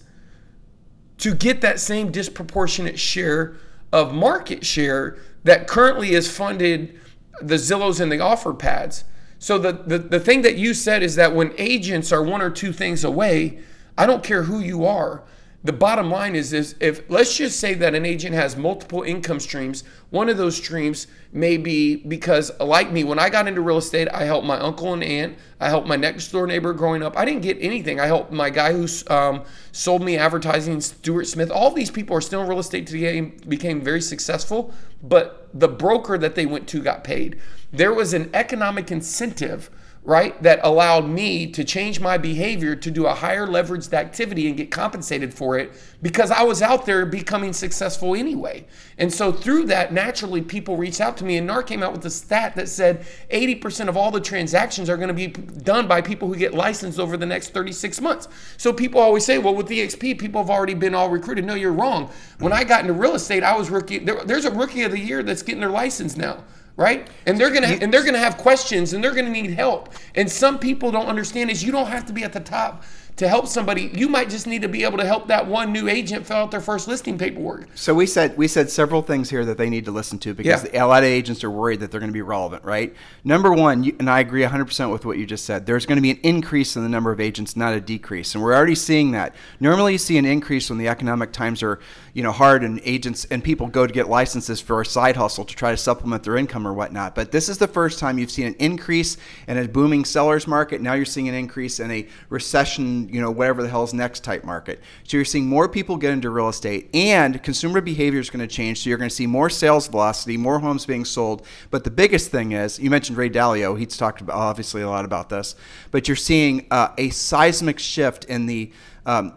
to 1.17 1.33
get 1.33 1.61
that 1.61 1.79
same 1.79 2.11
disproportionate 2.11 2.99
share 2.99 3.55
of 3.93 4.13
market 4.13 4.65
share 4.65 5.17
that 5.43 5.67
currently 5.67 6.11
is 6.13 6.29
funded 6.29 6.99
the 7.41 7.55
Zillows 7.55 7.99
and 7.99 8.11
the 8.11 8.17
Offerpads. 8.17 9.03
So 9.39 9.57
the, 9.57 9.71
the, 9.71 9.99
the 9.99 10.19
thing 10.19 10.41
that 10.41 10.57
you 10.57 10.73
said 10.73 11.03
is 11.03 11.15
that 11.15 11.35
when 11.35 11.53
agents 11.57 12.11
are 12.11 12.23
one 12.23 12.41
or 12.41 12.49
two 12.49 12.73
things 12.73 13.03
away, 13.03 13.59
I 13.97 14.05
don't 14.05 14.23
care 14.23 14.43
who 14.43 14.59
you 14.59 14.85
are. 14.85 15.23
The 15.65 15.73
bottom 15.73 16.11
line 16.11 16.35
is 16.35 16.53
is 16.53 16.75
if 16.79 17.09
let's 17.09 17.35
just 17.35 17.59
say 17.59 17.73
that 17.73 17.95
an 17.95 18.05
agent 18.05 18.35
has 18.35 18.55
multiple 18.55 19.01
income 19.01 19.39
streams, 19.39 19.83
one 20.11 20.29
of 20.29 20.37
those 20.37 20.55
streams 20.55 21.07
may 21.33 21.57
be 21.57 21.95
because 21.95 22.51
like 22.59 22.91
me, 22.91 23.03
when 23.03 23.17
I 23.17 23.31
got 23.31 23.47
into 23.47 23.61
real 23.61 23.79
estate, 23.79 24.07
I 24.13 24.25
helped 24.25 24.45
my 24.45 24.59
uncle 24.59 24.93
and 24.93 25.03
aunt, 25.03 25.39
I 25.59 25.69
helped 25.69 25.87
my 25.87 25.95
next 25.95 26.31
door 26.31 26.45
neighbor 26.45 26.71
growing 26.71 27.01
up. 27.01 27.17
I 27.17 27.25
didn't 27.25 27.41
get 27.41 27.57
anything. 27.59 27.99
I 27.99 28.05
helped 28.05 28.31
my 28.31 28.51
guy 28.51 28.73
who 28.73 28.87
um, 29.11 29.41
sold 29.71 30.03
me 30.03 30.17
advertising, 30.17 30.81
Stuart 30.81 31.25
Smith. 31.25 31.49
All 31.49 31.71
these 31.71 31.89
people 31.89 32.15
are 32.15 32.21
still 32.21 32.43
in 32.43 32.47
real 32.47 32.59
estate 32.59 32.85
today, 32.85 33.21
became 33.21 33.81
very 33.81 34.01
successful, 34.01 34.71
but 35.01 35.49
the 35.51 35.67
broker 35.67 36.19
that 36.19 36.35
they 36.35 36.45
went 36.45 36.67
to 36.67 36.83
got 36.83 37.03
paid. 37.03 37.39
There 37.73 37.91
was 37.91 38.13
an 38.13 38.29
economic 38.35 38.91
incentive 38.91 39.71
right? 40.05 40.41
That 40.43 40.59
allowed 40.61 41.09
me 41.09 41.47
to 41.47 41.63
change 41.63 41.99
my 41.99 42.19
behavior 42.19 42.75
to 42.75 42.91
do 42.91 43.07
a 43.07 43.13
higher 43.13 43.47
leveraged 43.47 43.91
activity 43.91 44.47
and 44.47 44.55
get 44.55 44.69
compensated 44.69 45.33
for 45.33 45.57
it 45.57 45.73
because 45.99 46.29
I 46.29 46.43
was 46.43 46.61
out 46.61 46.85
there 46.85 47.07
becoming 47.07 47.53
successful 47.53 48.13
anyway. 48.13 48.67
And 48.99 49.11
so 49.11 49.31
through 49.31 49.65
that, 49.65 49.91
naturally, 49.91 50.43
people 50.43 50.77
reached 50.77 51.01
out 51.01 51.17
to 51.17 51.25
me, 51.25 51.37
and 51.37 51.47
NAR 51.47 51.63
came 51.63 51.81
out 51.81 51.91
with 51.91 52.05
a 52.05 52.11
stat 52.11 52.55
that 52.55 52.69
said 52.69 53.03
80% 53.31 53.89
of 53.89 53.97
all 53.97 54.11
the 54.11 54.21
transactions 54.21 54.91
are 54.91 54.97
going 54.97 55.07
to 55.07 55.13
be 55.13 55.27
done 55.27 55.87
by 55.87 56.01
people 56.01 56.27
who 56.27 56.35
get 56.35 56.53
licensed 56.53 56.99
over 56.99 57.17
the 57.17 57.25
next 57.25 57.49
36 57.49 57.99
months. 57.99 58.27
So 58.57 58.71
people 58.71 59.01
always 59.01 59.25
say, 59.25 59.39
well, 59.39 59.55
with 59.55 59.67
EXP, 59.67 60.19
people 60.19 60.39
have 60.39 60.51
already 60.51 60.75
been 60.75 60.93
all 60.93 61.09
recruited. 61.09 61.45
No, 61.45 61.55
you're 61.55 61.73
wrong. 61.73 62.11
When 62.37 62.53
I 62.53 62.63
got 62.63 62.81
into 62.81 62.93
real 62.93 63.15
estate, 63.15 63.41
I 63.41 63.57
was 63.57 63.71
rookie. 63.71 63.97
There, 63.97 64.23
there's 64.23 64.45
a 64.45 64.51
rookie 64.51 64.83
of 64.83 64.91
the 64.91 64.99
year 64.99 65.23
that's 65.23 65.41
getting 65.41 65.61
their 65.61 65.71
license 65.71 66.15
now 66.15 66.43
right? 66.77 67.07
And 67.25 67.39
they're 67.39 67.51
gonna 67.51 67.67
and 67.67 67.93
they're 67.93 68.03
gonna 68.03 68.17
have 68.17 68.37
questions 68.37 68.93
and 68.93 69.03
they're 69.03 69.13
gonna 69.13 69.29
need 69.29 69.51
help. 69.51 69.93
And 70.15 70.29
some 70.29 70.59
people 70.59 70.91
don't 70.91 71.07
understand 71.07 71.49
is 71.49 71.63
you 71.63 71.71
don't 71.71 71.87
have 71.87 72.05
to 72.07 72.13
be 72.13 72.23
at 72.23 72.33
the 72.33 72.39
top 72.39 72.83
to 73.17 73.29
help 73.29 73.47
somebody. 73.47 73.89
You 73.93 74.09
might 74.09 74.29
just 74.29 74.45
need 74.45 74.61
to 74.63 74.67
be 74.67 74.83
able 74.83 74.97
to 74.97 75.05
help 75.05 75.27
that 75.27 75.47
one 75.47 75.71
new 75.71 75.87
agent 75.87 76.25
fill 76.27 76.37
out 76.37 76.51
their 76.51 76.59
first 76.59 76.87
listing 76.87 77.17
paperwork. 77.17 77.67
So 77.75 77.93
we 77.93 78.05
said 78.05 78.35
we 78.37 78.47
said 78.47 78.69
several 78.69 79.01
things 79.01 79.29
here 79.29 79.45
that 79.45 79.57
they 79.57 79.69
need 79.69 79.85
to 79.85 79.91
listen 79.91 80.19
to 80.19 80.33
because 80.33 80.65
Yeah. 80.65 80.85
a 80.85 80.87
lot 80.87 81.03
of 81.03 81.09
agents 81.09 81.43
are 81.43 81.51
worried 81.51 81.79
that 81.79 81.91
they're 81.91 81.99
going 81.99 82.09
to 82.09 82.13
be 82.13 82.21
relevant, 82.21 82.63
right? 82.65 82.93
Number 83.23 83.53
one, 83.53 83.83
you, 83.83 83.95
and 83.99 84.09
I 84.09 84.19
agree 84.19 84.43
100% 84.43 84.91
with 84.91 85.05
what 85.05 85.17
you 85.17 85.25
just 85.25 85.45
said. 85.45 85.65
There's 85.65 85.85
going 85.85 85.97
to 85.97 86.01
be 86.01 86.11
an 86.11 86.19
increase 86.23 86.75
in 86.75 86.83
the 86.83 86.89
number 86.89 87.11
of 87.11 87.21
agents, 87.21 87.55
not 87.55 87.73
a 87.73 87.79
decrease, 87.79 88.35
and 88.35 88.43
we're 88.43 88.53
already 88.53 88.75
seeing 88.75 89.11
that. 89.11 89.33
Normally, 89.59 89.93
you 89.93 89.97
see 89.97 90.17
an 90.17 90.25
increase 90.25 90.69
when 90.69 90.77
the 90.79 90.89
economic 90.89 91.31
times 91.31 91.63
are, 91.63 91.79
you 92.13 92.21
know, 92.23 92.31
hard 92.31 92.63
and 92.63 92.81
agents 92.83 93.25
and 93.31 93.43
people 93.43 93.67
go 93.67 93.87
to 93.87 93.93
get 93.93 94.09
licenses 94.09 94.59
for 94.59 94.81
a 94.81 94.85
side 94.85 95.15
hustle 95.15 95.45
to 95.45 95.55
try 95.55 95.71
to 95.71 95.77
supplement 95.77 96.23
their 96.23 96.35
income 96.35 96.67
or 96.67 96.73
whatnot. 96.73 97.15
But 97.15 97.31
this 97.31 97.47
is 97.47 97.57
the 97.57 97.67
first 97.67 97.97
time 97.99 98.19
you've 98.19 98.31
seen 98.31 98.47
an 98.47 98.55
increase 98.59 99.17
in 99.47 99.57
a 99.57 99.67
booming 99.67 100.03
sellers 100.05 100.47
market. 100.47 100.81
Now 100.81 100.93
you're 100.93 101.05
seeing 101.05 101.29
an 101.29 101.35
increase 101.35 101.79
in 101.79 101.91
a 101.91 102.07
recession 102.29 103.04
you 103.09 103.21
know, 103.21 103.31
whatever 103.31 103.63
the 103.63 103.69
hell's 103.69 103.93
next 103.93 104.23
type 104.23 104.43
market. 104.43 104.81
So 105.03 105.17
you're 105.17 105.25
seeing 105.25 105.47
more 105.47 105.67
people 105.67 105.97
get 105.97 106.11
into 106.11 106.29
real 106.29 106.49
estate 106.49 106.89
and 106.93 107.41
consumer 107.43 107.81
behavior 107.81 108.19
is 108.19 108.29
going 108.29 108.47
to 108.47 108.53
change. 108.53 108.83
So 108.83 108.89
you're 108.89 108.97
going 108.97 109.09
to 109.09 109.15
see 109.15 109.27
more 109.27 109.49
sales 109.49 109.87
velocity, 109.87 110.37
more 110.37 110.59
homes 110.59 110.85
being 110.85 111.05
sold. 111.05 111.45
But 111.71 111.83
the 111.83 111.91
biggest 111.91 112.31
thing 112.31 112.51
is, 112.51 112.79
you 112.79 112.89
mentioned 112.89 113.17
Ray 113.17 113.29
Dalio. 113.29 113.77
He's 113.77 113.97
talked 113.97 114.21
about, 114.21 114.35
obviously 114.35 114.81
a 114.81 114.89
lot 114.89 115.05
about 115.05 115.29
this, 115.29 115.55
but 115.91 116.07
you're 116.07 116.15
seeing 116.15 116.67
uh, 116.71 116.89
a 116.97 117.09
seismic 117.09 117.79
shift 117.79 118.25
in 118.25 118.45
the 118.45 118.71
um, 119.05 119.33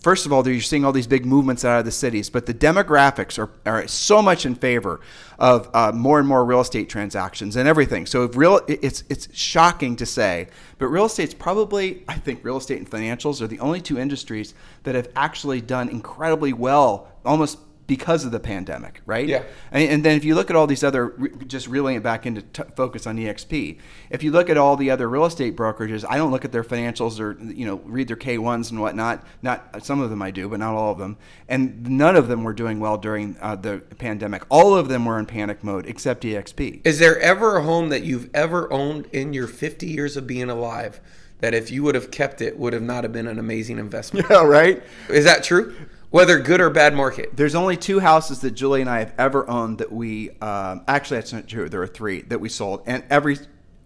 first 0.00 0.24
of 0.24 0.32
all, 0.32 0.46
you're 0.48 0.60
seeing 0.60 0.84
all 0.84 0.92
these 0.92 1.06
big 1.06 1.26
movements 1.26 1.64
out 1.64 1.78
of 1.78 1.84
the 1.84 1.90
cities, 1.90 2.30
but 2.30 2.46
the 2.46 2.54
demographics 2.54 3.38
are, 3.38 3.50
are 3.66 3.86
so 3.86 4.22
much 4.22 4.46
in 4.46 4.54
favor 4.54 5.00
of 5.38 5.68
uh, 5.74 5.92
more 5.92 6.18
and 6.18 6.26
more 6.26 6.44
real 6.44 6.60
estate 6.60 6.88
transactions 6.88 7.56
and 7.56 7.68
everything. 7.68 8.06
So 8.06 8.26
real, 8.28 8.60
it's 8.66 9.04
it's 9.10 9.28
shocking 9.36 9.96
to 9.96 10.06
say, 10.06 10.48
but 10.78 10.86
real 10.86 11.04
estate's 11.04 11.34
probably, 11.34 12.02
I 12.08 12.14
think, 12.14 12.44
real 12.44 12.56
estate 12.56 12.78
and 12.78 12.90
financials 12.90 13.42
are 13.42 13.46
the 13.46 13.60
only 13.60 13.80
two 13.80 13.98
industries 13.98 14.54
that 14.84 14.94
have 14.94 15.08
actually 15.16 15.60
done 15.60 15.88
incredibly 15.88 16.52
well, 16.52 17.08
almost 17.24 17.58
because 17.86 18.24
of 18.24 18.32
the 18.32 18.40
pandemic, 18.40 19.02
right? 19.04 19.28
Yeah. 19.28 19.42
And, 19.70 19.90
and, 19.90 20.04
then 20.04 20.16
if 20.16 20.24
you 20.24 20.34
look 20.34 20.48
at 20.48 20.56
all 20.56 20.66
these 20.66 20.82
other, 20.82 21.14
just 21.46 21.68
reeling 21.68 21.96
it 21.96 22.02
back 22.02 22.24
into 22.24 22.40
t- 22.40 22.62
focus 22.74 23.06
on 23.06 23.18
EXP, 23.18 23.78
if 24.10 24.22
you 24.22 24.30
look 24.30 24.48
at 24.48 24.56
all 24.56 24.76
the 24.76 24.90
other 24.90 25.08
real 25.08 25.26
estate 25.26 25.54
brokerages, 25.54 26.04
I 26.08 26.16
don't 26.16 26.30
look 26.30 26.44
at 26.44 26.52
their 26.52 26.64
financials 26.64 27.20
or 27.20 27.38
you 27.42 27.66
know 27.66 27.76
read 27.84 28.08
their 28.08 28.16
K1s 28.16 28.70
and 28.70 28.80
whatnot. 28.80 29.26
Not 29.42 29.84
some 29.84 30.00
of 30.00 30.10
them 30.10 30.22
I 30.22 30.30
do, 30.30 30.48
but 30.48 30.60
not 30.60 30.74
all 30.74 30.92
of 30.92 30.98
them. 30.98 31.18
And 31.48 31.88
none 31.88 32.16
of 32.16 32.28
them 32.28 32.42
were 32.42 32.54
doing 32.54 32.80
well 32.80 32.96
during 32.96 33.36
uh, 33.40 33.56
the 33.56 33.78
pandemic. 33.98 34.44
All 34.48 34.74
of 34.74 34.88
them 34.88 35.04
were 35.04 35.18
in 35.18 35.26
panic 35.26 35.62
mode 35.62 35.86
except 35.86 36.24
EXP. 36.24 36.80
Is 36.84 36.98
there 36.98 37.18
ever 37.20 37.56
a 37.56 37.62
home 37.62 37.90
that 37.90 38.02
you've 38.02 38.30
ever 38.32 38.72
owned 38.72 39.06
in 39.12 39.34
your 39.34 39.46
50 39.46 39.86
years 39.86 40.16
of 40.16 40.26
being 40.26 40.48
alive? 40.48 41.00
That 41.40 41.52
if 41.52 41.70
you 41.70 41.82
would 41.82 41.94
have 41.94 42.10
kept 42.10 42.40
it, 42.40 42.58
would 42.58 42.72
have 42.72 42.82
not 42.82 43.04
have 43.04 43.12
been 43.12 43.26
an 43.26 43.38
amazing 43.38 43.78
investment. 43.78 44.26
Yeah, 44.30 44.44
right. 44.44 44.82
Is 45.10 45.24
that 45.24 45.44
true? 45.44 45.74
Whether 46.14 46.38
good 46.38 46.60
or 46.60 46.70
bad 46.70 46.94
market. 46.94 47.36
There's 47.36 47.56
only 47.56 47.76
two 47.76 47.98
houses 47.98 48.38
that 48.42 48.52
Julie 48.52 48.80
and 48.80 48.88
I 48.88 49.00
have 49.00 49.12
ever 49.18 49.50
owned 49.50 49.78
that 49.78 49.90
we 49.90 50.30
um, 50.40 50.84
actually 50.86 51.16
that's 51.16 51.32
not 51.32 51.48
true. 51.48 51.68
There 51.68 51.82
are 51.82 51.88
three 51.88 52.22
that 52.22 52.38
we 52.40 52.48
sold, 52.48 52.84
and 52.86 53.02
every 53.10 53.36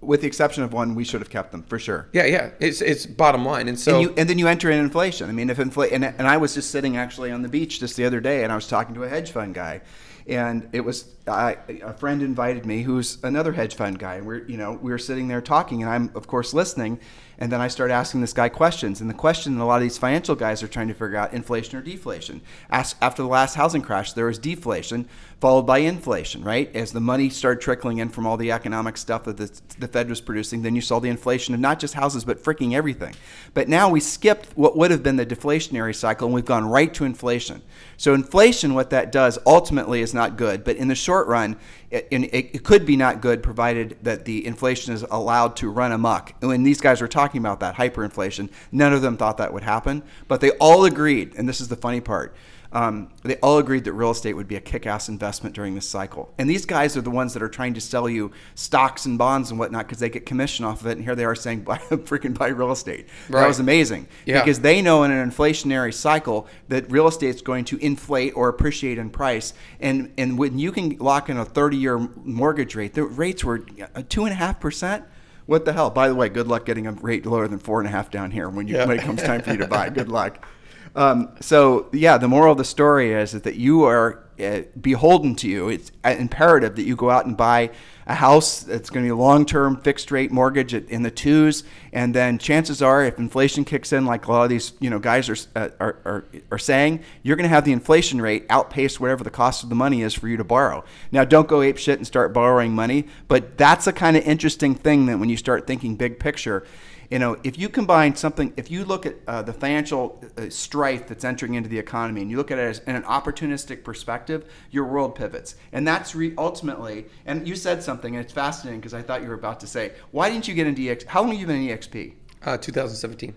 with 0.03 0.21
the 0.21 0.27
exception 0.27 0.63
of 0.63 0.75
one, 0.75 0.95
we 0.95 1.05
should 1.05 1.23
have 1.23 1.31
kept 1.31 1.53
them 1.53 1.63
for 1.63 1.79
sure. 1.79 2.11
Yeah, 2.13 2.27
yeah, 2.27 2.51
it's 2.61 2.83
it's 2.83 3.07
bottom 3.07 3.47
line, 3.47 3.67
and 3.67 3.81
so 3.81 3.95
and, 3.95 4.03
you, 4.03 4.15
and 4.19 4.29
then 4.29 4.39
you 4.39 4.47
enter 4.47 4.71
in 4.71 4.79
inflation. 4.79 5.31
I 5.31 5.33
mean, 5.33 5.49
if 5.49 5.59
inflation, 5.59 6.05
and, 6.05 6.15
and 6.19 6.29
I 6.29 6.37
was 6.37 6.53
just 6.53 6.71
sitting 6.71 6.99
actually 6.99 7.31
on 7.31 7.41
the 7.41 7.49
beach 7.49 7.81
just 7.81 7.97
the 7.97 8.05
other 8.05 8.21
day, 8.21 8.45
and 8.45 8.53
I 8.53 8.57
was 8.57 8.69
talking 8.69 8.95
to 8.97 9.05
a 9.05 9.09
hedge 9.09 9.31
fund 9.31 9.55
guy, 9.55 9.81
and 10.27 10.69
it 10.75 10.83
was 10.83 11.07
I, 11.27 11.57
a 11.83 11.95
friend 11.95 12.23
invited 12.23 12.67
me 12.67 12.83
who's 12.83 13.25
another 13.25 13.53
hedge 13.53 13.75
fund 13.75 13.99
guy, 13.99 14.17
and 14.17 14.27
we're 14.27 14.47
you 14.47 14.59
know 14.59 14.73
we 14.73 14.91
were 14.91 14.99
sitting 14.99 15.29
there 15.29 15.41
talking, 15.41 15.83
and 15.83 15.91
I'm 15.91 16.11
of 16.15 16.27
course 16.27 16.53
listening, 16.53 17.01
and 17.39 17.53
then 17.53 17.61
I 17.61 17.69
started 17.69 17.95
asking 17.95 18.21
this 18.21 18.33
guy 18.33 18.49
questions. 18.49 19.01
And 19.01 19.09
the 19.09 19.15
question 19.15 19.59
a 19.59 19.67
lot 19.67 19.77
of 19.77 19.83
these 19.83 19.97
financial 19.97 20.35
guys 20.35 20.63
are 20.63 20.69
trying 20.69 20.89
to 20.89 20.95
figure 20.95 21.17
out 21.17 21.33
inflation 21.33 21.79
or 21.79 21.83
deflation. 21.83 22.41
As, 22.69 22.97
after 23.01 23.23
the 23.23 23.29
last 23.29 23.55
housing 23.55 23.83
crash, 23.83 24.13
there 24.13 24.27
was 24.27 24.39
deflation 24.39 25.09
followed 25.41 25.63
by 25.63 25.79
inflation, 25.79 26.43
right? 26.43 26.75
As 26.75 26.91
the 26.91 27.01
money 27.01 27.31
started 27.31 27.61
trickling 27.61 27.99
in 27.99 28.09
from 28.09 28.27
all 28.27 28.37
the 28.37 28.51
economic 28.51 28.97
stuff 28.97 29.23
that 29.25 29.37
the, 29.37 29.49
the 29.79 29.87
Fed 29.87 30.09
was 30.09 30.21
producing, 30.21 30.63
then 30.63 30.75
you 30.75 30.81
saw 30.81 30.99
the 30.99 31.09
inflation 31.09 31.55
of 31.55 31.61
not 31.61 31.79
just 31.79 31.95
houses, 31.95 32.25
but 32.25 32.43
freaking 32.43 32.75
everything. 32.75 33.15
But 33.55 33.69
now 33.69 33.89
we 33.89 34.01
skipped 34.01 34.49
what 34.57 34.77
would 34.77 34.91
have 34.91 35.05
been 35.05 35.15
the 35.15 35.27
deflationary 35.27 35.95
cycle 35.95 36.27
and 36.27 36.35
we've 36.35 36.45
gone 36.45 36.69
right 36.69 36.93
to 36.95 37.05
inflation. 37.05 37.63
So, 37.99 38.15
inflation, 38.15 38.75
what 38.75 38.91
that 38.91 39.11
does 39.11 39.41
ultimately 39.45 40.03
is 40.03 40.15
not 40.15 40.37
good. 40.37 40.63
But 40.63 40.77
in 40.77 40.87
the 40.87 40.95
short 40.95 41.27
run, 41.27 41.57
it, 41.91 42.07
it, 42.13 42.63
could 42.63 42.87
be 42.87 42.97
not 42.97 43.21
good 43.21 43.43
provided 43.43 43.99
that 44.03 44.25
the 44.25 44.47
inflation 44.47 44.95
is 44.95 45.03
allowed 45.03 45.57
to 45.57 45.69
run 45.69 45.91
amok. 45.91 46.33
When 46.41 46.63
these 46.63 46.81
guys 46.81 47.01
were 47.01 47.09
talking 47.09 47.41
about 47.41 47.59
that 47.59 47.75
hyperinflation, 47.75 48.51
none 48.71 48.93
of 48.93 49.03
them 49.03 49.17
thought 49.17 49.39
that 49.39 49.53
would 49.53 49.65
happen, 49.65 50.05
but 50.29 50.41
they 50.41 50.53
all 50.53 50.85
agreed, 50.85 51.35
and 51.37 51.49
this 51.49 51.61
is 51.61 51.67
the 51.67 51.77
funny 51.77 52.01
part. 52.01 52.37
Um, 52.71 53.09
they 53.23 53.37
all 53.37 53.59
agreed 53.59 53.85
that 53.85 53.95
real 53.95 54.11
estate 54.11 54.35
would 54.35 54.47
be 54.47 54.57
a 54.57 54.61
kick-ass 54.61 55.09
investment 55.09 55.55
during 55.55 55.75
this 55.75 55.89
cycle. 55.89 56.35
And 56.37 56.51
these 56.51 56.67
guys 56.67 56.97
are 56.99 57.01
the 57.01 57.11
ones 57.11 57.33
that 57.33 57.43
are 57.43 57.49
trying 57.49 57.73
to 57.75 57.81
sell 57.81 58.09
you 58.09 58.31
stocks 58.55 59.07
and 59.07 59.17
bonds 59.17 59.51
and 59.51 59.59
whatnot 59.59 59.87
because 59.87 60.01
they 60.01 60.11
get 60.11 60.27
commission 60.27 60.67
off 60.67 60.83
of 60.83 60.89
it. 60.89 60.93
And 60.93 61.03
here 61.03 61.15
they 61.15 61.25
are 61.25 61.35
saying, 61.35 61.61
buy, 61.65 61.79
freaking 61.79 62.37
buy 62.37 62.49
real 62.49 62.71
estate. 62.71 63.09
Right. 63.29 63.41
That 63.41 63.49
was 63.49 63.59
amazing. 63.59 64.09
Yeah. 64.27 64.41
Because 64.41 64.61
they 64.61 64.83
know 64.83 65.03
in 65.05 65.11
an 65.11 65.31
inflationary 65.31 65.95
cycle 65.95 66.47
that 66.69 66.91
real 66.91 67.09
estate 67.09 67.35
is 67.35 67.43
going 67.43 67.65
to 67.67 67.79
inflate 67.79 68.35
or 68.37 68.49
appreciate 68.49 68.99
in 68.99 69.09
price. 69.09 69.55
And, 69.81 70.13
and 70.19 70.39
when 70.39 70.59
you 70.59 70.71
can 70.71 70.99
lock 70.99 71.31
in 71.31 71.39
a 71.39 71.47
30-year 71.47 71.99
mortgage 72.23 72.75
rate, 72.75 72.93
the 72.93 73.05
rates 73.05 73.45
were 73.45 73.61
2.5%. 73.61 75.05
What 75.47 75.65
the 75.65 75.73
hell? 75.73 75.89
By 75.89 76.09
the 76.09 76.15
way, 76.15 76.29
good 76.29 76.47
luck 76.47 76.67
getting 76.67 76.87
a 76.87 76.93
rate 76.93 77.25
lower 77.25 77.49
than 77.49 77.59
four 77.59 77.81
and 77.81 77.89
a 77.89 77.91
half 77.91 78.11
down 78.11 78.31
here 78.31 78.51
when 78.51 78.69
you 78.69 78.77
yeah. 78.77 78.85
when 78.85 78.99
it 78.99 79.03
comes 79.03 79.23
time 79.23 79.41
for 79.41 79.53
you 79.53 79.57
to 79.57 79.67
buy. 79.67 79.89
Good 79.89 80.11
luck. 80.11 80.45
Um, 80.99 81.37
so 81.41 81.89
yeah, 81.93 82.19
the 82.19 82.27
moral 82.27 82.51
of 82.51 82.59
the 82.59 82.65
story 82.65 83.13
is 83.13 83.31
that 83.31 83.55
you 83.55 83.85
are 83.85 84.25
uh, 84.41 84.63
beholden 84.81 85.37
to 85.37 85.49
you. 85.49 85.69
It's 85.69 85.93
imperative 86.05 86.75
that 86.75 86.83
you 86.83 86.97
go 86.97 87.09
out 87.09 87.25
and 87.25 87.37
buy 87.37 87.71
a 88.09 88.15
house 88.15 88.61
that's 88.61 88.91
going 88.91 89.05
to 89.05 89.07
be 89.07 89.13
a 89.13 89.17
long-term 89.17 89.77
fixed 89.83 90.11
rate 90.11 90.33
mortgage 90.33 90.75
in 90.75 91.03
the 91.03 91.11
twos, 91.13 91.63
and 91.93 92.13
then 92.13 92.37
chances 92.39 92.83
are, 92.83 93.05
if 93.05 93.17
inflation 93.17 93.65
kicks 93.65 93.93
in, 93.93 94.07
like 94.07 94.27
a 94.27 94.33
lot 94.33 94.43
of 94.43 94.49
these 94.49 94.73
you 94.81 94.91
know 94.91 94.99
guys 94.99 95.29
are 95.29 95.37
uh, 95.55 95.69
are, 95.79 95.97
are, 96.05 96.25
are 96.51 96.59
saying, 96.59 97.05
you're 97.23 97.37
going 97.37 97.49
to 97.49 97.55
have 97.55 97.65
the 97.65 97.73
inflation 97.73 98.21
rate 98.21 98.45
outpace 98.51 98.99
whatever 98.99 99.23
the 99.23 99.31
cost 99.31 99.63
of 99.63 99.69
the 99.69 99.77
money 99.77 100.03
is 100.03 100.15
for 100.15 100.27
you 100.27 100.37
to 100.37 100.45
borrow. 100.45 100.83
Now, 101.13 101.25
don't 101.25 101.47
go 101.47 101.63
ape 101.63 101.79
shit 101.79 101.99
and 101.99 102.07
start 102.07 102.33
borrowing 102.33 102.73
money, 102.75 103.07
but 103.29 103.57
that's 103.57 103.87
a 103.87 103.93
kind 103.93 104.17
of 104.17 104.25
interesting 104.25 104.75
thing 104.75 105.07
that 105.07 105.21
when 105.21 105.29
you 105.29 105.37
start 105.37 105.69
thinking 105.69 105.95
big 105.95 106.19
picture 106.19 106.67
you 107.11 107.19
know, 107.19 107.39
if 107.43 107.59
you 107.59 107.69
combine 107.69 108.15
something, 108.17 108.53
if 108.57 108.71
you 108.71 108.85
look 108.85 109.07
at 109.07 109.17
uh, 109.27 109.41
the 109.43 109.53
financial 109.53 110.23
uh, 110.37 110.51
strife 110.51 111.07
that's 111.07 111.25
entering 111.25 111.55
into 111.55 111.69
the 111.69 111.79
economy 111.79 112.21
and 112.21 112.31
you 112.31 112.37
look 112.37 112.51
at 112.51 112.59
it 112.59 112.63
as 112.63 112.79
in 112.81 112.97
an 112.97 113.03
opportunistic 113.05 113.83
perspective, 113.83 114.51
your 114.71 114.85
world 114.85 115.15
pivots. 115.15 115.55
And 115.73 115.89
that's 115.89 116.15
re- 116.15 116.35
ultimately, 116.37 117.07
and 117.25 117.49
you 117.49 117.57
said 117.57 117.83
something, 117.83 118.15
and 118.15 118.23
it's 118.23 118.33
fascinating 118.33 118.81
because 118.81 118.93
I 118.93 119.01
thought 119.01 119.23
you 119.23 119.29
were 119.29 119.35
about 119.35 119.61
to 119.61 119.67
say, 119.67 119.93
why 120.11 120.29
didn't 120.29 120.49
you 120.49 120.55
get 120.55 120.67
into 120.67 120.83
EXP? 120.83 121.07
How 121.07 121.23
long 121.23 121.31
have 121.31 121.41
you 121.41 121.47
been 121.47 121.63
in 121.63 121.79
EXP? 121.79 122.15
Uh, 122.45 122.59
2017. 122.59 123.35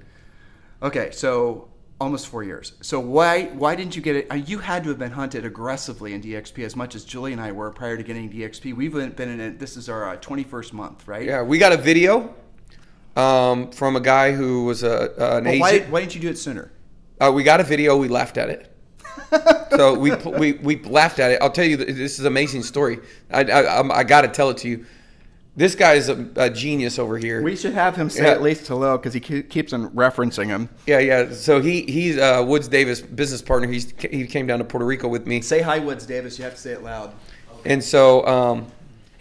Okay, 0.84 1.12
so 1.12 1.70
almost 2.02 2.28
four 2.28 2.44
years. 2.44 2.74
So 2.82 3.00
why 3.00 3.46
why 3.46 3.76
didn't 3.76 3.96
you 3.96 4.02
get 4.02 4.16
it? 4.16 4.28
Uh, 4.32 4.36
you 4.36 4.58
had 4.58 4.84
to 4.84 4.90
have 4.90 4.98
been 4.98 5.12
hunted 5.12 5.46
aggressively 5.46 6.14
in 6.14 6.22
DXP 6.22 6.66
as 6.66 6.76
much 6.76 6.96
as 6.96 7.06
Julie 7.06 7.32
and 7.32 7.40
I 7.40 7.52
were 7.52 7.70
prior 7.72 7.96
to 7.96 8.04
getting 8.04 8.30
DXP. 8.30 8.76
We've 8.76 8.92
been 8.92 9.30
in 9.30 9.40
it. 9.40 9.60
This 9.60 9.78
is 9.78 9.88
our 9.88 10.10
uh, 10.10 10.18
21st 10.18 10.74
month, 10.74 11.08
right? 11.08 11.26
Yeah, 11.26 11.44
we 11.44 11.60
got 11.60 11.72
a 11.72 11.78
video 11.78 12.34
um, 13.16 13.72
from 13.72 13.96
a 13.96 14.00
guy 14.00 14.32
who 14.32 14.66
was 14.66 14.84
a, 14.84 15.12
uh, 15.12 15.38
an 15.38 15.46
well, 15.46 15.54
agent. 15.54 15.86
Why, 15.86 15.92
why 15.92 16.00
didn't 16.02 16.16
you 16.16 16.22
do 16.22 16.30
it 16.30 16.38
sooner? 16.38 16.72
Uh, 17.20 17.32
we 17.34 17.44
got 17.44 17.60
a 17.60 17.64
video. 17.64 17.98
We 17.98 18.08
laughed 18.08 18.38
at 18.38 18.50
it. 18.50 18.68
so 19.72 19.98
we, 19.98 20.12
we 20.16 20.54
we 20.54 20.80
laughed 20.84 21.20
at 21.20 21.32
it. 21.32 21.42
I'll 21.42 21.52
tell 21.52 21.66
you, 21.66 21.78
this 21.78 22.14
is 22.14 22.22
an 22.22 22.28
amazing 22.28 22.64
story. 22.64 23.00
I 23.30 23.44
I, 23.44 24.00
I 24.00 24.04
got 24.04 24.22
to 24.22 24.28
tell 24.28 24.50
it 24.50 24.58
to 24.60 24.70
you. 24.70 24.86
This 25.54 25.76
guy 25.76 25.94
is 25.96 26.08
a, 26.08 26.30
a, 26.38 26.50
genius 26.50 26.98
over 26.98 27.18
here. 27.18 27.42
We 27.42 27.58
should 27.58 27.74
have 27.74 27.94
him 27.94 28.10
say 28.10 28.24
yeah. 28.24 28.32
at 28.32 28.42
least 28.42 28.66
hello 28.68 28.98
because 28.98 29.14
he 29.14 29.20
keeps 29.20 29.74
on 29.74 29.90
referencing 29.90 30.48
him. 30.48 30.70
Yeah, 30.88 31.00
yeah. 31.00 31.34
So 31.34 31.60
he 31.60 31.82
he's 31.82 32.18
uh, 32.18 32.44
Woods 32.48 32.70
Davis 32.70 33.02
business 33.02 33.42
partner. 33.42 33.68
He's 33.68 33.94
he 34.00 34.26
came 34.28 34.48
down 34.48 34.60
to 34.60 34.66
Puerto 34.66 34.86
Rico 34.86 35.10
with 35.10 35.28
me. 35.28 35.42
Say 35.42 35.62
hi, 35.62 35.80
Woods 35.80 36.06
Davis. 36.06 36.38
You 36.38 36.46
have 36.46 36.56
to 36.56 36.60
say 36.60 36.72
it 36.72 36.84
loud. 36.84 37.14
And 37.66 37.84
so 37.84 38.26
um, 38.26 38.68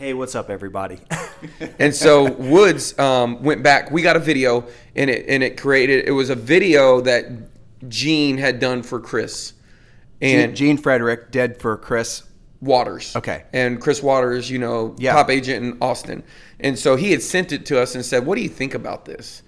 Hey, 0.00 0.14
what's 0.14 0.34
up, 0.34 0.48
everybody? 0.48 0.98
and 1.78 1.94
so 1.94 2.32
Woods 2.32 2.98
um, 2.98 3.42
went 3.42 3.62
back. 3.62 3.90
We 3.90 4.00
got 4.00 4.16
a 4.16 4.18
video, 4.18 4.66
and 4.96 5.10
it 5.10 5.26
and 5.28 5.42
it 5.42 5.60
created. 5.60 6.08
It 6.08 6.12
was 6.12 6.30
a 6.30 6.34
video 6.34 7.02
that 7.02 7.26
Gene 7.86 8.38
had 8.38 8.60
done 8.60 8.82
for 8.82 8.98
Chris, 8.98 9.52
and 10.22 10.56
Gene, 10.56 10.76
Gene 10.76 10.82
Frederick 10.82 11.30
did 11.30 11.60
for 11.60 11.76
Chris 11.76 12.22
Waters. 12.62 13.14
Okay. 13.14 13.44
And 13.52 13.78
Chris 13.78 14.02
Waters, 14.02 14.50
you 14.50 14.58
know, 14.58 14.96
yeah. 14.96 15.12
top 15.12 15.28
agent 15.28 15.66
in 15.66 15.76
Austin, 15.82 16.22
and 16.60 16.78
so 16.78 16.96
he 16.96 17.10
had 17.10 17.20
sent 17.20 17.52
it 17.52 17.66
to 17.66 17.78
us 17.78 17.94
and 17.94 18.02
said, 18.02 18.24
"What 18.24 18.36
do 18.36 18.42
you 18.42 18.48
think 18.48 18.72
about 18.72 19.04
this?" 19.04 19.42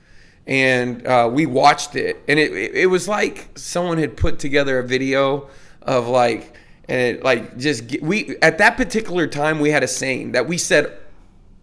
And 0.47 1.07
uh, 1.07 1.31
we 1.33 1.47
watched 1.47 1.97
it, 1.97 2.23
and 2.29 2.39
it 2.39 2.53
it 2.53 2.91
was 2.91 3.09
like 3.09 3.49
someone 3.55 3.97
had 3.97 4.19
put 4.19 4.39
together 4.39 4.81
a 4.81 4.87
video 4.87 5.49
of 5.81 6.09
like 6.09 6.55
and 6.93 7.01
it, 7.01 7.25
like 7.25 7.57
just 7.57 7.87
get, 7.87 8.03
we 8.03 8.37
at 8.43 8.59
that 8.59 8.77
particular 8.77 9.27
time 9.27 9.61
we 9.61 9.71
had 9.71 9.83
a 9.83 9.89
saying 9.89 10.33
that 10.33 10.47
we 10.47 10.59
said 10.59 10.99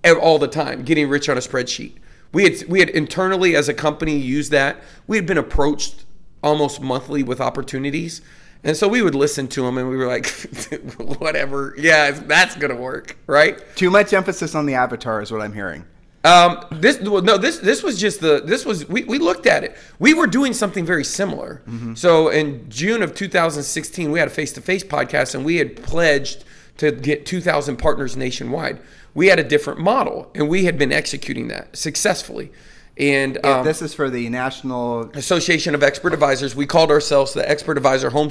all 0.03 0.39
the 0.39 0.47
time 0.47 0.81
getting 0.81 1.07
rich 1.07 1.29
on 1.29 1.37
a 1.37 1.39
spreadsheet. 1.39 1.93
We 2.31 2.45
had 2.45 2.67
we 2.67 2.79
had 2.79 2.89
internally 2.89 3.55
as 3.55 3.69
a 3.69 3.73
company 3.75 4.17
used 4.17 4.51
that. 4.51 4.81
We 5.05 5.17
had 5.17 5.27
been 5.27 5.37
approached 5.37 6.03
almost 6.41 6.81
monthly 6.81 7.21
with 7.21 7.39
opportunities. 7.39 8.21
And 8.63 8.75
so 8.75 8.87
we 8.87 9.03
would 9.03 9.13
listen 9.13 9.47
to 9.49 9.61
them 9.61 9.77
and 9.77 9.87
we 9.87 9.97
were 9.97 10.07
like 10.07 10.27
whatever. 11.19 11.75
Yeah 11.77 12.09
that's 12.09 12.55
gonna 12.55 12.75
work 12.75 13.15
right? 13.27 13.59
Too 13.75 13.91
much 13.91 14.13
emphasis 14.13 14.55
on 14.55 14.65
the 14.65 14.73
avatar 14.73 15.21
is 15.21 15.31
what 15.31 15.41
i'm 15.41 15.53
hearing 15.53 15.85
um, 16.23 16.65
this 16.71 16.99
well, 16.99 17.21
no, 17.21 17.37
this 17.37 17.59
this 17.59 17.81
was 17.81 17.99
just 17.99 18.19
the 18.19 18.41
this 18.43 18.65
was 18.65 18.87
we, 18.89 19.03
we 19.05 19.19
looked 19.19 19.45
at 19.45 19.63
it. 19.63 19.77
We 19.99 20.13
were 20.13 20.27
doing 20.27 20.53
something 20.53 20.85
very 20.85 21.05
similar. 21.05 21.61
Mm-hmm. 21.67 21.93
So 21.93 22.27
in 22.27 22.69
June 22.69 23.01
of 23.01 23.15
2016, 23.15 24.11
we 24.11 24.19
had 24.19 24.27
a 24.27 24.31
face 24.31 24.51
to 24.53 24.61
face 24.61 24.83
podcast, 24.83 25.33
and 25.33 25.45
we 25.45 25.57
had 25.57 25.81
pledged 25.81 26.43
to 26.77 26.91
get 26.91 27.25
2,000 27.25 27.77
partners 27.77 28.15
nationwide. 28.15 28.79
We 29.13 29.27
had 29.27 29.39
a 29.39 29.43
different 29.43 29.79
model, 29.79 30.31
and 30.33 30.47
we 30.47 30.65
had 30.65 30.77
been 30.77 30.91
executing 30.91 31.49
that 31.49 31.75
successfully. 31.75 32.51
And 32.97 33.37
Yeah, 33.43 33.59
um, 33.59 33.65
this 33.65 33.81
is 33.81 33.93
for 33.93 34.09
the 34.09 34.27
National. 34.29 35.09
Association 35.11 35.73
of 35.73 35.83
Expert 35.83 36.13
Advisors. 36.13 36.55
We 36.55 36.65
called 36.65 36.91
ourselves 36.91 37.33
the 37.33 37.49
Expert 37.49 37.77
Advisor 37.77 38.09
Home 38.09 38.29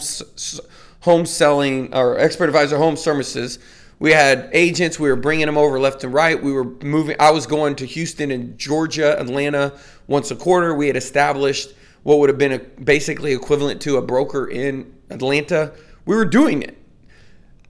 Home 1.00 1.24
Selling 1.24 1.94
or 1.94 2.18
Expert 2.18 2.44
Advisor 2.44 2.76
Home 2.76 2.96
Services. 2.96 3.58
We 3.98 4.12
had 4.12 4.48
agents. 4.52 4.98
We 4.98 5.08
were 5.08 5.16
bringing 5.16 5.46
them 5.46 5.58
over 5.58 5.80
left 5.80 6.04
and 6.04 6.14
right. 6.14 6.40
We 6.40 6.52
were 6.52 6.64
moving. 6.64 7.16
I 7.18 7.30
was 7.30 7.46
going 7.46 7.76
to 7.76 7.86
Houston 7.86 8.30
and 8.30 8.56
Georgia, 8.56 9.18
Atlanta 9.18 9.78
once 10.06 10.30
a 10.30 10.36
quarter. 10.36 10.74
We 10.74 10.86
had 10.86 10.96
established 10.96 11.74
what 12.04 12.18
would 12.18 12.28
have 12.28 12.38
been 12.38 12.52
a, 12.52 12.58
basically 12.58 13.32
equivalent 13.32 13.82
to 13.82 13.96
a 13.96 14.02
broker 14.02 14.46
in 14.46 14.94
Atlanta. 15.10 15.72
We 16.06 16.14
were 16.14 16.24
doing 16.24 16.62
it. 16.62 16.78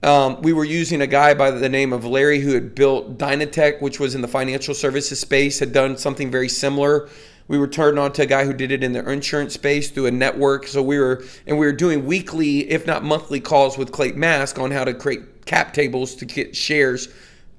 Um, 0.01 0.41
we 0.41 0.53
were 0.53 0.63
using 0.63 1.01
a 1.01 1.07
guy 1.07 1.33
by 1.33 1.51
the 1.51 1.67
name 1.67 1.91
of 1.91 2.05
Larry 2.05 2.39
who 2.39 2.53
had 2.53 2.73
built 2.73 3.17
Dynatech, 3.17 3.81
which 3.81 3.99
was 3.99 4.15
in 4.15 4.21
the 4.21 4.29
financial 4.29 4.73
services 4.73 5.19
space, 5.19 5.59
had 5.59 5.73
done 5.73 5.97
something 5.97 6.31
very 6.31 6.47
similar. 6.47 7.09
We 7.49 7.57
were 7.57 7.67
turned 7.67 7.97
on 7.97 8.13
to 8.13 8.21
a 8.21 8.25
guy 8.27 8.45
who 8.45 8.53
did 8.53 8.71
it 8.71 8.83
in 8.83 8.93
the 8.93 9.09
insurance 9.09 9.55
space 9.55 9.89
through 9.89 10.05
a 10.05 10.11
network. 10.11 10.67
So 10.67 10.83
we 10.83 10.99
were, 10.99 11.23
and 11.47 11.57
we 11.57 11.65
were 11.65 11.73
doing 11.73 12.05
weekly, 12.05 12.69
if 12.69 12.85
not 12.85 13.03
monthly, 13.03 13.39
calls 13.39 13.75
with 13.75 13.91
Clay 13.91 14.11
Mask 14.11 14.59
on 14.59 14.69
how 14.69 14.83
to 14.83 14.93
create 14.93 15.47
cap 15.47 15.73
tables 15.73 16.13
to 16.17 16.25
get 16.25 16.55
shares. 16.55 17.09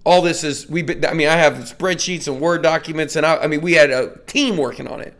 All 0.05 0.23
this 0.23 0.45
is 0.45 0.71
we. 0.71 0.83
I 1.05 1.13
mean, 1.13 1.27
I 1.27 1.37
have 1.37 1.55
spreadsheets 1.55 2.29
and 2.29 2.41
Word 2.41 2.63
documents, 2.63 3.17
and 3.17 3.27
I, 3.27 3.39
I 3.39 3.47
mean, 3.49 3.63
we 3.63 3.73
had 3.73 3.91
a 3.91 4.17
team 4.27 4.57
working 4.57 4.87
on 4.87 5.01
it. 5.01 5.13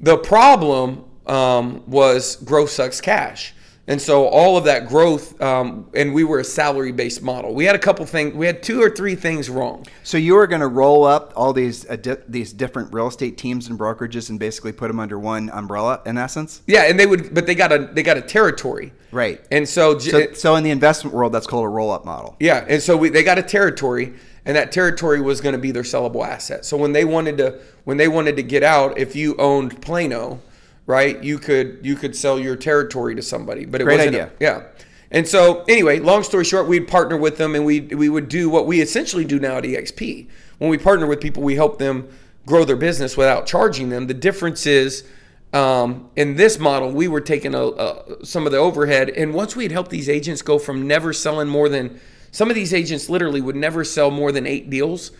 The 0.00 0.16
problem 0.16 1.04
um, 1.26 1.82
was 1.86 2.36
growth 2.36 2.70
sucks 2.70 3.02
cash. 3.02 3.54
And 3.86 4.00
so 4.00 4.26
all 4.28 4.56
of 4.56 4.64
that 4.64 4.88
growth, 4.88 5.38
um, 5.42 5.90
and 5.94 6.14
we 6.14 6.24
were 6.24 6.38
a 6.40 6.44
salary 6.44 6.90
based 6.90 7.20
model. 7.22 7.52
We 7.54 7.66
had 7.66 7.74
a 7.74 7.78
couple 7.78 8.06
things, 8.06 8.34
we 8.34 8.46
had 8.46 8.62
two 8.62 8.80
or 8.82 8.88
three 8.88 9.14
things 9.14 9.50
wrong. 9.50 9.86
So 10.04 10.16
you 10.16 10.36
were 10.36 10.46
going 10.46 10.62
to 10.62 10.68
roll 10.68 11.04
up 11.04 11.34
all 11.36 11.52
these 11.52 11.88
uh, 11.90 11.96
di- 11.96 12.16
these 12.26 12.54
different 12.54 12.94
real 12.94 13.08
estate 13.08 13.36
teams 13.36 13.68
and 13.68 13.78
brokerages 13.78 14.30
and 14.30 14.38
basically 14.40 14.72
put 14.72 14.88
them 14.88 14.98
under 14.98 15.18
one 15.18 15.50
umbrella, 15.50 16.00
in 16.06 16.16
essence. 16.16 16.62
Yeah, 16.66 16.84
and 16.84 16.98
they 16.98 17.04
would, 17.06 17.34
but 17.34 17.46
they 17.46 17.54
got 17.54 17.72
a 17.72 17.78
they 17.92 18.02
got 18.02 18.16
a 18.16 18.22
territory, 18.22 18.92
Right. 19.12 19.44
And 19.50 19.68
so, 19.68 19.98
j- 19.98 20.10
So, 20.28 20.32
so 20.32 20.56
in 20.56 20.64
the 20.64 20.70
investment 20.70 21.14
world, 21.14 21.32
that's 21.32 21.46
called 21.46 21.66
a 21.66 21.68
roll 21.68 21.90
up 21.90 22.04
model. 22.06 22.36
Yeah, 22.40 22.64
and 22.66 22.82
so 22.82 22.96
we, 22.96 23.10
they 23.10 23.22
got 23.22 23.38
a 23.38 23.42
territory, 23.42 24.14
and 24.46 24.56
that 24.56 24.72
territory 24.72 25.20
was 25.20 25.40
going 25.42 25.52
to 25.54 25.58
be 25.60 25.70
their 25.72 25.82
sellable 25.84 26.26
asset. 26.26 26.64
So 26.64 26.76
when 26.78 26.92
they 26.92 27.04
wanted 27.04 27.36
to 27.36 27.60
when 27.84 27.98
they 27.98 28.08
wanted 28.08 28.36
to 28.36 28.42
get 28.42 28.62
out, 28.62 28.96
if 28.96 29.14
you 29.14 29.36
owned 29.36 29.82
Plano, 29.82 30.40
right, 30.86 31.22
you 31.22 31.38
could 31.38 31.80
you 31.82 31.96
could 31.96 32.14
sell 32.16 32.38
your 32.38 32.56
territory 32.56 33.14
to 33.14 33.22
somebody, 33.22 33.64
but 33.64 33.80
it 33.80 33.84
Great 33.84 33.98
wasn't. 33.98 34.14
idea. 34.16 34.32
yeah. 34.40 34.62
And 35.10 35.28
so 35.28 35.62
anyway, 35.68 36.00
long 36.00 36.22
story 36.24 36.44
short, 36.44 36.66
we'd 36.66 36.88
partner 36.88 37.16
with 37.16 37.36
them, 37.38 37.54
and 37.54 37.64
we 37.64 37.80
we 37.80 38.08
would 38.08 38.28
do 38.28 38.50
what 38.50 38.66
we 38.66 38.80
essentially 38.80 39.24
do 39.24 39.38
now 39.38 39.56
at 39.58 39.64
EXP. 39.64 40.28
When 40.58 40.70
we 40.70 40.78
partner 40.78 41.06
with 41.06 41.20
people, 41.20 41.42
we 41.42 41.54
help 41.54 41.78
them 41.78 42.08
grow 42.46 42.64
their 42.64 42.76
business 42.76 43.16
without 43.16 43.46
charging 43.46 43.88
them. 43.90 44.06
The 44.06 44.14
difference 44.14 44.66
is. 44.66 45.04
Um, 45.52 46.10
in 46.16 46.34
this 46.34 46.58
model, 46.58 46.90
we 46.90 47.06
were 47.06 47.20
taking 47.20 47.54
a, 47.54 47.62
a, 47.62 48.26
some 48.26 48.44
of 48.44 48.50
the 48.50 48.58
overhead, 48.58 49.08
and 49.10 49.32
once 49.32 49.54
we'd 49.54 49.70
helped 49.70 49.92
these 49.92 50.08
agents 50.08 50.42
go 50.42 50.58
from 50.58 50.88
never 50.88 51.12
selling 51.12 51.46
more 51.46 51.68
than 51.68 52.00
some 52.32 52.48
of 52.50 52.56
these 52.56 52.74
agents 52.74 53.08
literally 53.08 53.40
would 53.40 53.54
never 53.54 53.84
sell 53.84 54.10
more 54.10 54.32
than 54.32 54.48
eight 54.48 54.68
deals. 54.68 55.12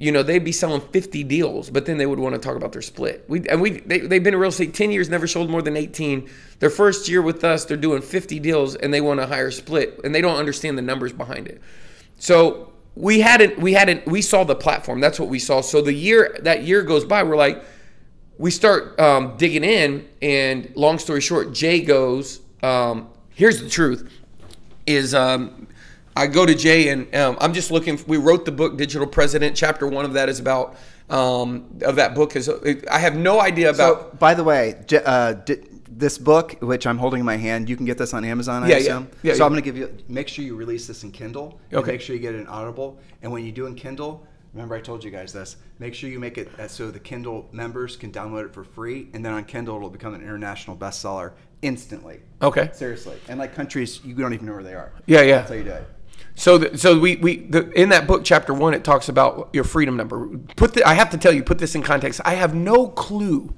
You 0.00 0.12
know, 0.12 0.22
they'd 0.22 0.44
be 0.44 0.52
selling 0.52 0.80
50 0.80 1.24
deals, 1.24 1.70
but 1.70 1.84
then 1.84 1.98
they 1.98 2.06
would 2.06 2.20
want 2.20 2.36
to 2.36 2.40
talk 2.40 2.56
about 2.56 2.70
their 2.70 2.82
split. 2.82 3.24
We 3.26 3.48
and 3.48 3.60
we 3.60 3.80
they, 3.80 3.98
they've 3.98 4.22
been 4.22 4.32
in 4.32 4.38
real 4.38 4.50
estate 4.50 4.72
10 4.72 4.92
years, 4.92 5.08
never 5.08 5.26
sold 5.26 5.50
more 5.50 5.60
than 5.60 5.76
18. 5.76 6.30
Their 6.60 6.70
first 6.70 7.08
year 7.08 7.20
with 7.20 7.42
us, 7.42 7.64
they're 7.64 7.76
doing 7.76 8.00
50 8.00 8.38
deals 8.38 8.76
and 8.76 8.94
they 8.94 9.00
want 9.00 9.18
a 9.18 9.26
higher 9.26 9.50
split, 9.50 10.00
and 10.04 10.14
they 10.14 10.20
don't 10.20 10.36
understand 10.36 10.78
the 10.78 10.82
numbers 10.82 11.12
behind 11.12 11.48
it. 11.48 11.60
So 12.16 12.72
we 12.94 13.20
hadn't 13.20 13.58
we 13.58 13.72
hadn't 13.72 14.06
we 14.06 14.22
saw 14.22 14.44
the 14.44 14.54
platform. 14.54 15.00
That's 15.00 15.18
what 15.18 15.28
we 15.28 15.38
saw. 15.38 15.60
So 15.62 15.80
the 15.80 15.92
year 15.92 16.36
that 16.42 16.62
year 16.62 16.82
goes 16.82 17.04
by, 17.04 17.22
we're 17.24 17.36
like, 17.36 17.64
we 18.38 18.50
start 18.50 18.98
um, 19.00 19.36
digging 19.36 19.64
in, 19.64 20.08
and 20.22 20.72
long 20.76 20.98
story 20.98 21.20
short, 21.20 21.52
Jay 21.52 21.80
goes. 21.80 22.40
Um, 22.62 23.08
here's 23.34 23.60
the 23.60 23.68
truth: 23.68 24.12
is 24.86 25.14
um, 25.14 25.67
I 26.18 26.26
go 26.26 26.44
to 26.44 26.54
Jay 26.54 26.88
and 26.88 27.14
um, 27.14 27.36
I'm 27.40 27.52
just 27.52 27.70
looking. 27.70 27.98
We 28.08 28.16
wrote 28.16 28.44
the 28.44 28.50
book 28.50 28.76
Digital 28.76 29.06
President. 29.06 29.54
Chapter 29.56 29.86
one 29.86 30.04
of 30.04 30.14
that 30.14 30.28
is 30.28 30.40
about 30.40 30.76
um, 31.08 31.78
of 31.82 31.94
that 31.96 32.16
book 32.16 32.34
is 32.34 32.50
I 32.90 32.98
have 32.98 33.14
no 33.14 33.40
idea 33.40 33.70
about. 33.70 33.76
So, 34.12 34.16
by 34.18 34.34
the 34.34 34.42
way, 34.42 34.74
uh, 35.04 35.34
di- 35.34 35.62
this 35.88 36.18
book, 36.18 36.56
which 36.60 36.88
I'm 36.88 36.98
holding 36.98 37.20
in 37.20 37.26
my 37.26 37.36
hand, 37.36 37.68
you 37.68 37.76
can 37.76 37.86
get 37.86 37.98
this 37.98 38.12
on 38.14 38.24
Amazon. 38.24 38.64
I 38.64 38.68
Yeah, 38.68 38.72
yeah. 38.74 38.80
assume. 38.80 39.08
Yeah, 39.22 39.32
so 39.34 39.38
yeah. 39.38 39.44
I'm 39.44 39.52
going 39.52 39.62
to 39.62 39.64
give 39.64 39.76
you. 39.76 39.96
Make 40.08 40.26
sure 40.26 40.44
you 40.44 40.56
release 40.56 40.88
this 40.88 41.04
in 41.04 41.12
Kindle. 41.12 41.60
Okay. 41.72 41.92
Make 41.92 42.00
sure 42.00 42.16
you 42.16 42.20
get 42.22 42.34
it 42.34 42.38
in 42.40 42.48
Audible, 42.48 42.98
and 43.22 43.30
when 43.30 43.44
you 43.44 43.52
do 43.52 43.66
in 43.66 43.76
Kindle, 43.76 44.26
remember 44.54 44.74
I 44.74 44.80
told 44.80 45.04
you 45.04 45.12
guys 45.12 45.32
this. 45.32 45.56
Make 45.78 45.94
sure 45.94 46.10
you 46.10 46.18
make 46.18 46.36
it 46.36 46.48
uh, 46.58 46.66
so 46.66 46.90
the 46.90 46.98
Kindle 46.98 47.48
members 47.52 47.96
can 47.96 48.10
download 48.10 48.46
it 48.46 48.52
for 48.52 48.64
free, 48.64 49.08
and 49.14 49.24
then 49.24 49.32
on 49.32 49.44
Kindle 49.44 49.76
it'll 49.76 49.88
become 49.88 50.14
an 50.14 50.20
international 50.22 50.76
bestseller 50.76 51.32
instantly. 51.62 52.20
okay. 52.42 52.70
Seriously, 52.72 53.16
and 53.28 53.38
like 53.38 53.54
countries 53.54 54.00
you 54.04 54.14
don't 54.14 54.34
even 54.34 54.46
know 54.46 54.54
where 54.54 54.64
they 54.64 54.74
are. 54.74 54.92
Yeah, 55.06 55.22
yeah. 55.22 55.36
That's 55.38 55.50
how 55.50 55.54
you 55.56 55.62
do 55.64 55.70
it. 55.70 55.86
So, 56.38 56.56
the, 56.56 56.78
so 56.78 56.96
we 56.96 57.16
we 57.16 57.38
the, 57.38 57.68
in 57.72 57.88
that 57.88 58.06
book, 58.06 58.22
chapter 58.22 58.54
one, 58.54 58.72
it 58.72 58.84
talks 58.84 59.08
about 59.08 59.50
your 59.52 59.64
freedom 59.64 59.96
number. 59.96 60.28
Put 60.54 60.74
the, 60.74 60.86
I 60.86 60.94
have 60.94 61.10
to 61.10 61.18
tell 61.18 61.32
you, 61.32 61.42
put 61.42 61.58
this 61.58 61.74
in 61.74 61.82
context. 61.82 62.20
I 62.24 62.34
have 62.34 62.54
no 62.54 62.86
clue 62.86 63.56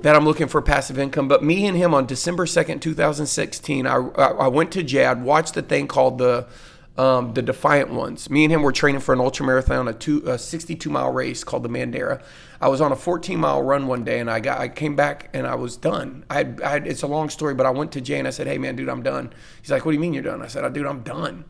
that 0.00 0.16
I'm 0.16 0.24
looking 0.24 0.48
for 0.48 0.60
passive 0.60 0.98
income, 0.98 1.28
but 1.28 1.44
me 1.44 1.64
and 1.64 1.76
him 1.76 1.94
on 1.94 2.06
December 2.06 2.44
second, 2.46 2.82
2016, 2.82 3.86
I, 3.86 3.94
I 3.94 4.48
went 4.48 4.72
to 4.72 4.82
Jad, 4.82 5.22
watched 5.22 5.54
the 5.54 5.62
thing 5.62 5.86
called 5.86 6.18
the 6.18 6.48
um, 6.96 7.34
the 7.34 7.42
Defiant 7.42 7.90
Ones. 7.90 8.28
Me 8.28 8.42
and 8.42 8.52
him 8.52 8.62
were 8.62 8.72
training 8.72 9.00
for 9.00 9.12
an 9.12 9.20
ultra 9.20 9.46
marathon, 9.46 9.86
a 9.86 9.92
two 9.92 10.20
a 10.26 10.38
62 10.38 10.90
mile 10.90 11.12
race 11.12 11.44
called 11.44 11.62
the 11.62 11.68
Mandara. 11.68 12.20
I 12.60 12.66
was 12.66 12.80
on 12.80 12.90
a 12.90 12.96
14 12.96 13.38
mile 13.38 13.62
run 13.62 13.86
one 13.86 14.02
day, 14.02 14.18
and 14.18 14.28
I 14.28 14.40
got 14.40 14.58
I 14.58 14.66
came 14.66 14.96
back 14.96 15.30
and 15.32 15.46
I 15.46 15.54
was 15.54 15.76
done. 15.76 16.24
I, 16.28 16.38
had, 16.38 16.60
I 16.64 16.76
it's 16.78 17.02
a 17.02 17.06
long 17.06 17.30
story, 17.30 17.54
but 17.54 17.64
I 17.64 17.70
went 17.70 17.92
to 17.92 18.00
Jay 18.00 18.18
and 18.18 18.26
I 18.26 18.32
said, 18.32 18.48
"Hey 18.48 18.58
man, 18.58 18.74
dude, 18.74 18.88
I'm 18.88 19.04
done." 19.04 19.32
He's 19.62 19.70
like, 19.70 19.84
"What 19.84 19.92
do 19.92 19.94
you 19.94 20.00
mean 20.00 20.14
you're 20.14 20.24
done?" 20.24 20.42
I 20.42 20.48
said, 20.48 20.72
"Dude, 20.72 20.84
I'm 20.84 21.02
done." 21.02 21.44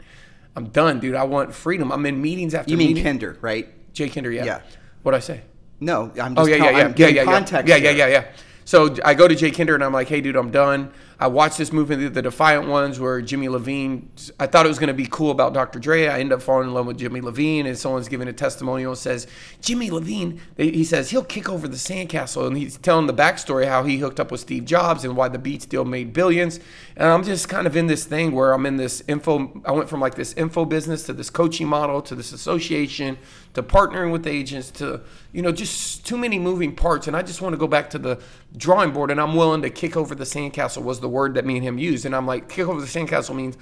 I'm 0.59 0.71
done, 0.71 0.99
dude. 0.99 1.15
I 1.15 1.23
want 1.23 1.55
freedom. 1.55 1.93
I'm 1.93 2.05
in 2.05 2.21
meetings 2.21 2.53
after 2.53 2.73
You 2.73 2.77
mean 2.77 2.89
meeting. 2.89 3.05
Kinder, 3.05 3.39
right? 3.41 3.69
Jay 3.93 4.09
Kinder, 4.09 4.33
yeah. 4.33 4.45
Yeah. 4.45 4.61
What'd 5.05 5.17
I 5.17 5.21
say? 5.21 5.43
No, 5.79 6.11
I'm 6.21 6.33
oh, 6.33 6.35
just 6.35 6.39
Oh 6.39 6.47
yeah, 6.47 6.57
yeah, 6.57 6.71
yeah, 6.71 6.93
yeah, 6.97 7.09
yeah, 7.09 7.63
yeah, 7.65 7.77
yeah, 7.77 7.91
yeah, 7.91 8.07
yeah. 8.09 8.25
So 8.65 8.97
I 9.05 9.15
go 9.15 9.29
to 9.29 9.37
Jay 9.37 9.53
Kinder 9.53 9.77
and 9.77 9.85
I'm 9.85 9.93
like, 9.93 10.09
hey, 10.09 10.21
dude, 10.21 10.35
I'm 10.35 10.51
done. 10.51 10.93
I 11.21 11.27
watched 11.27 11.59
this 11.59 11.73
movie, 11.73 11.97
The 11.97 12.23
Defiant 12.23 12.69
Ones, 12.69 13.01
where 13.01 13.21
Jimmy 13.21 13.49
Iovine. 13.49 14.31
I 14.39 14.47
thought 14.47 14.67
it 14.67 14.69
was 14.69 14.79
going 14.79 14.87
to 14.87 14.95
be 14.95 15.07
cool 15.11 15.33
about 15.33 15.53
Dr. 15.53 15.81
Dre. 15.81 16.07
I 16.07 16.21
end 16.21 16.33
up 16.33 16.41
falling 16.41 16.69
in 16.69 16.75
love 16.75 16.87
with 16.87 16.97
Jimmy 16.97 17.21
Iovine, 17.21 17.67
and 17.67 17.77
someone's 17.77 18.09
giving 18.09 18.29
a 18.29 18.33
testimonial 18.33 18.95
says, 18.95 19.27
Jimmy 19.61 19.91
Iovine. 19.91 20.39
He 20.57 20.85
says 20.85 21.11
he'll 21.11 21.25
kick 21.25 21.49
over 21.49 21.67
the 21.67 21.77
sandcastle, 21.77 22.47
and 22.47 22.57
he's 22.57 22.77
telling 22.79 23.09
the 23.09 23.15
backstory 23.15 23.67
how 23.67 23.83
he 23.83 23.99
hooked 23.99 24.21
up 24.21 24.31
with 24.31 24.41
Steve 24.41 24.65
Jobs 24.65 25.05
and 25.05 25.17
why 25.17 25.29
the 25.29 25.41
Beats 25.41 25.67
deal 25.67 25.85
made 25.85 26.13
billions. 26.13 26.61
And 26.97 27.09
I'm 27.09 27.25
just 27.25 27.49
kind 27.49 27.67
of 27.67 27.77
in 27.77 27.89
this 27.89 28.05
thing 28.05 28.31
where 28.31 28.53
I'm 28.53 28.65
in 28.65 28.77
this 28.77 29.03
info. 29.09 29.61
I 29.65 29.73
went 29.73 29.89
from 29.89 30.01
like 30.01 30.15
this 30.15 30.35
info 30.35 30.65
business 30.67 31.03
to 31.07 31.13
this 31.13 31.31
coaching 31.31 31.67
model 31.67 32.01
to 32.03 32.15
this 32.15 32.33
association 32.33 33.19
to 33.59 33.63
partnering 33.63 34.13
with 34.13 34.25
agents 34.27 34.71
to 34.71 35.01
you 35.33 35.43
know 35.43 35.51
just 35.51 36.07
too 36.07 36.17
many 36.17 36.39
moving 36.39 36.75
parts 36.75 37.09
and 37.09 37.17
i 37.17 37.23
just 37.23 37.43
want 37.43 37.53
to 37.53 37.57
go 37.57 37.67
back 37.67 37.91
to 37.91 37.99
the 37.99 38.21
drawing 38.57 38.93
board 38.93 39.11
and 39.11 39.21
i'm 39.21 39.35
willing 39.35 39.63
to 39.63 39.69
kick 39.69 39.97
over 39.97 40.15
the 40.15 40.25
sandcastle 40.25 40.83
was 40.83 41.01
the 41.01 41.08
word 41.09 41.35
that 41.35 41.45
me 41.45 41.57
and 41.57 41.65
him 41.65 41.79
used 41.79 42.05
and 42.07 42.15
i'm 42.15 42.27
like 42.27 42.49
kick 42.49 42.67
over 42.69 42.81
the 42.81 42.87
sandcastle 42.87 43.35
means 43.35 43.57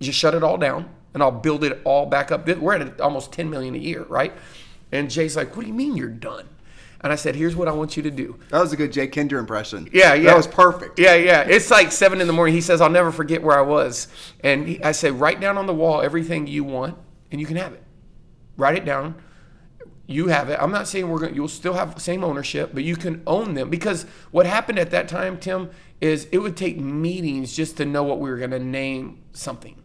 just 0.00 0.18
shut 0.18 0.34
it 0.34 0.42
all 0.42 0.56
down 0.58 0.88
and 1.14 1.22
i'll 1.22 1.30
build 1.30 1.64
it 1.64 1.80
all 1.84 2.06
back 2.06 2.30
up 2.32 2.46
we're 2.58 2.74
at 2.74 3.00
almost 3.00 3.32
10 3.32 3.48
million 3.50 3.74
a 3.74 3.78
year 3.78 4.02
right 4.04 4.32
and 4.90 5.10
jay's 5.10 5.36
like 5.36 5.54
what 5.56 5.62
do 5.62 5.68
you 5.68 5.74
mean 5.74 5.96
you're 5.96 6.08
done 6.08 6.48
and 7.02 7.12
i 7.12 7.16
said 7.16 7.34
here's 7.34 7.54
what 7.56 7.68
i 7.68 7.72
want 7.72 7.96
you 7.96 8.02
to 8.02 8.10
do 8.10 8.38
That 8.50 8.60
was 8.60 8.72
a 8.72 8.76
good 8.76 8.92
Jay 8.92 9.06
Kinder 9.08 9.38
impression. 9.38 9.88
yeah, 9.92 10.14
yeah. 10.14 10.30
That 10.30 10.36
was 10.36 10.46
perfect. 10.46 10.98
Yeah, 10.98 11.14
yeah. 11.14 11.40
It's 11.42 11.70
like 11.70 11.90
seven 11.90 12.20
in 12.20 12.26
the 12.28 12.32
morning. 12.32 12.54
He 12.54 12.60
says, 12.60 12.80
I'll 12.80 12.90
never 12.90 13.10
forget 13.10 13.42
where 13.42 13.58
I 13.58 13.62
was. 13.62 14.06
And 14.44 14.68
he, 14.68 14.82
I 14.84 14.92
say, 14.92 15.10
write 15.10 15.40
down 15.40 15.58
on 15.58 15.66
the 15.66 15.74
wall 15.74 16.00
everything 16.00 16.46
you 16.46 16.62
want 16.62 16.96
and 17.32 17.40
you 17.40 17.46
can 17.46 17.56
have 17.56 17.72
it. 17.72 17.82
Write 18.56 18.76
it 18.76 18.84
down. 18.84 19.16
You 20.06 20.28
have 20.28 20.48
it. 20.50 20.58
I'm 20.60 20.70
not 20.70 20.86
saying 20.86 21.08
we're 21.08 21.18
going 21.18 21.30
to, 21.30 21.34
you'll 21.36 21.48
still 21.48 21.72
have 21.74 22.00
same 22.00 22.22
ownership, 22.22 22.70
but 22.74 22.84
you 22.84 22.94
can 22.96 23.22
own 23.26 23.54
them. 23.54 23.68
Because 23.70 24.04
what 24.30 24.46
happened 24.46 24.78
at 24.78 24.90
that 24.90 25.08
time, 25.08 25.38
Tim, 25.38 25.70
is 26.02 26.26
it 26.32 26.38
would 26.38 26.56
take 26.56 26.76
meetings 26.78 27.54
just 27.54 27.76
to 27.76 27.86
know 27.86 28.02
what 28.02 28.18
we 28.18 28.28
were 28.28 28.36
going 28.36 28.50
to 28.50 28.58
name 28.58 29.22
something. 29.32 29.80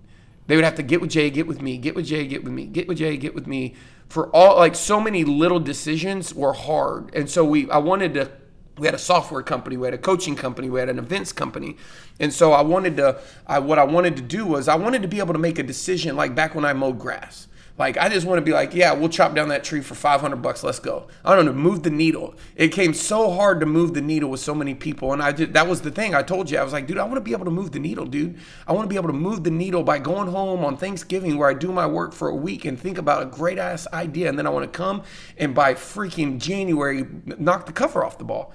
They 0.48 0.56
would 0.56 0.66
have 0.66 0.76
to 0.76 0.84
get 0.84 1.00
with 1.00 1.12
Jay, 1.12 1.30
get 1.30 1.46
with 1.46 1.62
me, 1.62 1.78
get 1.78 1.94
with 1.96 2.08
Jay, 2.08 2.26
get 2.26 2.44
with 2.44 2.52
me, 2.52 2.66
get 2.66 2.88
with 2.88 2.98
Jay, 2.98 3.18
get 3.18 3.36
with 3.36 3.46
me. 3.46 3.76
For 4.10 4.28
all 4.36 4.58
like 4.58 4.74
so 4.74 5.00
many 5.00 5.24
little 5.24 5.60
decisions 5.60 6.34
were 6.34 6.54
hard. 6.54 7.14
And 7.14 7.30
so 7.30 7.46
we 7.46 7.70
I 7.70 7.78
wanted 7.78 8.16
to 8.16 8.32
we 8.80 8.88
had 8.88 8.96
a 8.96 9.00
software 9.00 9.44
company, 9.44 9.78
we 9.78 9.86
had 9.86 9.94
a 9.94 10.00
coaching 10.00 10.36
company, 10.36 10.70
we 10.70 10.80
had 10.80 10.90
an 10.90 10.98
events 10.98 11.32
company. 11.32 11.78
And 12.20 12.34
so 12.34 12.52
I 12.52 12.62
wanted 12.62 12.98
to 12.98 13.22
I 13.46 13.60
what 13.60 13.78
I 13.78 13.84
wanted 13.84 14.16
to 14.16 14.24
do 14.24 14.44
was 14.44 14.68
I 14.68 14.76
wanted 14.76 15.04
to 15.04 15.08
be 15.08 15.20
able 15.20 15.34
to 15.34 15.40
make 15.40 15.60
a 15.60 15.64
decision 15.64 16.16
like 16.16 16.34
back 16.34 16.56
when 16.56 16.66
I 16.66 16.74
mowed 16.74 16.98
grass. 16.98 17.48
Like 17.78 17.98
I 17.98 18.10
just 18.10 18.26
want 18.26 18.40
to 18.40 18.42
be 18.42 18.54
like, 18.54 18.74
yeah, 18.74 18.94
we'll 18.94 19.10
chop 19.10 19.36
down 19.36 19.50
that 19.50 19.64
tree 19.64 19.82
for 19.82 19.94
500 19.94 20.38
bucks. 20.38 20.64
Let's 20.64 20.80
go. 20.80 21.08
I 21.24 21.36
don't 21.36 21.46
know, 21.46 21.54
move 21.54 21.84
the 21.84 21.92
needle. 21.92 22.34
It 22.56 22.70
came 22.70 22.94
so 22.94 23.32
hard 23.32 23.60
to 23.60 23.66
move 23.66 23.94
the 23.94 24.02
needle 24.02 24.30
with 24.30 24.40
so 24.40 24.56
many 24.56 24.74
people, 24.74 25.14
and 25.14 25.22
I 25.22 25.32
did. 25.32 25.54
That 25.54 25.68
was 25.68 25.82
the 25.82 25.92
thing. 25.92 26.16
I 26.16 26.24
told 26.24 26.50
you, 26.50 26.58
I 26.58 26.64
was 26.64 26.74
like, 26.74 26.88
dude, 26.88 26.98
I 26.98 27.04
want 27.04 27.16
to 27.16 27.22
be 27.22 27.34
able 27.34 27.46
to 27.46 27.52
move 27.52 27.72
the 27.72 27.80
needle, 27.80 28.06
dude. 28.06 28.40
I 28.68 28.74
want 28.74 28.86
to 28.86 28.90
be 28.90 28.96
able 28.96 29.10
to 29.10 29.14
move 29.14 29.44
the 29.44 29.52
needle 29.52 29.84
by 29.84 30.00
going 30.00 30.28
home 30.28 30.66
on 30.66 30.76
Thanksgiving 30.78 31.38
where 31.38 31.50
I 31.50 31.54
do 31.54 31.72
my 31.72 31.86
work 31.86 32.14
for 32.14 32.30
a 32.30 32.36
week 32.36 32.66
and 32.66 32.80
think 32.80 32.98
about 32.98 33.22
a 33.22 33.26
great 33.28 33.60
ass 33.60 33.88
idea, 33.94 34.28
and 34.28 34.40
then 34.40 34.48
I 34.48 34.50
want 34.50 34.72
to 34.72 34.76
come 34.76 35.04
and 35.38 35.54
by 35.54 35.76
freaking 35.76 36.40
January 36.40 37.06
knock 37.38 37.68
the 37.68 37.74
cover 37.74 38.04
off 38.04 38.18
the 38.18 38.24
ball. 38.24 38.54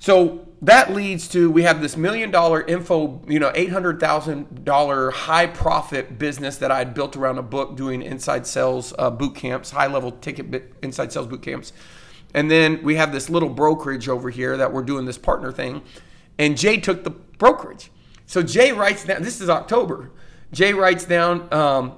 So 0.00 0.47
that 0.62 0.92
leads 0.92 1.28
to 1.28 1.50
we 1.50 1.62
have 1.62 1.80
this 1.80 1.96
million 1.96 2.30
dollar 2.30 2.62
info, 2.62 3.22
you 3.28 3.38
know, 3.38 3.52
eight 3.54 3.70
hundred 3.70 4.00
thousand 4.00 4.64
dollar 4.64 5.10
high 5.10 5.46
profit 5.46 6.18
business 6.18 6.56
that 6.58 6.70
I 6.70 6.78
had 6.78 6.94
built 6.94 7.16
around 7.16 7.38
a 7.38 7.42
book 7.42 7.76
doing 7.76 8.02
inside 8.02 8.46
sales 8.46 8.92
uh, 8.98 9.10
boot 9.10 9.34
camps, 9.36 9.70
high 9.70 9.86
level 9.86 10.12
ticket 10.12 10.74
inside 10.82 11.12
sales 11.12 11.26
boot 11.26 11.42
camps, 11.42 11.72
and 12.34 12.50
then 12.50 12.82
we 12.82 12.96
have 12.96 13.12
this 13.12 13.30
little 13.30 13.48
brokerage 13.48 14.08
over 14.08 14.30
here 14.30 14.56
that 14.56 14.72
we're 14.72 14.82
doing 14.82 15.04
this 15.04 15.18
partner 15.18 15.52
thing, 15.52 15.82
and 16.38 16.58
Jay 16.58 16.78
took 16.78 17.04
the 17.04 17.10
brokerage. 17.10 17.90
So 18.26 18.42
Jay 18.42 18.72
writes 18.72 19.04
down. 19.04 19.22
This 19.22 19.40
is 19.40 19.48
October. 19.48 20.10
Jay 20.52 20.74
writes 20.74 21.04
down. 21.04 21.52
Um, 21.52 21.92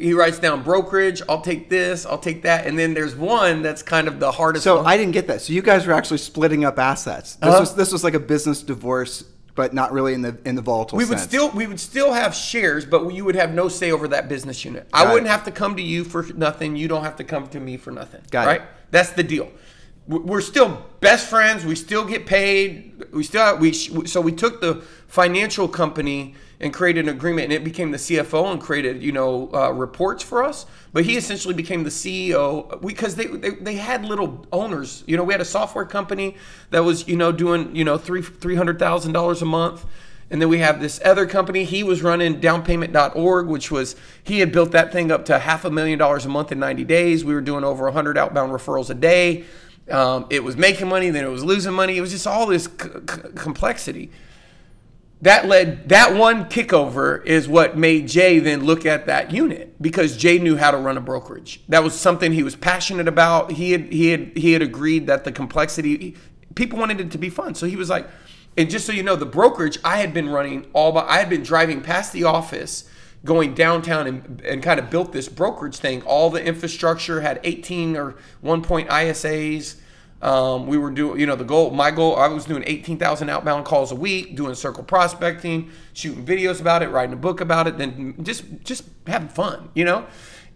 he 0.00 0.12
writes 0.14 0.38
down 0.38 0.62
brokerage. 0.62 1.22
I'll 1.28 1.40
take 1.42 1.68
this. 1.70 2.06
I'll 2.06 2.18
take 2.18 2.42
that. 2.42 2.66
And 2.66 2.78
then 2.78 2.94
there's 2.94 3.14
one 3.14 3.62
that's 3.62 3.82
kind 3.82 4.08
of 4.08 4.18
the 4.20 4.30
hardest. 4.32 4.64
So 4.64 4.76
one. 4.78 4.86
I 4.86 4.96
didn't 4.96 5.12
get 5.12 5.26
that. 5.28 5.42
So 5.42 5.52
you 5.52 5.62
guys 5.62 5.86
were 5.86 5.92
actually 5.92 6.18
splitting 6.18 6.64
up 6.64 6.78
assets. 6.78 7.36
This 7.36 7.48
Uh-huh. 7.48 7.60
was 7.60 7.74
this 7.74 7.92
was 7.92 8.02
like 8.04 8.14
a 8.14 8.20
business 8.20 8.62
divorce, 8.62 9.24
but 9.54 9.74
not 9.74 9.92
really 9.92 10.14
in 10.14 10.22
the 10.22 10.36
in 10.44 10.54
the 10.54 10.62
volatile 10.62 10.96
we 10.98 11.04
would 11.04 11.18
sense. 11.18 11.30
still 11.30 11.50
we 11.50 11.66
would 11.66 11.80
still 11.80 12.12
have 12.12 12.34
shares, 12.34 12.84
but 12.84 13.08
you 13.12 13.24
would 13.24 13.36
have 13.36 13.52
no 13.52 13.68
say 13.68 13.90
over 13.92 14.08
that 14.08 14.28
business 14.28 14.64
unit. 14.64 14.90
Got 14.90 15.06
I 15.06 15.12
wouldn't 15.12 15.28
it. 15.28 15.30
have 15.30 15.44
to 15.44 15.50
come 15.50 15.76
to 15.76 15.82
you 15.82 16.04
for 16.04 16.22
nothing. 16.34 16.76
You 16.76 16.88
don't 16.88 17.04
have 17.04 17.16
to 17.16 17.24
come 17.24 17.46
to 17.48 17.60
me 17.60 17.76
for 17.76 17.90
nothing. 17.90 18.22
Got 18.30 18.56
it. 18.56 18.62
That's 18.90 19.10
the 19.10 19.22
deal. 19.22 19.48
We're 20.08 20.40
still 20.40 20.84
best 21.00 21.28
friends. 21.28 21.64
We 21.64 21.76
still 21.76 22.04
get 22.04 22.26
paid. 22.26 23.04
We 23.12 23.22
still 23.22 23.56
we 23.58 23.72
so 23.72 24.20
we 24.20 24.32
took 24.32 24.60
the 24.60 24.82
financial 25.06 25.68
company 25.68 26.34
and 26.60 26.74
created 26.74 27.08
an 27.08 27.14
agreement, 27.14 27.44
and 27.44 27.52
it 27.52 27.64
became 27.64 27.90
the 27.90 27.96
CFO 27.96 28.52
and 28.52 28.60
created 28.60 29.02
you 29.02 29.12
know 29.12 29.50
uh, 29.52 29.70
reports 29.70 30.22
for 30.22 30.42
us. 30.42 30.66
But 30.92 31.04
he 31.04 31.16
essentially 31.16 31.54
became 31.54 31.84
the 31.84 31.90
CEO 31.90 32.80
because 32.86 33.14
they, 33.14 33.26
they 33.26 33.50
they 33.50 33.74
had 33.76 34.04
little 34.04 34.46
owners. 34.52 35.02
You 35.06 35.16
know, 35.16 35.24
we 35.24 35.32
had 35.32 35.40
a 35.40 35.46
software 35.46 35.86
company 35.86 36.36
that 36.70 36.84
was 36.84 37.08
you 37.08 37.16
know 37.16 37.32
doing 37.32 37.74
you 37.74 37.84
know 37.84 37.96
three 37.98 38.22
three 38.22 38.56
hundred 38.56 38.78
thousand 38.78 39.12
dollars 39.12 39.42
a 39.42 39.46
month. 39.46 39.86
And 40.32 40.40
then 40.40 40.48
we 40.48 40.58
have 40.58 40.80
this 40.80 41.00
other 41.04 41.26
company. 41.26 41.64
He 41.64 41.82
was 41.82 42.02
running 42.02 42.40
downpayment.org, 42.40 43.48
which 43.48 43.72
was, 43.72 43.96
he 44.22 44.38
had 44.38 44.52
built 44.52 44.70
that 44.70 44.92
thing 44.92 45.10
up 45.10 45.24
to 45.24 45.40
half 45.40 45.64
a 45.64 45.70
million 45.72 45.98
dollars 45.98 46.24
a 46.24 46.28
month 46.28 46.52
in 46.52 46.60
90 46.60 46.84
days. 46.84 47.24
We 47.24 47.34
were 47.34 47.40
doing 47.40 47.64
over 47.64 47.82
100 47.86 48.16
outbound 48.16 48.52
referrals 48.52 48.90
a 48.90 48.94
day. 48.94 49.44
Um, 49.90 50.26
it 50.30 50.44
was 50.44 50.56
making 50.56 50.88
money, 50.88 51.10
then 51.10 51.24
it 51.24 51.28
was 51.30 51.42
losing 51.42 51.72
money. 51.72 51.96
It 51.96 52.00
was 52.00 52.12
just 52.12 52.28
all 52.28 52.46
this 52.46 52.66
c- 52.66 52.88
c- 53.10 53.20
complexity. 53.34 54.12
That 55.22 55.46
led, 55.46 55.90
that 55.90 56.14
one 56.14 56.46
kickover 56.46 57.24
is 57.26 57.46
what 57.46 57.76
made 57.76 58.08
Jay 58.08 58.38
then 58.38 58.64
look 58.64 58.86
at 58.86 59.06
that 59.06 59.32
unit 59.32 59.74
because 59.80 60.16
Jay 60.16 60.38
knew 60.38 60.56
how 60.56 60.70
to 60.70 60.78
run 60.78 60.96
a 60.96 61.00
brokerage. 61.00 61.60
That 61.68 61.84
was 61.84 61.98
something 61.98 62.32
he 62.32 62.42
was 62.42 62.56
passionate 62.56 63.06
about. 63.06 63.52
He 63.52 63.72
had, 63.72 63.92
he 63.92 64.08
had, 64.08 64.32
he 64.34 64.54
had 64.54 64.62
agreed 64.62 65.06
that 65.08 65.24
the 65.24 65.32
complexity, 65.32 66.16
people 66.54 66.78
wanted 66.78 67.00
it 67.00 67.10
to 67.10 67.18
be 67.18 67.28
fun. 67.28 67.54
So 67.54 67.66
he 67.66 67.76
was 67.76 67.90
like, 67.90 68.08
and 68.56 68.70
just 68.70 68.86
so 68.86 68.92
you 68.92 69.02
know, 69.02 69.14
the 69.14 69.26
brokerage 69.26 69.78
I 69.84 69.98
had 69.98 70.14
been 70.14 70.28
running 70.28 70.66
all 70.72 70.92
by, 70.92 71.02
I 71.02 71.18
had 71.18 71.28
been 71.28 71.42
driving 71.42 71.82
past 71.82 72.14
the 72.14 72.24
office, 72.24 72.88
going 73.22 73.54
downtown 73.54 74.06
and, 74.06 74.40
and 74.40 74.62
kind 74.62 74.80
of 74.80 74.88
built 74.88 75.12
this 75.12 75.28
brokerage 75.28 75.76
thing. 75.76 76.02
All 76.02 76.30
the 76.30 76.42
infrastructure 76.42 77.20
had 77.20 77.40
18 77.44 77.96
or 77.96 78.16
one 78.40 78.62
point 78.62 78.88
ISAs. 78.88 79.76
Um, 80.22 80.66
we 80.66 80.76
were 80.76 80.90
doing, 80.90 81.18
you 81.18 81.26
know, 81.26 81.34
the 81.34 81.44
goal, 81.44 81.70
my 81.70 81.90
goal, 81.90 82.16
I 82.16 82.28
was 82.28 82.44
doing 82.44 82.62
18,000 82.66 83.30
outbound 83.30 83.64
calls 83.64 83.90
a 83.90 83.94
week, 83.94 84.36
doing 84.36 84.54
circle 84.54 84.84
prospecting, 84.84 85.70
shooting 85.94 86.24
videos 86.24 86.60
about 86.60 86.82
it, 86.82 86.90
writing 86.90 87.14
a 87.14 87.16
book 87.16 87.40
about 87.40 87.66
it, 87.66 87.78
then 87.78 88.14
just, 88.22 88.44
just 88.62 88.84
having 89.06 89.28
fun, 89.28 89.70
you 89.74 89.84
know, 89.84 90.06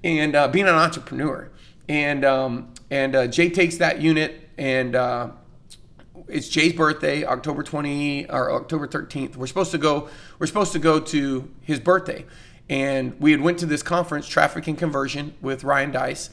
and 0.03 0.37
uh, 0.37 0.49
being 0.49 0.69
an 0.69 0.75
entrepreneur. 0.75 1.51
And, 1.89 2.25
um, 2.25 2.75
and 2.91 3.17
uh, 3.17 3.27
Jay 3.27 3.49
takes 3.49 3.79
that 3.79 4.03
unit 4.03 4.51
and, 4.59 4.95
uh, 4.95 5.31
it's 6.29 6.49
Jay's 6.49 6.73
birthday, 6.73 7.25
October 7.25 7.63
20 7.63 8.31
or 8.31 8.53
October 8.53 8.89
13th. 8.89 9.37
We're 9.37 9.47
supposed 9.47 9.73
to 9.73 9.79
go 9.79 10.09
we're 10.39 10.47
supposed 10.47 10.73
to 10.73 10.79
go 10.79 10.99
to 10.99 11.51
his 11.61 11.81
birthday. 11.81 12.25
And 12.69 13.19
we 13.21 13.31
had 13.31 13.43
went 13.43 13.59
to 13.59 13.67
this 13.67 13.83
conference, 13.83 14.27
Traffic 14.27 14.67
and 14.67 14.79
Conversion, 14.79 15.35
with 15.43 15.65
Ryan 15.65 15.91
Deiss. 15.91 16.31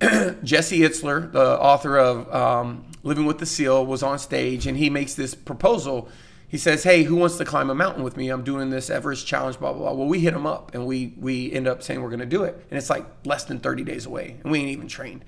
Jesse 0.44 0.80
Itzler, 0.80 1.30
the 1.32 1.58
author 1.60 1.98
of 1.98 2.32
um, 2.34 2.86
Living 3.02 3.26
with 3.26 3.38
the 3.38 3.46
Seal, 3.46 3.84
was 3.84 4.02
on 4.02 4.18
stage 4.18 4.66
and 4.66 4.76
he 4.76 4.90
makes 4.90 5.14
this 5.14 5.34
proposal. 5.34 6.08
He 6.48 6.58
says, 6.58 6.82
"Hey, 6.82 7.04
who 7.04 7.14
wants 7.14 7.36
to 7.36 7.44
climb 7.44 7.70
a 7.70 7.74
mountain 7.76 8.02
with 8.02 8.16
me? 8.16 8.28
I'm 8.28 8.42
doing 8.42 8.70
this 8.70 8.90
Everest 8.90 9.24
challenge, 9.26 9.60
blah 9.60 9.72
blah 9.72 9.82
blah." 9.82 9.92
Well, 9.92 10.08
we 10.08 10.18
hit 10.18 10.34
him 10.34 10.46
up 10.46 10.74
and 10.74 10.84
we 10.84 11.14
we 11.16 11.52
end 11.52 11.68
up 11.68 11.82
saying 11.82 12.02
we're 12.02 12.08
going 12.08 12.18
to 12.20 12.26
do 12.26 12.42
it, 12.42 12.54
and 12.70 12.76
it's 12.78 12.90
like 12.90 13.04
less 13.24 13.44
than 13.44 13.60
30 13.60 13.84
days 13.84 14.04
away, 14.06 14.36
and 14.42 14.50
we 14.50 14.58
ain't 14.58 14.70
even 14.70 14.88
trained. 14.88 15.24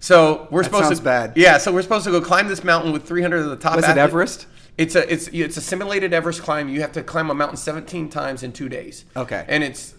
So 0.00 0.48
we're 0.50 0.62
That 0.62 0.72
supposed 0.72 0.96
to 0.96 1.02
bad. 1.04 1.34
Yeah, 1.36 1.58
so 1.58 1.72
we're 1.72 1.82
supposed 1.82 2.06
to 2.06 2.10
go 2.10 2.20
climb 2.20 2.48
this 2.48 2.64
mountain 2.64 2.92
with 2.92 3.04
300 3.06 3.38
of 3.38 3.50
the 3.50 3.56
top. 3.56 3.76
Was 3.76 3.88
it. 3.88 3.96
Everest? 3.98 4.48
It's 4.76 4.96
a 4.96 5.12
it's 5.12 5.28
it's 5.28 5.56
a 5.56 5.60
simulated 5.60 6.12
Everest 6.12 6.42
climb. 6.42 6.68
You 6.68 6.80
have 6.80 6.92
to 6.92 7.04
climb 7.04 7.30
a 7.30 7.34
mountain 7.34 7.56
17 7.56 8.08
times 8.08 8.42
in 8.42 8.52
two 8.52 8.68
days. 8.68 9.04
Okay. 9.16 9.44
and 9.46 9.62
it's 9.62 9.94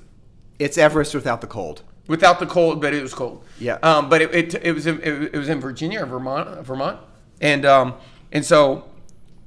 It's 0.59 0.77
Everest 0.77 1.15
without 1.15 1.39
the 1.39 1.47
cold. 1.47 1.83
Without 2.07 2.39
the 2.39 2.45
cold, 2.45 2.81
but 2.81 2.93
it 2.93 3.01
was 3.01 3.13
cold. 3.13 3.43
Yeah. 3.59 3.79
Um, 3.81 4.09
but 4.09 4.21
it, 4.21 4.33
it, 4.33 4.55
it 4.63 4.71
was 4.73 4.85
in, 4.85 4.99
it, 5.01 5.33
it 5.33 5.37
was 5.37 5.49
in 5.49 5.59
Virginia 5.59 6.03
or 6.03 6.05
Vermont, 6.05 6.63
Vermont, 6.63 6.99
and 7.41 7.65
um, 7.65 7.95
and 8.31 8.45
so 8.45 8.87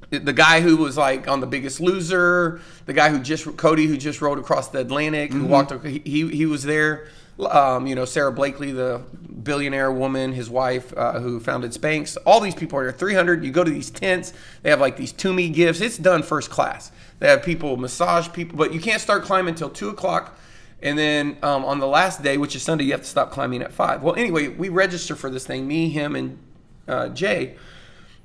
the 0.09 0.33
guy 0.33 0.61
who 0.61 0.77
was 0.77 0.97
like 0.97 1.27
on 1.27 1.39
the 1.39 1.47
Biggest 1.47 1.79
Loser, 1.79 2.61
the 2.85 2.93
guy 2.93 3.09
who 3.09 3.19
just 3.19 3.57
Cody 3.57 3.85
who 3.85 3.97
just 3.97 4.21
rode 4.21 4.39
across 4.39 4.69
the 4.69 4.79
Atlantic, 4.79 5.31
who 5.31 5.45
walked, 5.45 5.85
he 5.85 6.27
he 6.29 6.45
was 6.45 6.63
there. 6.63 7.07
Um, 7.39 7.87
you 7.87 7.95
know 7.95 8.03
Sara 8.03 8.31
Blakely, 8.31 8.71
the 8.71 9.01
billionaire 9.43 9.91
woman, 9.91 10.33
his 10.33 10.49
wife, 10.49 10.93
uh, 10.97 11.19
who 11.19 11.39
founded 11.39 11.71
Spanx. 11.71 12.17
All 12.25 12.41
these 12.41 12.55
people 12.55 12.79
are 12.79 12.83
there. 12.83 12.91
300. 12.91 13.43
You 13.45 13.51
go 13.51 13.63
to 13.63 13.71
these 13.71 13.89
tents. 13.89 14.33
They 14.63 14.69
have 14.69 14.81
like 14.81 14.97
these 14.97 15.13
to 15.13 15.31
me 15.31 15.49
gifts. 15.49 15.79
It's 15.79 15.97
done 15.97 16.23
first 16.23 16.49
class. 16.49 16.91
They 17.19 17.27
have 17.29 17.43
people 17.43 17.77
massage 17.77 18.29
people, 18.33 18.57
but 18.57 18.73
you 18.73 18.79
can't 18.79 19.01
start 19.01 19.23
climbing 19.23 19.53
until 19.53 19.69
two 19.69 19.89
o'clock. 19.89 20.37
And 20.81 20.97
then 20.97 21.37
um, 21.43 21.65
on 21.65 21.79
the 21.79 21.87
last 21.87 22.23
day, 22.23 22.37
which 22.37 22.55
is 22.55 22.63
Sunday, 22.63 22.85
you 22.85 22.91
have 22.91 23.01
to 23.01 23.07
stop 23.07 23.31
climbing 23.31 23.61
at 23.61 23.73
five. 23.73 24.01
Well, 24.01 24.15
anyway, 24.15 24.47
we 24.47 24.69
register 24.69 25.15
for 25.15 25.29
this 25.29 25.45
thing. 25.45 25.67
Me, 25.67 25.89
him, 25.89 26.15
and 26.15 26.39
uh, 26.87 27.09
Jay. 27.09 27.55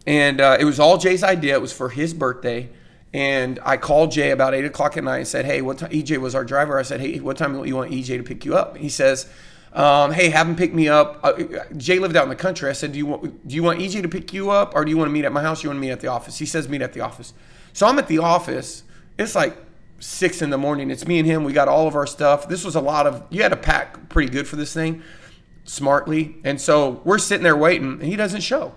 And 0.07 0.41
uh, 0.41 0.57
it 0.61 0.65
was 0.65 0.79
all 0.79 0.99
Jay's 0.99 1.25
idea. 1.25 1.55
It 1.55 1.61
was 1.61 1.73
for 1.73 1.89
his 1.89 2.15
birthday. 2.15 2.69
And 3.13 3.61
I 3.65 3.77
called 3.77 4.11
Jay 4.11 4.31
about 4.31 4.55
eight 4.55 4.65
o'clock 4.65 4.97
at 4.97 5.05
night 5.05 5.19
and 5.19 5.29
said, 5.29 5.45
"Hey, 5.45 5.63
what 5.63 5.79
time?" 5.79 5.91
EJ 5.91 6.19
was 6.19 6.35
our 6.35 6.45
driver. 6.45 6.79
I 6.79 6.83
said, 6.83 7.01
"Hey, 7.01 7.21
what 7.21 7.37
time 7.37 7.53
do 7.53 7.65
you 7.65 7.77
want 7.77 7.93
EJ 7.93 8.17
to 8.17 8.25
pick 8.25 8.45
you 8.45 8.57
up?" 8.57 8.77
He 8.77 8.89
says, 8.89 9.29
um, 9.73 10.11
"Hey, 10.11 10.31
have 10.31 10.49
him 10.49 10.57
pick 10.57 10.75
me 10.75 10.89
up." 10.89 11.21
Uh, 11.23 11.35
Jay 11.77 12.01
lived 12.01 12.17
out 12.17 12.25
in 12.25 12.29
the 12.29 12.35
country. 12.35 12.69
I 12.69 12.73
said, 12.73 12.91
"Do 12.91 12.99
you 12.99 13.07
want 13.07 13.47
do 13.47 13.55
you 13.55 13.63
want 13.63 13.79
EJ 13.79 14.03
to 14.03 14.09
pick 14.09 14.33
you 14.33 14.51
up, 14.51 14.75
or 14.75 14.85
do 14.85 14.91
you 14.91 14.99
want 14.99 15.09
to 15.09 15.13
meet 15.13 15.25
at 15.25 15.33
my 15.33 15.43
house? 15.43 15.63
You 15.63 15.71
want 15.71 15.77
to 15.77 15.81
meet 15.81 15.93
at 15.93 16.01
the 16.01 16.09
office?" 16.09 16.39
He 16.39 16.47
says, 16.47 16.69
"Meet 16.69 16.83
at 16.83 16.93
the 16.93 17.03
office." 17.03 17.35
So 17.73 17.87
I'm 17.87 17.99
at 18.01 18.09
the 18.09 18.19
office. 18.19 18.83
It's 19.17 19.37
like 19.37 19.57
six 19.99 20.43
in 20.43 20.51
the 20.51 20.59
morning. 20.59 20.91
It's 20.91 21.07
me 21.07 21.19
and 21.19 21.27
him. 21.27 21.45
We 21.45 21.53
got 21.53 21.69
all 21.69 21.87
of 21.87 21.95
our 21.95 22.07
stuff. 22.07 22.49
This 22.49 22.65
was 22.65 22.75
a 22.75 22.81
lot 22.81 23.07
of. 23.07 23.25
You 23.31 23.43
had 23.43 23.51
to 23.51 23.57
pack 23.57 24.09
pretty 24.09 24.31
good 24.31 24.47
for 24.47 24.57
this 24.57 24.73
thing, 24.73 25.03
smartly. 25.65 26.37
And 26.45 26.61
so 26.61 27.03
we're 27.05 27.19
sitting 27.19 27.45
there 27.45 27.57
waiting, 27.57 27.93
and 27.93 28.03
he 28.05 28.17
doesn't 28.17 28.43
show. 28.43 28.75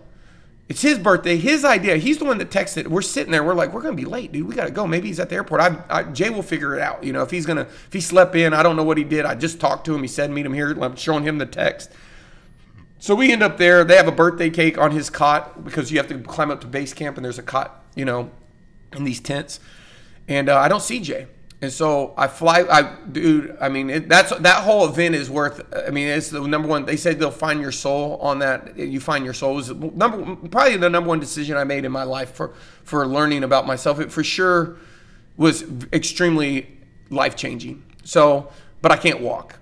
It's 0.69 0.81
his 0.81 0.99
birthday, 0.99 1.37
his 1.37 1.63
idea. 1.63 1.95
He's 1.95 2.17
the 2.17 2.25
one 2.25 2.39
that 2.39 2.49
texted. 2.49 2.87
We're 2.87 3.01
sitting 3.01 3.31
there. 3.31 3.41
We're 3.41 3.53
like, 3.53 3.71
we're 3.71 3.81
gonna 3.81 3.95
be 3.95 4.03
late, 4.03 4.33
dude. 4.33 4.47
We 4.47 4.53
gotta 4.53 4.71
go. 4.71 4.85
Maybe 4.85 5.07
he's 5.07 5.19
at 5.19 5.29
the 5.29 5.35
airport. 5.35 5.61
I, 5.61 5.81
I 5.89 6.03
Jay 6.03 6.29
will 6.29 6.43
figure 6.43 6.75
it 6.75 6.81
out. 6.81 7.03
You 7.05 7.13
know, 7.13 7.21
if 7.21 7.31
he's 7.31 7.45
gonna, 7.45 7.61
if 7.61 7.93
he 7.93 8.01
slept 8.01 8.35
in, 8.35 8.53
I 8.53 8.63
don't 8.63 8.75
know 8.75 8.83
what 8.83 8.97
he 8.97 9.05
did. 9.05 9.25
I 9.25 9.35
just 9.35 9.61
talked 9.61 9.85
to 9.85 9.95
him. 9.95 10.01
He 10.01 10.09
said, 10.09 10.29
meet 10.29 10.45
him 10.45 10.53
here. 10.53 10.77
I'm 10.81 10.97
showing 10.97 11.23
him 11.23 11.37
the 11.37 11.45
text. 11.45 11.91
So 12.99 13.15
we 13.15 13.31
end 13.31 13.43
up 13.43 13.57
there. 13.57 13.83
They 13.83 13.95
have 13.95 14.07
a 14.07 14.11
birthday 14.11 14.49
cake 14.49 14.77
on 14.77 14.91
his 14.91 15.09
cot 15.09 15.63
because 15.63 15.91
you 15.91 15.99
have 15.99 16.07
to 16.07 16.19
climb 16.19 16.51
up 16.51 16.61
to 16.61 16.67
base 16.67 16.93
camp, 16.93 17.15
and 17.15 17.23
there's 17.23 17.39
a 17.39 17.43
cot, 17.43 17.85
you 17.95 18.03
know, 18.03 18.31
in 18.91 19.05
these 19.05 19.21
tents. 19.21 19.59
And 20.27 20.49
uh, 20.49 20.57
I 20.57 20.67
don't 20.67 20.81
see 20.81 20.99
Jay. 20.99 21.27
And 21.59 21.71
so 21.71 22.13
I 22.15 22.27
fly, 22.27 22.65
I 22.69 22.97
dude. 23.11 23.57
I 23.59 23.69
mean, 23.69 23.89
it, 23.89 24.09
that's 24.09 24.29
that 24.29 24.63
whole 24.63 24.87
event 24.87 25.15
is 25.15 25.27
worth. 25.27 25.65
I 25.75 25.89
mean, 25.89 26.07
it's 26.07 26.29
the 26.29 26.47
number 26.47 26.67
one. 26.67 26.85
They 26.85 26.97
said 26.97 27.17
they'll 27.17 27.31
find 27.31 27.59
your 27.59 27.71
soul 27.71 28.17
on 28.17 28.39
that. 28.39 28.77
You 28.77 28.99
find 28.99 29.25
your 29.25 29.33
soul 29.33 29.57
is 29.57 29.71
number 29.71 30.35
probably 30.49 30.77
the 30.77 30.89
number 30.89 31.09
one 31.09 31.19
decision 31.19 31.57
I 31.57 31.63
made 31.63 31.83
in 31.83 31.91
my 31.91 32.03
life 32.03 32.35
for 32.35 32.53
for 32.83 33.07
learning 33.07 33.43
about 33.43 33.65
myself. 33.65 33.99
It 33.99 34.11
for 34.11 34.23
sure 34.23 34.77
was 35.35 35.63
extremely 35.91 36.77
life 37.09 37.35
changing. 37.35 37.83
So, 38.03 38.49
but 38.83 38.91
I 38.91 38.97
can't 38.97 39.21
walk. 39.21 39.59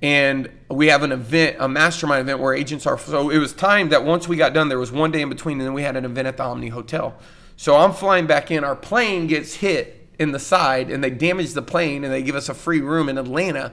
And 0.00 0.50
we 0.70 0.88
have 0.88 1.02
an 1.02 1.12
event, 1.12 1.56
a 1.60 1.68
mastermind 1.68 2.22
event 2.22 2.40
where 2.40 2.54
agents 2.54 2.86
are. 2.86 2.98
So 2.98 3.30
it 3.30 3.38
was 3.38 3.52
timed 3.52 3.92
that 3.92 4.04
once 4.04 4.28
we 4.28 4.36
got 4.36 4.52
done, 4.52 4.68
there 4.68 4.78
was 4.78 4.92
one 4.92 5.10
day 5.10 5.22
in 5.22 5.28
between, 5.28 5.58
and 5.58 5.66
then 5.66 5.74
we 5.74 5.82
had 5.82 5.96
an 5.96 6.04
event 6.04 6.26
at 6.26 6.36
the 6.36 6.42
Omni 6.42 6.68
Hotel. 6.68 7.14
So 7.56 7.76
I'm 7.76 7.92
flying 7.92 8.26
back 8.26 8.50
in. 8.50 8.64
Our 8.64 8.76
plane 8.76 9.26
gets 9.26 9.54
hit 9.54 10.03
in 10.18 10.32
the 10.32 10.38
side, 10.38 10.90
and 10.90 11.02
they 11.02 11.10
damage 11.10 11.52
the 11.52 11.62
plane, 11.62 12.04
and 12.04 12.12
they 12.12 12.22
give 12.22 12.36
us 12.36 12.48
a 12.48 12.54
free 12.54 12.80
room 12.80 13.08
in 13.08 13.18
Atlanta. 13.18 13.72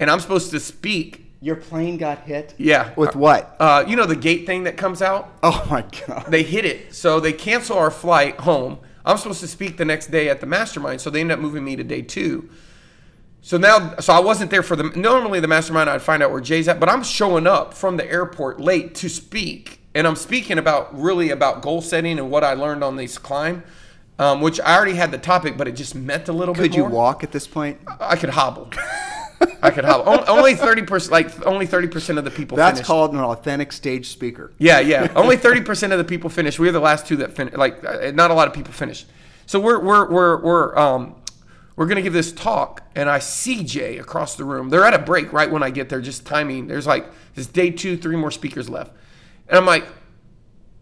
And 0.00 0.10
I'm 0.10 0.20
supposed 0.20 0.50
to 0.52 0.60
speak 0.60 1.24
Your 1.40 1.56
plane 1.56 1.98
got 1.98 2.20
hit. 2.20 2.54
Yeah. 2.58 2.92
With 2.96 3.14
what? 3.14 3.56
Uh, 3.60 3.84
you 3.86 3.94
know 3.96 4.06
the 4.06 4.16
gate 4.16 4.44
thing 4.44 4.64
that 4.64 4.76
comes 4.76 5.00
out? 5.02 5.32
Oh 5.42 5.66
my 5.70 5.84
god. 6.06 6.26
They 6.28 6.42
hit 6.42 6.64
it. 6.64 6.94
So 6.94 7.20
they 7.20 7.32
cancel 7.32 7.78
our 7.78 7.90
flight 7.90 8.40
home. 8.40 8.78
I'm 9.04 9.16
supposed 9.16 9.40
to 9.40 9.48
speak 9.48 9.76
the 9.76 9.84
next 9.84 10.08
day 10.10 10.28
at 10.28 10.40
the 10.40 10.46
mastermind, 10.46 11.00
so 11.00 11.10
they 11.10 11.20
end 11.20 11.32
up 11.32 11.38
moving 11.38 11.64
me 11.64 11.76
to 11.76 11.84
day 11.84 12.02
two. 12.02 12.50
So 13.40 13.56
now, 13.56 13.96
so 13.98 14.12
I 14.12 14.18
wasn't 14.18 14.50
there 14.50 14.64
for 14.64 14.74
the. 14.76 14.84
Normally, 14.84 15.40
the 15.40 15.48
mastermind, 15.48 15.88
I'd 15.88 16.02
find 16.02 16.22
out 16.22 16.32
where 16.32 16.40
Jay's 16.40 16.66
at, 16.68 16.80
but 16.80 16.88
I'm 16.88 17.04
showing 17.04 17.46
up 17.46 17.72
from 17.72 17.96
the 17.96 18.10
airport 18.10 18.60
late 18.60 18.96
to 18.96 19.08
speak, 19.08 19.80
and 19.94 20.06
I'm 20.06 20.16
speaking 20.16 20.58
about 20.58 21.00
really 21.00 21.30
about 21.30 21.62
goal 21.62 21.80
setting 21.80 22.18
and 22.18 22.30
what 22.30 22.42
I 22.42 22.54
learned 22.54 22.82
on 22.82 22.96
this 22.96 23.16
climb, 23.16 23.62
um, 24.18 24.40
which 24.40 24.60
I 24.60 24.76
already 24.76 24.94
had 24.94 25.10
the 25.10 25.18
topic, 25.18 25.56
but 25.56 25.68
it 25.68 25.72
just 25.72 25.94
meant 25.94 26.28
a 26.28 26.32
little 26.32 26.54
Could 26.54 26.62
bit 26.62 26.70
Could 26.72 26.76
you 26.76 26.84
walk 26.84 27.22
at 27.24 27.32
this 27.32 27.46
point? 27.46 27.80
I 28.00 28.16
could 28.16 28.30
hobble. 28.30 28.70
I 29.62 29.70
could 29.70 29.84
hobble. 29.84 30.08
On- 30.10 30.28
Only 30.28 30.54
thirty 30.54 30.82
percent, 30.82 31.12
like 31.12 31.46
only 31.46 31.66
thirty 31.66 31.88
percent 31.88 32.18
of 32.18 32.24
the 32.24 32.30
people. 32.30 32.56
That's 32.56 32.78
finished. 32.78 32.86
called 32.86 33.12
an 33.12 33.20
authentic 33.20 33.72
stage 33.72 34.08
speaker. 34.08 34.52
Yeah, 34.58 34.80
yeah. 34.80 35.12
Only 35.14 35.36
thirty 35.36 35.60
percent 35.60 35.92
of 35.92 35.98
the 35.98 36.04
people 36.04 36.30
finished. 36.30 36.58
We 36.58 36.66
were 36.66 36.72
the 36.72 36.80
last 36.80 37.06
two 37.06 37.16
that 37.16 37.32
finished. 37.34 37.56
Like, 37.56 37.84
uh, 37.84 38.10
not 38.12 38.30
a 38.30 38.34
lot 38.34 38.48
of 38.48 38.54
people 38.54 38.72
finished. 38.72 39.06
So 39.46 39.60
we're 39.60 39.78
we're 39.78 40.10
we're 40.10 40.42
we're 40.42 40.76
um 40.78 41.14
we're 41.76 41.86
gonna 41.86 42.02
give 42.02 42.12
this 42.12 42.32
talk, 42.32 42.82
and 42.96 43.08
I 43.08 43.20
see 43.20 43.62
Jay 43.62 43.98
across 43.98 44.34
the 44.34 44.44
room. 44.44 44.68
They're 44.70 44.84
at 44.84 44.94
a 44.94 44.98
break 44.98 45.32
right 45.32 45.50
when 45.50 45.62
I 45.62 45.70
get 45.70 45.88
there, 45.88 46.00
just 46.00 46.26
timing. 46.26 46.66
There's 46.66 46.86
like 46.86 47.06
this 47.34 47.46
day 47.46 47.70
two, 47.70 47.96
three 47.96 48.16
more 48.16 48.32
speakers 48.32 48.68
left, 48.68 48.92
and 49.48 49.56
I'm 49.56 49.66
like, 49.66 49.86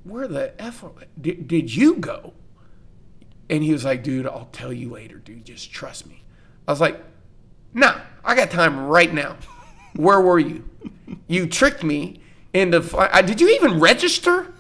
where 0.04 0.26
the 0.26 0.58
f 0.60 0.82
did, 1.20 1.46
did 1.46 1.74
you 1.74 1.96
go? 1.96 2.32
And 3.48 3.62
he 3.62 3.72
was 3.72 3.84
like, 3.84 4.02
dude, 4.02 4.26
I'll 4.26 4.48
tell 4.52 4.72
you 4.72 4.90
later, 4.90 5.18
dude. 5.18 5.44
Just 5.44 5.70
trust 5.70 6.06
me. 6.06 6.24
I 6.66 6.72
was 6.72 6.80
like, 6.80 7.00
nah, 7.72 8.00
I 8.24 8.34
got 8.34 8.50
time 8.50 8.86
right 8.86 9.12
now. 9.12 9.36
Where 9.94 10.20
were 10.20 10.38
you? 10.38 10.68
You 11.28 11.46
tricked 11.46 11.84
me 11.84 12.20
into. 12.52 12.84
I, 12.96 13.22
did 13.22 13.40
you 13.40 13.48
even 13.50 13.78
register? 13.78 14.52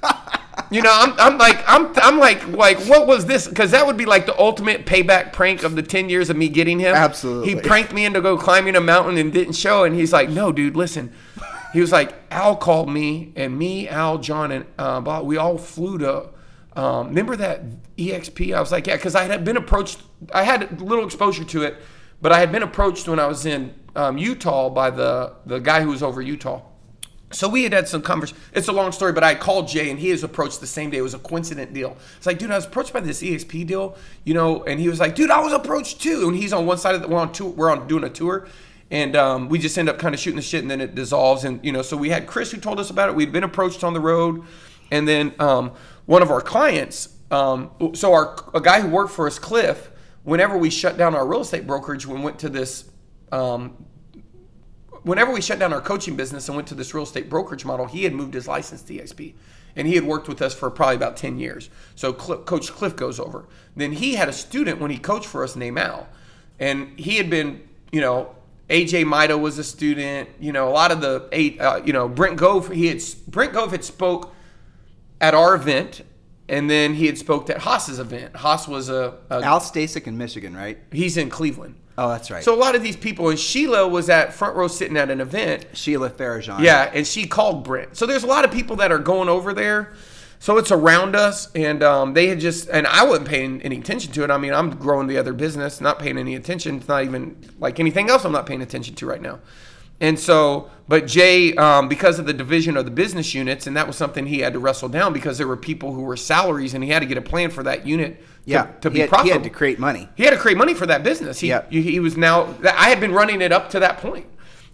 You 0.70 0.82
know, 0.82 0.90
I'm, 0.92 1.12
I'm 1.18 1.38
like, 1.38 1.62
I'm, 1.66 1.92
I'm 1.96 2.18
like, 2.18 2.46
like, 2.48 2.78
what 2.86 3.06
was 3.06 3.26
this? 3.26 3.46
Because 3.46 3.72
that 3.72 3.86
would 3.86 3.96
be 3.96 4.06
like 4.06 4.26
the 4.26 4.38
ultimate 4.38 4.86
payback 4.86 5.32
prank 5.32 5.62
of 5.62 5.76
the 5.76 5.82
ten 5.82 6.08
years 6.08 6.30
of 6.30 6.36
me 6.36 6.48
getting 6.48 6.78
him. 6.78 6.94
Absolutely. 6.94 7.54
He 7.54 7.60
pranked 7.60 7.92
me 7.92 8.04
into 8.04 8.20
go 8.20 8.38
climbing 8.38 8.74
a 8.76 8.80
mountain 8.80 9.18
and 9.18 9.32
didn't 9.32 9.54
show. 9.54 9.84
And 9.84 9.94
he's 9.94 10.12
like, 10.12 10.30
no, 10.30 10.52
dude, 10.52 10.76
listen. 10.76 11.12
He 11.72 11.80
was 11.80 11.92
like, 11.92 12.14
Al 12.30 12.56
called 12.56 12.88
me, 12.88 13.32
and 13.36 13.58
me, 13.58 13.86
Al, 13.88 14.18
John, 14.18 14.50
and 14.50 14.64
uh, 14.78 15.00
Bob, 15.00 15.26
we 15.26 15.36
all 15.36 15.58
flew 15.58 15.98
to. 15.98 16.30
Um, 16.76 17.08
remember 17.08 17.36
that 17.36 17.62
EXP? 17.96 18.54
I 18.54 18.60
was 18.60 18.70
like, 18.70 18.86
yeah, 18.86 18.96
because 18.96 19.14
I 19.14 19.24
had 19.24 19.44
been 19.44 19.56
approached. 19.56 20.02
I 20.32 20.44
had 20.44 20.80
little 20.80 21.04
exposure 21.04 21.44
to 21.44 21.62
it, 21.62 21.78
but 22.20 22.32
I 22.32 22.38
had 22.38 22.52
been 22.52 22.62
approached 22.62 23.08
when 23.08 23.18
I 23.18 23.26
was 23.26 23.46
in 23.46 23.74
um, 23.96 24.18
Utah 24.18 24.68
by 24.68 24.90
the 24.90 25.34
the 25.46 25.58
guy 25.58 25.80
who 25.80 25.88
was 25.88 26.02
over 26.02 26.20
Utah. 26.20 26.62
So 27.32 27.48
we 27.48 27.64
had 27.64 27.72
had 27.72 27.88
some 27.88 28.02
conversation. 28.02 28.40
It's 28.52 28.68
a 28.68 28.72
long 28.72 28.92
story, 28.92 29.12
but 29.12 29.24
I 29.24 29.34
called 29.34 29.66
Jay 29.66 29.90
and 29.90 29.98
he 29.98 30.12
was 30.12 30.22
approached 30.22 30.60
the 30.60 30.66
same 30.66 30.90
day. 30.90 30.98
It 30.98 31.02
was 31.02 31.14
a 31.14 31.18
coincident 31.18 31.74
deal. 31.74 31.96
It's 32.16 32.26
like, 32.26 32.38
dude, 32.38 32.52
I 32.52 32.56
was 32.56 32.66
approached 32.66 32.92
by 32.92 33.00
this 33.00 33.20
EXP 33.20 33.66
deal, 33.66 33.96
you 34.24 34.32
know, 34.32 34.62
and 34.62 34.78
he 34.78 34.88
was 34.88 35.00
like, 35.00 35.16
dude, 35.16 35.30
I 35.30 35.40
was 35.40 35.52
approached 35.52 36.00
too. 36.00 36.28
And 36.28 36.36
he's 36.36 36.52
on 36.52 36.66
one 36.66 36.78
side 36.78 36.94
of 36.94 37.02
the 37.02 37.08
we're 37.08 37.18
on 37.18 37.32
tour, 37.32 37.50
we're 37.50 37.70
on 37.70 37.88
doing 37.88 38.04
a 38.04 38.10
tour, 38.10 38.46
and 38.92 39.16
um, 39.16 39.48
we 39.48 39.58
just 39.58 39.76
end 39.76 39.88
up 39.88 39.98
kind 39.98 40.14
of 40.14 40.20
shooting 40.20 40.36
the 40.36 40.42
shit, 40.42 40.62
and 40.62 40.70
then 40.70 40.80
it 40.80 40.94
dissolves. 40.94 41.42
And 41.42 41.62
you 41.64 41.72
know, 41.72 41.82
so 41.82 41.96
we 41.96 42.10
had 42.10 42.28
Chris 42.28 42.52
who 42.52 42.58
told 42.58 42.78
us 42.78 42.90
about 42.90 43.08
it. 43.08 43.16
We'd 43.16 43.32
been 43.32 43.44
approached 43.44 43.82
on 43.82 43.92
the 43.92 44.00
road, 44.00 44.44
and 44.92 45.08
then 45.08 45.34
um, 45.40 45.72
one 46.06 46.22
of 46.22 46.30
our 46.30 46.40
clients, 46.40 47.16
um, 47.30 47.70
so 47.94 48.12
our 48.12 48.36
a 48.54 48.60
guy 48.60 48.80
who 48.80 48.88
worked 48.88 49.12
for 49.12 49.26
us, 49.26 49.38
Cliff. 49.38 49.90
Whenever 50.22 50.58
we 50.58 50.70
shut 50.70 50.96
down 50.96 51.14
our 51.14 51.24
real 51.24 51.42
estate 51.42 51.68
brokerage, 51.68 52.04
we 52.04 52.20
went 52.20 52.40
to 52.40 52.48
this 52.48 52.90
um, 53.30 53.86
whenever 55.06 55.30
we 55.30 55.40
shut 55.40 55.60
down 55.60 55.72
our 55.72 55.80
coaching 55.80 56.16
business 56.16 56.48
and 56.48 56.56
went 56.56 56.66
to 56.66 56.74
this 56.74 56.92
real 56.92 57.04
estate 57.04 57.30
brokerage 57.30 57.64
model, 57.64 57.86
he 57.86 58.02
had 58.02 58.12
moved 58.12 58.34
his 58.34 58.48
license 58.48 58.82
to 58.82 58.92
EXP. 58.92 59.34
And 59.76 59.86
he 59.86 59.94
had 59.94 60.04
worked 60.04 60.26
with 60.26 60.42
us 60.42 60.52
for 60.52 60.68
probably 60.68 60.96
about 60.96 61.16
10 61.16 61.38
years. 61.38 61.70
So 61.94 62.16
Cl- 62.16 62.38
Coach 62.38 62.72
Cliff 62.72 62.96
goes 62.96 63.20
over. 63.20 63.46
Then 63.76 63.92
he 63.92 64.14
had 64.14 64.28
a 64.28 64.32
student 64.32 64.80
when 64.80 64.90
he 64.90 64.98
coached 64.98 65.26
for 65.26 65.44
us 65.44 65.54
named 65.54 65.78
Al. 65.78 66.08
And 66.58 66.98
he 66.98 67.18
had 67.18 67.30
been, 67.30 67.68
you 67.92 68.00
know, 68.00 68.34
AJ 68.68 69.06
Maida 69.06 69.38
was 69.38 69.58
a 69.58 69.64
student. 69.64 70.30
You 70.40 70.50
know, 70.52 70.68
a 70.68 70.72
lot 70.72 70.90
of 70.90 71.00
the 71.00 71.28
eight, 71.30 71.60
uh, 71.60 71.82
you 71.84 71.92
know, 71.92 72.08
Brent 72.08 72.36
Gove. 72.36 72.72
He 72.72 72.86
had 72.88 73.00
Brent 73.28 73.52
Gove 73.52 73.70
had 73.70 73.84
spoke 73.84 74.34
at 75.20 75.34
our 75.34 75.54
event, 75.54 76.02
and 76.48 76.70
then 76.70 76.94
he 76.94 77.06
had 77.06 77.18
spoke 77.18 77.48
at 77.50 77.58
Haas's 77.58 77.98
event. 77.98 78.36
Haas 78.36 78.68
was 78.68 78.88
a, 78.88 79.18
a 79.30 79.40
Al 79.42 79.60
Stasic 79.60 80.06
in 80.06 80.16
Michigan, 80.18 80.56
right? 80.56 80.78
he's 80.92 81.16
in 81.16 81.30
Cleveland. 81.30 81.76
Oh, 81.98 82.10
that's 82.10 82.30
right. 82.30 82.44
So 82.44 82.54
a 82.54 82.60
lot 82.60 82.74
of 82.74 82.82
these 82.82 82.96
people, 82.96 83.30
and 83.30 83.38
Sheila 83.38 83.88
was 83.88 84.10
at 84.10 84.34
front 84.34 84.54
row 84.54 84.68
sitting 84.68 84.98
at 84.98 85.10
an 85.10 85.20
event, 85.20 85.66
Sheila 85.72 86.10
Farajan. 86.10 86.60
yeah, 86.60 86.90
and 86.92 87.06
she 87.06 87.26
called 87.26 87.64
Brent. 87.64 87.96
So 87.96 88.04
there's 88.04 88.22
a 88.22 88.26
lot 88.26 88.44
of 88.44 88.50
people 88.50 88.76
that 88.76 88.92
are 88.92 88.98
going 88.98 89.28
over 89.28 89.54
there. 89.54 89.94
So 90.38 90.58
it's 90.58 90.70
around 90.70 91.16
us, 91.16 91.50
and 91.54 91.82
um, 91.82 92.12
they 92.12 92.26
had 92.26 92.38
just, 92.38 92.68
and 92.68 92.86
I 92.86 93.04
wasn't 93.04 93.26
paying 93.26 93.62
any 93.62 93.78
attention 93.78 94.12
to 94.12 94.22
it. 94.22 94.30
I 94.30 94.36
mean, 94.36 94.52
I'm 94.52 94.68
growing 94.76 95.06
the 95.06 95.16
other 95.16 95.32
business, 95.32 95.80
not 95.80 95.98
paying 95.98 96.18
any 96.18 96.34
attention. 96.34 96.76
It's 96.76 96.88
not 96.88 97.04
even 97.04 97.36
like 97.58 97.80
anything 97.80 98.10
else 98.10 98.26
I'm 98.26 98.32
not 98.32 98.44
paying 98.44 98.60
attention 98.60 98.94
to 98.96 99.06
right 99.06 99.22
now. 99.22 99.40
And 100.00 100.18
so, 100.18 100.70
but 100.88 101.06
Jay, 101.06 101.54
um, 101.54 101.88
because 101.88 102.18
of 102.18 102.26
the 102.26 102.32
division 102.34 102.76
of 102.76 102.84
the 102.84 102.90
business 102.90 103.34
units, 103.34 103.66
and 103.66 103.76
that 103.76 103.86
was 103.86 103.96
something 103.96 104.26
he 104.26 104.40
had 104.40 104.52
to 104.52 104.58
wrestle 104.58 104.88
down 104.90 105.12
because 105.12 105.38
there 105.38 105.48
were 105.48 105.56
people 105.56 105.92
who 105.94 106.02
were 106.02 106.16
salaries, 106.16 106.74
and 106.74 106.84
he 106.84 106.90
had 106.90 107.00
to 107.00 107.06
get 107.06 107.16
a 107.16 107.22
plan 107.22 107.50
for 107.50 107.62
that 107.62 107.86
unit 107.86 108.20
to, 108.20 108.26
Yeah. 108.44 108.64
to 108.82 108.90
he 108.90 108.94
be 108.94 109.00
had, 109.00 109.08
profitable. 109.08 109.28
He 109.28 109.32
had 109.32 109.44
to 109.44 109.50
create 109.50 109.78
money. 109.78 110.08
He 110.14 110.24
had 110.24 110.30
to 110.32 110.36
create 110.38 110.58
money 110.58 110.74
for 110.74 110.86
that 110.86 111.02
business. 111.02 111.40
He, 111.40 111.48
Yep. 111.48 111.72
he, 111.72 111.82
he 111.82 112.00
was 112.00 112.16
now, 112.16 112.54
I 112.64 112.90
had 112.90 113.00
been 113.00 113.12
running 113.12 113.40
it 113.40 113.52
up 113.52 113.70
to 113.70 113.80
that 113.80 113.98
point. 113.98 114.26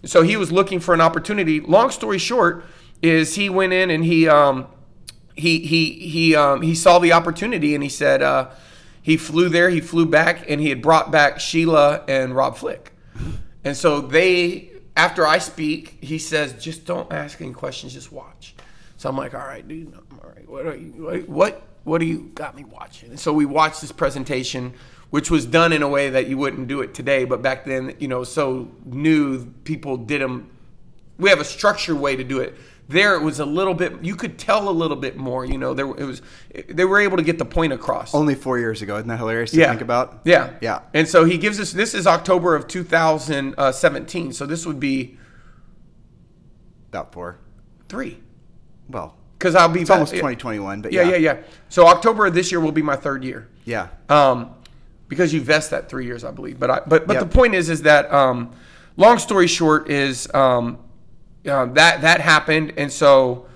So 0.05 0.21
he 0.21 0.35
was 0.35 0.51
looking 0.51 0.81
for 0.81 0.93
an 0.93 0.99
opportunity. 0.99 1.61
Long 1.61 1.89
story 1.89 2.17
short 2.17 2.65
is 3.01 3.35
he 3.35 3.49
went 3.49 3.71
in 3.71 3.89
and 3.89 4.03
he, 4.03 4.27
um, 4.27 4.67
he, 5.35 5.59
he, 5.59 5.91
he, 6.09 6.35
um, 6.35 6.61
he 6.61 6.75
saw 6.75 6.99
the 6.99 7.13
opportunity 7.13 7.73
and 7.73 7.81
he 7.83 7.89
said, 7.89 8.21
uh, 8.21 8.49
he 9.01 9.15
flew 9.15 9.47
there, 9.47 9.69
he 9.69 9.79
flew 9.79 10.05
back 10.05 10.45
and 10.49 10.59
he 10.59 10.67
had 10.69 10.81
brought 10.81 11.09
back 11.11 11.39
Sheila 11.39 12.03
and 12.09 12.35
Rob 12.35 12.57
Flick. 12.57 12.91
And 13.63 13.75
so 13.77 14.01
they, 14.01 14.69
after 14.95 15.25
I 15.25 15.39
speak, 15.39 15.97
he 16.01 16.19
says, 16.19 16.53
just 16.63 16.85
don't 16.85 17.11
ask 17.11 17.41
any 17.41 17.53
questions, 17.53 17.93
just 17.93 18.11
watch. 18.11 18.55
So 18.97 19.09
I'm 19.09 19.17
like, 19.17 19.33
all 19.33 19.41
right, 19.41 19.67
dude, 19.67 19.93
all 19.93 20.29
right. 20.29 20.47
What 20.47 20.65
are 20.65 20.75
you, 20.75 20.91
what, 21.03 21.27
what, 21.27 21.67
what 21.83 21.97
do 21.99 22.05
you 22.05 22.31
got 22.35 22.55
me 22.55 22.63
watching? 22.63 23.09
And 23.09 23.19
so 23.19 23.33
we 23.33 23.45
watched 23.45 23.81
this 23.81 23.91
presentation, 23.91 24.73
which 25.09 25.29
was 25.29 25.45
done 25.45 25.73
in 25.73 25.81
a 25.81 25.87
way 25.87 26.11
that 26.11 26.27
you 26.27 26.37
wouldn't 26.37 26.67
do 26.67 26.81
it 26.81 26.93
today, 26.93 27.25
but 27.25 27.41
back 27.41 27.65
then, 27.65 27.95
you 27.99 28.07
know, 28.07 28.23
so 28.23 28.71
new, 28.85 29.45
people 29.63 29.97
did 29.97 30.21
them. 30.21 30.49
We 31.17 31.29
have 31.29 31.39
a 31.39 31.45
structured 31.45 31.97
way 31.97 32.15
to 32.15 32.23
do 32.23 32.39
it. 32.39 32.55
There, 32.89 33.15
it 33.15 33.21
was 33.21 33.39
a 33.39 33.45
little 33.45 33.73
bit. 33.73 34.03
You 34.03 34.15
could 34.15 34.37
tell 34.37 34.67
a 34.67 34.71
little 34.71 34.97
bit 34.97 35.15
more. 35.15 35.45
You 35.45 35.57
know, 35.57 35.73
there 35.73 35.85
it 35.87 36.03
was. 36.03 36.21
They 36.69 36.83
were 36.85 36.99
able 36.99 37.15
to 37.17 37.23
get 37.23 37.37
the 37.37 37.45
point 37.45 37.71
across. 37.73 38.13
Only 38.13 38.35
four 38.35 38.59
years 38.59 38.81
ago. 38.81 38.97
Isn't 38.97 39.07
that 39.07 39.17
hilarious 39.19 39.51
to 39.51 39.57
Yeah. 39.57 39.69
think 39.69 39.81
about? 39.81 40.19
Yeah. 40.25 40.51
Yeah. 40.61 40.79
And 40.93 41.07
so 41.07 41.23
he 41.23 41.37
gives 41.37 41.59
us 41.59 41.71
this 41.71 41.93
is 41.93 42.05
October 42.05 42.55
of 42.55 42.67
2017. 42.67 44.33
So 44.33 44.45
this 44.45 44.65
would 44.65 44.79
be 44.81 45.17
About 46.89 47.13
four. 47.13 47.37
three. 47.89 48.19
Well, 48.89 49.15
Because 49.39 49.55
I'll 49.55 49.69
be 49.69 49.81
it's 49.81 49.89
almost 49.89 50.11
2021, 50.13 50.81
but 50.81 50.91
Yeah, 50.93 51.03
yeah. 51.03 51.09
yeah, 51.11 51.15
yeah. 51.17 51.37
So 51.69 51.87
October 51.87 52.25
of 52.27 52.33
this 52.33 52.51
year 52.51 52.59
will 52.59 52.71
be 52.71 52.81
my 52.81 52.95
third 52.95 53.23
year. 53.23 53.47
Yeah. 53.65 53.87
Um, 54.09 54.51
because 55.07 55.33
you 55.33 55.41
vest 55.41 55.71
that 55.71 55.89
three 55.89 56.05
years, 56.05 56.23
I 56.23 56.31
believe. 56.31 56.59
But 56.59 56.69
I, 56.69 56.81
but 56.87 57.07
but 57.07 57.13
Yep. 57.13 57.23
the 57.23 57.29
point 57.29 57.55
is, 57.55 57.69
is 57.69 57.81
that 57.83 58.11
um, 58.13 58.51
long 58.97 59.17
story 59.19 59.47
short 59.47 59.89
is 59.89 60.27
um, 60.33 60.77
uh, 61.47 61.65
that 61.65 62.01
that 62.01 62.21
happened, 62.21 62.73
and 62.77 62.91
so 62.91 63.47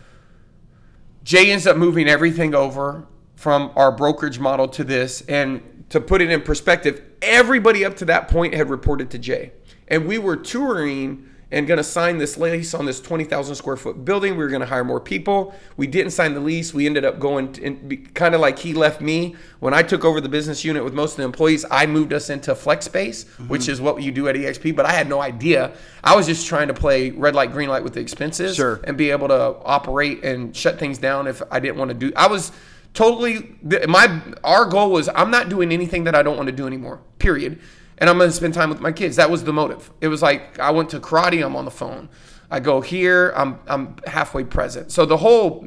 Jay 1.24 1.52
ends 1.52 1.68
up 1.68 1.78
moving 1.78 2.08
everything 2.08 2.54
over 2.56 3.06
from 3.36 3.72
our 3.76 3.92
brokerage 3.92 4.40
model 4.40 4.68
to 4.68 4.84
this, 4.84 5.22
and 5.28 5.86
to 5.90 6.02
put 6.02 6.22
it 6.22 6.30
in 6.30 6.42
perspective, 6.42 7.02
everybody 7.22 7.86
up 7.86 7.96
to 7.98 8.06
that 8.06 8.28
point 8.28 8.54
had 8.54 8.70
reported 8.70 9.10
to 9.12 9.20
Jay, 9.20 9.52
and 9.88 10.06
we 10.08 10.18
were 10.18 10.36
touring 10.36 11.30
and 11.50 11.66
going 11.66 11.78
to 11.78 11.84
sign 11.84 12.18
this 12.18 12.38
lease 12.38 12.74
on 12.74 12.86
this 12.86 13.00
20,000 13.00 13.56
square 13.56 13.78
foot 13.78 14.04
building. 14.04 14.34
We 14.34 14.40
were 14.40 14.50
going 14.50 14.62
to 14.62 14.68
hire 14.68 14.84
more 14.84 15.00
people. 15.00 15.56
We 15.78 15.88
didn't 15.88 16.12
sign 16.12 16.34
the 16.34 16.42
lease. 16.42 16.74
We 16.74 16.86
ended 16.86 17.06
up 17.06 17.20
going 17.20 17.54
kind 18.14 18.36
of 18.36 18.42
like 18.42 18.60
he 18.60 18.74
left 18.74 19.00
me 19.00 19.36
when 19.60 19.74
I 19.74 19.82
took 19.82 20.04
over 20.04 20.20
the 20.20 20.28
business 20.28 20.66
unit 20.66 20.84
with 20.84 20.94
most 20.94 21.12
of 21.12 21.18
the 21.18 21.24
employees. 21.24 21.64
I 21.72 21.86
moved 21.86 22.12
us 22.12 22.30
into 22.30 22.54
flex 22.54 22.86
space, 22.86 23.24
mm-hmm. 23.24 23.48
which 23.48 23.70
is 23.70 23.80
what 23.80 24.02
you 24.02 24.12
do 24.12 24.28
at 24.28 24.36
EXP, 24.36 24.76
but 24.76 24.86
I 24.86 24.92
had 24.92 25.08
no 25.08 25.22
idea. 25.22 25.72
I 26.04 26.16
was 26.16 26.26
just 26.26 26.48
trying 26.48 26.68
to 26.68 26.74
play 26.74 27.12
red 27.12 27.34
light, 27.34 27.54
green 27.54 27.70
light 27.70 27.84
with 27.84 27.94
the 27.94 28.02
expenses 28.02 28.56
Sure. 28.56 28.82
and 28.84 28.98
be 28.98 29.12
able 29.12 29.30
to 29.30 29.56
operate 29.64 30.26
and 30.26 30.56
shut 30.56 30.78
things 30.78 30.98
down 30.98 31.28
if 31.28 31.42
I 31.50 31.62
didn't 31.62 31.78
want 31.78 31.90
to 31.90 31.96
do. 31.96 32.12
I 32.16 32.28
was 32.28 32.52
totally 32.94 33.56
my 33.88 34.22
our 34.44 34.66
goal 34.66 34.90
was 34.90 35.08
I'm 35.14 35.30
not 35.30 35.50
doing 35.50 35.72
anything 35.72 36.06
that 36.06 36.16
I 36.16 36.24
don't 36.24 36.36
want 36.36 36.48
to 36.48 36.56
do 36.56 36.68
anymore. 36.68 37.00
Period. 37.20 37.60
And 38.00 38.10
I'm 38.10 38.18
going 38.18 38.30
to 38.30 38.36
spend 38.36 38.54
time 38.54 38.70
with 38.70 38.80
my 38.80 38.92
kids. 38.92 39.16
That 39.16 39.32
was 39.32 39.44
the 39.44 39.54
motive. 39.54 39.92
It 40.02 40.08
was 40.08 40.22
like 40.22 40.60
I 40.60 40.72
went 40.72 40.90
to 40.92 41.00
karate. 41.00 41.44
I'm 41.44 41.56
on 41.56 41.66
the 41.66 41.72
phone. 41.72 42.10
I 42.50 42.60
go 42.60 42.82
here. 42.82 43.34
I'm 43.36 43.60
I'm 43.68 43.96
halfway 44.06 44.44
present. 44.44 44.92
So 44.92 45.06
the 45.06 45.18
whole 45.18 45.66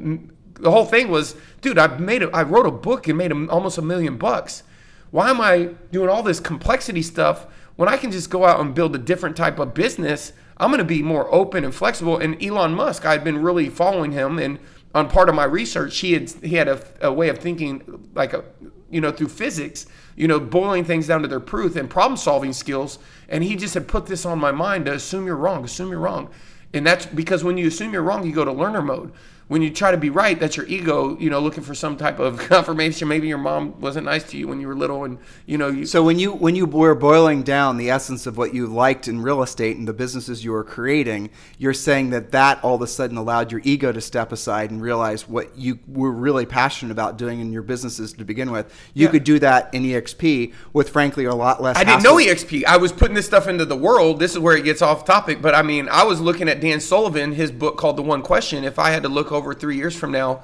the 0.53 0.71
whole 0.71 0.85
thing 0.85 1.09
was, 1.09 1.35
dude. 1.61 1.77
I 1.77 1.87
made 1.97 2.23
a, 2.23 2.29
I 2.29 2.43
wrote 2.43 2.65
a 2.65 2.71
book 2.71 3.07
and 3.07 3.17
made 3.17 3.31
a, 3.31 3.47
almost 3.49 3.77
a 3.77 3.81
million 3.81 4.17
bucks. 4.17 4.63
Why 5.09 5.29
am 5.29 5.41
I 5.41 5.71
doing 5.91 6.09
all 6.09 6.23
this 6.23 6.39
complexity 6.39 7.01
stuff 7.01 7.47
when 7.75 7.89
I 7.89 7.97
can 7.97 8.11
just 8.11 8.29
go 8.29 8.45
out 8.45 8.59
and 8.61 8.73
build 8.73 8.95
a 8.95 8.99
different 8.99 9.35
type 9.35 9.59
of 9.59 9.73
business? 9.73 10.33
I'm 10.57 10.69
going 10.69 10.77
to 10.77 10.85
be 10.85 11.01
more 11.01 11.33
open 11.33 11.65
and 11.65 11.73
flexible. 11.73 12.17
And 12.17 12.41
Elon 12.41 12.75
Musk, 12.75 13.03
I 13.03 13.13
had 13.13 13.23
been 13.23 13.41
really 13.41 13.67
following 13.69 14.11
him, 14.11 14.37
and 14.37 14.59
on 14.93 15.09
part 15.09 15.27
of 15.27 15.35
my 15.35 15.43
research, 15.43 15.97
he 15.99 16.13
had 16.13 16.29
he 16.43 16.55
had 16.55 16.67
a, 16.67 16.81
a 17.01 17.11
way 17.11 17.29
of 17.29 17.39
thinking 17.39 18.09
like 18.13 18.33
a 18.33 18.43
you 18.89 19.01
know 19.01 19.11
through 19.11 19.29
physics, 19.29 19.85
you 20.15 20.27
know, 20.27 20.39
boiling 20.39 20.83
things 20.83 21.07
down 21.07 21.21
to 21.21 21.27
their 21.27 21.39
truth 21.39 21.75
and 21.75 21.89
problem 21.89 22.17
solving 22.17 22.53
skills. 22.53 22.99
And 23.29 23.43
he 23.43 23.55
just 23.55 23.73
had 23.73 23.87
put 23.87 24.05
this 24.05 24.25
on 24.25 24.39
my 24.39 24.51
mind 24.51 24.85
to 24.85 24.93
assume 24.93 25.25
you're 25.25 25.35
wrong, 25.35 25.63
assume 25.63 25.89
you're 25.89 25.99
wrong. 25.99 26.29
And 26.73 26.85
that's 26.85 27.05
because 27.05 27.43
when 27.43 27.57
you 27.57 27.67
assume 27.67 27.93
you're 27.93 28.01
wrong, 28.01 28.25
you 28.25 28.33
go 28.33 28.45
to 28.45 28.51
learner 28.51 28.81
mode 28.81 29.11
when 29.51 29.61
you 29.61 29.69
try 29.69 29.91
to 29.91 29.97
be 29.97 30.09
right, 30.09 30.39
that's 30.39 30.55
your 30.55 30.65
ego, 30.67 31.17
you 31.19 31.29
know, 31.29 31.41
looking 31.41 31.61
for 31.61 31.75
some 31.75 31.97
type 31.97 32.19
of 32.19 32.37
confirmation. 32.47 33.09
Maybe 33.09 33.27
your 33.27 33.37
mom 33.37 33.77
wasn't 33.81 34.05
nice 34.05 34.23
to 34.31 34.37
you 34.37 34.47
when 34.47 34.61
you 34.61 34.67
were 34.69 34.77
little, 34.77 35.03
and 35.03 35.17
you 35.45 35.57
know. 35.57 35.67
You, 35.67 35.85
so 35.85 36.05
when 36.05 36.17
you 36.17 36.31
when 36.31 36.55
you 36.55 36.65
were 36.65 36.95
boiling 36.95 37.43
down 37.43 37.75
the 37.75 37.89
essence 37.89 38.25
of 38.25 38.37
what 38.37 38.53
you 38.53 38.65
liked 38.67 39.09
in 39.09 39.21
real 39.21 39.43
estate 39.43 39.75
and 39.75 39.85
the 39.85 39.91
businesses 39.91 40.45
you 40.45 40.53
were 40.53 40.63
creating, 40.63 41.31
you're 41.57 41.73
saying 41.73 42.11
that 42.11 42.31
that 42.31 42.63
all 42.63 42.75
of 42.75 42.81
a 42.81 42.87
sudden 42.87 43.17
allowed 43.17 43.51
your 43.51 43.59
ego 43.65 43.91
to 43.91 43.99
step 43.99 44.31
aside 44.31 44.71
and 44.71 44.81
realize 44.81 45.27
what 45.27 45.57
you 45.57 45.79
were 45.85 46.13
really 46.13 46.45
passionate 46.45 46.93
about 46.93 47.17
doing 47.17 47.41
in 47.41 47.51
your 47.51 47.61
businesses 47.61 48.13
to 48.13 48.23
begin 48.23 48.53
with. 48.53 48.73
You 48.93 49.07
yeah. 49.07 49.11
could 49.11 49.25
do 49.25 49.37
that 49.39 49.73
in 49.73 49.83
EXP 49.83 50.53
with, 50.71 50.91
frankly, 50.91 51.25
a 51.25 51.35
lot 51.35 51.61
less. 51.61 51.75
I 51.75 51.83
didn't 51.83 52.03
know 52.03 52.15
EXP. 52.15 52.63
I 52.63 52.77
was 52.77 52.93
putting 52.93 53.15
this 53.15 53.25
stuff 53.25 53.49
into 53.49 53.65
the 53.65 53.75
world. 53.75 54.21
This 54.21 54.31
is 54.31 54.39
where 54.39 54.55
it 54.55 54.63
gets 54.63 54.81
off 54.81 55.03
topic, 55.03 55.41
but 55.41 55.53
I 55.53 55.61
mean, 55.61 55.89
I 55.89 56.05
was 56.05 56.21
looking 56.21 56.47
at 56.47 56.61
Dan 56.61 56.79
Sullivan, 56.79 57.33
his 57.33 57.51
book 57.51 57.75
called 57.75 57.97
The 57.97 58.01
One 58.01 58.21
Question. 58.21 58.63
If 58.63 58.79
I 58.79 58.91
had 58.91 59.03
to 59.03 59.09
look 59.09 59.33
over 59.33 59.40
over 59.41 59.53
three 59.55 59.75
years 59.75 59.95
from 59.95 60.11
now 60.11 60.43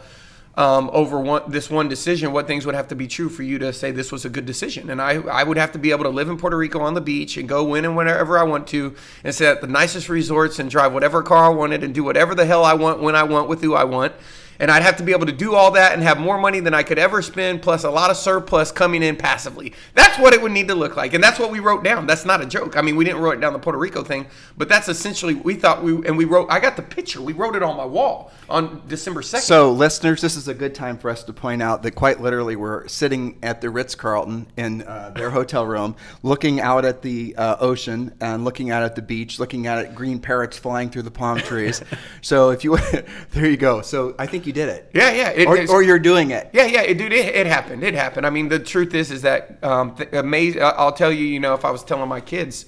um, 0.57 0.89
over 0.91 1.19
one, 1.19 1.43
this 1.47 1.69
one 1.69 1.87
decision, 1.87 2.33
what 2.33 2.47
things 2.47 2.65
would 2.65 2.73
have 2.73 2.87
to 2.87 2.95
be 2.95 3.07
true 3.07 3.29
for 3.29 3.43
you 3.43 3.59
to 3.59 3.71
say 3.71 3.91
this 3.91 4.11
was 4.11 4.25
a 4.25 4.29
good 4.29 4.47
decision? 4.47 4.89
And 4.89 4.99
I, 4.99 5.21
I 5.21 5.43
would 5.43 5.57
have 5.57 5.71
to 5.73 5.79
be 5.79 5.91
able 5.91 6.05
to 6.05 6.09
live 6.09 6.29
in 6.29 6.37
Puerto 6.37 6.57
Rico 6.57 6.79
on 6.79 6.95
the 6.95 7.01
beach 7.01 7.37
and 7.37 7.47
go 7.47 7.63
when 7.63 7.85
and 7.85 7.95
whenever 7.95 8.39
I 8.39 8.43
want 8.43 8.65
to 8.69 8.95
and 9.23 9.35
stay 9.35 9.45
at 9.45 9.61
the 9.61 9.67
nicest 9.67 10.09
resorts 10.09 10.57
and 10.57 10.67
drive 10.67 10.93
whatever 10.93 11.21
car 11.21 11.45
I 11.45 11.49
wanted 11.49 11.83
and 11.83 11.93
do 11.93 12.03
whatever 12.03 12.33
the 12.33 12.47
hell 12.47 12.65
I 12.65 12.73
want 12.73 13.01
when 13.01 13.15
I 13.15 13.21
want 13.21 13.47
with 13.47 13.61
who 13.61 13.75
I 13.75 13.83
want 13.83 14.13
and 14.59 14.71
I'd 14.71 14.83
have 14.83 14.97
to 14.97 15.03
be 15.03 15.11
able 15.11 15.25
to 15.25 15.31
do 15.31 15.55
all 15.55 15.71
that 15.71 15.93
and 15.93 16.03
have 16.03 16.19
more 16.19 16.37
money 16.37 16.59
than 16.59 16.73
I 16.73 16.83
could 16.83 16.99
ever 16.99 17.21
spend, 17.21 17.61
plus 17.61 17.83
a 17.83 17.91
lot 17.91 18.09
of 18.09 18.17
surplus 18.17 18.71
coming 18.71 19.03
in 19.03 19.15
passively. 19.15 19.73
That's 19.93 20.17
what 20.17 20.33
it 20.33 20.41
would 20.41 20.51
need 20.51 20.67
to 20.69 20.75
look 20.75 20.95
like, 20.95 21.13
and 21.13 21.23
that's 21.23 21.39
what 21.39 21.51
we 21.51 21.59
wrote 21.59 21.83
down. 21.83 22.07
That's 22.07 22.25
not 22.25 22.41
a 22.41 22.45
joke. 22.45 22.77
I 22.77 22.81
mean, 22.81 22.95
we 22.95 23.05
didn't 23.05 23.21
write 23.21 23.39
down 23.39 23.53
the 23.53 23.59
Puerto 23.59 23.77
Rico 23.77 24.03
thing, 24.03 24.27
but 24.57 24.69
that's 24.69 24.87
essentially 24.87 25.35
we 25.35 25.55
thought 25.55 25.83
we 25.83 25.93
and 26.07 26.17
we 26.17 26.25
wrote. 26.25 26.47
I 26.49 26.59
got 26.59 26.75
the 26.75 26.81
picture. 26.81 27.21
We 27.21 27.33
wrote 27.33 27.55
it 27.55 27.63
on 27.63 27.77
my 27.77 27.85
wall 27.85 28.31
on 28.49 28.81
December 28.87 29.21
second. 29.21 29.45
So, 29.45 29.71
listeners, 29.71 30.21
this 30.21 30.35
is 30.35 30.47
a 30.47 30.53
good 30.53 30.73
time 30.73 30.97
for 30.97 31.09
us 31.09 31.23
to 31.25 31.33
point 31.33 31.61
out 31.61 31.83
that 31.83 31.91
quite 31.91 32.21
literally 32.21 32.55
we're 32.55 32.87
sitting 32.87 33.37
at 33.43 33.61
the 33.61 33.69
Ritz 33.69 33.95
Carlton 33.95 34.47
in 34.57 34.83
uh, 34.83 35.11
their 35.15 35.29
hotel 35.29 35.65
room, 35.65 35.95
looking 36.23 36.59
out 36.59 36.85
at 36.85 37.01
the 37.01 37.35
uh, 37.35 37.57
ocean 37.59 38.13
and 38.21 38.43
looking 38.43 38.71
out 38.71 38.83
at 38.83 38.95
the 38.95 39.01
beach, 39.01 39.39
looking 39.39 39.67
out 39.67 39.79
at 39.79 39.95
green 39.95 40.19
parrots 40.19 40.57
flying 40.57 40.89
through 40.89 41.03
the 41.03 41.11
palm 41.11 41.39
trees. 41.39 41.81
so, 42.21 42.49
if 42.49 42.63
you 42.63 42.77
there 43.31 43.49
you 43.49 43.57
go. 43.57 43.81
So, 43.81 44.15
I 44.17 44.25
think 44.25 44.46
you 44.47 44.53
did 44.53 44.69
it. 44.69 44.89
Yeah, 44.93 45.11
yeah. 45.11 45.29
It, 45.29 45.47
or, 45.47 45.77
or, 45.77 45.83
you're 45.83 45.99
doing 45.99 46.31
it. 46.31 46.49
Yeah, 46.53 46.65
yeah, 46.65 46.81
it, 46.81 46.97
dude. 46.97 47.13
It, 47.13 47.35
it, 47.35 47.45
happened. 47.45 47.83
It 47.83 47.93
happened. 47.93 48.25
I 48.25 48.29
mean, 48.29 48.47
the 48.47 48.59
truth 48.59 48.93
is, 48.93 49.11
is 49.11 49.21
that 49.23 49.63
um, 49.63 49.95
amazing. 50.13 50.63
I'll 50.63 50.93
tell 50.93 51.11
you. 51.11 51.25
You 51.25 51.39
know, 51.39 51.53
if 51.53 51.65
I 51.65 51.69
was 51.71 51.83
telling 51.83 52.07
my 52.09 52.21
kids, 52.21 52.65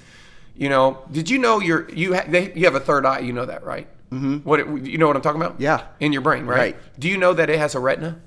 you 0.56 0.70
know, 0.70 1.04
did 1.12 1.30
you 1.30 1.40
know 1.40 1.60
you're 1.60 1.90
you 1.90 2.16
ha- 2.16 2.26
they, 2.28 2.54
you 2.54 2.66
have 2.66 2.76
a 2.76 2.80
third 2.80 3.06
eye? 3.06 3.20
You 3.20 3.34
know 3.34 3.46
that, 3.46 3.64
right? 3.64 3.88
Mm-hmm. 4.12 4.38
What 4.38 4.60
it, 4.60 4.68
you 4.86 4.98
know 4.98 5.08
what 5.08 5.16
I'm 5.16 5.22
talking 5.22 5.42
about? 5.42 5.60
Yeah. 5.60 5.86
In 6.00 6.12
your 6.12 6.22
brain, 6.22 6.46
right? 6.46 6.58
Right. 6.58 7.00
Do 7.00 7.08
you 7.08 7.18
know 7.18 7.34
that 7.34 7.50
it 7.50 7.58
has 7.58 7.76
a 7.76 7.80
retina? 7.80 8.20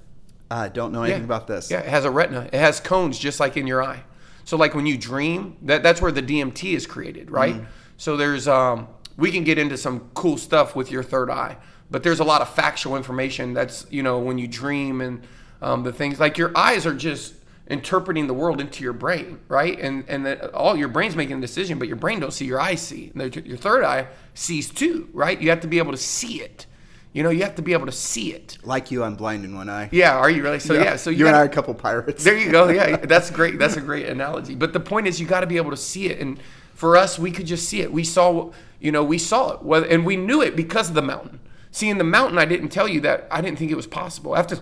I 0.50 0.68
don't 0.68 0.92
know 0.92 1.02
anything 1.02 1.22
yeah. 1.22 1.26
about 1.26 1.46
this. 1.46 1.70
Yeah, 1.70 1.80
it 1.80 1.88
has 1.88 2.04
a 2.04 2.10
retina. 2.10 2.48
It 2.52 2.58
has 2.58 2.80
cones 2.80 3.18
just 3.18 3.40
like 3.40 3.56
in 3.56 3.66
your 3.66 3.82
eye. 3.82 4.02
So 4.44 4.56
like 4.56 4.74
when 4.74 4.86
you 4.86 4.98
dream, 4.98 5.56
that 5.62 5.82
that's 5.82 6.00
where 6.00 6.12
the 6.12 6.22
DMT 6.22 6.74
is 6.74 6.86
created, 6.86 7.30
right? 7.30 7.54
Mm. 7.54 7.66
So 7.96 8.16
there's 8.16 8.48
um 8.48 8.88
we 9.16 9.30
can 9.30 9.44
get 9.44 9.58
into 9.58 9.76
some 9.76 10.10
cool 10.14 10.36
stuff 10.38 10.74
with 10.74 10.90
your 10.90 11.02
third 11.02 11.30
eye 11.30 11.56
but 11.92 12.02
there's 12.02 12.20
a 12.20 12.24
lot 12.24 12.42
of 12.42 12.48
factual 12.48 12.96
information 12.96 13.54
that's 13.54 13.86
you 13.90 14.02
know 14.02 14.18
when 14.18 14.38
you 14.38 14.48
dream 14.48 15.00
and 15.00 15.22
um, 15.60 15.84
the 15.84 15.92
things 15.92 16.18
like 16.18 16.38
your 16.38 16.50
eyes 16.56 16.86
are 16.86 16.94
just 16.94 17.34
interpreting 17.68 18.26
the 18.26 18.34
world 18.34 18.60
into 18.60 18.82
your 18.82 18.92
brain 18.92 19.38
right 19.48 19.78
and 19.78 20.04
and 20.08 20.26
that 20.26 20.52
all 20.52 20.76
your 20.76 20.88
brain's 20.88 21.14
making 21.14 21.38
a 21.38 21.40
decision 21.40 21.78
but 21.78 21.86
your 21.86 21.96
brain 21.96 22.18
don't 22.18 22.32
see 22.32 22.44
your 22.44 22.60
eyes 22.60 22.80
see 22.80 23.12
your 23.14 23.56
third 23.56 23.84
eye 23.84 24.08
sees 24.34 24.68
too 24.68 25.08
right 25.12 25.40
you 25.40 25.48
have 25.48 25.60
to 25.60 25.68
be 25.68 25.78
able 25.78 25.92
to 25.92 25.98
see 25.98 26.40
it 26.40 26.66
you 27.12 27.22
know, 27.22 27.30
you 27.30 27.42
have 27.42 27.56
to 27.56 27.62
be 27.62 27.74
able 27.74 27.86
to 27.86 27.92
see 27.92 28.32
it. 28.32 28.56
Like 28.62 28.90
you, 28.90 29.04
I'm 29.04 29.16
blind 29.16 29.44
in 29.44 29.54
one 29.54 29.68
eye. 29.68 29.90
Yeah, 29.92 30.16
are 30.16 30.30
you 30.30 30.42
really? 30.42 30.58
So 30.58 30.72
yeah, 30.74 30.82
yeah 30.82 30.96
so 30.96 31.10
you, 31.10 31.18
you 31.18 31.24
gotta, 31.24 31.36
and 31.36 31.36
I 31.36 31.40
are 31.42 31.50
a 31.50 31.54
couple 31.54 31.74
pirates. 31.74 32.24
There 32.24 32.38
you 32.38 32.50
go. 32.50 32.70
Yeah, 32.70 32.96
that's 33.04 33.30
great. 33.30 33.58
That's 33.58 33.76
a 33.76 33.82
great 33.82 34.06
analogy. 34.06 34.54
But 34.54 34.72
the 34.72 34.80
point 34.80 35.06
is, 35.06 35.20
you 35.20 35.26
got 35.26 35.40
to 35.40 35.46
be 35.46 35.58
able 35.58 35.72
to 35.72 35.76
see 35.76 36.06
it, 36.06 36.20
and 36.20 36.40
for 36.74 36.96
us, 36.96 37.18
we 37.18 37.30
could 37.30 37.46
just 37.46 37.68
see 37.68 37.82
it. 37.82 37.92
We 37.92 38.04
saw, 38.04 38.52
you 38.80 38.92
know, 38.92 39.04
we 39.04 39.18
saw 39.18 39.58
it, 39.60 39.92
and 39.92 40.06
we 40.06 40.16
knew 40.16 40.40
it 40.40 40.56
because 40.56 40.88
of 40.88 40.94
the 40.94 41.02
mountain. 41.02 41.38
See, 41.72 41.88
in 41.88 41.98
the 41.98 42.04
mountain, 42.04 42.38
I 42.38 42.44
didn't 42.44 42.68
tell 42.68 42.86
you 42.86 43.00
that 43.00 43.26
I 43.30 43.40
didn't 43.40 43.58
think 43.58 43.70
it 43.70 43.76
was 43.76 43.86
possible. 43.86 44.36
After 44.36 44.60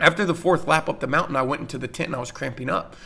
after 0.00 0.24
the 0.24 0.34
fourth 0.34 0.66
lap 0.66 0.88
up 0.88 1.00
the 1.00 1.06
mountain, 1.06 1.36
I 1.36 1.42
went 1.42 1.60
into 1.60 1.78
the 1.78 1.88
tent 1.88 2.08
and 2.08 2.16
I 2.16 2.20
was 2.20 2.32
cramping 2.32 2.70
up. 2.70 2.96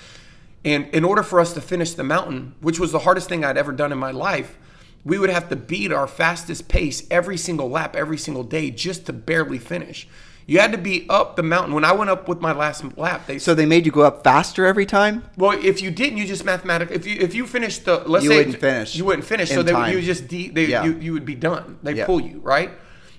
And 0.65 0.89
in 0.89 1.05
order 1.05 1.23
for 1.23 1.41
us 1.41 1.53
to 1.55 1.61
finish 1.61 1.93
the 1.93 2.05
mountain, 2.05 2.55
which 2.61 2.79
was 2.81 2.93
the 2.93 3.01
hardest 3.01 3.29
thing 3.29 3.45
I'd 3.45 3.59
ever 3.59 3.73
done 3.73 3.93
in 3.93 3.99
my 3.99 4.11
life, 4.11 4.59
we 5.05 5.19
would 5.19 5.31
have 5.31 5.49
to 5.51 5.57
beat 5.57 5.93
our 5.93 6.07
fastest 6.07 6.69
pace 6.69 7.07
every 7.11 7.37
single 7.37 7.69
lap, 7.69 7.95
every 7.95 8.19
single 8.19 8.43
day, 8.43 8.71
just 8.71 9.07
to 9.07 9.13
barely 9.13 9.59
finish. 9.59 10.09
You 10.47 10.61
had 10.61 10.73
to 10.73 10.79
be 10.79 11.07
up 11.09 11.37
the 11.37 11.43
mountain. 11.43 11.75
When 11.75 11.85
I 11.85 11.93
went 11.93 12.09
up 12.09 12.29
with 12.29 12.41
my 12.41 12.53
last 12.53 12.97
lap, 12.97 13.27
they 13.27 13.39
so 13.39 13.55
they 13.55 13.67
made 13.67 13.85
you 13.85 13.93
go 13.93 14.03
up 14.03 14.23
faster 14.23 14.65
every 14.65 14.87
time. 14.87 15.25
Well, 15.37 15.53
if 15.53 15.83
you 15.83 15.91
didn't, 15.91 16.19
you 16.19 16.27
just 16.27 16.45
mathematically 16.45 16.95
if 16.95 17.07
you 17.07 17.17
if 17.21 17.35
you 17.35 17.47
finished 17.47 17.85
the 17.85 17.99
let's 18.07 18.25
you 18.25 18.31
say 18.31 18.37
wouldn't 18.39 18.61
finish. 18.61 18.95
You 18.95 19.05
wouldn't 19.05 19.27
finish. 19.27 19.51
So 19.51 19.63
they 19.63 19.73
time. 19.73 19.93
you 19.93 20.01
just 20.03 20.29
de, 20.29 20.49
they, 20.49 20.67
yeah. 20.67 20.85
you 20.85 20.99
you 20.99 21.13
would 21.13 21.25
be 21.25 21.35
done. 21.35 21.79
They 21.83 21.95
yeah. 21.95 22.07
pull 22.07 22.21
you 22.21 22.39
right. 22.41 22.71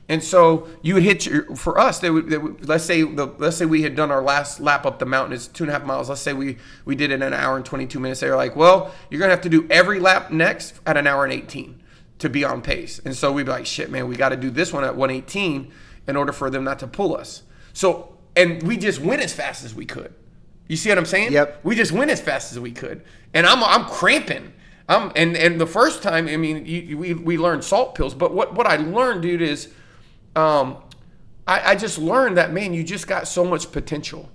And 0.10 0.24
so 0.24 0.68
you 0.82 0.94
would 0.94 1.04
hit 1.04 1.26
your 1.26 1.56
for 1.56 1.78
us. 1.78 2.00
They 2.00 2.10
would, 2.10 2.30
they 2.30 2.38
would, 2.38 2.68
let's 2.68 2.86
say 2.86 3.02
the 3.02 3.26
let's 3.38 3.58
say 3.58 3.66
we 3.66 3.82
had 3.82 3.96
done 3.96 4.10
our 4.10 4.22
last 4.22 4.60
lap 4.62 4.86
up 4.86 5.00
the 5.00 5.06
mountain. 5.06 5.34
It's 5.34 5.48
two 5.48 5.66
and 5.66 5.70
a 5.70 5.74
half 5.74 5.84
miles. 5.84 6.08
Let's 6.08 6.22
say 6.22 6.32
we 6.34 6.58
we 6.86 6.96
did 6.96 7.12
it 7.12 7.16
in 7.16 7.22
an 7.22 7.34
hour 7.34 7.58
and 7.58 7.66
twenty 7.66 7.86
two 7.88 8.00
minutes. 8.00 8.22
They 8.22 8.30
were 8.30 8.38
like, 8.38 8.56
well, 8.56 8.94
you're 9.10 9.20
gonna 9.20 9.32
have 9.32 9.42
to 9.42 9.50
do 9.50 9.68
every 9.70 10.00
lap 10.00 10.32
next 10.32 10.80
at 10.86 10.96
an 10.96 11.08
hour 11.08 11.26
and 11.26 11.34
eighteen 11.34 11.84
to 12.20 12.30
be 12.30 12.46
on 12.46 12.62
pace. 12.62 13.00
And 13.04 13.16
so 13.16 13.32
we'd 13.34 13.46
be 13.46 13.52
like, 13.52 13.66
shit, 13.66 13.92
man, 13.92 14.08
we 14.08 14.16
got 14.16 14.30
to 14.30 14.38
do 14.38 14.50
this 14.50 14.72
one 14.72 14.84
at 14.84 14.96
one 14.96 15.12
eighteen 15.12 15.74
in 16.08 16.16
order 16.16 16.32
for 16.32 16.50
them 16.50 16.64
not 16.64 16.80
to 16.80 16.88
pull 16.88 17.16
us. 17.16 17.44
So 17.74 18.18
and 18.36 18.64
we 18.64 18.78
just 18.78 19.02
went 19.02 19.22
as 19.22 19.34
fast 19.34 19.66
as 19.66 19.76
we 19.76 19.86
could. 19.86 20.14
You 20.68 20.78
see 20.78 20.90
what 20.90 20.98
I'm 20.98 21.06
saying? 21.06 21.34
Yep. 21.34 21.62
We 21.64 21.76
just 21.76 21.92
went 21.92 22.12
as 22.12 22.22
fast 22.22 22.52
as 22.52 22.60
we 22.60 22.72
could, 22.72 23.04
and 23.34 23.46
I'm 23.46 23.64
I'm 23.64 23.86
cramping. 23.86 24.54
Um, 24.90 25.12
and 25.18 25.36
and 25.36 25.60
the 25.60 25.68
first 25.68 26.02
time, 26.02 26.30
I 26.30 26.38
mean, 26.38 26.66
you, 26.66 26.98
we 26.98 27.14
we 27.14 27.38
learned 27.38 27.64
salt 27.64 27.96
pills, 27.96 28.14
but 28.14 28.34
what 28.34 28.54
what 28.54 28.68
I 28.68 28.78
learned, 28.78 29.22
dude, 29.22 29.42
is 29.42 29.70
um, 30.38 30.78
I, 31.48 31.72
I 31.72 31.76
just 31.76 31.98
learned 31.98 32.38
that 32.38 32.54
man, 32.54 32.74
you 32.74 32.84
just 32.84 33.08
got 33.08 33.28
so 33.28 33.44
much 33.44 33.72
potential 33.72 34.30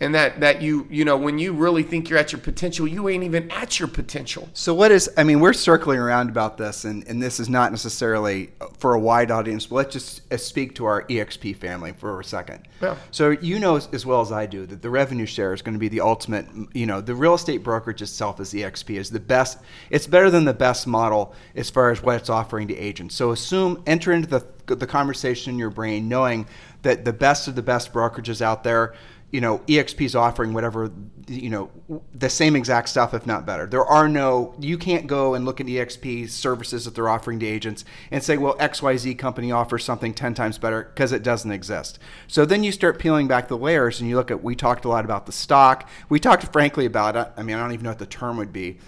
and 0.00 0.14
that 0.14 0.40
that 0.40 0.62
you 0.62 0.86
you 0.90 1.04
know 1.04 1.16
when 1.16 1.38
you 1.38 1.52
really 1.52 1.82
think 1.82 2.08
you're 2.08 2.18
at 2.18 2.32
your 2.32 2.40
potential 2.40 2.88
you 2.88 3.08
ain't 3.08 3.22
even 3.22 3.50
at 3.50 3.78
your 3.78 3.88
potential. 3.88 4.48
So 4.54 4.74
what 4.74 4.90
is 4.90 5.10
i 5.16 5.24
mean 5.24 5.40
we're 5.40 5.52
circling 5.52 5.98
around 5.98 6.30
about 6.30 6.56
this 6.56 6.84
and, 6.84 7.06
and 7.06 7.22
this 7.22 7.38
is 7.38 7.48
not 7.48 7.70
necessarily 7.70 8.50
for 8.78 8.94
a 8.94 9.00
wide 9.00 9.30
audience 9.30 9.66
but 9.66 9.76
let's 9.76 9.92
just 9.92 10.32
uh, 10.32 10.36
speak 10.36 10.74
to 10.76 10.84
our 10.84 11.04
exp 11.04 11.56
family 11.56 11.92
for 11.92 12.18
a 12.20 12.24
second. 12.24 12.66
Yeah. 12.80 12.96
so 13.10 13.30
you 13.30 13.58
know 13.58 13.76
as 13.76 14.06
well 14.06 14.20
as 14.20 14.32
i 14.32 14.46
do 14.46 14.66
that 14.66 14.82
the 14.82 14.90
revenue 14.90 15.26
share 15.26 15.52
is 15.52 15.62
going 15.62 15.74
to 15.74 15.78
be 15.78 15.88
the 15.88 16.00
ultimate 16.00 16.46
you 16.72 16.86
know 16.86 17.00
the 17.00 17.14
real 17.14 17.34
estate 17.34 17.62
brokerage 17.62 18.02
itself 18.02 18.40
as 18.40 18.52
exp 18.52 18.88
is 18.90 19.10
the 19.10 19.20
best 19.20 19.58
it's 19.90 20.06
better 20.06 20.30
than 20.30 20.44
the 20.44 20.54
best 20.54 20.86
model 20.86 21.34
as 21.54 21.68
far 21.70 21.90
as 21.90 22.02
what 22.02 22.16
it's 22.16 22.30
offering 22.30 22.68
to 22.68 22.76
agents. 22.76 23.14
So 23.14 23.30
assume 23.30 23.82
enter 23.86 24.12
into 24.12 24.28
the 24.28 24.46
the 24.66 24.86
conversation 24.86 25.54
in 25.54 25.58
your 25.58 25.70
brain 25.70 26.08
knowing 26.08 26.46
that 26.82 27.04
the 27.04 27.12
best 27.12 27.48
of 27.48 27.56
the 27.56 27.62
best 27.62 27.92
brokerages 27.92 28.40
out 28.40 28.62
there 28.62 28.94
you 29.30 29.40
know 29.40 29.58
exp 29.60 30.00
is 30.00 30.16
offering 30.16 30.52
whatever 30.52 30.90
you 31.30 31.48
know 31.48 31.70
the 32.12 32.28
same 32.28 32.56
exact 32.56 32.88
stuff 32.88 33.14
if 33.14 33.26
not 33.26 33.46
better. 33.46 33.66
There 33.66 33.84
are 33.84 34.08
no 34.08 34.54
you 34.58 34.76
can't 34.76 35.06
go 35.06 35.34
and 35.34 35.44
look 35.44 35.60
at 35.60 35.66
exp 35.66 36.28
services 36.28 36.84
that 36.84 36.94
they're 36.94 37.08
offering 37.08 37.38
to 37.40 37.46
agents 37.46 37.84
and 38.10 38.22
say 38.22 38.36
well 38.36 38.56
xyz 38.56 39.16
company 39.16 39.52
offers 39.52 39.84
something 39.84 40.12
10 40.12 40.34
times 40.34 40.58
better 40.58 40.90
because 40.94 41.12
it 41.12 41.22
doesn't 41.22 41.52
exist. 41.52 41.98
So 42.26 42.44
then 42.44 42.64
you 42.64 42.72
start 42.72 42.98
peeling 42.98 43.28
back 43.28 43.48
the 43.48 43.56
layers 43.56 44.00
and 44.00 44.08
you 44.08 44.16
look 44.16 44.30
at 44.30 44.42
we 44.42 44.56
talked 44.56 44.84
a 44.84 44.88
lot 44.88 45.04
about 45.04 45.26
the 45.26 45.32
stock. 45.32 45.88
We 46.08 46.18
talked 46.18 46.52
frankly 46.52 46.86
about 46.86 47.16
i 47.36 47.42
mean 47.42 47.56
i 47.56 47.60
don't 47.60 47.72
even 47.72 47.84
know 47.84 47.90
what 47.90 47.98
the 47.98 48.06
term 48.06 48.36
would 48.36 48.52
be 48.52 48.78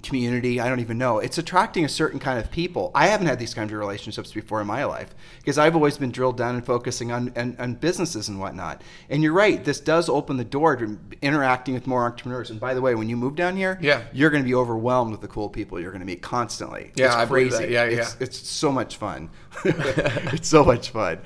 community 0.00 0.58
i 0.58 0.68
don't 0.68 0.80
even 0.80 0.96
know. 0.96 1.18
It's 1.18 1.36
attracting 1.36 1.84
a 1.84 1.88
certain 1.88 2.18
kind 2.18 2.38
of 2.38 2.50
people. 2.50 2.90
I 2.94 3.08
haven't 3.08 3.26
had 3.26 3.38
these 3.38 3.52
kinds 3.52 3.72
of 3.72 3.78
relationships 3.78 4.32
before 4.32 4.60
in 4.60 4.66
my 4.66 4.84
life 4.84 5.14
because 5.38 5.58
i've 5.58 5.74
always 5.74 5.98
been 5.98 6.10
drilled 6.10 6.38
down 6.38 6.54
and 6.54 6.64
focusing 6.64 7.12
on, 7.12 7.32
on, 7.36 7.56
on, 7.58 7.74
businesses 7.74 8.28
and 8.28 8.40
whatnot. 8.40 8.82
And 9.10 9.22
you're 9.22 9.34
right 9.34 9.62
this 9.62 9.80
does 9.80 10.08
open 10.08 10.38
the 10.38 10.44
door 10.44 10.76
to 10.76 10.98
interacting 11.20 11.74
with 11.74 11.86
more 11.86 12.04
entrepreneurs. 12.04 12.50
And 12.50 12.58
by 12.58 12.72
the 12.74 12.80
way 12.80 12.94
when 12.94 13.08
you 13.08 13.16
move 13.16 13.36
down 13.36 13.56
here 13.56 13.78
yeah. 13.82 14.02
you're 14.12 14.30
going 14.30 14.42
to 14.42 14.48
be 14.48 14.54
overwhelmed 14.54 15.12
with 15.12 15.20
the 15.20 15.28
cool 15.28 15.50
people 15.50 15.78
you're 15.78 15.92
going 15.92 16.00
to 16.00 16.06
meet 16.06 16.22
constantly. 16.22 16.92
Yeah 16.94 17.20
it's 17.20 17.30
crazy. 17.30 17.64
Yeah 17.64 17.84
yeah. 17.84 18.00
It's, 18.00 18.16
it's 18.20 18.48
so 18.48 18.72
much 18.72 18.96
fun. 18.96 19.30
It's 19.64 20.48
so 20.48 20.64
much 20.64 20.90
fun. 20.90 21.18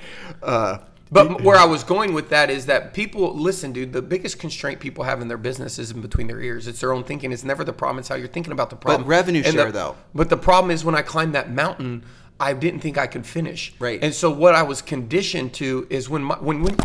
Uh, 0.43 0.79
but 1.11 1.41
where 1.41 1.57
I 1.57 1.65
was 1.65 1.83
going 1.83 2.13
with 2.13 2.29
that 2.29 2.49
is 2.49 2.65
that 2.65 2.93
people 2.93 3.33
listen, 3.33 3.71
dude. 3.71 3.93
The 3.93 4.01
biggest 4.01 4.39
constraint 4.39 4.79
people 4.79 5.03
have 5.03 5.21
in 5.21 5.27
their 5.27 5.37
business 5.37 5.79
is 5.79 5.91
in 5.91 6.01
between 6.01 6.27
their 6.27 6.41
ears. 6.41 6.67
It's 6.67 6.81
their 6.81 6.93
own 6.93 7.03
thinking. 7.03 7.31
It's 7.31 7.43
never 7.43 7.63
the 7.63 7.73
problem. 7.73 7.99
It's 7.99 8.07
how 8.07 8.15
you're 8.15 8.27
thinking 8.27 8.51
about 8.51 8.69
the 8.69 8.75
problem. 8.75 9.03
But 9.03 9.09
revenue 9.09 9.41
and 9.45 9.53
share, 9.53 9.65
the, 9.67 9.71
though. 9.71 9.95
But 10.13 10.29
the 10.29 10.37
problem 10.37 10.71
is 10.71 10.83
when 10.83 10.95
I 10.95 11.01
climbed 11.01 11.35
that 11.35 11.51
mountain, 11.51 12.03
I 12.39 12.53
didn't 12.53 12.81
think 12.81 12.97
I 12.97 13.07
could 13.07 13.25
finish. 13.25 13.73
Right. 13.79 14.03
And 14.03 14.13
so 14.13 14.29
what 14.29 14.55
I 14.55 14.63
was 14.63 14.81
conditioned 14.81 15.53
to 15.55 15.87
is 15.89 16.09
when 16.09 16.23
my 16.23 16.35
when 16.35 16.61
when 16.61 16.75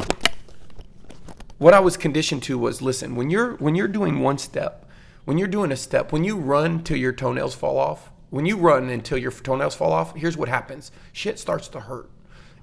what 1.59 1.75
I 1.75 1.81
was 1.81 1.97
conditioned 1.97 2.43
to 2.45 2.59
was 2.59 2.83
listen, 2.83 3.17
when 3.17 3.31
you're 3.31 3.57
when 3.57 3.75
you're 3.75 3.89
doing 3.89 4.21
one 4.21 4.39
step, 4.39 4.87
when 5.25 5.39
you're 5.39 5.49
doing 5.49 5.73
a 5.73 5.77
step, 5.77 6.13
when 6.13 6.25
you 6.25 6.37
run 6.37 6.83
till 6.83 6.97
your 6.97 7.13
toenails 7.13 7.55
fall 7.55 7.79
off, 7.79 8.11
when 8.31 8.47
you 8.47 8.57
run 8.57 8.89
until 8.89 9.19
your 9.19 9.31
toenails 9.31 9.75
fall 9.75 9.93
off, 9.93 10.17
here's 10.17 10.37
what 10.37 10.49
happens. 10.49 10.91
Shit 11.13 11.39
starts 11.39 11.69
to 11.69 11.81
hurt 11.81 12.09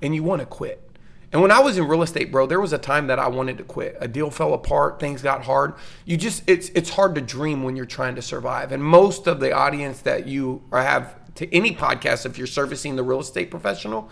and 0.02 0.16
you 0.16 0.24
want 0.24 0.42
to 0.42 0.46
quit. 0.46 0.89
And 1.32 1.42
when 1.42 1.52
I 1.52 1.60
was 1.60 1.78
in 1.78 1.88
real 1.88 2.02
estate, 2.02 2.32
bro, 2.32 2.48
there 2.48 2.60
was 2.60 2.74
a 2.74 2.78
time 2.80 3.08
that 3.08 3.20
I 3.20 3.28
wanted 3.28 3.58
to 3.60 3.64
quit. 3.64 3.98
A 4.02 4.08
deal 4.08 4.32
fell 4.32 4.54
apart, 4.54 5.00
things 5.00 5.22
got 5.22 5.44
hard. 5.44 5.76
You 6.06 6.18
just 6.18 6.44
it's 6.48 6.70
it's 6.70 6.90
hard 6.92 7.14
to 7.16 7.22
dream 7.22 7.64
when 7.64 7.76
you're 7.76 7.86
trying 7.86 8.16
to 8.16 8.22
survive. 8.22 8.72
And 8.72 8.84
most 8.84 9.28
of 9.28 9.40
the 9.40 9.52
audience 9.52 10.02
that 10.02 10.28
you 10.28 10.64
have 10.72 11.16
to 11.36 11.54
any 11.54 11.76
podcast 11.76 12.26
if 12.26 12.38
you're 12.38 12.48
servicing 12.48 12.96
the 12.96 13.04
real 13.04 13.20
estate 13.20 13.52
professional 13.52 14.10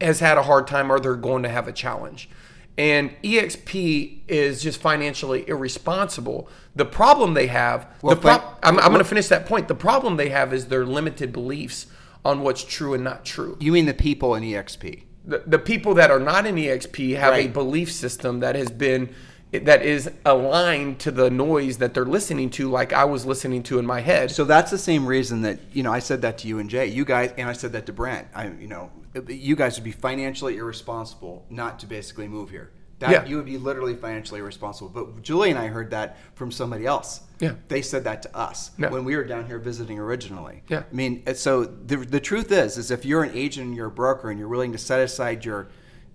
has 0.00 0.20
had 0.20 0.38
a 0.38 0.42
hard 0.44 0.66
time 0.66 0.90
or 0.92 1.00
they're 1.00 1.16
going 1.16 1.42
to 1.42 1.48
have 1.48 1.66
a 1.66 1.72
challenge. 1.72 2.28
And 2.76 3.10
EXP 3.22 4.22
is 4.26 4.60
just 4.62 4.80
financially 4.80 5.48
irresponsible. 5.48 6.48
The 6.74 6.84
problem 6.84 7.34
they 7.34 7.46
have, 7.46 7.86
Well, 8.02 8.16
the 8.16 8.20
pro- 8.20 8.38
but- 8.38 8.58
I'm, 8.64 8.78
I'm 8.80 8.88
going 8.88 8.98
to 8.98 9.04
finish 9.04 9.28
that 9.28 9.46
point. 9.46 9.68
The 9.68 9.76
problem 9.76 10.16
they 10.16 10.30
have 10.30 10.52
is 10.52 10.66
their 10.66 10.84
limited 10.84 11.32
beliefs 11.32 11.86
on 12.24 12.40
what's 12.40 12.64
true 12.64 12.94
and 12.94 13.04
not 13.04 13.24
true 13.24 13.56
You 13.60 13.70
mean 13.70 13.86
the 13.86 13.94
people 13.94 14.34
in 14.34 14.42
EXP? 14.42 15.02
The, 15.24 15.42
the 15.46 15.58
people 15.58 15.94
that 15.94 16.10
are 16.10 16.20
not 16.20 16.46
in 16.46 16.56
EXP 16.56 17.16
have 17.16 17.34
a 17.34 17.46
belief 17.48 17.90
system 17.90 18.40
that 18.40 18.54
has 18.54 18.70
been 18.70 19.14
that 19.62 19.82
is 19.82 20.10
aligned 20.24 20.98
to 20.98 21.12
the 21.12 21.30
noise 21.30 21.78
that 21.78 21.94
they're 21.94 22.04
listening 22.04 22.50
to 22.50 22.68
like 22.68 22.92
I 22.92 23.04
was 23.04 23.24
listening 23.24 23.62
to 23.64 23.78
in 23.78 23.86
my 23.86 24.00
head. 24.00 24.30
So 24.30 24.44
that's 24.44 24.70
the 24.70 24.78
same 24.78 25.06
reason 25.06 25.42
that 25.42 25.60
you 25.72 25.82
know 25.82 25.92
I 25.92 26.00
said 26.00 26.22
that 26.22 26.38
to 26.38 26.48
you 26.48 26.58
and 26.58 26.68
Jay. 26.68 26.86
You 26.86 27.04
guys, 27.04 27.32
and 27.38 27.48
I 27.48 27.52
said 27.52 27.72
that 27.72 27.86
to 27.86 27.92
Brent. 27.92 28.26
I, 28.34 28.48
you 28.48 28.66
know, 28.66 28.90
you 29.28 29.54
guys 29.54 29.76
would 29.76 29.84
be 29.84 29.92
financially 29.92 30.56
irresponsible 30.56 31.46
not 31.48 31.78
to 31.80 31.86
basically 31.86 32.28
move 32.28 32.50
here. 32.50 32.70
That 33.00 33.10
Yeah. 33.10 33.24
you 33.26 33.36
would 33.36 33.44
be 33.44 33.58
literally 33.58 33.96
financially 33.96 34.40
irresponsible. 34.40 34.88
But 34.88 35.22
Julie 35.22 35.50
and 35.50 35.58
I 35.58 35.66
heard 35.66 35.90
that 35.90 36.16
from 36.34 36.50
somebody 36.52 36.86
else. 36.86 37.20
Yeah. 37.40 37.54
they 37.68 37.82
said 37.82 38.04
that 38.04 38.22
to 38.22 38.34
us 38.36 38.70
Yeah. 38.78 38.90
when 38.90 39.04
we 39.04 39.16
were 39.16 39.24
down 39.24 39.46
here 39.46 39.58
visiting 39.58 39.98
originally. 39.98 40.62
Yeah. 40.68 40.84
I 40.90 40.94
mean, 40.94 41.22
so 41.34 41.64
the 41.64 41.96
the 41.96 42.20
truth 42.20 42.50
is, 42.52 42.78
is 42.78 42.90
if 42.90 43.04
you're 43.04 43.22
an 43.24 43.32
agent 43.34 43.66
and 43.66 43.76
you're 43.76 43.88
a 43.88 43.90
broker 43.90 44.30
and 44.30 44.38
you're 44.38 44.48
willing 44.48 44.72
to 44.72 44.78
set 44.78 45.00
aside 45.00 45.44
your 45.44 45.66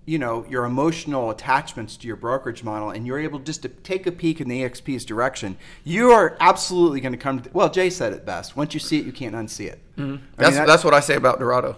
you 0.06 0.18
know 0.18 0.44
your 0.48 0.64
emotional 0.64 1.28
attachments 1.30 1.96
to 1.98 2.06
your 2.06 2.16
brokerage 2.16 2.64
model 2.64 2.90
and 2.90 3.06
you're 3.06 3.18
able 3.18 3.38
just 3.38 3.62
to 3.62 3.68
take 3.68 4.06
a 4.06 4.10
peek 4.12 4.40
in 4.40 4.48
the 4.48 4.64
exp's 4.64 5.04
direction 5.04 5.56
you 5.84 6.10
are 6.10 6.36
absolutely 6.40 7.00
going 7.00 7.12
to 7.12 7.18
come 7.18 7.38
to 7.40 7.50
well 7.52 7.68
jay 7.68 7.90
said 7.90 8.12
it 8.14 8.24
best 8.24 8.56
once 8.56 8.72
you 8.72 8.80
see 8.80 8.98
it 8.98 9.04
you 9.04 9.12
can't 9.12 9.34
unsee 9.36 9.66
it 9.66 9.78
mm-hmm. 9.96 10.12
mean, 10.12 10.20
that's 10.36 10.56
that- 10.56 10.66
that's 10.66 10.84
what 10.84 10.94
I 10.94 11.00
say 11.00 11.16
about 11.16 11.38
Dorado. 11.38 11.76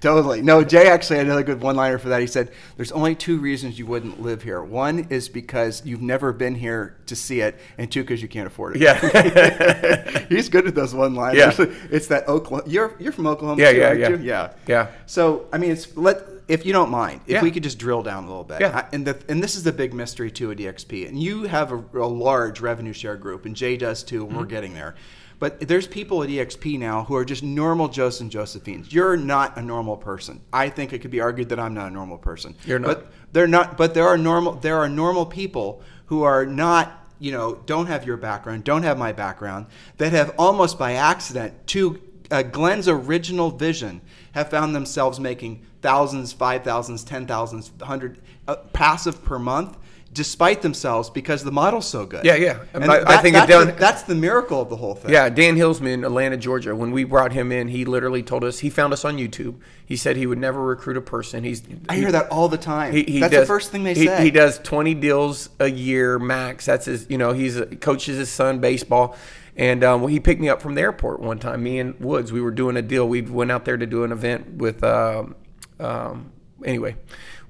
Totally 0.00 0.42
no 0.42 0.64
jay 0.64 0.88
actually 0.88 1.16
had 1.18 1.26
another 1.26 1.42
good 1.42 1.60
one 1.60 1.76
liner 1.76 1.98
for 1.98 2.08
that 2.08 2.20
he 2.20 2.26
said 2.26 2.50
there's 2.76 2.92
only 2.92 3.14
two 3.14 3.38
reasons 3.38 3.78
you 3.78 3.86
wouldn't 3.86 4.20
live 4.22 4.42
here 4.42 4.62
one 4.62 5.00
is 5.10 5.28
because 5.28 5.82
you've 5.84 6.02
never 6.02 6.32
been 6.32 6.54
here 6.54 6.96
to 7.06 7.14
see 7.16 7.40
it 7.40 7.58
and 7.78 7.90
two 7.90 8.02
because 8.02 8.20
you 8.22 8.28
can't 8.28 8.46
afford 8.46 8.76
it 8.76 8.82
Yeah. 8.82 10.26
he's 10.28 10.48
good 10.48 10.66
at 10.66 10.74
those 10.74 10.94
one 10.94 11.14
liners 11.14 11.58
Yeah. 11.58 11.66
it's 11.90 12.06
that 12.08 12.28
oklahoma 12.28 12.68
you're, 12.68 12.94
you're 12.98 13.12
from 13.12 13.26
oklahoma 13.26 13.60
Yeah, 13.62 13.72
too, 13.72 13.78
yeah, 13.78 13.86
aren't 13.88 14.00
yeah. 14.00 14.08
you? 14.10 14.16
yeah 14.18 14.52
Yeah. 14.66 14.86
so 15.06 15.46
I 15.52 15.58
mean, 15.58 15.70
it's 15.72 15.96
let 15.96 16.18
if 16.48 16.66
you 16.66 16.72
don't 16.72 16.90
mind, 16.90 17.20
if 17.26 17.34
Yeah. 17.34 17.42
we 17.42 17.50
could 17.52 17.62
just 17.62 17.78
drill 17.78 18.02
down 18.02 18.24
a 18.24 18.26
little 18.26 18.42
bit. 18.44 18.60
Yeah. 18.60 18.76
I- 18.80 18.94
and 18.94 19.06
the 19.06 19.16
and 19.28 19.40
this 19.42 19.54
is 19.54 19.62
the 19.62 19.72
big 19.72 19.94
mystery 19.94 20.30
too 20.30 20.50
at 20.50 20.58
EXP. 20.58 21.08
And 21.08 21.18
you 21.22 21.44
have 21.44 21.70
a, 21.70 21.76
a 21.94 22.04
large 22.06 22.60
revenue 22.60 22.92
share 22.92 23.16
group, 23.16 23.46
and 23.46 23.54
Jay 23.54 23.76
does 23.76 24.02
too. 24.02 24.22
And 24.22 24.30
Mm-hmm. 24.30 24.38
we're 24.38 24.44
getting 24.46 24.74
there. 24.74 24.94
But 25.42 25.58
there's 25.58 25.88
people 25.88 26.22
at 26.22 26.28
EXP 26.28 26.78
now 26.78 27.02
who 27.02 27.16
are 27.16 27.24
just 27.24 27.42
normal 27.42 27.88
Joes 27.88 28.20
and 28.20 28.30
Josephines. 28.30 28.92
You're 28.92 29.16
not 29.16 29.56
a 29.56 29.60
normal 29.60 29.96
person. 29.96 30.40
I 30.52 30.68
think 30.68 30.92
it 30.92 31.00
could 31.00 31.10
be 31.10 31.20
argued 31.20 31.48
that 31.48 31.58
I'm 31.58 31.74
not 31.74 31.88
a 31.88 31.90
normal 31.90 32.16
person. 32.16 32.54
You're 32.64 32.78
not. 32.78 32.86
But 32.86 33.12
they're 33.32 33.48
not. 33.48 33.76
But 33.76 33.92
there 33.92 34.06
are 34.06 34.16
normal. 34.16 34.52
There 34.52 34.76
are 34.76 34.88
normal 34.88 35.26
people 35.26 35.82
who 36.06 36.22
are 36.22 36.46
not. 36.46 36.92
You 37.18 37.32
know, 37.32 37.56
don't 37.66 37.86
have 37.86 38.06
your 38.06 38.16
background, 38.16 38.62
don't 38.62 38.84
have 38.84 38.96
my 38.98 39.10
background, 39.10 39.66
that 39.96 40.12
have 40.12 40.32
almost 40.38 40.78
by 40.78 40.92
accident 40.92 41.66
to 41.68 42.00
uh, 42.30 42.42
Glenn's 42.44 42.86
original 42.86 43.50
vision 43.50 44.00
have 44.32 44.48
found 44.48 44.76
themselves 44.76 45.18
making 45.18 45.66
thousands, 45.80 46.32
five 46.32 46.62
thousands, 46.62 47.02
ten 47.02 47.26
thousands, 47.26 47.72
hundred 47.82 48.20
uh, 48.46 48.54
passive 48.72 49.24
per 49.24 49.40
month, 49.40 49.76
despite 50.12 50.62
themselves 50.62 51.08
because 51.08 51.42
the 51.42 51.50
model's 51.52 51.88
so 51.88 52.04
good. 52.04 52.24
Yeah, 52.24 52.34
yeah. 52.34 52.60
And 52.74 52.84
I- 52.84 53.18
I 53.18 53.22
think 53.22 53.34
that's, 53.34 53.50
done- 53.50 53.66
the, 53.68 53.72
that's 53.72 54.02
the 54.02 54.14
miracle 54.14 54.60
of 54.60 54.68
the 54.68 54.76
whole 54.76 54.94
thing. 54.94 55.10
Yeah, 55.12 55.28
Dan 55.30 55.56
Hillsman, 55.56 56.04
Atlanta, 56.04 56.36
Georgia. 56.36 56.74
When 56.76 56.90
we 56.90 57.04
brought 57.04 57.32
him 57.32 57.50
in, 57.50 57.68
he 57.68 57.84
literally 57.84 58.22
told 58.22 58.44
us 58.44 58.58
he 58.58 58.70
found 58.70 58.92
us 58.92 59.04
on 59.04 59.16
YouTube. 59.16 59.56
He 59.84 59.96
said 59.96 60.16
he 60.16 60.26
would 60.26 60.38
never 60.38 60.62
recruit 60.62 60.96
a 60.96 61.00
person. 61.00 61.44
He's 61.44 61.62
I 61.88 61.96
hear 61.96 62.12
that 62.12 62.30
all 62.30 62.48
the 62.48 62.58
time. 62.58 62.92
He, 62.92 63.04
he 63.04 63.20
that's 63.20 63.32
does, 63.32 63.42
the 63.42 63.46
first 63.46 63.70
thing 63.72 63.84
they 63.84 63.94
he, 63.94 64.06
say. 64.06 64.22
He 64.22 64.30
does 64.30 64.58
20 64.58 64.94
deals 64.94 65.48
a 65.58 65.68
year 65.70 66.18
max. 66.18 66.66
That's 66.66 66.86
his, 66.86 67.06
you 67.08 67.18
know, 67.18 67.32
he's 67.32 67.60
coaches 67.80 68.18
his 68.18 68.30
son 68.30 68.58
baseball. 68.60 69.16
And 69.54 69.84
um, 69.84 70.08
he 70.08 70.18
picked 70.18 70.40
me 70.40 70.48
up 70.48 70.62
from 70.62 70.74
the 70.74 70.80
airport 70.80 71.20
one 71.20 71.38
time. 71.38 71.62
Me 71.62 71.78
and 71.78 71.98
Woods, 72.00 72.32
we 72.32 72.40
were 72.40 72.50
doing 72.50 72.76
a 72.78 72.82
deal. 72.82 73.06
We 73.06 73.20
went 73.20 73.50
out 73.52 73.66
there 73.66 73.76
to 73.76 73.86
do 73.86 74.02
an 74.04 74.10
event 74.12 74.54
with, 74.54 74.82
um, 74.82 75.34
um, 75.78 76.32
anyway, 76.64 76.96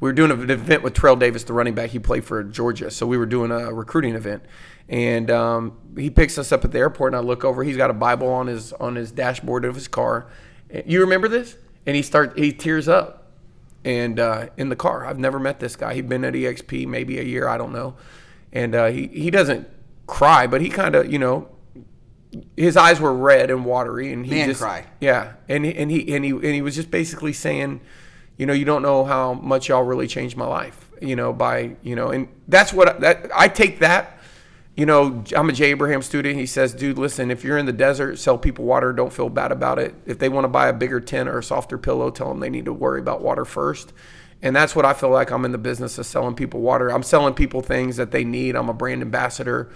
we 0.02 0.08
were 0.08 0.12
doing 0.12 0.32
an 0.32 0.50
event 0.50 0.82
with 0.82 0.94
Terrell 0.94 1.14
Davis, 1.14 1.44
the 1.44 1.52
running 1.52 1.76
back. 1.76 1.90
He 1.90 2.00
played 2.00 2.24
for 2.24 2.42
Georgia. 2.42 2.90
So 2.90 3.06
we 3.06 3.16
were 3.16 3.24
doing 3.24 3.52
a 3.52 3.72
recruiting 3.72 4.16
event. 4.16 4.42
And 4.88 5.30
um, 5.30 5.78
he 5.96 6.10
picks 6.10 6.38
us 6.38 6.50
up 6.50 6.64
at 6.64 6.72
the 6.72 6.78
airport, 6.80 7.14
and 7.14 7.20
I 7.20 7.24
look 7.24 7.44
over. 7.44 7.62
He's 7.62 7.76
got 7.76 7.88
a 7.88 7.92
Bible 7.92 8.26
on 8.28 8.48
his 8.48 8.72
on 8.72 8.96
his 8.96 9.12
dashboard 9.12 9.64
of 9.64 9.76
his 9.76 9.86
car. 9.86 10.26
You 10.84 11.02
remember 11.02 11.28
this? 11.28 11.56
And 11.86 11.94
he 11.94 12.02
start 12.02 12.36
he 12.36 12.52
tears 12.52 12.88
up 12.88 13.30
and 13.84 14.18
uh, 14.18 14.48
in 14.56 14.70
the 14.70 14.76
car. 14.76 15.06
I've 15.06 15.20
never 15.20 15.38
met 15.38 15.60
this 15.60 15.76
guy. 15.76 15.94
He'd 15.94 16.08
been 16.08 16.24
at 16.24 16.34
EXP 16.34 16.84
maybe 16.88 17.20
a 17.20 17.22
year, 17.22 17.46
I 17.46 17.56
don't 17.56 17.72
know. 17.72 17.94
And 18.52 18.74
uh, 18.74 18.86
he 18.86 19.06
he 19.06 19.30
doesn't 19.30 19.68
cry, 20.08 20.48
but 20.48 20.60
he 20.60 20.68
kind 20.68 20.96
of 20.96 21.12
you 21.12 21.20
know 21.20 21.48
his 22.56 22.76
eyes 22.76 22.98
were 23.00 23.14
red 23.14 23.52
and 23.52 23.64
watery, 23.64 24.12
and 24.12 24.26
he 24.26 24.32
Man 24.32 24.48
just 24.48 24.62
cry. 24.62 24.86
Yeah, 25.00 25.34
and 25.48 25.64
and 25.64 25.92
he 25.92 26.12
and 26.12 26.24
he 26.24 26.32
and 26.32 26.44
he 26.44 26.60
was 26.60 26.74
just 26.74 26.90
basically 26.90 27.32
saying, 27.32 27.80
you 28.36 28.46
know, 28.46 28.52
you 28.52 28.64
don't 28.64 28.82
know 28.82 29.04
how 29.04 29.34
much 29.34 29.68
y'all 29.68 29.82
really 29.82 30.06
changed 30.06 30.36
my 30.36 30.46
life, 30.46 30.90
you 31.00 31.16
know, 31.16 31.32
by 31.32 31.76
you 31.82 31.94
know, 31.94 32.10
and 32.10 32.28
that's 32.48 32.72
what 32.72 32.88
I, 32.88 32.92
that 32.98 33.30
I 33.34 33.48
take 33.48 33.80
that. 33.80 34.18
You 34.76 34.86
know, 34.86 35.22
I'm 35.36 35.50
a 35.50 35.52
Jay 35.52 35.70
Abraham 35.70 36.00
student. 36.00 36.38
He 36.38 36.46
says, 36.46 36.72
dude, 36.72 36.96
listen, 36.96 37.30
if 37.30 37.44
you're 37.44 37.58
in 37.58 37.66
the 37.66 37.74
desert, 37.74 38.18
sell 38.18 38.38
people 38.38 38.64
water. 38.64 38.94
Don't 38.94 39.12
feel 39.12 39.28
bad 39.28 39.52
about 39.52 39.78
it. 39.78 39.94
If 40.06 40.18
they 40.18 40.30
want 40.30 40.44
to 40.44 40.48
buy 40.48 40.68
a 40.68 40.72
bigger 40.72 40.98
tent 40.98 41.28
or 41.28 41.38
a 41.38 41.42
softer 41.42 41.76
pillow, 41.76 42.10
tell 42.10 42.30
them 42.30 42.40
they 42.40 42.48
need 42.48 42.64
to 42.64 42.72
worry 42.72 42.98
about 42.98 43.20
water 43.20 43.44
first. 43.44 43.92
And 44.40 44.56
that's 44.56 44.74
what 44.74 44.86
I 44.86 44.94
feel 44.94 45.10
like 45.10 45.30
I'm 45.30 45.44
in 45.44 45.52
the 45.52 45.58
business 45.58 45.98
of 45.98 46.06
selling 46.06 46.34
people 46.34 46.60
water. 46.60 46.90
I'm 46.90 47.02
selling 47.02 47.34
people 47.34 47.60
things 47.60 47.96
that 47.96 48.12
they 48.12 48.24
need. 48.24 48.56
I'm 48.56 48.70
a 48.70 48.74
brand 48.74 49.02
ambassador. 49.02 49.70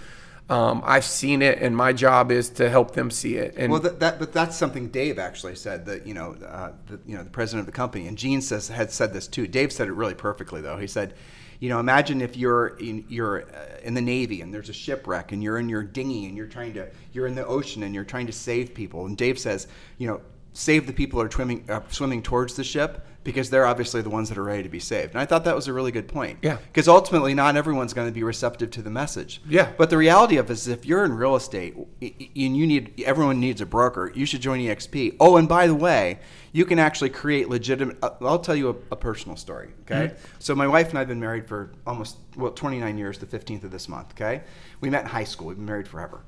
Um, 0.49 0.81
I've 0.85 1.03
seen 1.03 1.41
it, 1.41 1.59
and 1.59 1.75
my 1.75 1.91
job 1.91 2.31
is 2.31 2.49
to 2.51 2.69
help 2.69 2.91
them 2.91 3.11
see 3.11 3.35
it. 3.35 3.55
And 3.57 3.69
Well, 3.69 3.81
that, 3.81 3.99
that 3.99 4.17
but 4.17 4.31
that's 4.31 4.55
something 4.55 4.87
Dave 4.87 5.19
actually 5.19 5.55
said 5.55 5.85
that 5.87 6.07
you 6.07 6.13
know 6.13 6.37
uh, 6.45 6.71
the, 6.87 6.99
you 7.05 7.17
know 7.17 7.23
the 7.23 7.29
president 7.29 7.61
of 7.61 7.65
the 7.65 7.75
company 7.75 8.07
and 8.07 8.17
Gene 8.17 8.41
says 8.41 8.69
had 8.69 8.91
said 8.91 9.13
this 9.13 9.27
too. 9.27 9.45
Dave 9.45 9.73
said 9.73 9.89
it 9.89 9.93
really 9.93 10.13
perfectly 10.13 10.61
though. 10.61 10.77
He 10.77 10.87
said, 10.87 11.15
you 11.59 11.67
know, 11.67 11.79
imagine 11.81 12.21
if 12.21 12.37
you're 12.37 12.77
in 12.77 13.03
you're 13.09 13.41
uh, 13.43 13.79
in 13.83 13.93
the 13.93 14.01
Navy 14.01 14.39
and 14.39 14.53
there's 14.53 14.69
a 14.69 14.73
shipwreck 14.73 15.33
and 15.33 15.43
you're 15.43 15.57
in 15.57 15.67
your 15.67 15.83
dinghy 15.83 16.27
and 16.27 16.37
you're 16.37 16.47
trying 16.47 16.73
to 16.75 16.87
you're 17.11 17.27
in 17.27 17.35
the 17.35 17.45
ocean 17.45 17.83
and 17.83 17.93
you're 17.93 18.05
trying 18.05 18.27
to 18.27 18.33
save 18.33 18.73
people 18.73 19.05
and 19.05 19.17
Dave 19.17 19.37
says, 19.37 19.67
you 19.97 20.07
know, 20.07 20.21
save 20.57 20.87
the 20.87 20.93
people 20.93 21.19
who 21.19 21.25
are 21.27 21.29
swimming 21.29 21.63
uh, 21.69 21.81
swimming 21.89 22.23
towards 22.23 22.55
the 22.55 22.63
ship 22.63 23.05
because 23.23 23.49
they're 23.51 23.67
obviously 23.67 24.01
the 24.01 24.09
ones 24.09 24.29
that 24.29 24.37
are 24.39 24.43
ready 24.43 24.63
to 24.63 24.69
be 24.69 24.79
saved. 24.79 25.11
And 25.11 25.19
I 25.21 25.25
thought 25.25 25.43
that 25.43 25.53
was 25.55 25.67
a 25.67 25.73
really 25.73 25.91
good 25.91 26.07
point. 26.07 26.39
Yeah. 26.41 26.57
Because 26.65 26.87
ultimately, 26.87 27.33
not 27.33 27.55
everyone's 27.57 27.93
going 27.93 28.07
to 28.07 28.13
be 28.13 28.23
receptive 28.23 28.71
to 28.71 28.81
the 28.81 28.89
message. 28.89 29.41
Yeah. 29.47 29.71
But 29.77 29.89
the 29.89 29.97
reality 29.97 30.37
of 30.37 30.49
it 30.49 30.53
is, 30.53 30.67
if 30.67 30.85
you're 30.85 31.03
in 31.03 31.13
real 31.13 31.35
estate 31.35 31.75
and 32.01 32.57
you 32.57 32.65
need, 32.65 33.03
everyone 33.05 33.39
needs 33.39 33.59
a 33.59 33.65
broker, 33.65 34.11
you 34.15 34.25
should 34.25 34.41
join 34.41 34.59
EXP. 34.61 35.17
Oh, 35.19 35.35
and 35.35 35.47
by 35.47 35.67
the 35.67 35.75
way, 35.75 36.19
you 36.53 36.63
can 36.65 36.79
actually 36.79 37.09
create 37.09 37.49
legitimate. 37.49 37.97
uh, 38.01 38.11
I'll 38.21 38.39
tell 38.39 38.55
you 38.55 38.69
a, 38.69 38.93
a 38.93 38.95
personal 38.95 39.35
story. 39.35 39.69
Okay. 39.81 40.13
So 40.39 40.55
my 40.55 40.67
wife 40.67 40.89
and 40.89 40.97
I 40.97 41.01
have 41.01 41.09
been 41.09 41.19
married 41.19 41.47
for 41.47 41.73
almost 41.85 42.17
well 42.37 42.51
29 42.51 42.97
years. 42.97 43.17
The 43.17 43.25
15th 43.25 43.65
of 43.65 43.71
this 43.71 43.89
month. 43.89 44.13
Okay. 44.13 44.41
We 44.79 44.89
met 44.89 45.01
in 45.03 45.09
high 45.09 45.25
school. 45.25 45.47
We've 45.47 45.57
been 45.57 45.65
married 45.65 45.87
forever. 45.87 46.21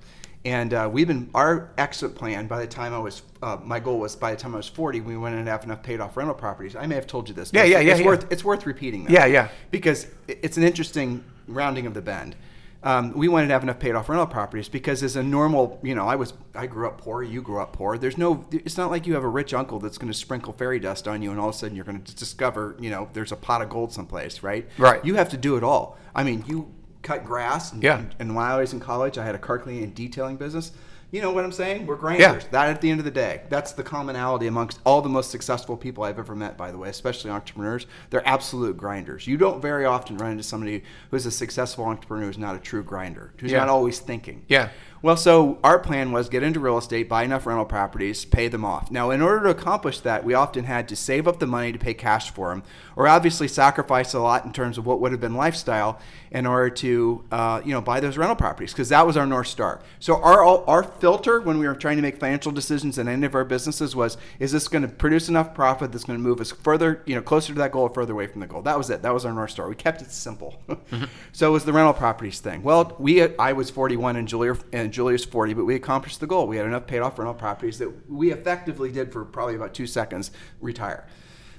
And 0.46 0.74
uh, 0.74 0.90
we've 0.92 1.08
been 1.08 1.30
our 1.36 1.72
exit 1.78 2.16
plan. 2.16 2.48
By 2.48 2.62
the 2.62 2.68
time 2.68 2.94
I 2.94 3.00
was, 3.00 3.24
uh, 3.44 3.58
my 3.62 3.80
goal 3.80 4.00
was 4.00 4.16
by 4.16 4.32
the 4.32 4.38
time 4.38 4.54
I 4.54 4.58
was 4.58 4.70
40, 4.70 5.02
we 5.02 5.18
went 5.18 5.36
and 5.36 5.48
have 5.48 5.66
enough 5.66 5.84
paid 5.84 6.00
off 6.00 6.16
rental 6.16 6.34
properties. 6.36 6.76
I 6.76 6.86
may 6.88 6.96
have 6.96 7.08
told 7.08 7.28
you 7.28 7.36
this. 7.36 7.52
Yeah, 7.54 7.64
yeah, 7.64 7.80
yeah, 7.80 7.92
It's 7.92 8.00
yeah. 8.00 8.06
worth 8.06 8.32
it's 8.32 8.44
worth 8.44 8.66
repeating. 8.66 9.04
That 9.04 9.12
Yeah, 9.12 9.26
yeah. 9.26 9.50
because 9.70 10.08
it's 10.28 10.56
an 10.56 10.64
interesting 10.64 11.24
rounding 11.48 11.86
of 11.86 11.94
the 11.94 12.02
bend. 12.02 12.36
Um, 12.82 13.12
we 13.12 13.28
wanted 13.28 13.48
to 13.48 13.54
have 13.54 13.64
enough 13.64 13.80
paid 13.80 13.94
off 13.96 14.08
rental 14.08 14.26
properties 14.26 14.70
because 14.70 15.04
as 15.04 15.18
a 15.18 15.24
normal, 15.24 15.82
you 15.84 15.94
know, 15.94 16.08
I 16.08 16.16
was 16.16 16.32
I 16.56 16.66
grew 16.66 16.88
up 16.88 17.02
poor, 17.02 17.22
you 17.22 17.42
grew 17.42 17.60
up 17.60 17.74
poor. 17.74 17.98
There's 17.98 18.18
no, 18.18 18.46
it's 18.52 18.78
not 18.78 18.90
like 18.90 19.06
you 19.06 19.16
have 19.16 19.26
a 19.26 19.28
rich 19.30 19.54
uncle 19.54 19.80
that's 19.80 19.98
going 19.98 20.12
to 20.12 20.18
sprinkle 20.18 20.54
fairy 20.54 20.80
dust 20.80 21.06
on 21.06 21.22
you, 21.22 21.32
and 21.32 21.40
all 21.42 21.50
of 21.50 21.56
a 21.56 21.58
sudden 21.58 21.76
you're 21.76 21.84
going 21.84 22.02
to 22.02 22.16
discover, 22.16 22.78
you 22.80 22.90
know, 22.90 23.10
there's 23.12 23.34
a 23.34 23.36
pot 23.36 23.62
of 23.62 23.68
gold 23.68 23.92
someplace, 23.92 24.44
right? 24.44 24.66
Right. 24.78 25.04
You 25.04 25.16
have 25.16 25.28
to 25.30 25.38
do 25.38 25.58
it 25.58 25.64
all. 25.64 25.98
I 26.16 26.24
mean, 26.24 26.46
you 26.48 26.74
cut 27.02 27.26
grass. 27.26 27.72
And, 27.72 27.84
Yeah. 27.84 28.04
And, 28.20 28.36
while 28.36 28.58
I 28.58 28.60
was 28.62 28.74
in 28.74 28.80
college, 28.80 29.18
I 29.18 29.26
had 29.26 29.36
a 29.36 29.40
car 29.40 29.60
cleaning 29.60 29.84
and 29.84 29.96
detailing 29.96 30.38
business. 30.38 30.72
You 31.12 31.24
know 31.24 31.32
what 31.32 31.44
I'm 31.44 31.52
saying? 31.52 31.88
We're 31.88 31.96
grinders. 31.96 32.46
That 32.52 32.70
at 32.70 32.82
the 32.82 32.92
end 32.92 33.00
of 33.00 33.04
the 33.06 33.10
day, 33.10 33.42
that's 33.50 33.72
the 33.72 33.82
commonality 33.82 34.46
amongst 34.46 34.80
all 34.86 35.02
the 35.02 35.10
most 35.10 35.32
successful 35.32 35.76
people 35.76 36.04
I've 36.04 36.20
ever 36.20 36.36
met. 36.36 36.56
By 36.56 36.72
the 36.72 36.78
way, 36.78 36.88
especially 36.90 37.32
entrepreneurs, 37.32 37.88
they're 38.12 38.28
absolute 38.28 38.78
grinders. 38.78 39.26
You 39.26 39.36
don't 39.36 39.60
very 39.60 39.86
often 39.86 40.18
run 40.20 40.32
into 40.34 40.44
somebody 40.44 40.84
who's 41.10 41.26
a 41.26 41.32
successful 41.32 41.86
entrepreneur 41.86 42.28
who's 42.28 42.38
not 42.38 42.56
a 42.56 42.60
true 42.60 42.84
grinder, 42.84 43.34
who's 43.38 43.52
Yeah. 43.52 43.58
not 43.60 43.70
always 43.70 43.98
thinking. 44.00 44.44
Yeah. 44.48 44.70
Well, 45.02 45.16
so 45.16 45.60
our 45.64 45.80
plan 45.80 46.12
was 46.12 46.28
get 46.28 46.44
into 46.44 46.60
real 46.60 46.78
estate, 46.78 47.08
buy 47.08 47.24
enough 47.24 47.46
rental 47.46 47.66
properties, 47.66 48.26
pay 48.26 48.50
them 48.50 48.66
off. 48.66 48.92
Now, 48.92 49.12
in 49.12 49.22
order 49.22 49.46
to 49.46 49.50
accomplish 49.50 50.02
that, 50.02 50.26
we 50.26 50.34
often 50.34 50.66
had 50.66 50.90
to 50.90 50.96
save 50.96 51.26
up 51.26 51.40
the 51.40 51.48
money 51.48 51.72
to 51.72 51.80
pay 51.80 51.94
cash 51.94 52.32
for 52.32 52.50
them, 52.50 52.64
or 52.98 53.08
obviously 53.08 53.48
sacrifice 53.48 54.14
a 54.14 54.20
lot 54.20 54.44
in 54.44 54.52
terms 54.52 54.78
of 54.78 54.86
what 54.86 55.00
would 55.00 55.14
have 55.14 55.22
been 55.22 55.36
lifestyle 55.36 56.00
in 56.32 56.46
order 56.46 56.70
to, 56.70 57.24
uh, 57.32 57.62
you 57.64 57.72
know, 57.72 57.80
buy 57.80 58.02
those 58.02 58.18
rental 58.18 58.36
properties 58.36 58.74
because 58.74 58.90
that 58.90 59.08
was 59.08 59.16
our 59.16 59.26
north 59.26 59.48
star. 59.48 59.82
So 60.00 60.22
our 60.22 60.44
our 60.68 60.84
filter 60.84 61.40
when 61.40 61.60
we 61.60 61.68
were 61.68 61.76
trying 61.76 61.96
to 61.96 62.02
make 62.02 62.20
financial 62.20 62.52
decisions 62.52 62.98
in 62.98 63.08
any 63.08 63.26
of 63.26 63.36
our 63.36 63.46
businesses 63.46 63.96
was: 63.96 64.18
is 64.38 64.52
this 64.52 64.68
going 64.68 64.82
to 64.82 64.90
produce 64.90 65.30
enough 65.30 65.54
profit 65.54 65.94
that's 65.94 66.04
going 66.04 66.20
to 66.20 66.24
move 66.24 66.42
us 66.42 66.52
further, 66.52 67.04
you 67.06 67.16
know, 67.16 67.22
closer 67.22 67.54
to 67.54 67.60
that 67.60 67.72
goal 67.72 67.84
or 67.84 67.94
further 67.94 68.14
away 68.14 68.28
from 68.28 68.42
the 68.42 68.48
goal? 68.48 68.62
That 68.62 68.78
was 68.78 68.90
it. 68.90 69.02
That 69.02 69.14
was 69.14 69.26
our 69.26 69.34
north 69.34 69.52
star. 69.52 69.70
We 69.70 69.76
kept 69.76 70.02
it 70.02 70.12
simple. 70.12 70.62
so 71.32 71.50
it 71.50 71.54
was 71.54 71.64
the 71.64 71.74
rental 71.74 71.94
properties 71.94 72.40
thing. 72.40 72.64
Well, 72.64 72.96
we 73.00 73.36
I 73.38 73.54
was 73.54 73.70
41 73.70 74.18
and 74.18 74.28
Julia 74.28 74.56
and 74.90 74.94
Julia's 74.96 75.24
40, 75.24 75.54
but 75.54 75.66
we 75.66 75.76
accomplished 75.76 76.20
the 76.20 76.26
goal. 76.26 76.48
We 76.48 76.58
had 76.58 76.66
enough 76.66 76.88
paid 76.88 77.00
off 77.00 77.20
rental 77.20 77.36
properties 77.36 77.78
that 77.78 78.10
we 78.10 78.32
effectively 78.32 78.92
did 78.92 79.14
for 79.14 79.24
probably 79.24 79.54
about 79.54 79.76
two 79.76 79.86
seconds 79.86 80.32
retire. 80.62 81.06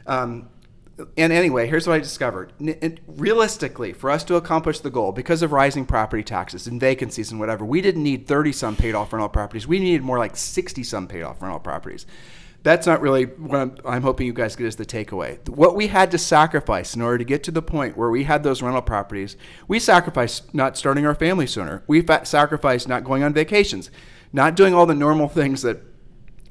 Um, 0.04 0.48
and 1.16 1.32
anyway, 1.32 1.68
here's 1.68 1.86
what 1.86 1.94
I 1.94 1.98
discovered. 2.00 2.52
Realistically, 3.06 3.92
for 3.92 4.10
us 4.10 4.24
to 4.24 4.34
accomplish 4.34 4.80
the 4.80 4.90
goal, 4.90 5.12
because 5.12 5.42
of 5.42 5.52
rising 5.52 5.86
property 5.86 6.24
taxes 6.24 6.66
and 6.66 6.80
vacancies 6.80 7.30
and 7.30 7.38
whatever, 7.38 7.64
we 7.64 7.80
didn't 7.80 8.02
need 8.02 8.26
30 8.26 8.50
some 8.50 8.76
paid 8.76 8.96
off 8.96 9.12
rental 9.12 9.28
properties. 9.28 9.66
We 9.66 9.78
needed 9.78 10.02
more 10.02 10.18
like 10.18 10.36
60 10.36 10.82
some 10.82 11.06
paid 11.06 11.22
off 11.22 11.40
rental 11.40 11.60
properties. 11.60 12.06
That's 12.62 12.86
not 12.86 13.00
really 13.00 13.24
what 13.24 13.58
I'm, 13.58 13.76
I'm 13.86 14.02
hoping 14.02 14.26
you 14.26 14.34
guys 14.34 14.54
get 14.54 14.66
as 14.66 14.76
the 14.76 14.84
takeaway. 14.84 15.48
What 15.48 15.74
we 15.74 15.86
had 15.86 16.10
to 16.10 16.18
sacrifice 16.18 16.94
in 16.94 17.00
order 17.00 17.16
to 17.18 17.24
get 17.24 17.42
to 17.44 17.50
the 17.50 17.62
point 17.62 17.96
where 17.96 18.10
we 18.10 18.24
had 18.24 18.42
those 18.42 18.60
rental 18.60 18.82
properties, 18.82 19.36
we 19.66 19.78
sacrificed 19.78 20.54
not 20.54 20.76
starting 20.76 21.06
our 21.06 21.14
family 21.14 21.46
sooner. 21.46 21.82
We 21.86 22.02
fa- 22.02 22.26
sacrificed 22.26 22.86
not 22.86 23.02
going 23.02 23.22
on 23.22 23.32
vacations, 23.32 23.90
not 24.32 24.56
doing 24.56 24.74
all 24.74 24.84
the 24.84 24.94
normal 24.94 25.28
things 25.28 25.62
that 25.62 25.80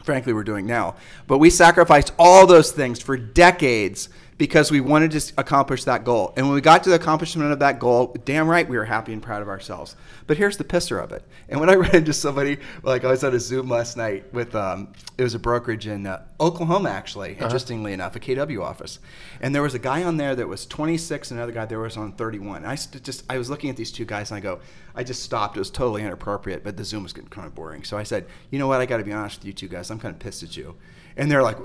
frankly 0.03 0.33
we're 0.33 0.43
doing 0.43 0.65
now. 0.65 0.95
But 1.27 1.37
we 1.37 1.51
sacrificed 1.51 2.11
all 2.17 2.47
those 2.47 2.71
things 2.71 2.99
for 3.01 3.15
decades 3.15 4.09
because 4.39 4.71
we 4.71 4.79
wanted 4.79 5.11
to 5.11 5.33
accomplish 5.37 5.83
that 5.83 6.05
goal. 6.05 6.33
And 6.37 6.47
when 6.47 6.55
we 6.55 6.61
got 6.61 6.81
to 6.85 6.89
the 6.89 6.95
accomplishment 6.95 7.51
of 7.51 7.59
that 7.59 7.77
goal, 7.77 8.15
damn 8.23 8.47
right 8.47 8.67
we 8.67 8.77
were 8.77 8.85
happy 8.85 9.11
and 9.11 9.21
proud 9.21 9.41
of 9.41 9.49
ourselves. 9.49 9.97
But 10.27 10.37
here's 10.37 10.55
the 10.55 10.63
pisser 10.63 11.03
of 11.03 11.11
it. 11.11 11.25
And 11.49 11.59
when 11.59 11.69
I 11.69 11.73
ran 11.75 11.93
into 11.93 12.13
somebody, 12.13 12.57
like 12.81 13.03
I 13.03 13.09
was 13.09 13.21
at 13.25 13.33
a 13.33 13.39
Zoom 13.39 13.67
last 13.67 13.97
night 13.97 14.33
with, 14.33 14.55
um, 14.55 14.93
it 15.17 15.23
was 15.23 15.35
a 15.35 15.39
brokerage 15.39 15.87
in 15.87 16.07
uh, 16.07 16.25
Oklahoma, 16.39 16.89
actually, 16.89 17.33
interestingly 17.33 17.91
enough, 17.91 18.15
a 18.15 18.19
KW 18.21 18.63
office. 18.63 18.99
And 19.41 19.53
there 19.53 19.61
was 19.61 19.73
a 19.73 19.79
guy 19.79 20.03
on 20.03 20.15
there 20.15 20.33
that 20.35 20.47
was 20.47 20.65
26, 20.65 21.31
and 21.31 21.39
another 21.39 21.51
guy 21.51 21.65
there 21.65 21.79
was 21.79 21.97
on 21.97 22.13
31. 22.13 22.65
I 22.65 22.75
st- 22.75 23.03
just, 23.03 23.25
I 23.29 23.37
was 23.37 23.49
looking 23.49 23.69
at 23.69 23.75
these 23.75 23.91
two 23.91 24.05
guys 24.05 24.31
and 24.31 24.37
I 24.37 24.39
go, 24.39 24.61
I 24.95 25.03
just 25.03 25.21
stopped. 25.21 25.57
It 25.57 25.59
was 25.59 25.69
totally 25.69 26.03
inappropriate, 26.03 26.63
but 26.63 26.77
the 26.77 26.85
Zoom 26.85 27.03
was 27.03 27.11
getting 27.11 27.29
kind 27.29 27.45
of 27.45 27.53
boring. 27.55 27.83
So 27.83 27.97
I 27.97 28.03
said, 28.03 28.25
you 28.51 28.59
know 28.59 28.67
what? 28.67 28.79
I 28.79 28.85
got 28.85 28.97
to 28.97 29.03
be 29.03 29.11
honest 29.11 29.39
with 29.39 29.47
you 29.47 29.53
two 29.53 29.67
guys. 29.67 29.91
I'm 29.91 29.99
kind 29.99 30.13
of 30.13 30.19
pissed 30.19 30.43
at 30.43 30.55
you. 30.55 30.77
And 31.17 31.29
they're 31.29 31.43
like? 31.43 31.57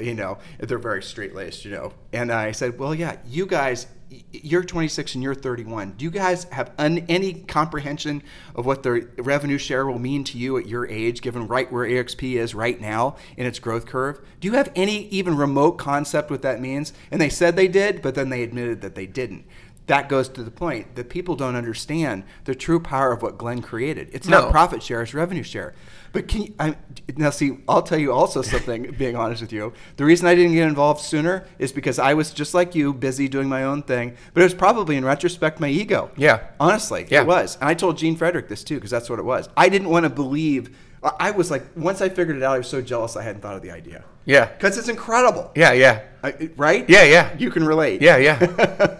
You 0.00 0.14
know, 0.14 0.38
they're 0.58 0.78
very 0.78 1.02
straight 1.02 1.34
laced, 1.34 1.64
you 1.64 1.70
know. 1.70 1.92
And 2.12 2.32
I 2.32 2.52
said, 2.52 2.78
well, 2.78 2.94
yeah, 2.94 3.16
you 3.26 3.46
guys, 3.46 3.86
you're 4.32 4.62
26 4.62 5.14
and 5.14 5.24
you're 5.24 5.34
31. 5.34 5.92
Do 5.92 6.04
you 6.04 6.10
guys 6.10 6.44
have 6.44 6.72
un- 6.78 7.04
any 7.08 7.34
comprehension 7.34 8.22
of 8.54 8.64
what 8.66 8.82
the 8.82 9.08
revenue 9.18 9.58
share 9.58 9.86
will 9.86 9.98
mean 9.98 10.24
to 10.24 10.38
you 10.38 10.56
at 10.58 10.66
your 10.66 10.86
age, 10.86 11.20
given 11.20 11.46
right 11.46 11.70
where 11.70 11.86
EXP 11.86 12.36
is 12.36 12.54
right 12.54 12.80
now 12.80 13.16
in 13.36 13.46
its 13.46 13.58
growth 13.58 13.86
curve? 13.86 14.20
Do 14.40 14.48
you 14.48 14.54
have 14.54 14.70
any 14.76 15.06
even 15.08 15.36
remote 15.36 15.72
concept 15.72 16.30
what 16.30 16.42
that 16.42 16.60
means? 16.60 16.92
And 17.10 17.20
they 17.20 17.28
said 17.28 17.56
they 17.56 17.68
did, 17.68 18.02
but 18.02 18.14
then 18.14 18.28
they 18.28 18.42
admitted 18.42 18.80
that 18.82 18.94
they 18.94 19.06
didn't 19.06 19.46
that 19.86 20.08
goes 20.08 20.28
to 20.30 20.42
the 20.42 20.50
point 20.50 20.96
that 20.96 21.08
people 21.08 21.36
don't 21.36 21.54
understand 21.56 22.24
the 22.44 22.54
true 22.54 22.80
power 22.80 23.12
of 23.12 23.22
what 23.22 23.38
Glenn 23.38 23.62
created. 23.62 24.08
It's 24.12 24.26
No. 24.28 24.42
not 24.42 24.50
profit 24.50 24.82
share; 24.82 25.02
it's 25.02 25.14
revenue 25.14 25.42
share. 25.42 25.74
But 26.12 26.28
can 26.28 26.42
you, 26.42 26.54
I, 26.58 26.76
now 27.16 27.30
see? 27.30 27.58
I'll 27.68 27.82
tell 27.82 27.98
you 27.98 28.10
also 28.12 28.40
something. 28.42 28.90
being 28.98 29.16
honest 29.16 29.42
with 29.42 29.52
you, 29.52 29.72
the 29.96 30.04
reason 30.04 30.26
I 30.26 30.34
didn't 30.34 30.54
get 30.54 30.66
involved 30.66 31.00
sooner 31.02 31.46
is 31.58 31.72
because 31.72 31.98
I 31.98 32.14
was 32.14 32.30
just 32.32 32.54
like 32.54 32.74
you, 32.74 32.94
busy 32.94 33.28
doing 33.28 33.48
my 33.48 33.64
own 33.64 33.82
thing. 33.82 34.16
But 34.32 34.40
it 34.40 34.44
was 34.44 34.54
probably, 34.54 34.96
in 34.96 35.04
retrospect, 35.04 35.60
my 35.60 35.68
ego. 35.68 36.10
Yeah. 36.16 36.40
honestly, 36.58 37.06
Yeah. 37.10 37.20
it 37.22 37.26
was. 37.26 37.56
And 37.60 37.68
I 37.68 37.74
told 37.74 37.98
Gene 37.98 38.16
Frederick 38.16 38.48
this 38.48 38.64
too, 38.64 38.76
because 38.76 38.90
that's 38.90 39.10
what 39.10 39.18
it 39.18 39.24
was. 39.24 39.48
I 39.56 39.68
didn't 39.68 39.90
want 39.90 40.04
to 40.04 40.10
believe. 40.10 40.70
I 41.02 41.10
I 41.20 41.30
was 41.32 41.50
like, 41.50 41.64
once 41.76 42.00
I 42.00 42.08
figured 42.08 42.36
it 42.38 42.42
out, 42.42 42.54
I 42.54 42.58
was 42.58 42.68
so 42.68 42.80
jealous 42.80 43.14
I 43.16 43.22
hadn't 43.22 43.42
thought 43.42 43.54
of 43.56 43.62
the 43.62 43.70
idea. 43.70 44.02
Yeah. 44.24 44.46
because 44.46 44.78
it's 44.78 44.88
incredible. 44.88 45.52
Yeah, 45.54 45.72
yeah. 45.72 46.00
I- 46.24 46.50
right? 46.56 46.88
Yeah, 46.88 47.04
yeah. 47.04 47.36
You 47.38 47.50
can 47.50 47.64
relate. 47.64 48.00
Yeah, 48.00 48.16
yeah, 48.16 48.38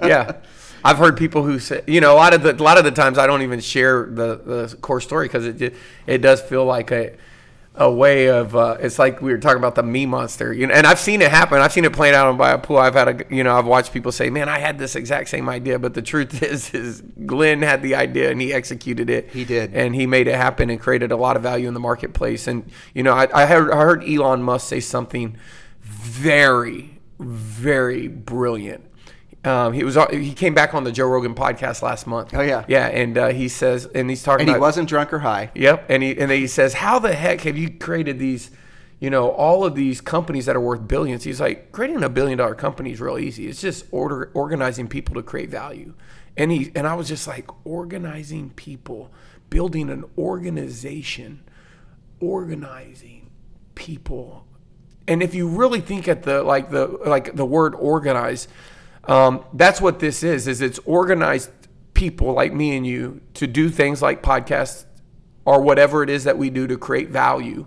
yeah. 0.07 0.33
I've 0.87 0.99
heard 0.99 1.17
people 1.17 1.43
who 1.43 1.59
say, 1.59 1.83
you 1.89 2.01
know, 2.01 2.13
a 2.13 2.15
lot 2.15 2.33
of 2.33 2.43
the 2.43 2.55
a 2.55 2.63
lot 2.63 2.79
of 2.79 2.85
the 2.85 2.93
times 2.93 3.19
I 3.19 3.27
don't 3.27 3.43
even 3.43 3.59
share 3.59 4.07
the, 4.07 4.37
the 4.37 4.77
core 4.81 5.01
story 5.01 5.27
because 5.27 5.45
it 5.45 5.75
it 6.07 6.19
does 6.19 6.41
feel 6.41 6.65
like 6.65 6.93
a 6.93 7.17
a 7.75 7.91
way 7.91 8.31
of 8.31 8.55
uh, 8.57 8.77
it's 8.81 8.99
like 8.99 9.21
we 9.21 9.33
were 9.33 9.39
talking 9.39 9.59
about 9.59 9.75
the 9.75 9.83
me 9.83 10.07
monster, 10.07 10.53
you 10.53 10.67
know. 10.67 10.75
And 10.75 10.87
I've 10.87 11.01
seen 11.01 11.21
it 11.23 11.31
happen. 11.31 11.61
I've 11.61 11.73
seen 11.73 11.85
it 11.85 11.93
played 11.93 12.15
out 12.15 12.29
on 12.29 12.37
by 12.37 12.53
a 12.53 12.59
pool. 12.59 12.79
I've 12.79 12.95
had 12.95 13.09
a 13.09 13.35
you 13.35 13.43
know 13.43 13.59
I've 13.59 13.67
watched 13.67 13.93
people 13.93 14.13
say, 14.13 14.31
man, 14.31 14.49
I 14.49 14.59
had 14.59 14.79
this 14.79 14.95
exact 14.95 15.29
same 15.29 15.49
idea, 15.49 15.79
but 15.79 15.95
the 15.95 16.03
truth 16.03 16.41
is, 16.53 16.73
is 16.73 17.03
Glenn 17.27 17.63
had 17.63 17.83
the 17.83 17.97
idea 17.97 18.31
and 18.31 18.41
he 18.41 18.53
executed 18.53 19.11
it. 19.11 19.31
He 19.31 19.45
did. 19.45 19.75
and 19.75 19.95
he 19.95 20.07
made 20.07 20.29
it 20.29 20.37
happen 20.37 20.71
and 20.71 20.81
created 20.81 21.11
a 21.11 21.17
lot 21.17 21.37
of 21.37 21.43
value 21.43 21.69
in 21.69 21.75
the 21.75 21.81
marketplace. 21.81 22.47
And 22.47 22.71
you 22.95 23.03
know, 23.03 23.13
I, 23.13 23.43
I 23.43 23.47
heard 23.47 23.73
I 23.73 23.83
heard 23.83 24.09
Elon 24.09 24.43
Musk 24.43 24.69
say 24.69 24.81
something 24.81 25.37
very, 25.83 27.01
very 27.19 28.09
brilliant. 28.09 28.85
Um, 29.47 29.73
he 29.73 29.85
was 29.85 29.97
he 30.11 30.35
came 30.35 30.55
back 30.55 30.75
on 30.75 30.83
the 30.83 30.91
Joe 30.91 31.07
Rogan 31.07 31.35
podcast 31.35 31.81
last 31.81 32.07
month. 32.07 32.35
Oh, 32.35 32.41
yeah. 32.41 32.65
yeah, 32.67 32.89
and 32.89 33.17
uh, 33.17 33.29
he 33.29 33.49
says, 33.49 33.87
and 33.87 34.11
he's 34.11 34.23
talking 34.23 34.49
And 34.49 34.57
he 34.57 34.61
wasn't 34.61 34.89
drunk 34.89 35.13
or 35.13 35.21
high. 35.21 35.53
Yep, 35.55 35.87
and 35.89 36.03
he 36.03 36.11
and 36.11 36.31
then 36.31 36.41
he 36.41 36.49
says, 36.49 36.75
"How 36.75 36.99
the 36.99 37.15
heck 37.15 37.43
have 37.43 37.57
you 37.57 37.71
created 37.71 38.19
these, 38.19 38.51
you 38.99 39.09
know, 39.09 39.31
all 39.31 39.65
of 39.65 39.77
these 39.77 40.01
companies 40.01 40.47
that 40.47 40.57
are 40.57 40.61
worth 40.61 40.89
billions? 40.89 41.23
He's 41.23 41.41
like, 41.41 41.71
"Creating 41.71 42.03
a 42.03 42.09
billion 42.09 42.39
dollar 42.39 42.57
company 42.57 42.91
is 42.91 43.01
real 43.01 43.19
easy. 43.19 43.47
It's 43.47 43.61
just 43.61 43.87
order 43.93 44.33
organizing 44.35 44.89
people 44.89 45.15
to 45.15 45.23
create 45.23 45.49
value." 45.49 45.95
And 46.37 46.51
he 46.51 46.73
and 46.75 46.87
I 46.87 46.95
was 46.95 47.07
just 47.07 47.29
like, 47.29 47.49
organizing 47.65 48.51
people, 48.51 49.13
building 49.49 49.91
an 49.91 50.05
organization, 50.19 51.45
organizing 52.21 53.31
people. 53.77 54.45
And 55.09 55.23
if 55.23 55.37
you 55.37 55.47
really 55.47 55.81
think 55.81 56.09
at 56.09 56.25
the 56.25 56.43
like 56.43 56.71
the 56.71 56.87
like 57.07 57.37
the 57.37 57.47
word 57.47 57.77
organize, 57.77 58.49
um, 59.09 59.45
that's 59.53 59.81
what 59.81 59.99
this 59.99 60.23
is. 60.23 60.49
Is 60.49 60.61
it's 60.61 60.79
organized 60.85 61.51
people 61.95 62.33
like 62.33 62.53
me 62.53 62.77
and 62.77 62.87
you 62.87 63.21
to 63.35 63.47
do 63.47 63.69
things 63.71 64.03
like 64.03 64.23
podcasts 64.23 64.85
or 65.45 65.63
whatever 65.63 66.03
it 66.03 66.11
is 66.11 66.25
that 66.25 66.37
we 66.37 66.51
do 66.51 66.67
to 66.67 66.77
create 66.77 67.09
value. 67.09 67.67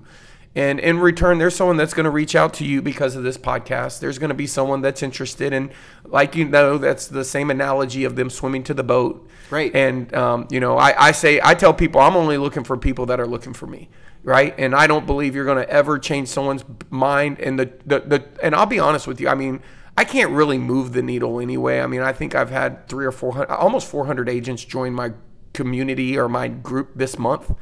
And 0.56 0.80
in 0.80 1.00
return, 1.00 1.38
there's 1.38 1.56
someone 1.56 1.78
that's 1.78 1.94
going 1.94 2.06
to 2.06 2.10
reach 2.10 2.36
out 2.36 2.54
to 2.56 2.66
you 2.66 2.82
because 2.82 3.16
of 3.16 3.24
this 3.24 3.38
podcast. 3.38 4.00
There's 4.00 4.18
going 4.18 4.30
to 4.30 4.36
be 4.36 4.48
someone 4.48 4.82
that's 4.82 5.04
interested 5.04 5.54
in, 5.54 5.72
like 6.06 6.36
you 6.36 6.46
know, 6.46 6.78
that's 6.78 7.08
the 7.08 7.24
same 7.24 7.52
analogy 7.52 8.04
of 8.04 8.16
them 8.16 8.30
swimming 8.30 8.64
to 8.64 8.74
the 8.74 8.84
boat. 8.84 9.30
Right. 9.52 9.74
And 9.76 10.14
um, 10.14 10.48
you 10.50 10.60
know, 10.60 10.78
I, 10.78 11.08
I 11.08 11.12
say 11.12 11.40
I 11.44 11.54
tell 11.54 11.74
people 11.74 12.02
I'm 12.02 12.16
only 12.16 12.38
looking 12.38 12.64
for 12.64 12.78
people 12.78 13.06
that 13.08 13.20
are 13.20 13.28
looking 13.28 13.54
for 13.54 13.68
me, 13.68 13.90
right? 14.24 14.54
And 14.58 14.76
I 14.76 14.88
don't 14.88 15.06
believe 15.06 15.36
you're 15.36 15.46
going 15.46 15.64
to 15.64 15.70
ever 15.70 16.00
change 16.00 16.28
someone's 16.28 16.66
mind. 16.90 17.40
And 17.40 17.60
the, 17.60 17.72
the 17.86 18.00
the 18.00 18.26
and 18.44 18.56
I'll 18.56 18.66
be 18.66 18.80
honest 18.80 19.06
with 19.06 19.22
you. 19.22 19.30
I 19.30 19.36
mean, 19.36 19.62
I 20.00 20.06
can't 20.06 20.32
really 20.32 20.58
move 20.58 20.94
the 20.94 21.02
needle 21.02 21.42
anyway. 21.42 21.82
I 21.82 21.88
mean, 21.88 22.00
I 22.00 22.14
think 22.14 22.34
I've 22.34 22.52
had 22.52 22.88
three 22.88 23.06
or 23.06 23.12
four 23.12 23.34
hundred, 23.34 23.54
almost 23.54 23.86
400 23.90 24.30
agents 24.30 24.64
join 24.64 24.94
my 24.94 25.12
community 25.52 26.18
or 26.18 26.30
my 26.30 26.48
group 26.48 26.92
this 26.96 27.20
month. 27.20 27.54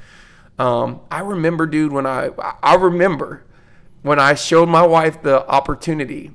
Um, 0.59 1.01
I 1.09 1.21
remember, 1.21 1.65
dude, 1.65 1.91
when 1.91 2.05
I 2.05 2.29
I 2.61 2.75
remember 2.75 3.43
when 4.03 4.19
I 4.19 4.35
showed 4.35 4.69
my 4.69 4.85
wife 4.85 5.23
the 5.23 5.49
opportunity, 5.49 6.29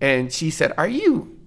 and 0.00 0.32
she 0.32 0.50
said, 0.50 0.72
"Are 0.76 0.88
you, 0.88 1.38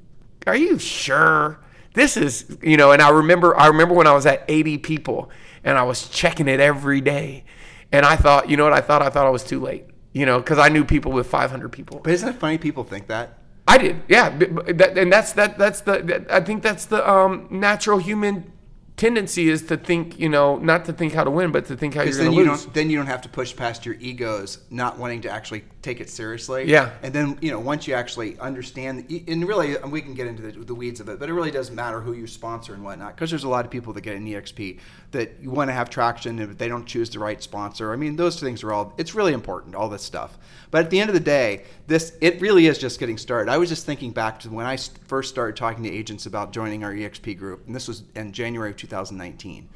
are 0.45 0.55
you 0.55 0.79
sure 0.79 1.59
this 1.93 2.15
is 2.15 2.57
you 2.63 2.77
know?" 2.77 2.93
And 2.93 3.01
I 3.01 3.09
remember 3.09 3.59
I 3.59 3.67
remember 3.67 3.93
when 3.93 4.07
I 4.07 4.13
was 4.13 4.25
at 4.25 4.45
80 4.47 4.77
people, 4.77 5.29
and 5.65 5.77
I 5.77 5.83
was 5.83 6.07
checking 6.07 6.47
it 6.47 6.61
every 6.61 7.01
day, 7.01 7.43
and 7.91 8.05
I 8.05 8.15
thought, 8.15 8.49
you 8.49 8.55
know 8.55 8.63
what? 8.63 8.71
I 8.73 8.79
thought 8.79 9.01
I 9.01 9.09
thought 9.09 9.27
I 9.27 9.31
was 9.31 9.43
too 9.43 9.59
late, 9.59 9.83
you 10.13 10.25
know, 10.25 10.39
because 10.39 10.59
I 10.59 10.69
knew 10.69 10.85
people 10.85 11.11
with 11.11 11.27
500 11.27 11.73
people. 11.73 11.99
But 12.01 12.13
isn't 12.13 12.29
it 12.29 12.35
funny 12.35 12.57
people 12.57 12.85
think 12.85 13.07
that? 13.07 13.37
I 13.67 13.77
did, 13.77 14.01
yeah. 14.07 14.29
b- 14.29 14.45
b- 14.45 14.71
that- 14.73 14.97
And 14.97 15.11
that's 15.11 15.33
that. 15.33 15.57
That's 15.57 15.81
the. 15.81 15.99
that- 16.03 16.31
I 16.31 16.39
think 16.41 16.63
that's 16.63 16.85
the 16.85 17.07
um, 17.09 17.47
natural 17.49 17.97
human 17.97 18.53
tendency 18.95 19.47
is 19.47 19.61
to 19.61 19.77
think, 19.77 20.19
you 20.19 20.27
know, 20.27 20.57
not 20.57 20.83
to 20.85 20.91
think 20.91 21.13
how 21.13 21.23
to 21.23 21.29
win, 21.29 21.51
but 21.51 21.65
to 21.65 21.75
think 21.77 21.93
how 21.93 22.01
you're 22.01 22.13
going 22.17 22.31
to 22.31 22.35
you 22.35 22.49
lose. 22.49 22.63
don't 22.63 22.73
then 22.73 22.89
you 22.89 22.97
don't 22.97 23.05
have 23.05 23.21
to 23.21 23.29
push 23.29 23.55
past 23.55 23.85
your 23.85 23.93
egos, 23.99 24.57
not 24.71 24.97
wanting 24.97 25.21
to 25.21 25.29
actually 25.29 25.63
take 25.83 26.01
it 26.01 26.09
seriously. 26.09 26.65
Yeah. 26.65 26.89
And 27.03 27.13
then 27.13 27.37
you 27.39 27.51
know 27.51 27.59
once 27.59 27.87
you 27.87 27.93
actually 27.93 28.39
understand, 28.39 29.05
and 29.27 29.47
really 29.47 29.77
we 29.87 30.01
can 30.01 30.15
get 30.15 30.25
into 30.25 30.41
the, 30.41 30.51
the 30.63 30.73
weeds 30.73 30.99
of 30.99 31.09
it, 31.09 31.19
but 31.19 31.29
it 31.29 31.33
really 31.33 31.51
doesn't 31.51 31.75
matter 31.75 31.99
who 32.01 32.13
you 32.13 32.25
sponsor 32.25 32.73
and 32.73 32.83
whatnot, 32.83 33.15
because 33.15 33.29
there's 33.29 33.43
a 33.43 33.49
lot 33.49 33.65
of 33.65 33.69
people 33.71 33.93
that 33.93 34.01
get 34.01 34.15
an 34.15 34.25
EXP 34.25 34.79
that 35.17 35.37
you 35.41 35.49
want 35.49 35.69
to 35.69 35.73
have 35.73 35.89
traction, 35.89 36.39
and 36.39 36.51
if 36.51 36.57
they 36.59 36.67
don't 36.67 36.85
choose 36.85 37.09
the 37.09 37.17
right 37.17 37.41
sponsor, 37.41 37.91
I 37.91 37.95
mean 37.95 38.15
those 38.15 38.39
things 38.39 38.63
are 38.63 38.71
all. 38.71 38.93
It's 38.97 39.15
really 39.15 39.33
important, 39.33 39.73
all 39.73 39.89
this 39.89 40.03
stuff. 40.03 40.37
But 40.69 40.85
at 40.85 40.91
the 40.91 40.99
end 40.99 41.09
of 41.09 41.15
the 41.15 41.19
day, 41.19 41.63
this 41.87 42.13
it 42.21 42.39
really 42.39 42.67
is 42.67 42.77
just 42.77 42.99
getting 42.99 43.17
started. 43.17 43.51
I 43.51 43.57
was 43.57 43.67
just 43.67 43.85
thinking 43.85 44.11
back 44.11 44.39
to 44.41 44.49
when 44.49 44.67
I 44.67 44.77
first 45.07 45.29
started 45.29 45.55
talking 45.55 45.83
to 45.83 45.91
agents 45.91 46.27
about 46.27 46.53
joining 46.53 46.83
our 46.83 46.93
EXP 46.93 47.37
group, 47.37 47.65
and 47.65 47.75
this 47.75 47.87
was 47.87 48.03
in 48.15 48.31
January 48.31 48.69
of 48.69 48.77
2019 48.77 49.67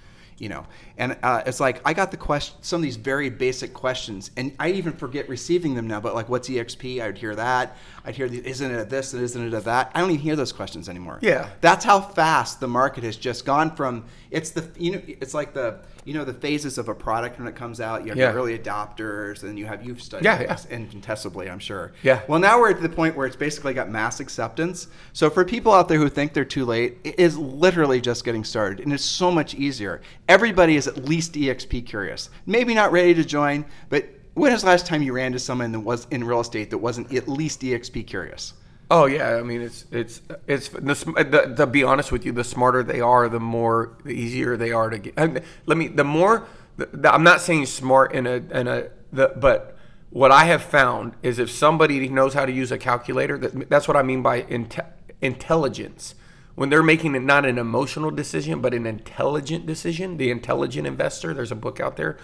you 0.42 0.50
know. 0.50 0.66
And 0.98 1.18
uh, 1.24 1.44
it's 1.46 1.60
like 1.60 1.82
i 1.86 1.94
got 1.94 2.12
the 2.12 2.18
question 2.18 2.58
some 2.62 2.78
of 2.78 2.84
these 2.84 2.96
very 2.96 3.30
basic 3.30 3.74
questions 3.74 4.32
and 4.38 4.54
i 4.60 4.70
even 4.70 4.94
forget 4.94 5.28
receiving 5.30 5.74
them 5.74 5.88
now 5.88 6.00
but 6.00 6.14
like 6.14 6.30
what's 6.30 6.50
exp 6.50 7.02
i'd 7.02 7.18
hear 7.18 7.36
that. 7.36 7.78
I'd 8.04 8.16
hear 8.16 8.28
the, 8.28 8.46
isn't 8.46 8.72
it 8.72 8.80
a 8.80 8.86
this 8.86 9.14
and 9.14 9.22
isn't 9.22 9.48
it 9.48 9.54
a 9.54 9.62
that? 9.62 9.92
I 9.94 10.02
don't 10.02 10.10
even 10.10 10.22
hear 10.22 10.36
those 10.36 10.52
questions 10.52 10.90
anymore. 10.90 11.20
Yeah. 11.22 11.50
that's 11.62 11.86
how 11.86 12.02
fast 12.02 12.60
the 12.60 12.68
market 12.68 13.04
has 13.04 13.16
just 13.16 13.46
gone 13.46 13.76
from 13.76 14.06
it's 14.32 14.52
the 14.52 14.68
you 14.78 14.92
know 14.94 15.02
it's 15.06 15.34
like 15.34 15.54
the 15.54 15.80
you 16.06 16.14
know 16.14 16.26
the 16.26 16.34
phases 16.34 16.78
of 16.78 16.90
a 16.90 16.96
product 16.96 17.38
when 17.40 17.48
it 17.48 17.56
comes 17.56 17.80
out 17.80 18.04
you 18.04 18.10
have 18.10 18.18
Yeah. 18.18 18.32
early 18.34 18.58
adopters 18.58 19.44
and 19.44 19.58
you 19.60 19.66
have 19.66 19.86
you've 19.86 20.02
studied 20.02 20.26
Yeah, 20.26 20.42
yeah. 20.42 20.58
incontestably 20.70 21.50
i'm 21.50 21.60
sure 21.60 21.92
Yeah. 22.04 22.22
well 22.28 22.40
now 22.40 22.60
we're 22.60 22.72
at 22.72 22.82
the 22.82 22.90
point 22.90 23.16
where 23.16 23.28
it's 23.28 23.36
basically 23.36 23.74
got 23.74 23.90
mass 23.90 24.20
acceptance 24.20 24.88
so 25.14 25.30
for 25.30 25.46
people 25.46 25.72
out 25.74 25.88
there 25.88 25.98
who 25.98 26.10
think 26.10 26.34
they're 26.34 26.46
too 26.46 26.66
late 26.66 26.98
it 27.04 27.20
is 27.20 27.38
literally 27.38 28.02
just 28.02 28.26
getting 28.26 28.44
started 28.44 28.80
and 28.80 28.92
it's 28.94 29.04
so 29.06 29.32
much 29.32 29.54
easier 29.56 30.02
everybody 30.28 30.76
is 30.76 30.88
at 30.88 31.06
least 31.06 31.34
exp 31.34 31.86
curious 31.86 32.30
maybe 32.46 32.74
not 32.74 32.92
ready 32.92 33.14
to 33.14 33.24
join 33.24 33.66
but 33.90 34.06
when 34.34 34.52
was 34.54 34.62
the 34.62 34.68
last 34.68 34.86
time 34.86 35.02
you 35.02 35.14
ran 35.14 35.32
to 35.34 35.40
someone 35.40 35.72
that 35.72 35.80
was 35.82 36.08
in 36.10 36.24
real 36.24 36.40
estate 36.40 36.70
that 36.70 36.78
wasn't 36.78 37.14
at 37.14 37.28
least 37.28 37.62
exp 37.62 38.06
curious 38.08 38.54
Oh 38.94 39.06
yeah, 39.06 39.38
I 39.38 39.42
mean 39.42 39.62
it's 39.62 39.86
it's 39.90 40.22
it's 40.48 40.68
the, 40.68 40.82
the, 40.82 41.54
to 41.56 41.66
be 41.66 41.82
honest 41.82 42.12
with 42.12 42.26
you, 42.26 42.34
the 42.34 42.44
smarter 42.44 42.84
they 42.84 43.00
are, 43.00 43.30
the 43.30 43.40
more 43.40 43.94
the 44.04 44.12
easier 44.12 44.58
they 44.58 44.74
are 44.74 44.90
to 44.90 44.98
get. 44.98 45.16
Mean, 45.16 45.40
let 45.66 45.78
me 45.78 45.88
the 45.88 46.04
more 46.04 46.46
the, 46.76 46.90
the, 46.92 47.14
I'm 47.14 47.24
not 47.24 47.40
saying 47.40 47.68
smart 47.68 48.12
in 48.12 48.28
a 48.28 48.44
in 48.52 48.68
a 48.68 48.90
the 49.14 49.34
but 49.38 49.78
what 50.10 50.30
I 50.30 50.44
have 50.44 50.62
found 50.62 51.14
is 51.24 51.40
if 51.40 51.50
somebody 51.50 52.10
knows 52.10 52.34
how 52.34 52.46
to 52.46 52.52
use 52.52 52.70
a 52.70 52.78
calculator, 52.78 53.38
that, 53.38 53.70
that's 53.70 53.88
what 53.88 53.96
I 53.96 54.04
mean 54.04 54.22
by 54.22 54.42
inte- 54.42 54.92
intelligence. 55.22 56.16
When 56.56 56.70
they're 56.70 56.84
making 56.84 57.16
it 57.16 57.22
not 57.22 57.46
an 57.46 57.58
emotional 57.58 58.12
decision, 58.12 58.60
but 58.60 58.74
an 58.74 58.86
intelligent 58.86 59.66
decision, 59.66 60.18
the 60.18 60.30
intelligent 60.30 60.86
investor. 60.86 61.34
There's 61.34 61.54
a 61.54 61.56
book 61.56 61.80
out 61.80 61.96
there, 61.96 62.18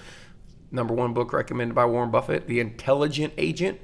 number 0.70 0.94
one 0.94 1.14
book 1.14 1.32
recommended 1.32 1.74
by 1.74 1.86
Warren 1.86 2.12
Buffett, 2.12 2.46
The 2.46 2.60
Intelligent 2.60 3.32
Agent 3.38 3.80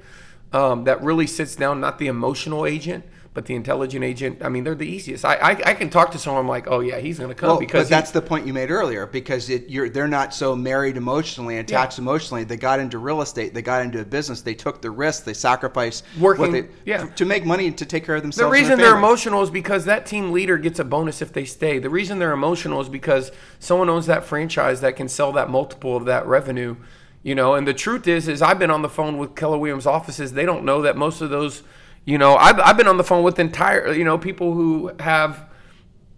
um, 0.54 0.84
that 0.84 1.02
really 1.02 1.26
sits 1.26 1.56
down, 1.56 1.80
not 1.80 1.98
the 1.98 2.06
emotional 2.06 2.64
agent, 2.64 3.04
but 3.34 3.46
the 3.46 3.56
intelligent 3.56 4.04
agent. 4.04 4.38
I 4.40 4.48
mean, 4.48 4.62
they're 4.62 4.76
the 4.76 4.86
easiest. 4.86 5.24
I 5.24 5.34
I, 5.34 5.50
I 5.50 5.74
can 5.74 5.90
talk 5.90 6.12
to 6.12 6.18
someone 6.18 6.46
like, 6.46 6.68
oh 6.68 6.78
yeah, 6.78 6.98
he's 7.00 7.18
going 7.18 7.30
to 7.30 7.34
come 7.34 7.48
Well, 7.48 7.58
because 7.58 7.86
but 7.88 7.96
that's 7.96 8.12
the 8.12 8.22
point 8.22 8.46
you 8.46 8.52
made 8.52 8.70
earlier 8.70 9.04
because 9.06 9.50
it, 9.50 9.68
you're 9.68 9.88
they're 9.88 10.06
not 10.06 10.32
so 10.32 10.54
married 10.54 10.96
emotionally, 10.96 11.58
attached 11.58 11.98
emotionally. 11.98 12.44
They 12.44 12.56
got 12.56 12.78
into 12.78 12.98
real 12.98 13.20
estate, 13.22 13.52
they 13.52 13.62
got 13.62 13.82
into 13.82 14.00
a 14.00 14.04
business, 14.04 14.42
they 14.42 14.54
took 14.54 14.80
the 14.80 14.92
risk, 14.92 15.24
they 15.24 15.34
sacrificed 15.34 16.04
Working- 16.20 16.52
they, 16.52 16.68
yeah. 16.84 17.06
to 17.06 17.24
make 17.24 17.44
money 17.44 17.66
and 17.66 17.76
to 17.78 17.84
take 17.84 18.04
care 18.04 18.14
of 18.14 18.22
the 18.22 18.26
themselves. 18.26 18.56
and 18.56 18.62
reason 18.62 18.78
they're 18.78 18.96
emotional 18.96 19.42
is 19.42 19.50
because 19.50 19.84
that 19.86 20.06
team 20.06 20.30
leader 20.30 20.56
gets 20.56 20.78
a 20.78 20.84
bonus 20.84 21.20
if 21.20 21.32
they 21.32 21.44
stay. 21.44 21.80
The 21.80 21.90
reason 21.90 22.20
they're 22.20 22.30
emotional 22.30 22.80
is 22.80 22.88
because 22.88 23.32
someone 23.58 23.90
owns 23.90 24.06
that 24.06 24.24
franchise 24.24 24.80
that 24.82 24.94
can 24.94 25.08
sell 25.08 25.32
that 25.32 25.50
multiple 25.50 25.96
of 25.96 26.04
that 26.04 26.24
revenue. 26.28 26.76
You 27.24 27.34
know, 27.34 27.54
and 27.54 27.66
the 27.66 27.74
truth 27.74 28.06
is, 28.06 28.28
is 28.28 28.42
I've 28.42 28.58
been 28.58 28.70
on 28.70 28.82
the 28.82 28.88
phone 28.88 29.16
with 29.18 29.34
Keller 29.34 29.58
Williams 29.58 29.86
offices. 29.86 30.34
They 30.34 30.44
don't 30.44 30.64
know 30.64 30.82
that 30.82 30.96
most 30.96 31.22
of 31.22 31.30
those, 31.30 31.62
you 32.04 32.18
know, 32.18 32.36
I've, 32.36 32.60
I've 32.60 32.76
been 32.76 32.86
on 32.86 32.98
the 32.98 33.02
phone 33.04 33.24
with 33.24 33.38
entire, 33.38 33.92
you 33.92 34.04
know, 34.04 34.18
people 34.18 34.52
who 34.52 34.92
have, 35.00 35.48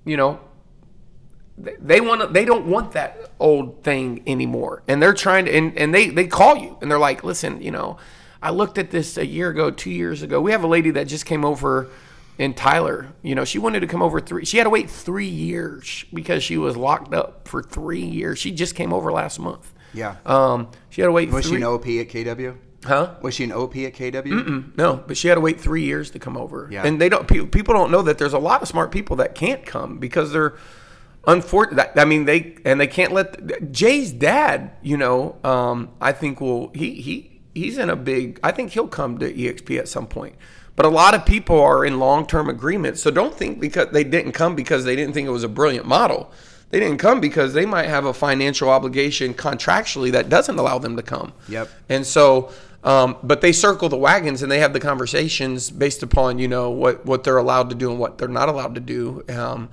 you 0.05 0.17
know, 0.19 0.41
they- 1.59 2.01
want 2.01 2.33
they 2.35 2.45
don't 2.45 2.67
want 2.67 2.93
that 2.93 3.31
old 3.41 3.83
thing 3.83 4.23
anymore. 4.27 4.83
And 4.89 5.01
they're 5.03 5.15
trying 5.15 5.47
to 5.47 5.53
and, 5.57 5.77
and 5.79 5.95
they 5.95 6.11
they 6.11 6.27
call 6.27 6.57
you 6.57 6.77
and 6.83 6.91
they're 6.91 6.99
like 6.99 7.25
listen 7.25 7.63
you 7.63 7.71
know 7.71 7.97
i 8.43 8.51
looked 8.51 8.77
at 8.77 8.91
this 8.91 9.17
a 9.17 9.25
year 9.25 9.49
ago 9.51 9.71
two 9.71 9.91
years 9.91 10.23
ago. 10.23 10.41
We 10.41 10.53
have 10.53 10.65
a 10.65 10.67
lady 10.67 10.91
that 10.91 11.05
just 11.07 11.25
came 11.25 11.45
over 11.47 11.89
in 12.37 12.53
tyler. 12.53 13.09
You 13.23 13.35
know 13.35 13.45
she 13.47 13.59
wanted 13.59 13.81
to 13.81 13.87
come 13.87 14.03
over 14.03 14.21
three 14.21 14.45
she 14.45 14.59
had 14.59 14.65
to 14.65 14.71
wait 14.71 14.91
three 14.91 15.29
years 15.29 16.05
because 16.13 16.43
she 16.43 16.59
was 16.59 16.77
locked 16.77 17.15
up 17.15 17.49
for 17.49 17.63
three 17.63 18.05
years. 18.05 18.39
She 18.39 18.53
just 18.53 18.75
came 18.75 18.93
over 18.93 19.11
last 19.11 19.39
month 19.39 19.73
Yeah. 19.97 20.17
um 20.27 20.69
she 20.91 21.01
had 21.01 21.07
to 21.09 21.13
wait 21.13 21.31
Was 21.31 21.47
she 21.47 21.57
an 21.57 21.65
OP 21.65 21.87
at 21.87 22.09
KW? 22.09 22.57
huh 22.85 23.15
Was 23.23 23.35
she 23.35 23.43
an 23.45 23.53
OP 23.53 23.75
at 23.79 23.95
KW? 23.95 24.77
no, 24.77 25.03
but 25.07 25.17
she 25.17 25.27
had 25.29 25.35
to 25.35 25.41
wait 25.41 25.61
three 25.61 25.83
years 25.85 26.11
to 26.13 26.19
come 26.21 26.37
over. 26.37 26.69
Yeah. 26.71 26.87
And 26.87 27.01
they 27.01 27.09
don't. 27.09 27.27
pe- 27.27 27.47
People 27.47 27.75
don't 27.75 27.91
know 27.91 28.03
that 28.03 28.19
there's 28.19 28.33
a 28.35 28.39
lot 28.39 28.63
of 28.63 28.69
smart 28.69 28.93
people 28.93 29.17
that 29.17 29.35
can't 29.35 29.67
come 29.67 29.99
because 29.99 30.31
they're 30.33 30.55
unfortunate. 31.27 31.91
I 31.97 32.05
mean, 32.05 32.25
they 32.25 32.57
and 32.65 32.81
they 32.81 32.87
can't 32.87 33.13
let 33.13 33.73
Jay's 33.73 34.13
dad. 34.13 34.73
You 34.83 34.97
know, 34.97 35.37
um, 35.45 35.91
I 36.01 36.13
think 36.13 36.41
will 36.41 36.71
he 36.75 37.01
he 37.01 37.41
he's 37.55 37.79
in 37.79 37.91
a 37.91 37.97
big. 37.97 38.39
I 38.43 38.53
think 38.53 38.73
he'll 38.73 38.89
come 38.89 39.19
to 39.19 39.33
EXP 39.33 39.79
at 39.79 39.89
some 39.89 40.07
point. 40.07 40.37
But 40.77 40.85
a 40.85 40.91
lot 40.91 41.15
of 41.15 41.25
people 41.25 41.59
are 41.61 41.85
in 41.85 41.99
long 41.99 42.27
term 42.27 42.49
agreements, 42.49 43.03
so 43.03 43.11
don't 43.11 43.35
think 43.35 43.61
because 43.61 43.89
they 43.93 44.05
didn't 44.05 44.33
come 44.33 44.55
because 44.55 44.85
they 44.85 44.95
didn't 44.95 45.15
think 45.15 45.27
it 45.27 45.33
was 45.33 45.45
a 45.45 45.49
brilliant 45.49 45.87
model. 45.87 46.31
They 46.71 46.81
didn't 46.81 46.99
come 46.99 47.21
because 47.21 47.55
they 47.55 47.65
might 47.65 47.87
have 47.87 48.05
a 48.05 48.13
financial 48.13 48.69
obligation 48.69 49.35
contractually 49.35 50.11
that 50.13 50.29
doesn't 50.29 50.59
allow 50.59 50.79
them 50.79 50.97
to 50.97 51.03
come. 51.03 51.33
Yep. 51.49 51.69
And 51.89 52.05
so, 52.05 52.53
um, 52.83 53.17
but 53.23 53.41
they 53.41 53.53
circle 53.53 53.89
the 53.89 53.97
wagons 53.97 54.43
and 54.43 54.51
they 54.51 54.59
have 54.59 54.73
the 54.73 54.81
conversations 54.81 55.71
based 55.71 56.03
upon 56.03 56.39
you 56.39 56.49
know 56.49 56.71
what 56.71 57.07
what 57.07 57.25
they're 57.25 57.39
allowed 57.39 57.71
to 57.71 57.77
do 57.77 57.91
and 57.91 57.99
what 57.99 58.19
they're 58.19 58.29
not 58.29 58.49
allowed 58.49 58.75
to 58.75 58.81
do. 58.81 59.25
Um, 59.29 59.69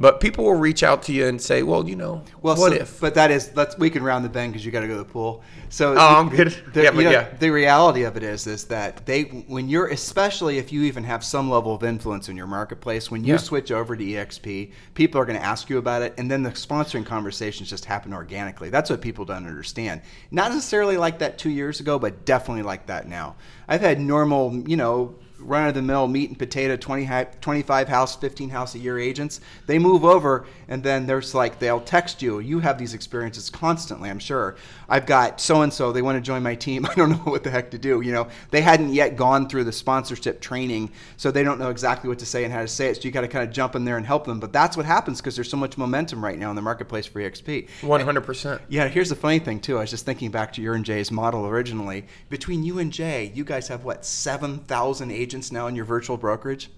but 0.00 0.20
people 0.20 0.44
will 0.44 0.54
reach 0.54 0.82
out 0.82 1.02
to 1.04 1.12
you 1.12 1.26
and 1.26 1.40
say, 1.42 1.62
well, 1.62 1.88
you 1.88 1.96
know, 1.96 2.22
Well, 2.40 2.56
what 2.56 2.72
so- 2.72 2.78
if? 2.78 3.00
But 3.00 3.14
that 3.14 3.30
is 3.30 3.50
let's 3.56 3.76
we 3.78 3.90
can 3.90 4.02
round 4.02 4.24
the 4.24 4.28
bend 4.28 4.52
because 4.52 4.64
you 4.64 4.70
got 4.72 4.80
to 4.80 4.86
go 4.86 4.94
to 4.94 4.98
the 5.04 5.04
pool. 5.04 5.42
So 5.70 5.94
Oh, 5.94 6.16
I'm 6.20 6.28
good. 6.28 6.56
The, 6.72 6.84
Yeah, 6.84 6.90
but 6.92 7.02
know, 7.04 7.10
yeah. 7.10 7.28
the 7.38 7.50
reality 7.50 8.04
of 8.04 8.16
it 8.16 8.22
is 8.22 8.46
is 8.46 8.64
that 8.66 9.04
they 9.06 9.22
when 9.22 9.68
you're 9.68 9.88
especially 9.88 10.58
if 10.58 10.72
you 10.72 10.82
even 10.84 11.04
have 11.04 11.22
some 11.24 11.50
level 11.50 11.74
of 11.74 11.82
influence 11.84 12.28
in 12.28 12.36
your 12.36 12.46
marketplace 12.46 13.10
when 13.10 13.24
you 13.24 13.34
Yeah. 13.34 13.38
switch 13.38 13.70
over 13.72 13.96
to 13.96 14.04
EXP, 14.04 14.72
people 14.94 15.20
are 15.20 15.24
going 15.24 15.38
to 15.38 15.44
ask 15.44 15.68
you 15.68 15.78
about 15.78 16.02
it, 16.02 16.14
and 16.16 16.30
then 16.30 16.42
the 16.42 16.50
sponsoring 16.50 17.04
conversations 17.04 17.68
just 17.68 17.84
happen 17.84 18.14
organically. 18.14 18.70
That's 18.70 18.90
what 18.90 19.00
people 19.00 19.24
don't 19.24 19.46
understand. 19.46 20.00
Not 20.30 20.52
necessarily 20.52 20.96
like 20.96 21.18
that 21.18 21.38
two 21.38 21.50
years 21.50 21.80
ago, 21.80 21.98
but 21.98 22.24
definitely 22.24 22.62
like 22.62 22.86
that 22.86 23.08
now. 23.08 23.36
I've 23.66 23.80
had 23.80 24.00
normal, 24.00 24.62
you 24.66 24.76
know. 24.76 25.16
Run 25.38 25.68
of 25.68 25.74
the 25.74 25.82
mill 25.82 26.08
meat 26.08 26.30
and 26.30 26.38
potato 26.38 26.76
20, 26.76 27.26
25 27.40 27.88
house, 27.88 28.16
15 28.16 28.50
house 28.50 28.74
a 28.74 28.78
year 28.78 28.98
agents. 28.98 29.40
They 29.66 29.78
move 29.78 30.04
over 30.04 30.46
and 30.68 30.82
then 30.82 31.06
there's 31.06 31.34
like, 31.34 31.58
they'll 31.58 31.80
text 31.80 32.22
you. 32.22 32.40
You 32.40 32.60
have 32.60 32.78
these 32.78 32.94
experiences 32.94 33.50
constantly, 33.50 34.10
I'm 34.10 34.18
sure. 34.18 34.56
I've 34.88 35.06
got 35.06 35.40
so 35.40 35.62
and 35.62 35.72
so, 35.72 35.92
they 35.92 36.02
want 36.02 36.16
to 36.16 36.20
join 36.20 36.42
my 36.42 36.54
team. 36.54 36.86
I 36.90 36.94
don't 36.94 37.10
know 37.10 37.16
what 37.16 37.44
the 37.44 37.50
heck 37.50 37.70
to 37.72 37.78
do. 37.78 38.00
You 38.00 38.12
know, 38.12 38.28
they 38.50 38.60
hadn't 38.60 38.92
yet 38.92 39.16
gone 39.16 39.48
through 39.48 39.64
the 39.64 39.72
sponsorship 39.72 40.40
training, 40.40 40.90
so 41.16 41.30
they 41.30 41.42
don't 41.42 41.58
know 41.58 41.70
exactly 41.70 42.08
what 42.08 42.18
to 42.20 42.26
say 42.26 42.44
and 42.44 42.52
how 42.52 42.60
to 42.60 42.68
say 42.68 42.88
it. 42.88 42.96
So 42.96 43.02
you 43.02 43.10
got 43.10 43.22
to 43.22 43.28
kind 43.28 43.46
of 43.46 43.54
jump 43.54 43.74
in 43.74 43.84
there 43.84 43.96
and 43.96 44.06
help 44.06 44.24
them. 44.24 44.40
But 44.40 44.52
that's 44.52 44.76
what 44.76 44.86
happens 44.86 45.20
because 45.20 45.34
there's 45.34 45.50
so 45.50 45.56
much 45.56 45.76
momentum 45.76 46.24
right 46.24 46.38
now 46.38 46.50
in 46.50 46.56
the 46.56 46.62
marketplace 46.62 47.06
for 47.06 47.20
EXP. 47.20 47.68
One 47.82 48.00
hundred 48.00 48.22
percent. 48.22 48.62
Yeah, 48.68 48.88
here's 48.88 49.08
the 49.08 49.16
funny 49.16 49.38
thing 49.38 49.60
too. 49.60 49.76
I 49.76 49.80
was 49.80 49.90
just 49.90 50.04
thinking 50.04 50.30
back 50.30 50.52
to 50.54 50.62
your 50.62 50.74
and 50.74 50.84
Jay's 50.84 51.10
model 51.10 51.46
originally. 51.46 52.06
Between 52.28 52.62
you 52.62 52.78
and 52.78 52.92
Jay, 52.92 53.32
you 53.34 53.44
guys 53.44 53.68
have 53.68 53.84
what 53.84 54.04
seven 54.04 54.58
thousand 54.60 55.12
agents 55.28 55.52
now 55.52 55.66
in 55.66 55.76
your 55.76 55.84
virtual 55.84 56.16
brokerage, 56.16 56.70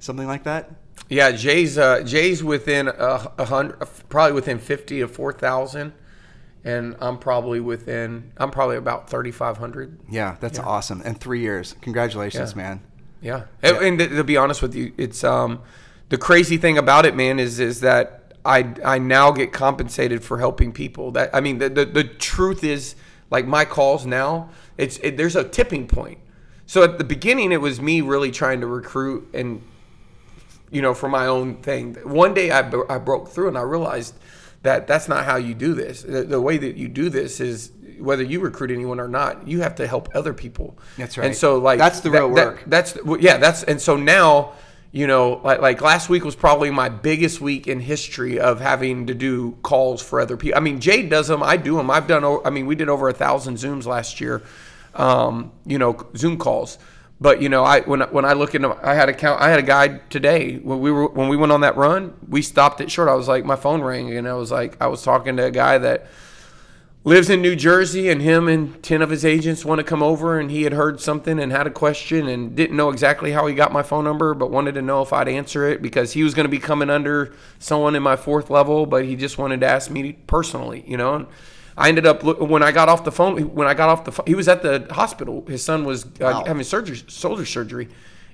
something 0.00 0.26
like 0.26 0.42
that. 0.42 0.68
Yeah, 1.08 1.30
Jay's 1.30 1.78
uh, 1.78 2.02
Jay's 2.02 2.42
within 2.42 2.88
a, 2.88 3.32
a 3.38 3.44
hundred, 3.44 3.78
probably 4.08 4.32
within 4.32 4.58
fifty 4.58 4.98
to 4.98 5.06
four 5.06 5.32
thousand, 5.32 5.92
and 6.64 6.96
I'm 7.00 7.18
probably 7.18 7.60
within. 7.60 8.32
I'm 8.36 8.50
probably 8.50 8.76
about 8.76 9.08
thirty 9.08 9.30
five 9.30 9.58
hundred. 9.58 10.00
Yeah, 10.10 10.36
that's 10.40 10.58
awesome. 10.58 11.02
And 11.04 11.20
three 11.20 11.40
years. 11.40 11.76
Congratulations, 11.82 12.52
Yeah. 12.52 12.56
man. 12.56 12.80
Yeah, 13.20 13.44
and, 13.62 13.76
and 13.78 13.98
to, 14.00 14.08
to 14.08 14.24
be 14.24 14.36
honest 14.36 14.60
with 14.60 14.74
you, 14.74 14.92
it's 14.98 15.22
um, 15.24 15.62
the 16.08 16.18
crazy 16.18 16.56
thing 16.56 16.76
about 16.76 17.06
it, 17.06 17.14
man, 17.14 17.38
is 17.38 17.60
is 17.60 17.80
that 17.80 18.34
I 18.44 18.74
I 18.84 18.98
now 18.98 19.30
get 19.30 19.52
compensated 19.52 20.24
for 20.24 20.38
helping 20.38 20.72
people. 20.72 21.12
That 21.12 21.30
I 21.32 21.40
mean, 21.40 21.58
the 21.58 21.68
the, 21.68 21.84
the 21.84 22.04
truth 22.04 22.64
is, 22.64 22.96
like 23.30 23.46
my 23.46 23.64
calls 23.64 24.04
now, 24.04 24.50
it's 24.78 24.98
it, 24.98 25.16
there's 25.16 25.36
a 25.36 25.44
tipping 25.48 25.86
point. 25.86 26.18
So 26.66 26.82
at 26.82 26.98
the 26.98 27.04
beginning, 27.04 27.52
it 27.52 27.60
was 27.60 27.80
me 27.80 28.00
really 28.00 28.30
trying 28.30 28.60
to 28.60 28.66
recruit 28.66 29.28
and 29.34 29.62
you 30.70 30.82
know, 30.82 30.92
for 30.94 31.08
my 31.08 31.26
own 31.26 31.56
thing. 31.56 31.94
One 32.02 32.34
day 32.34 32.50
I, 32.50 32.62
bro- 32.62 32.86
I 32.88 32.98
broke 32.98 33.28
through 33.28 33.48
and 33.48 33.56
I 33.56 33.62
realized 33.62 34.14
that 34.62 34.86
that's 34.88 35.08
not 35.08 35.24
how 35.24 35.36
you 35.36 35.54
do 35.54 35.72
this. 35.74 36.02
The, 36.02 36.24
the 36.24 36.40
way 36.40 36.56
that 36.58 36.76
you 36.76 36.88
do 36.88 37.10
this 37.10 37.38
is 37.38 37.70
whether 38.00 38.24
you 38.24 38.40
recruit 38.40 38.72
anyone 38.72 38.98
or 38.98 39.06
not, 39.06 39.46
you 39.46 39.60
have 39.60 39.76
to 39.76 39.86
help 39.86 40.08
other 40.16 40.32
people. 40.34 40.76
That's 40.98 41.16
right. 41.16 41.26
And 41.28 41.36
so 41.36 41.58
like 41.58 41.78
That's 41.78 42.00
the 42.00 42.10
real 42.10 42.34
that- 42.34 42.46
work. 42.46 42.64
that's 42.66 43.00
well, 43.04 43.20
yeah. 43.20 43.36
That's 43.36 43.62
and 43.62 43.80
so 43.80 43.96
now, 43.96 44.54
you 44.90 45.06
know, 45.06 45.40
like 45.44 45.60
like 45.60 45.80
last 45.80 46.08
week 46.08 46.24
was 46.24 46.34
probably 46.34 46.70
my 46.70 46.88
biggest 46.88 47.40
week 47.40 47.68
in 47.68 47.78
history 47.78 48.40
of 48.40 48.60
having 48.60 49.06
to 49.06 49.14
do 49.14 49.52
calls 49.62 50.02
for 50.02 50.18
other 50.20 50.36
people. 50.36 50.56
I 50.56 50.60
mean, 50.60 50.80
Jay 50.80 51.06
does 51.06 51.28
them, 51.28 51.42
I 51.42 51.56
do 51.56 51.76
them. 51.76 51.88
I've 51.90 52.08
done. 52.08 52.24
I 52.44 52.50
mean, 52.50 52.66
we 52.66 52.74
did 52.74 52.88
over 52.88 53.08
a 53.08 53.12
thousand 53.12 53.56
Zooms 53.56 53.86
last 53.86 54.20
year. 54.20 54.42
Um, 54.94 55.52
you 55.66 55.78
know, 55.78 56.08
Zoom 56.16 56.38
calls. 56.38 56.78
But 57.20 57.40
you 57.40 57.48
know, 57.48 57.64
I 57.64 57.80
when 57.80 58.00
when 58.00 58.24
I 58.24 58.32
look 58.32 58.54
into, 58.54 58.76
I 58.82 58.94
had 58.94 59.08
a 59.08 59.12
count. 59.12 59.40
I 59.40 59.48
had 59.48 59.58
a 59.58 59.62
guy 59.62 59.98
today 60.10 60.56
when 60.56 60.80
we 60.80 60.90
were 60.90 61.06
when 61.08 61.28
we 61.28 61.36
went 61.36 61.52
on 61.52 61.60
that 61.60 61.76
run. 61.76 62.14
We 62.28 62.42
stopped 62.42 62.80
it 62.80 62.90
short. 62.90 63.08
I 63.08 63.14
was 63.14 63.28
like, 63.28 63.44
my 63.44 63.56
phone 63.56 63.82
rang, 63.82 64.14
and 64.14 64.28
I 64.28 64.34
was 64.34 64.50
like, 64.50 64.76
I 64.80 64.88
was 64.88 65.02
talking 65.02 65.36
to 65.36 65.44
a 65.44 65.50
guy 65.50 65.78
that 65.78 66.06
lives 67.04 67.28
in 67.28 67.42
New 67.42 67.54
Jersey, 67.54 68.08
and 68.08 68.20
him 68.22 68.48
and 68.48 68.82
10 68.82 69.02
of 69.02 69.10
his 69.10 69.24
agents 69.24 69.64
want 69.64 69.78
to 69.78 69.84
come 69.84 70.02
over, 70.02 70.40
and 70.40 70.50
he 70.50 70.62
had 70.62 70.72
heard 70.72 71.00
something 71.00 71.38
and 71.38 71.52
had 71.52 71.66
a 71.66 71.70
question 71.70 72.26
and 72.26 72.56
didn't 72.56 72.76
know 72.76 72.88
exactly 72.88 73.32
how 73.32 73.46
he 73.46 73.54
got 73.54 73.72
my 73.72 73.82
phone 73.82 74.04
number, 74.04 74.32
but 74.32 74.50
wanted 74.50 74.74
to 74.74 74.82
know 74.82 75.02
if 75.02 75.12
I'd 75.12 75.28
answer 75.28 75.68
it 75.68 75.82
because 75.82 76.12
he 76.12 76.22
was 76.22 76.32
going 76.32 76.46
to 76.46 76.50
be 76.50 76.58
coming 76.58 76.88
under 76.88 77.34
someone 77.58 77.94
in 77.94 78.02
my 78.02 78.16
fourth 78.16 78.48
level, 78.48 78.86
but 78.86 79.04
he 79.04 79.16
just 79.16 79.36
wanted 79.36 79.60
to 79.60 79.66
ask 79.66 79.90
me 79.90 80.12
personally, 80.26 80.82
you 80.86 80.96
know. 80.96 81.14
And 81.14 81.26
I 81.76 81.88
ended 81.88 82.06
up 82.06 82.22
when 82.22 82.62
I 82.62 82.72
got 82.72 82.88
off 82.88 83.04
the 83.04 83.12
phone. 83.12 83.54
When 83.54 83.66
I 83.66 83.74
got 83.74 83.88
off 83.88 84.04
the 84.04 84.12
phone, 84.12 84.26
he 84.26 84.34
was 84.34 84.48
at 84.48 84.62
the 84.62 84.86
hospital. 84.90 85.44
His 85.46 85.62
son 85.62 85.84
was 85.84 86.04
uh, 86.04 86.08
wow. 86.20 86.44
having 86.46 86.62
surgery, 86.62 87.02
shoulder 87.08 87.44
surgery, 87.44 87.88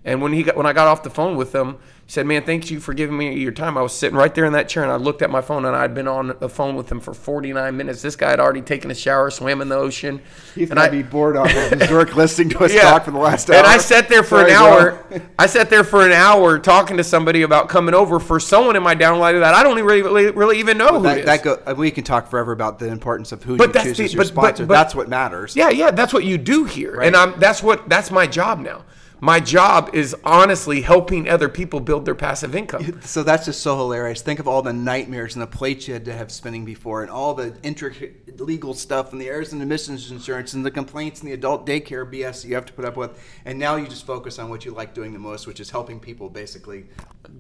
and 0.05 0.23
when 0.23 0.33
he 0.33 0.43
got 0.43 0.57
when 0.57 0.65
I 0.65 0.73
got 0.73 0.89
off 0.89 1.03
the 1.03 1.11
phone 1.11 1.37
with 1.37 1.55
him, 1.55 1.77
he 2.07 2.13
said, 2.13 2.25
"Man, 2.25 2.43
thanks 2.43 2.71
you 2.71 2.81
for 2.81 2.95
giving 2.95 3.19
me 3.19 3.35
your 3.39 3.53
time." 3.53 3.77
I 3.77 3.83
was 3.83 3.93
sitting 3.93 4.17
right 4.17 4.35
there 4.35 4.47
in 4.47 4.55
that 4.55 4.67
chair, 4.67 4.83
and 4.83 4.91
I 4.91 4.97
looked 4.97 5.21
at 5.21 5.29
my 5.29 5.43
phone, 5.43 5.67
and 5.67 5.77
I'd 5.77 5.95
been 5.95 6.09
on 6.09 6.35
the 6.41 6.49
phone 6.49 6.75
with 6.75 6.91
him 6.91 7.01
for 7.01 7.13
49 7.13 7.77
minutes. 7.77 8.01
This 8.01 8.17
guy 8.17 8.31
had 8.31 8.41
already 8.41 8.63
taken 8.63 8.91
a 8.91 8.95
shower, 8.95 9.29
swam 9.31 9.61
in 9.61 9.69
the 9.69 9.77
ocean. 9.77 10.23
He's 10.55 10.71
and 10.71 10.81
I'd 10.81 10.91
be 10.91 11.03
bored 11.03 11.37
off 11.37 11.55
of 11.55 11.91
work 11.91 12.17
listening 12.17 12.49
to 12.51 12.65
us 12.65 12.73
yeah. 12.73 12.81
talk 12.81 13.05
for 13.05 13.11
the 13.11 13.19
last 13.19 13.51
hour. 13.51 13.59
And 13.59 13.67
I 13.67 13.77
sat 13.77 14.09
there 14.09 14.23
for 14.23 14.39
Sorry, 14.39 14.53
an 14.53 14.57
hour. 14.57 15.05
I 15.39 15.45
sat 15.47 15.69
there 15.69 15.85
for 15.85 16.07
an 16.07 16.13
hour 16.13 16.59
talking 16.59 16.97
to 16.97 17.05
somebody 17.05 17.43
about 17.43 17.69
coming 17.69 17.95
over 17.95 18.19
for 18.19 18.41
someone 18.41 18.77
in 18.77 18.83
my 18.83 18.95
downline 18.95 19.39
that 19.41 19.55
I 19.55 19.63
don't 19.63 19.77
even 19.77 19.85
really, 19.85 20.31
really 20.31 20.59
even 20.61 20.79
know 20.79 20.99
who 20.99 21.03
that, 21.03 21.27
that 21.27 21.43
go, 21.43 21.63
uh, 21.67 21.75
we 21.77 21.91
can 21.91 22.05
talk 22.05 22.29
forever 22.29 22.53
about 22.53 22.79
the 22.79 22.89
importance 22.89 23.33
of 23.33 23.43
who 23.43 23.59
but 23.59 23.75
you 23.75 23.83
choose 23.83 23.99
the, 23.99 24.05
as 24.05 24.15
your 24.15 24.23
but, 24.23 24.29
sponsor. 24.29 24.63
But, 24.63 24.69
but, 24.69 24.75
that's 24.75 24.95
what 24.95 25.11
matters. 25.11 25.55
Yeah, 25.55 25.69
yeah, 25.69 25.91
that's 25.91 26.15
what 26.15 26.25
you 26.25 26.39
do 26.39 26.65
here, 26.65 26.97
right. 26.97 27.07
and 27.07 27.15
I'm 27.15 27.39
that's 27.39 27.63
what 27.63 27.87
that's 27.91 28.11
my 28.11 28.27
job 28.27 28.61
now 28.61 28.85
my 29.21 29.39
job 29.39 29.91
is 29.93 30.17
honestly 30.25 30.81
helping 30.81 31.29
other 31.29 31.49
people 31.49 31.79
build 31.81 32.05
their 32.05 32.15
passive 32.15 32.55
income. 32.55 33.01
So 33.11 33.23
that's 33.23 33.47
just 33.47 33.63
so 33.63 33.77
hilarious. 33.77 34.23
Think 34.23 34.41
of 34.41 34.47
all 34.47 34.63
the 34.63 34.73
nightmares 34.73 35.35
and 35.35 35.43
the 35.43 35.47
plates 35.47 35.89
you 35.89 35.95
had 35.95 36.05
to 36.05 36.13
have 36.13 36.31
spinning 36.31 36.65
before, 36.65 37.03
and 37.03 37.11
all 37.11 37.35
the 37.35 37.57
intricate 37.63 38.41
legal 38.41 38.73
stuff, 38.73 39.13
and 39.13 39.21
the 39.21 39.29
errors 39.29 39.53
and 39.53 39.61
emissions 39.63 40.11
insurance, 40.11 40.53
and 40.53 40.65
the 40.65 40.71
complaints 40.71 41.21
and 41.21 41.29
the 41.29 41.33
adult 41.33 41.67
daycare 41.67 42.09
BS 42.09 42.43
that 42.43 42.49
you 42.49 42.55
have 42.55 42.67
to 42.67 42.73
put 42.73 42.85
up 42.85 42.97
with. 42.97 43.21
And 43.45 43.59
now 43.59 43.77
you 43.77 43.87
just 43.87 44.07
focus 44.07 44.39
on 44.39 44.49
what 44.49 44.65
you 44.65 44.73
like 44.73 44.95
doing 44.95 45.13
the 45.13 45.19
most, 45.19 45.47
which 45.47 45.61
is 45.61 45.71
helping 45.71 45.99
people 45.99 46.29
basically 46.29 46.87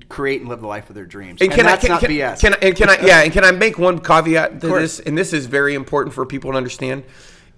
create 0.08 0.40
and 0.40 0.48
live 0.48 0.60
the 0.60 0.66
life 0.66 0.88
of 0.88 0.94
their 0.94 1.06
dreams. 1.06 1.40
And, 1.40 1.52
and 1.52 1.62
that's 1.62 1.84
I, 1.84 1.86
can, 1.86 1.94
not 1.94 2.00
can, 2.00 2.10
BS. 2.10 2.40
Can 2.40 2.54
I, 2.54 2.58
and 2.62 2.76
can 2.76 2.90
I, 2.90 3.00
yeah, 3.06 3.22
and 3.22 3.32
can 3.32 3.44
I 3.44 3.52
make 3.52 3.78
one 3.78 4.00
caveat 4.00 4.60
to 4.60 4.66
this? 4.68 5.00
And 5.00 5.16
this 5.16 5.32
is 5.32 5.46
very 5.46 5.74
important 5.74 6.14
for 6.14 6.26
people 6.26 6.52
to 6.52 6.56
understand. 6.56 7.04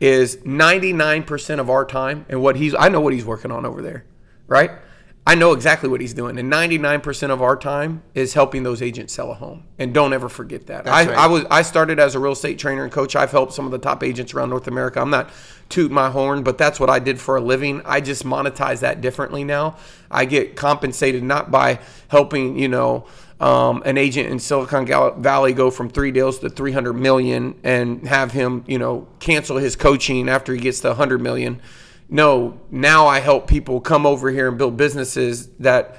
Is 0.01 0.39
99% 0.39 1.61
of 1.61 1.70
our 1.70 1.85
time 1.85 2.27
and 2.28 2.43
what 2.43 2.57
he's, 2.57 2.74
I 2.74 2.89
know 2.89 3.01
what 3.01 3.12
he's 3.12 3.24
working 3.24 3.53
on 3.53 3.65
over 3.65 3.81
there 3.81 4.05
right? 4.53 4.70
I 5.24 5.37
know 5.37 5.53
exactly 5.53 5.89
what 5.89 6.01
he's 6.01 6.15
doing. 6.15 6.37
And 6.37 6.53
99% 6.53 7.31
of 7.31 7.43
our 7.43 7.57
time 7.57 8.03
is 8.12 8.35
helping 8.35 8.65
those 8.65 8.83
agents 8.83 9.15
sell 9.15 9.31
a 9.31 9.35
home. 9.35 9.65
And 9.79 9.95
don't 9.95 10.12
ever 10.12 10.29
forget 10.29 10.66
that. 10.66 10.89
I, 10.89 11.07
right. 11.07 11.16
I, 11.16 11.27
was 11.29 11.45
I 11.49 11.62
started 11.62 12.01
as 12.01 12.16
a 12.16 12.19
real 12.19 12.33
estate 12.33 12.59
trainer 12.59 12.83
and 12.83 12.91
coach. 12.91 13.15
I've 13.15 13.31
helped 13.31 13.53
some 13.53 13.65
of 13.65 13.70
the 13.70 13.79
top 13.79 14.03
agents 14.03 14.35
around 14.35 14.51
North 14.51 14.66
America. 14.66 15.01
I'm 15.01 15.11
not 15.11 15.31
toot 15.69 15.93
my 15.93 16.11
horn, 16.11 16.43
but 16.43 16.59
that's 16.59 16.81
what 16.81 16.91
I 16.91 16.99
did 16.99 17.20
for 17.20 17.37
a 17.37 17.41
living. 17.41 17.83
I 17.85 18.01
just 18.01 18.24
monetize 18.24 18.81
that 18.81 19.01
differently 19.01 19.45
now. 19.45 19.77
I 20.11 20.24
get 20.24 20.57
compensated 20.57 21.23
not 21.23 21.53
by 21.53 21.79
helping, 22.09 22.59
you 22.59 22.69
know, 22.69 23.07
um, 23.41 23.83
an 23.87 23.99
agent 23.99 24.29
in 24.29 24.41
Silicon 24.41 24.87
Valley 25.23 25.53
go 25.53 25.70
from 25.70 25.89
three 25.89 26.11
deals 26.11 26.41
to 26.41 26.51
300 26.51 26.93
million 26.95 27.59
and 27.62 28.07
have 28.09 28.33
him, 28.33 28.65
you 28.66 28.79
know, 28.79 29.07
cancel 29.20 29.57
his 29.57 29.77
coaching 29.77 30.29
after 30.29 30.53
he 30.53 30.61
gets 30.61 30.81
to 30.81 30.89
100 30.89 31.20
million 31.20 31.61
no, 32.13 32.61
now 32.71 33.07
I 33.07 33.21
help 33.21 33.47
people 33.47 33.81
come 33.81 34.05
over 34.05 34.31
here 34.31 34.47
and 34.47 34.59
build 34.59 34.77
businesses 34.77 35.49
that 35.61 35.97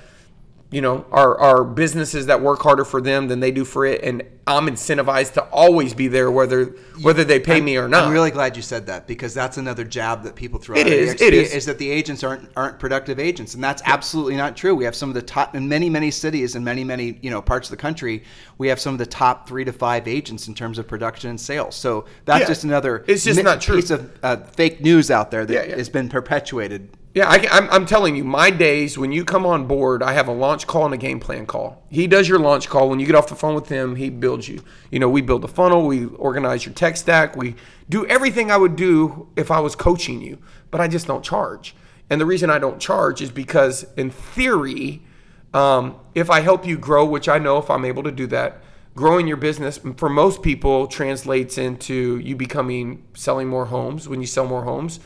you 0.73 0.81
know, 0.81 1.05
are, 1.11 1.37
are 1.37 1.63
businesses 1.63 2.25
that 2.25 2.41
work 2.41 2.61
harder 2.61 2.83
for 2.83 2.99
them 2.99 3.27
than 3.27 3.39
they 3.39 3.51
do 3.51 3.63
for 3.63 3.85
it. 3.85 4.03
And 4.03 4.23
I'm 4.47 4.65
incentivized 4.65 5.33
to 5.33 5.43
always 5.43 5.93
be 5.93 6.07
there, 6.07 6.31
whether 6.31 6.65
whether 7.01 7.23
they 7.23 7.39
pay 7.39 7.57
I'm, 7.57 7.65
me 7.65 7.77
or 7.77 7.87
not. 7.87 8.05
I'm 8.05 8.11
really 8.11 8.31
glad 8.31 8.57
you 8.57 8.63
said 8.63 8.87
that 8.87 9.07
because 9.07 9.35
that's 9.35 9.57
another 9.57 9.83
jab 9.83 10.23
that 10.23 10.35
people 10.35 10.59
throw. 10.59 10.75
It 10.75 10.87
is. 10.87 11.21
It 11.21 11.33
is. 11.33 11.53
Is 11.53 11.65
that 11.67 11.77
the 11.77 11.89
agents 11.89 12.23
aren't 12.23 12.49
aren't 12.57 12.79
productive 12.79 13.19
agents, 13.19 13.53
and 13.53 13.63
that's 13.63 13.83
absolutely 13.85 14.35
not 14.35 14.57
true. 14.57 14.73
We 14.73 14.83
have 14.83 14.95
some 14.95 15.09
of 15.09 15.15
the 15.15 15.21
top 15.21 15.55
in 15.55 15.69
many 15.69 15.89
many 15.89 16.09
cities 16.09 16.55
and 16.55 16.65
many 16.65 16.83
many 16.83 17.19
you 17.21 17.29
know 17.29 17.41
parts 17.41 17.69
of 17.69 17.71
the 17.71 17.81
country. 17.81 18.23
We 18.57 18.67
have 18.67 18.79
some 18.79 18.93
of 18.93 18.99
the 18.99 19.05
top 19.05 19.47
three 19.47 19.63
to 19.63 19.71
five 19.71 20.07
agents 20.07 20.47
in 20.47 20.55
terms 20.55 20.79
of 20.79 20.87
production 20.87 21.29
and 21.29 21.39
sales. 21.39 21.75
So 21.75 22.05
that's 22.25 22.41
yeah. 22.41 22.47
just 22.47 22.63
another. 22.63 23.05
It's 23.07 23.23
just 23.23 23.41
not 23.43 23.61
true. 23.61 23.75
Piece 23.75 23.91
of 23.91 24.11
uh, 24.23 24.37
fake 24.37 24.81
news 24.81 25.11
out 25.11 25.29
there 25.29 25.45
that 25.45 25.53
yeah, 25.53 25.63
yeah. 25.69 25.75
has 25.77 25.87
been 25.87 26.09
perpetuated 26.09 26.89
yeah, 27.14 27.30
I, 27.30 27.35
am 27.35 27.48
I'm, 27.52 27.69
I'm 27.69 27.85
telling 27.85 28.15
you, 28.15 28.23
my 28.23 28.49
days 28.49 28.98
when 28.98 29.11
you 29.11 29.23
come 29.23 29.45
on 29.45 29.68
board, 29.68 30.02
I 30.02 30.14
have 30.14 30.27
a 30.27 30.31
launch 30.31 30.65
call 30.65 30.85
and 30.85 30.94
a 30.95 30.98
game 30.98 31.19
plan 31.19 31.45
call. 31.45 31.84
He 31.90 32.07
does 32.07 32.27
your 32.27 32.40
launch 32.40 32.69
call. 32.69 32.90
When 32.90 32.99
you 32.99 33.06
get 33.06 33.15
off 33.15 33.27
the 33.27 33.35
phone 33.35 33.53
with 33.53 33.69
him, 33.69 33.95
he 33.95 34.10
builds 34.10 34.48
you. 34.49 34.64
You 34.90 34.99
know, 34.99 35.10
we 35.10 35.22
build 35.22 35.44
a 35.44 35.48
funnel, 35.48 35.85
we 35.85 36.06
organize 36.06 36.65
your 36.65 36.73
tech 36.73 36.98
stack, 36.98 37.35
we 37.35 37.56
do 37.88 38.06
everything 38.07 38.49
I 38.49 38.57
would 38.57 38.76
do 38.76 39.27
if 39.35 39.52
I 39.52 39.60
was 39.60 39.76
coaching 39.76 40.22
you, 40.22 40.40
but 40.72 40.81
I 40.81 40.88
just 40.88 41.06
don't 41.06 41.23
charge. 41.23 41.76
And 42.10 42.19
the 42.19 42.26
reason 42.26 42.49
I 42.49 42.57
don't 42.57 42.80
charge 42.80 43.22
is 43.22 43.30
because, 43.30 43.85
in 43.95 44.10
theory, 44.10 45.03
um, 45.53 45.95
if 46.15 46.31
I 46.31 46.40
help 46.40 46.65
you 46.65 46.77
grow, 46.77 47.06
which 47.06 47.30
I 47.30 47.38
know 47.38 47.60
if 47.60 47.69
I'm 47.69 47.85
able 47.85 48.03
to 48.03 48.11
do 48.11 48.26
that, 48.27 48.61
growing 48.95 49.27
your 49.27 49.38
business 49.38 49.80
for 49.98 50.10
most 50.10 50.41
people 50.41 50.88
translates 50.88 51.57
into 51.57 52.18
you 52.19 52.35
becoming 52.35 53.03
selling 53.14 53.48
more 53.48 53.65
homes. 53.65 54.07
When 54.07 54.19
you 54.19 54.27
sell 54.27 54.45
more 54.45 54.64
homes, 54.64 54.99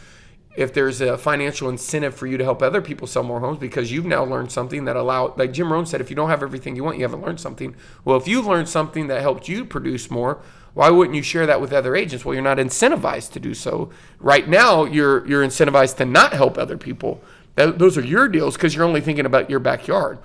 if 0.57 0.73
there's 0.73 1.01
a 1.01 1.19
financial 1.19 1.69
incentive 1.69 2.15
for 2.15 2.25
you 2.25 2.35
to 2.35 2.43
help 2.43 2.63
other 2.63 2.81
people 2.81 3.05
sell 3.05 3.21
more 3.21 3.39
homes 3.39 3.59
because 3.59 3.91
you've 3.91 4.07
now 4.07 4.25
learned 4.25 4.51
something 4.51 4.85
that 4.85 4.95
allow 4.95 5.31
like 5.37 5.53
Jim 5.53 5.71
Rohn 5.71 5.85
said 5.85 6.01
if 6.01 6.09
you 6.09 6.15
don't 6.15 6.29
have 6.29 6.41
everything 6.41 6.75
you 6.75 6.83
want 6.83 6.97
you 6.97 7.03
haven't 7.03 7.21
learned 7.21 7.39
something. 7.39 7.75
Well 8.03 8.17
if 8.17 8.27
you've 8.27 8.47
learned 8.47 8.67
something 8.67 9.05
that 9.07 9.21
helped 9.21 9.47
you 9.47 9.63
produce 9.63 10.09
more 10.09 10.41
why 10.73 10.89
wouldn't 10.89 11.15
you 11.15 11.21
share 11.21 11.45
that 11.45 11.61
with 11.61 11.71
other 11.71 11.95
agents? 11.95 12.25
Well 12.25 12.33
you're 12.33 12.43
not 12.43 12.57
incentivized 12.57 13.33
to 13.33 13.39
do 13.39 13.53
so. 13.53 13.91
Right 14.19 14.49
now 14.49 14.83
you're 14.83 15.25
you're 15.27 15.45
incentivized 15.45 15.97
to 15.97 16.05
not 16.05 16.33
help 16.33 16.57
other 16.57 16.77
people. 16.77 17.21
Those 17.55 17.95
are 17.95 18.01
your 18.03 18.27
deals 18.27 18.55
because 18.55 18.73
you're 18.73 18.85
only 18.85 19.01
thinking 19.01 19.27
about 19.27 19.51
your 19.51 19.59
backyard. 19.59 20.17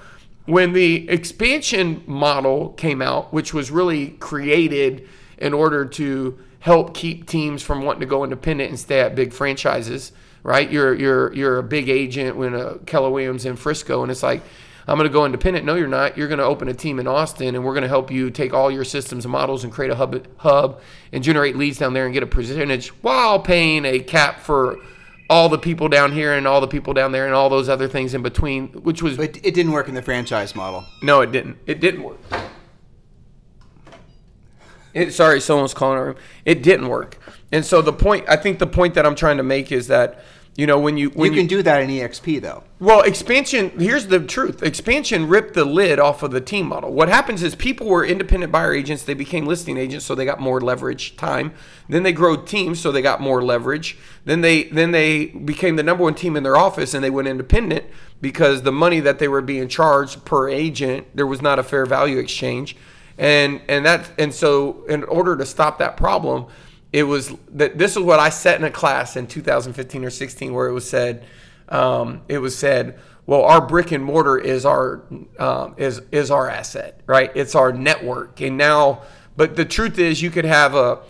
When 0.47 0.73
the 0.73 1.09
expansion 1.11 2.03
model 2.07 2.71
came 2.71 3.03
out 3.03 3.35
which 3.35 3.53
was 3.53 3.71
really 3.71 4.13
created 4.13 5.07
in 5.37 5.53
order 5.53 5.85
to 5.85 6.39
help 6.63 6.95
keep 6.95 7.27
teams 7.27 7.61
from 7.61 7.83
wanting 7.83 8.01
to 8.01 8.07
go 8.07 8.23
independent 8.23 8.71
and 8.71 8.79
stay 8.79 9.01
at 9.01 9.15
big 9.17 9.33
franchises, 9.33 10.13
right? 10.45 10.71
You're 10.71 10.95
you're 10.95 11.33
you're 11.35 11.59
a 11.59 11.63
big 11.63 11.89
agent 11.89 12.37
when 12.37 12.55
a 12.55 12.79
Keller 12.79 13.11
Williams 13.11 13.45
in 13.45 13.57
Frisco, 13.57 14.03
and 14.03 14.11
it's 14.11 14.23
like. 14.23 14.43
I'm 14.85 14.99
going 14.99 15.09
to 15.09 15.13
go 15.13 15.25
independent. 15.25 15.65
No, 15.65 15.77
you're 15.77 15.87
not. 15.87 16.19
You're 16.19 16.27
going 16.27 16.41
to 16.41 16.45
open 16.45 16.67
a 16.67 16.75
team 16.75 16.99
in 16.99 17.07
Austin, 17.07 17.55
and 17.55 17.65
we're 17.65 17.73
going 17.73 17.85
to 17.85 17.89
help 17.89 18.11
you 18.11 18.33
take 18.33 18.53
all 18.53 18.69
your 18.69 18.83
systems 18.83 19.25
and 19.25 19.31
models 19.31 19.63
and 19.63 19.73
create 19.73 19.93
a 19.93 19.95
hub, 19.95 20.27
hub 20.39 20.81
and 21.13 21.23
generate 21.23 21.55
leads 21.55 21.79
down 21.79 21.93
there 21.93 22.05
and 22.05 22.13
get 22.13 22.25
a 22.25 22.27
percentage 22.27 22.89
while 23.01 23.39
paying 23.39 23.85
a 23.85 24.01
cap 24.01 24.41
for 24.41 24.79
all 25.31 25.49
the 25.49 25.57
people 25.57 25.89
down 25.89 26.11
here 26.11 26.33
and 26.33 26.49
all 26.49 26.61
the 26.61 26.67
people 26.67 26.93
down 26.95 27.13
there 27.13 27.27
and 27.27 27.35
all 27.35 27.49
those 27.49 27.69
other 27.69 27.87
things 27.87 28.13
in 28.13 28.23
between, 28.23 28.71
which 28.83 29.05
was. 29.05 29.17
But 29.17 29.39
it 29.45 29.55
didn't 29.55 29.71
work 29.71 29.87
in 29.87 29.95
the 29.95 30.03
franchise 30.03 30.57
model. 30.57 30.85
No, 31.01 31.21
it 31.21 31.31
didn't. 31.31 31.59
It 31.65 31.79
didn't 31.79 32.03
work. 32.03 32.19
It, 34.95 35.13
sorry, 35.13 35.41
someone's 35.41 35.75
calling 35.75 35.99
our 35.99 36.05
room. 36.07 36.17
It 36.45 36.63
didn't 36.63 36.89
work. 36.89 37.19
And 37.51 37.65
so 37.65 37.83
the 37.83 37.93
point, 37.93 38.25
I 38.29 38.37
think 38.37 38.59
the 38.59 38.67
point 38.67 38.95
that 38.95 39.07
I'm 39.07 39.15
trying 39.15 39.39
to 39.39 39.43
make 39.43 39.73
is 39.73 39.89
that, 39.89 40.23
you 40.55 40.67
know, 40.67 40.79
when 40.79 40.99
you 40.99 41.09
when 41.11 41.33
you 41.33 41.39
can 41.39 41.45
you, 41.45 41.49
do 41.49 41.63
that 41.63 41.81
in 41.83 41.89
EXP 41.89 42.43
though. 42.43 42.63
Well, 42.79 43.01
expansion. 43.01 43.71
Here's 43.79 44.09
the 44.09 44.21
truth. 44.21 44.63
Expansion 44.63 45.27
ripped 45.27 45.55
the 45.55 45.65
lid 45.65 45.99
off 45.99 46.23
of 46.23 46.31
the 46.31 46.43
team 46.43 46.67
model. 46.67 46.93
What 46.93 47.09
happens 47.09 47.43
is 47.43 47.55
people 47.55 47.87
were 47.87 48.05
independent 48.05 48.53
buyer 48.53 48.75
agents. 48.75 49.03
They 49.03 49.15
became 49.15 49.47
listing 49.47 49.79
agents, 49.79 50.05
so 50.05 50.15
they 50.15 50.27
got 50.27 50.41
more 50.41 50.61
leverage 50.61 51.17
time. 51.17 51.55
Then 51.89 52.03
they 52.03 52.13
grow 52.13 52.37
teams, 52.37 52.81
so 52.81 52.93
they 52.93 53.01
got 53.01 53.19
more 53.19 53.43
leverage. 53.43 53.97
Then 54.27 54.43
they 54.43 54.65
then 54.65 54.91
they 54.91 55.27
became 55.27 55.77
the 55.77 55.83
number 55.83 56.05
one 56.05 56.15
team 56.15 56.37
in 56.37 56.43
their 56.43 56.59
office, 56.59 56.93
and 56.93 57.03
they 57.03 57.09
went 57.09 57.29
independent 57.29 57.87
because 58.21 58.61
the 58.61 58.73
money 58.73 59.01
that 59.01 59.19
they 59.19 59.29
were 59.29 59.41
being 59.41 59.69
charged 59.69 60.27
per 60.27 60.51
agent, 60.51 61.07
there 61.15 61.27
was 61.27 61.41
not 61.41 61.59
a 61.59 61.63
fair 61.63 61.87
value 61.87 62.19
exchange 62.19 62.77
and 63.19 63.61
and 63.69 63.87
that 63.87 64.11
and 64.19 64.35
so 64.35 64.85
in 64.85 65.05
order 65.05 65.37
to 65.37 65.47
stop 65.47 65.79
that 65.79 65.97
problem 65.97 66.47
it 66.93 67.05
was 67.05 67.33
that 67.49 67.79
this 67.79 67.97
is 67.97 68.03
what 68.03 68.19
i 68.19 68.29
set 68.29 68.59
in 68.59 68.65
a 68.65 68.71
class 68.71 69.17
in 69.17 69.27
2015 69.27 70.05
or 70.05 70.11
16 70.11 70.53
where 70.55 70.67
it 70.67 70.73
was 70.73 70.89
said 70.89 71.25
um, 71.69 72.21
it 72.29 72.39
was 72.39 72.57
said 72.57 72.99
well 73.27 73.45
our 73.45 73.67
brick 73.67 73.93
and 73.93 74.05
mortar 74.05 74.39
is 74.39 74.67
our 74.67 75.05
um, 75.39 75.75
is 75.79 76.03
is 76.11 76.31
our 76.31 76.49
asset 76.49 77.03
right? 77.13 77.31
It's 77.35 77.55
our 77.55 77.73
network. 77.73 78.41
And 78.41 78.57
now 78.57 79.03
but 79.37 79.57
the 79.57 79.65
truth 79.65 79.99
is 79.99 80.23
you 80.23 80.31
could 80.31 80.45
have 80.45 80.75
a 80.75 81.01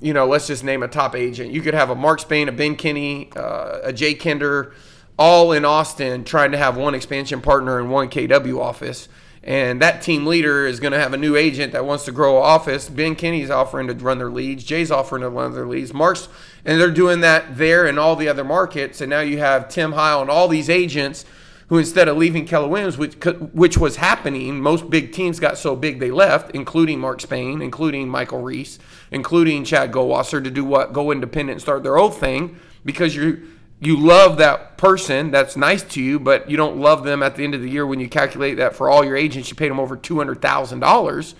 you 0.00 0.12
know 0.12 0.26
let's 0.26 0.46
just 0.46 0.64
name 0.64 0.82
a 0.82 0.88
top 0.88 1.14
agent. 1.14 1.52
You 1.52 1.60
could 1.60 1.74
have 1.74 1.90
a 1.90 1.94
mark 1.94 2.20
spain 2.20 2.48
a 2.48 2.52
ben 2.52 2.76
kinney 2.76 3.30
uh, 3.36 3.80
a 3.82 3.92
jay 3.92 4.14
kinder 4.14 4.72
all 5.18 5.52
in 5.52 5.64
Austin 5.64 6.24
trying 6.24 6.52
to 6.52 6.58
have 6.58 6.76
one 6.76 6.94
expansion 6.94 7.40
partner 7.40 7.78
and 7.78 7.90
one 7.90 8.08
KW 8.08 8.58
office. 8.58 9.08
And 9.42 9.80
that 9.80 10.02
team 10.02 10.26
leader 10.26 10.66
is 10.66 10.80
going 10.80 10.92
to 10.92 10.98
have 10.98 11.14
a 11.14 11.16
new 11.16 11.34
agent 11.34 11.72
that 11.72 11.86
wants 11.86 12.04
to 12.04 12.12
grow 12.12 12.36
office. 12.36 12.90
Ben 12.90 13.14
Kinney's 13.14 13.50
offering 13.50 13.86
to 13.86 13.94
run 13.94 14.18
their 14.18 14.30
leads. 14.30 14.64
Jay's 14.64 14.90
offering 14.90 15.22
to 15.22 15.30
run 15.30 15.54
their 15.54 15.66
leads. 15.66 15.94
Mark's, 15.94 16.28
and 16.64 16.78
they're 16.78 16.90
doing 16.90 17.20
that 17.20 17.56
there 17.56 17.86
and 17.86 17.98
all 17.98 18.16
the 18.16 18.28
other 18.28 18.44
markets. 18.44 19.00
And 19.00 19.08
now 19.08 19.20
you 19.20 19.38
have 19.38 19.68
Tim 19.68 19.92
Heil 19.92 20.20
and 20.20 20.30
all 20.30 20.46
these 20.46 20.68
agents 20.68 21.24
who, 21.68 21.78
instead 21.78 22.08
of 22.08 22.18
leaving 22.18 22.44
Keller 22.44 22.68
Williams, 22.68 22.98
which, 22.98 23.14
which 23.54 23.78
was 23.78 23.96
happening, 23.96 24.60
most 24.60 24.90
big 24.90 25.12
teams 25.12 25.40
got 25.40 25.56
so 25.56 25.74
big 25.74 26.00
they 26.00 26.10
left, 26.10 26.50
including 26.50 27.00
Mark 27.00 27.20
Spain, 27.20 27.62
including 27.62 28.08
Michael 28.08 28.42
Reese, 28.42 28.78
including 29.10 29.64
Chad 29.64 29.90
Goldwasser, 29.90 30.42
to 30.44 30.50
do 30.50 30.64
what? 30.64 30.92
Go 30.92 31.12
independent 31.12 31.54
and 31.54 31.62
start 31.62 31.82
their 31.82 31.96
own 31.96 32.10
thing 32.10 32.58
because 32.84 33.14
you 33.14 33.46
you 33.80 33.98
love 33.98 34.36
that 34.38 34.76
person 34.76 35.30
that's 35.30 35.56
nice 35.56 35.82
to 35.82 36.02
you, 36.02 36.20
but 36.20 36.50
you 36.50 36.56
don't 36.56 36.76
love 36.76 37.02
them 37.02 37.22
at 37.22 37.36
the 37.36 37.44
end 37.44 37.54
of 37.54 37.62
the 37.62 37.70
year 37.70 37.86
when 37.86 37.98
you 37.98 38.08
calculate 38.08 38.58
that 38.58 38.76
for 38.76 38.90
all 38.90 39.04
your 39.04 39.16
agents, 39.16 39.48
you 39.48 39.56
paid 39.56 39.70
them 39.70 39.80
over 39.80 39.96
$200,000. 39.96 41.34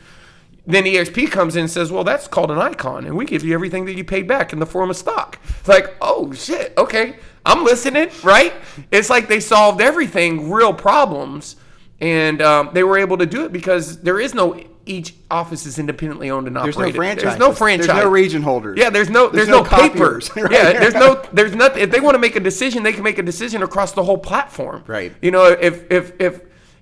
Then 0.67 0.85
EXP 0.85 1.31
comes 1.31 1.57
in 1.57 1.63
and 1.63 1.71
says, 1.71 1.93
Well, 1.93 2.05
that's 2.05 2.29
called 2.29 2.51
an 2.51 2.59
icon, 2.59 3.05
and 3.05 3.17
we 3.17 3.25
give 3.25 3.45
you 3.45 3.53
everything 3.53 3.85
that 3.87 3.95
you 3.95 4.05
paid 4.05 4.27
back 4.27 4.53
in 4.53 4.59
the 4.59 4.67
form 4.67 4.91
of 4.91 4.97
stock. 4.97 5.39
It's 5.59 5.69
like, 5.69 5.95
Oh, 6.01 6.33
shit, 6.33 6.73
okay, 6.79 7.17
I'm 7.45 7.65
listening, 7.65 8.11
right? 8.23 8.53
It's 8.91 9.11
like 9.11 9.29
they 9.29 9.41
solved 9.41 9.81
everything, 9.81 10.51
real 10.51 10.73
problems, 10.73 11.57
and 12.01 12.41
um, 12.41 12.71
they 12.73 12.85
were 12.85 12.99
able 12.99 13.19
to 13.19 13.27
do 13.27 13.45
it 13.45 13.53
because 13.53 14.01
there 14.01 14.21
is 14.21 14.35
no 14.35 14.63
each 14.91 15.15
office 15.31 15.67
is 15.67 15.79
independently 15.79 16.31
owned 16.31 16.49
and 16.49 16.57
There's 16.57 16.77
operated. 16.77 16.97
no 16.97 16.99
franchise. 16.99 17.25
There's 17.25 17.39
no 17.39 17.53
franchise. 17.53 17.87
There's 17.87 18.05
no 18.05 18.11
region 18.11 18.43
holders. 18.43 18.79
Yeah, 18.79 18.91
there's 18.91 19.09
no 19.09 19.29
there's, 19.29 19.47
There's 19.47 19.49
no, 19.49 19.63
no 19.63 19.89
papers. 19.89 20.31
right? 20.37 20.51
Yeah, 20.51 20.73
there's 20.73 20.95
no 20.95 21.23
there's 21.33 21.55
nothing. 21.55 21.83
If 21.83 21.91
they 21.91 22.01
want 22.01 22.17
to 22.17 22.19
make 22.19 22.35
a 22.35 22.41
decision, 22.41 22.83
they 22.83 22.93
can 22.93 23.05
make 23.05 23.19
a 23.19 23.23
decision 23.23 23.63
across 23.63 23.93
the 23.93 24.03
whole 24.03 24.19
platform. 24.19 24.83
Right. 24.87 25.15
You 25.23 25.31
know, 25.31 25.47
if 25.47 25.91
if 25.91 26.21
if 26.21 26.41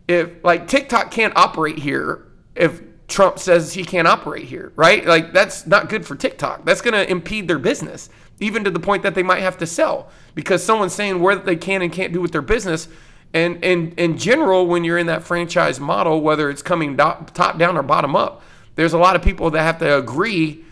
if 0.09 0.43
like 0.43 0.67
TikTok 0.67 1.11
can't 1.11 1.37
operate 1.37 1.79
here, 1.79 2.27
if 2.57 2.81
Trump 3.09 3.39
says 3.39 3.75
he 3.75 3.85
can't 3.85 4.09
operate 4.09 4.45
here, 4.45 4.73
right? 4.75 5.05
Like 5.07 5.33
that's 5.33 5.67
not 5.67 5.89
good 5.89 6.07
for 6.07 6.17
TikTok. 6.17 6.65
That's 6.65 6.81
going 6.81 6.95
to 6.95 7.11
impede 7.11 7.47
their 7.47 7.59
business, 7.59 8.09
even 8.41 8.65
to 8.65 8.71
the 8.71 8.81
point 8.81 9.03
that 9.03 9.15
they 9.15 9.23
might 9.23 9.41
have 9.41 9.59
to 9.59 9.67
sell 9.67 10.11
because 10.35 10.63
someone's 10.63 10.95
saying 10.95 11.21
where 11.21 11.37
they 11.37 11.57
can 11.57 11.83
and 11.83 11.93
can't 11.93 12.13
do 12.13 12.21
with 12.21 12.33
their 12.33 12.43
business. 12.43 12.89
And 13.35 13.63
and 13.65 13.93
in 13.99 14.17
general, 14.17 14.67
when 14.67 14.85
you're 14.85 14.99
in 14.99 15.07
that 15.07 15.23
franchise 15.23 15.79
model, 15.79 16.21
whether 16.21 16.49
it's 16.49 16.63
coming 16.63 16.97
do- 16.97 17.27
top 17.35 17.59
down 17.59 17.77
or 17.77 17.83
bottom 17.83 18.17
up, 18.17 18.43
there's 18.75 18.93
a 18.93 18.99
lot 18.99 19.17
of 19.17 19.23
people 19.23 19.51
that 19.51 19.63
have 19.63 19.79
to 19.81 19.99
agree 19.99 20.65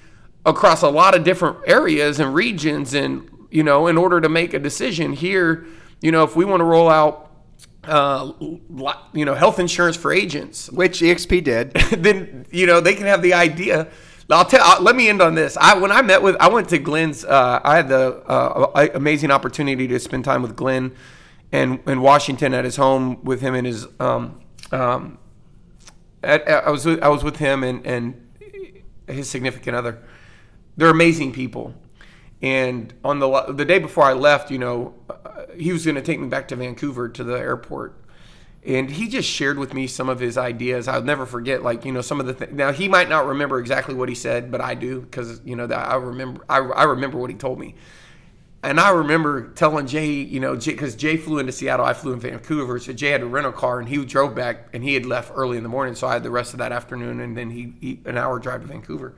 across 0.47 0.83
a 0.83 0.89
lot 0.89 1.15
of 1.15 1.25
different 1.25 1.59
areas 1.67 2.21
and 2.21 2.33
regions 2.33 2.95
and 2.95 3.29
you 3.51 3.63
know 3.63 3.89
in 3.89 3.99
order 3.99 4.21
to 4.21 4.29
make 4.29 4.55
a 4.55 4.59
decision 4.61 5.13
here 5.13 5.67
you 6.01 6.13
know 6.13 6.23
if 6.23 6.37
we 6.37 6.45
want 6.45 6.61
to 6.61 6.65
roll 6.65 6.89
out 6.89 7.33
uh, 7.85 8.33
you 9.13 9.25
know 9.25 9.35
health 9.35 9.59
insurance 9.59 9.97
for 9.97 10.13
agents 10.13 10.71
Which 10.71 11.01
EXP 11.01 11.45
did. 11.45 11.73
then 11.99 12.47
you 12.51 12.67
know 12.67 12.81
they 12.81 12.95
can 12.95 13.07
have 13.07 13.23
the 13.23 13.35
idea 13.35 13.89
I'll 14.29 14.45
tell. 14.45 14.61
I'll, 14.63 14.83
let 14.83 14.97
me 14.97 15.09
end 15.09 15.23
on 15.23 15.37
this. 15.37 15.57
I 15.57 15.79
when 15.79 15.93
I 15.93 16.03
met 16.03 16.21
with, 16.21 16.37
I 16.41 16.49
went 16.49 16.69
to 16.71 16.79
Glenn's. 16.79 17.25
Uh, 17.25 17.61
I 17.63 17.77
had 17.77 17.89
the 17.89 18.17
uh, 18.29 18.89
amazing 18.95 19.31
opportunity 19.31 19.87
to 19.87 20.01
spend 20.01 20.25
time 20.25 20.43
with 20.43 20.57
Glenn, 20.57 20.97
and 21.53 21.81
in 21.87 22.01
Washington 22.01 22.55
at 22.55 22.65
his 22.65 22.77
home 22.77 23.23
with 23.25 23.41
him 23.41 23.55
and 23.55 23.67
his. 23.67 23.87
Um, 24.01 24.41
um, 24.73 25.19
at, 26.23 26.49
I 26.49 26.71
was 26.71 26.87
I 26.87 27.09
was 27.09 27.23
with 27.23 27.37
him 27.37 27.63
and 27.63 27.87
and 27.87 28.29
his 29.07 29.29
significant 29.29 29.77
other. 29.77 30.03
They're 30.77 30.91
amazing 30.91 31.33
people, 31.33 31.75
and 32.43 32.93
on 33.05 33.19
the 33.19 33.43
the 33.49 33.65
day 33.65 33.79
before 33.79 34.05
I 34.05 34.13
left, 34.13 34.51
you 34.51 34.59
know, 34.59 34.95
uh, 35.09 35.47
he 35.57 35.73
was 35.73 35.85
going 35.85 35.95
to 35.95 36.03
take 36.03 36.21
me 36.21 36.29
back 36.29 36.49
to 36.49 36.57
Vancouver 36.57 37.09
to 37.09 37.25
the 37.25 37.39
airport 37.39 37.97
and 38.67 38.91
he 38.91 39.09
just 39.09 39.29
shared 39.29 39.59
with 39.59 39.73
me 39.73 39.87
some 39.87 40.09
of 40.09 40.19
his 40.19 40.37
ideas. 40.37 40.89
I'll 40.89 41.03
never 41.03 41.25
forget, 41.25 41.63
like 41.63 41.85
you 41.85 41.93
know, 41.93 42.01
some 42.01 42.19
of 42.19 42.27
the 42.27 42.35
things. 42.35 42.53
Now 42.53 42.73
he 42.73 42.89
might 42.89 43.09
not 43.09 43.27
remember 43.27 43.59
exactly 43.61 43.95
what 43.95 44.09
he 44.09 44.15
said, 44.15 44.51
but 44.51 44.61
I 44.61 44.75
do 44.75 45.01
because 45.01 45.41
you 45.45 45.55
know 45.55 45.67
that 45.69 45.89
I 45.89 45.95
remember. 45.95 46.45
I, 46.49 46.59
I 46.59 46.85
remember 46.85 47.17
what 47.17 47.31
he 47.31 47.37
told 47.37 47.61
me, 47.61 47.77
and 48.63 48.81
I 48.81 48.91
remember 48.91 49.49
telling 49.51 49.87
Jay, 49.87 50.11
you 50.11 50.41
know, 50.41 50.57
because 50.57 50.97
Jay, 50.97 51.17
flew 51.17 51.39
into 51.39 51.53
Seattle, 51.53 51.85
I 51.85 51.93
flew 51.93 52.13
in 52.13 52.21
Vancouver, 52.21 52.79
so 52.79 52.93
Jay 52.93 53.11
had 53.11 53.23
a 53.23 53.27
rental 53.27 53.53
car, 53.53 53.79
and 53.79 53.89
he 53.89 54.05
drove 54.05 54.35
back, 54.35 54.69
and 54.73 54.83
he 54.83 54.95
had 54.95 55.07
left 55.07 55.31
early 55.35 55.57
in 55.57 55.63
the 55.63 55.69
morning, 55.69 55.95
so 55.95 56.07
I 56.07 56.15
had 56.15 56.23
the 56.23 56.31
rest 56.31 56.53
of 56.53 56.59
that 56.59 56.73
afternoon, 56.73 57.21
and 57.21 57.37
then 57.37 57.51
he, 57.51 57.75
he 57.81 58.01
an 58.05 58.19
hour 58.19 58.39
drive 58.39 58.63
to 58.63 58.67
Vancouver. 58.67 59.15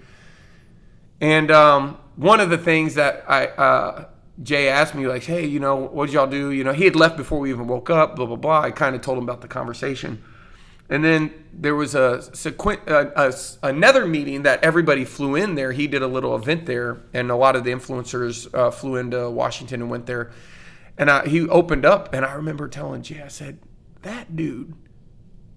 And 1.21 1.51
um, 1.51 1.99
one 2.17 2.41
of 2.41 2.51
the 2.51 2.59
things 2.59 2.95
that 2.95 3.25
I 3.29 3.47
uh, 3.47 4.05
Jay 4.43 4.69
asked 4.69 4.95
me, 4.95 5.07
like, 5.07 5.25
hey, 5.25 5.47
you 5.47 5.59
know, 5.61 5.77
what 5.77 6.07
did 6.07 6.13
y'all 6.13 6.27
do? 6.27 6.51
You 6.53 6.63
know, 6.63 6.73
he 6.73 6.85
had 6.85 6.95
left 6.95 7.17
before 7.17 7.41
we 7.41 7.51
even 7.51 7.67
woke 7.67 7.91
up, 7.91 8.17
blah 8.17 8.27
blah 8.27 8.37
blah. 8.37 8.61
I 8.61 8.71
kind 8.71 8.95
of 8.95 9.03
told 9.03 9.19
him 9.19 9.25
about 9.25 9.41
the 9.41 9.49
conversation, 9.49 10.23
and 10.89 11.05
then 11.05 11.33
there 11.53 11.75
was 11.75 11.95
a, 11.95 12.23
a, 12.87 13.13
a 13.17 13.35
another 13.63 14.07
meeting 14.07 14.43
that 14.43 14.63
everybody 14.63 15.05
flew 15.05 15.35
in 15.35 15.55
there. 15.55 15.73
He 15.73 15.87
did 15.87 16.03
a 16.03 16.07
little 16.07 16.35
event 16.35 16.67
there, 16.67 16.99
and 17.13 17.31
a 17.31 17.37
lot 17.37 17.57
of 17.57 17.65
the 17.65 17.71
influencers 17.71 18.53
uh, 18.55 18.71
flew 18.71 18.97
into 18.97 19.29
Washington 19.31 19.83
and 19.83 19.91
went 19.91 20.07
there. 20.07 20.31
And 20.97 21.11
I, 21.11 21.27
he 21.27 21.49
opened 21.49 21.85
up, 21.85 22.13
and 22.13 22.25
I 22.25 22.35
remember 22.35 22.69
telling 22.69 23.03
Jay, 23.03 23.23
I 23.23 23.29
said, 23.29 23.59
that 24.03 24.37
dude 24.37 24.75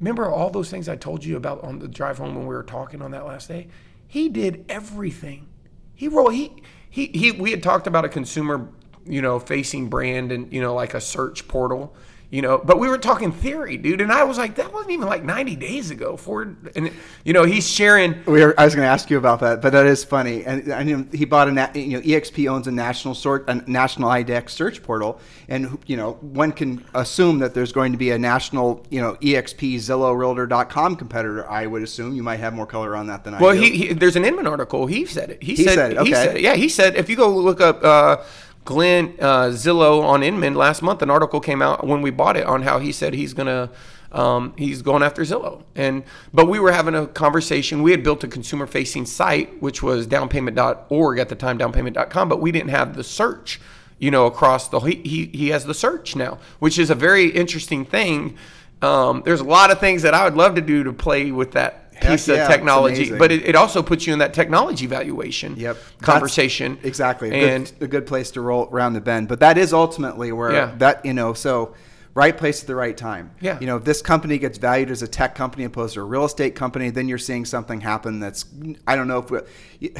remember 0.01 0.29
all 0.29 0.49
those 0.49 0.69
things 0.69 0.89
I 0.89 0.97
told 0.97 1.23
you 1.23 1.37
about 1.37 1.63
on 1.63 1.79
the 1.79 1.87
drive 1.87 2.17
home 2.17 2.35
when 2.35 2.47
we 2.47 2.55
were 2.55 2.63
talking 2.63 3.01
on 3.01 3.11
that 3.11 3.25
last 3.25 3.47
day? 3.47 3.67
He 4.07 4.27
did 4.27 4.65
everything. 4.67 5.47
He 5.93 6.09
wrote 6.09 6.29
he 6.29 6.51
he 6.89 7.07
he 7.07 7.31
we 7.31 7.51
had 7.51 7.63
talked 7.63 7.87
about 7.87 8.03
a 8.03 8.09
consumer, 8.09 8.69
you 9.05 9.21
know, 9.21 9.39
facing 9.39 9.89
brand 9.89 10.31
and 10.31 10.51
you 10.51 10.59
know 10.59 10.73
like 10.73 10.95
a 10.95 10.99
search 10.99 11.47
portal, 11.47 11.95
you 12.31 12.41
know, 12.41 12.57
but 12.63 12.79
we 12.79 12.87
were 12.87 12.97
talking 12.97 13.31
theory, 13.33 13.75
dude, 13.75 13.99
and 13.99 14.09
I 14.11 14.23
was 14.23 14.37
like 14.37 14.55
that 14.55 14.71
wasn't 14.73 14.91
even 14.91 15.07
like 15.07 15.23
90 15.23 15.57
days 15.57 15.91
ago. 15.91 16.15
Ford 16.15 16.71
and 16.75 16.89
you 17.25 17.33
know, 17.33 17.43
he's 17.43 17.69
sharing 17.69 18.15
We 18.25 18.43
were, 18.45 18.57
I 18.57 18.63
was 18.63 18.73
going 18.73 18.85
to 18.85 18.89
ask 18.89 19.09
you 19.09 19.17
about 19.17 19.41
that, 19.41 19.61
but 19.61 19.73
that 19.73 19.85
is 19.85 20.03
funny. 20.05 20.45
And 20.45 20.71
I 20.71 20.83
knew 20.83 21.05
he 21.11 21.25
bought 21.25 21.49
a, 21.49 21.51
na- 21.51 21.71
you 21.75 21.99
know, 21.99 22.01
EXP 22.01 22.49
owns 22.49 22.67
a 22.67 22.71
national 22.71 23.15
sort, 23.15 23.49
a 23.49 23.55
national 23.69 24.09
IDEX 24.09 24.51
search 24.51 24.81
portal, 24.81 25.19
and 25.49 25.77
you 25.87 25.97
know, 25.97 26.13
one 26.21 26.53
can 26.53 26.85
assume 26.95 27.39
that 27.39 27.53
there's 27.53 27.73
going 27.73 27.91
to 27.91 27.97
be 27.97 28.11
a 28.11 28.17
national, 28.17 28.85
you 28.89 29.01
know, 29.01 29.15
EXP 29.15 29.75
Zillow 29.75 30.17
Realtor.com 30.17 30.95
competitor. 30.95 31.49
I 31.49 31.67
would 31.67 31.83
assume 31.83 32.15
you 32.15 32.23
might 32.23 32.39
have 32.39 32.53
more 32.53 32.65
color 32.65 32.95
on 32.95 33.07
that 33.07 33.25
than 33.25 33.33
I 33.33 33.41
Well, 33.41 33.53
do. 33.53 33.59
he, 33.59 33.87
he 33.87 33.93
there's 33.93 34.15
an 34.15 34.23
Inman 34.23 34.47
article. 34.47 34.87
He 34.87 35.05
said 35.05 35.31
it. 35.31 35.43
He, 35.43 35.55
He 35.55 35.63
said, 35.65 35.75
said 35.75 35.91
it, 35.91 35.95
He 35.95 35.99
okay. 35.99 36.11
said 36.13 36.35
it. 36.37 36.41
Yeah, 36.41 36.55
he 36.55 36.69
said 36.69 36.95
if 36.95 37.09
you 37.09 37.17
go 37.17 37.29
look 37.29 37.59
up 37.59 37.83
uh, 37.83 38.17
Glenn 38.65 39.15
uh, 39.19 39.47
Zillow 39.47 40.03
on 40.03 40.23
Inman 40.23 40.55
last 40.55 40.81
month, 40.81 41.01
an 41.01 41.09
article 41.09 41.39
came 41.39 41.61
out 41.61 41.85
when 41.85 42.01
we 42.01 42.11
bought 42.11 42.37
it 42.37 42.45
on 42.45 42.61
how 42.61 42.79
he 42.79 42.91
said 42.91 43.13
he's 43.13 43.33
gonna. 43.33 43.69
Um, 44.11 44.53
he's 44.57 44.81
going 44.81 45.03
after 45.03 45.21
Zillow, 45.21 45.63
and 45.73 46.03
but 46.33 46.49
we 46.49 46.59
were 46.59 46.73
having 46.73 46.95
a 46.95 47.07
conversation. 47.07 47.81
We 47.81 47.91
had 47.91 48.03
built 48.03 48.25
a 48.25 48.27
consumer-facing 48.27 49.05
site, 49.05 49.61
which 49.61 49.81
was 49.81 50.05
downpayment.org 50.05 51.17
at 51.17 51.29
the 51.29 51.35
time, 51.35 51.57
downpayment.com, 51.57 52.27
but 52.27 52.41
we 52.41 52.51
didn't 52.51 52.71
have 52.71 52.97
the 52.97 53.05
search, 53.05 53.61
you 53.99 54.11
know, 54.11 54.25
across 54.25 54.67
the. 54.67 54.81
He 54.81 54.95
he, 54.95 55.25
he 55.27 55.49
has 55.49 55.65
the 55.65 55.73
search 55.73 56.17
now, 56.17 56.39
which 56.59 56.77
is 56.77 56.89
a 56.89 56.95
very 56.95 57.29
interesting 57.29 57.85
thing. 57.85 58.37
Um, 58.81 59.21
there's 59.23 59.39
a 59.39 59.45
lot 59.45 59.71
of 59.71 59.79
things 59.79 60.01
that 60.01 60.13
I 60.13 60.25
would 60.25 60.35
love 60.35 60.55
to 60.55 60.61
do 60.61 60.83
to 60.83 60.91
play 60.91 61.31
with 61.31 61.53
that 61.53 61.90
piece 62.01 62.27
of 62.27 62.47
technology, 62.47 63.15
but 63.17 63.31
it, 63.31 63.45
it 63.45 63.55
also 63.55 63.81
puts 63.81 64.05
you 64.07 64.13
in 64.13 64.19
that 64.19 64.33
technology 64.33 64.85
valuation 64.87 65.55
Yep. 65.55 65.77
conversation. 66.01 66.75
That's 66.75 66.87
exactly. 66.87 67.29
A 67.29 67.33
And 67.55 67.65
good, 67.79 67.83
a 67.85 67.87
good 67.87 68.05
place 68.07 68.31
to 68.31 68.41
roll 68.41 68.67
around 68.71 68.93
the 68.93 69.01
bend. 69.01 69.27
But 69.27 69.39
that 69.39 69.57
is 69.57 69.73
ultimately 69.73 70.31
where 70.31 70.51
Yeah. 70.51 70.71
that, 70.77 71.05
you 71.05 71.13
know, 71.13 71.33
so 71.33 71.73
right 72.13 72.35
place 72.37 72.61
at 72.61 72.67
the 72.67 72.75
right 72.75 72.97
time. 72.97 73.31
Yeah. 73.39 73.57
You 73.59 73.67
know, 73.67 73.77
if 73.77 73.83
this 73.85 74.01
company 74.01 74.37
gets 74.37 74.57
valued 74.57 74.91
as 74.91 75.01
a 75.01 75.07
tech 75.07 75.35
company 75.35 75.63
opposed 75.63 75.93
to 75.93 76.01
a 76.01 76.03
real 76.03 76.25
estate 76.25 76.55
company, 76.55 76.89
then 76.89 77.07
you're 77.07 77.17
seeing 77.17 77.45
something 77.45 77.81
happen 77.81 78.19
that's, 78.19 78.45
I 78.85 78.95
don't 78.95 79.07
know 79.07 79.19
if 79.19 79.31
we, 79.31 79.91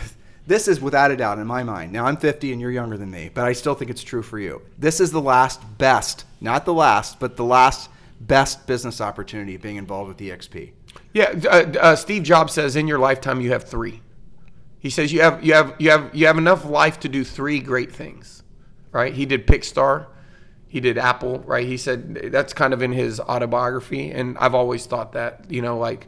this 0.48 0.68
is 0.68 0.82
without 0.82 1.12
a 1.12 1.16
doubt 1.16 1.40
in 1.40 1.48
my 1.48 1.64
mind. 1.64 1.92
Now 1.94 2.06
I'm 2.06 2.18
50 2.18 2.52
and 2.52 2.60
you're 2.60 2.72
younger 2.72 2.98
than 2.98 3.10
me, 3.12 3.30
but 3.34 3.46
I 3.46 3.54
still 3.54 3.76
think 3.76 3.90
it's 3.92 4.04
true 4.04 4.24
for 4.24 4.40
you. 4.40 4.62
This 4.78 5.00
is 5.00 5.12
the 5.12 5.22
last 5.22 5.62
best, 5.78 6.26
not 6.42 6.66
the 6.66 6.74
last, 6.74 7.20
but 7.20 7.38
the 7.38 7.46
last 7.46 7.90
best 8.20 8.68
business 8.68 9.02
opportunity 9.02 9.56
being 9.58 9.78
involved 9.78 10.10
with 10.10 10.18
EXP. 10.18 10.72
Yeah, 11.14 11.34
uh, 11.46 11.72
uh, 11.80 11.96
Steve 11.96 12.24
Jobs 12.24 12.54
says 12.54 12.76
in 12.76 12.88
your 12.88 13.00
lifetime 13.00 13.42
you 13.42 13.52
have 13.52 13.64
three. 13.64 14.02
He 14.80 14.90
says 14.90 15.14
you 15.14 15.22
have 15.22 15.44
you 15.44 15.54
have 15.54 15.76
you 15.80 15.92
have 15.92 16.14
you 16.14 16.28
have 16.28 16.38
enough 16.38 16.66
life 16.66 17.00
to 17.02 17.10
do 17.10 17.24
three 17.24 17.60
great 17.60 17.92
things, 17.92 18.44
right? 18.92 19.14
He 19.14 19.26
did 19.26 19.46
Pixar, 19.46 20.08
he 20.68 20.80
did 20.80 20.98
Apple, 20.98 21.40
right? 21.40 21.66
He 21.68 21.78
said 21.78 22.32
that's 22.32 22.54
kind 22.54 22.74
of 22.74 22.82
in 22.82 22.92
his 22.92 23.20
autobiography, 23.20 24.12
and 24.12 24.38
I've 24.38 24.56
always 24.56 24.86
thought 24.86 25.14
that 25.14 25.46
you 25.50 25.62
know 25.62 25.78
like. 25.78 26.08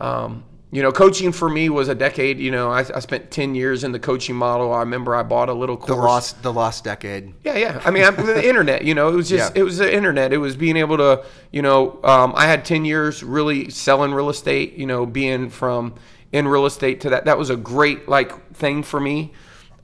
Um, 0.00 0.44
you 0.74 0.82
know, 0.82 0.90
coaching 0.90 1.30
for 1.30 1.48
me 1.48 1.68
was 1.68 1.88
a 1.88 1.94
decade. 1.94 2.40
You 2.40 2.50
know, 2.50 2.68
I, 2.68 2.80
I 2.80 2.98
spent 2.98 3.30
ten 3.30 3.54
years 3.54 3.84
in 3.84 3.92
the 3.92 4.00
coaching 4.00 4.34
model. 4.34 4.72
I 4.72 4.80
remember 4.80 5.14
I 5.14 5.22
bought 5.22 5.48
a 5.48 5.52
little 5.52 5.76
course. 5.76 5.88
The 5.88 5.94
lost, 5.94 6.42
the 6.42 6.52
lost 6.52 6.82
decade. 6.82 7.32
Yeah, 7.44 7.56
yeah. 7.56 7.80
I 7.84 7.92
mean, 7.92 8.02
I, 8.02 8.10
the 8.10 8.44
internet. 8.48 8.84
You 8.84 8.92
know, 8.96 9.08
it 9.08 9.14
was 9.14 9.28
just 9.28 9.54
Yeah. 9.54 9.60
it 9.60 9.62
was 9.62 9.78
the 9.78 9.94
internet. 9.94 10.32
It 10.32 10.38
was 10.38 10.56
being 10.56 10.76
able 10.76 10.96
to, 10.96 11.24
you 11.52 11.62
know, 11.62 12.00
um, 12.02 12.32
I 12.34 12.46
had 12.48 12.64
ten 12.64 12.84
years 12.84 13.22
really 13.22 13.70
selling 13.70 14.12
real 14.12 14.30
estate. 14.30 14.74
You 14.76 14.86
know, 14.86 15.06
being 15.06 15.48
from 15.48 15.94
in 16.32 16.48
real 16.48 16.66
estate 16.66 17.02
to 17.02 17.10
that. 17.10 17.26
That 17.26 17.38
was 17.38 17.50
a 17.50 17.56
great 17.56 18.08
like 18.08 18.52
thing 18.54 18.82
for 18.82 18.98
me. 18.98 19.32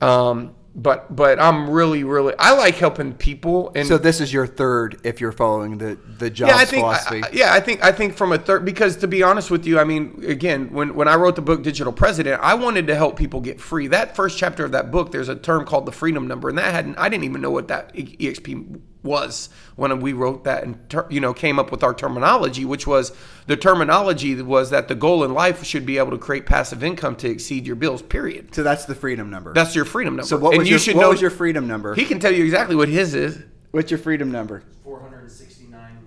Um, 0.01 0.53
but 0.73 1.13
but 1.13 1.39
I'm 1.39 1.69
really 1.69 2.03
really 2.03 2.33
I 2.39 2.53
like 2.53 2.75
helping 2.75 3.13
people 3.13 3.71
and 3.75 3.87
So 3.87 3.97
this 3.97 4.21
is 4.21 4.31
your 4.31 4.47
third 4.47 4.99
if 5.03 5.19
you're 5.19 5.33
following 5.33 5.77
the 5.77 5.97
the 6.17 6.29
jobs 6.29 6.51
yeah, 6.51 6.57
I 6.57 6.65
think 6.65 6.81
philosophy. 6.81 7.23
I- 7.23 7.29
yeah, 7.33 7.53
I 7.53 7.59
think 7.59 7.83
I 7.83 7.91
think 7.91 8.15
from 8.15 8.31
a 8.31 8.37
third 8.37 8.63
because 8.63 8.95
to 8.97 9.07
be 9.07 9.21
honest 9.21 9.51
with 9.51 9.65
you, 9.65 9.79
I 9.79 9.83
mean, 9.83 10.23
again, 10.25 10.71
when 10.71 10.95
when 10.95 11.07
I 11.07 11.15
wrote 11.15 11.35
the 11.35 11.41
book 11.41 11.61
Digital 11.63 11.91
President, 11.91 12.39
I 12.41 12.53
wanted 12.53 12.87
to 12.87 12.95
help 12.95 13.17
people 13.17 13.41
get 13.41 13.59
free. 13.59 13.87
That 13.87 14.15
first 14.15 14.37
chapter 14.37 14.63
of 14.63 14.71
that 14.71 14.91
book, 14.91 15.11
there's 15.11 15.29
a 15.29 15.35
term 15.35 15.65
called 15.65 15.85
the 15.85 15.91
freedom 15.91 16.27
number, 16.27 16.47
and 16.47 16.57
that 16.57 16.73
hadn't 16.73 16.97
I 16.97 17.09
didn't 17.09 17.25
even 17.25 17.41
know 17.41 17.51
what 17.51 17.67
that 17.67 17.93
EXP 17.93 18.79
was 19.03 19.49
when 19.75 19.99
we 19.99 20.13
wrote 20.13 20.43
that 20.43 20.63
and 20.63 20.89
ter- 20.89 21.07
you 21.09 21.19
know 21.19 21.33
came 21.33 21.59
up 21.59 21.71
with 21.71 21.83
our 21.83 21.93
terminology, 21.93 22.65
which 22.65 22.85
was 22.85 23.11
the 23.47 23.57
terminology 23.57 24.39
was 24.41 24.69
that 24.69 24.87
the 24.87 24.95
goal 24.95 25.23
in 25.23 25.33
life 25.33 25.63
should 25.63 25.85
be 25.85 25.97
able 25.97 26.11
to 26.11 26.17
create 26.17 26.45
passive 26.45 26.83
income 26.83 27.15
to 27.17 27.29
exceed 27.29 27.65
your 27.65 27.75
bills. 27.75 28.01
Period. 28.01 28.53
so 28.53 28.63
that's 28.63 28.85
the 28.85 28.95
freedom 28.95 29.29
number. 29.29 29.53
That's 29.53 29.75
your 29.75 29.85
freedom 29.85 30.15
number. 30.15 30.27
so 30.27 30.37
what 30.37 30.53
and 30.53 30.59
was 30.59 30.67
you 30.67 30.73
your 30.73 30.79
should 30.79 30.95
what 30.95 31.01
know 31.01 31.09
was 31.09 31.21
your 31.21 31.31
freedom 31.31 31.67
number? 31.67 31.95
He 31.95 32.05
can 32.05 32.19
tell 32.19 32.31
you 32.31 32.43
exactly 32.43 32.75
what 32.75 32.89
his 32.89 33.15
is. 33.15 33.43
What's 33.71 33.89
your 33.89 33.99
freedom 33.99 34.31
number? 34.31 34.63
469, 34.83 35.97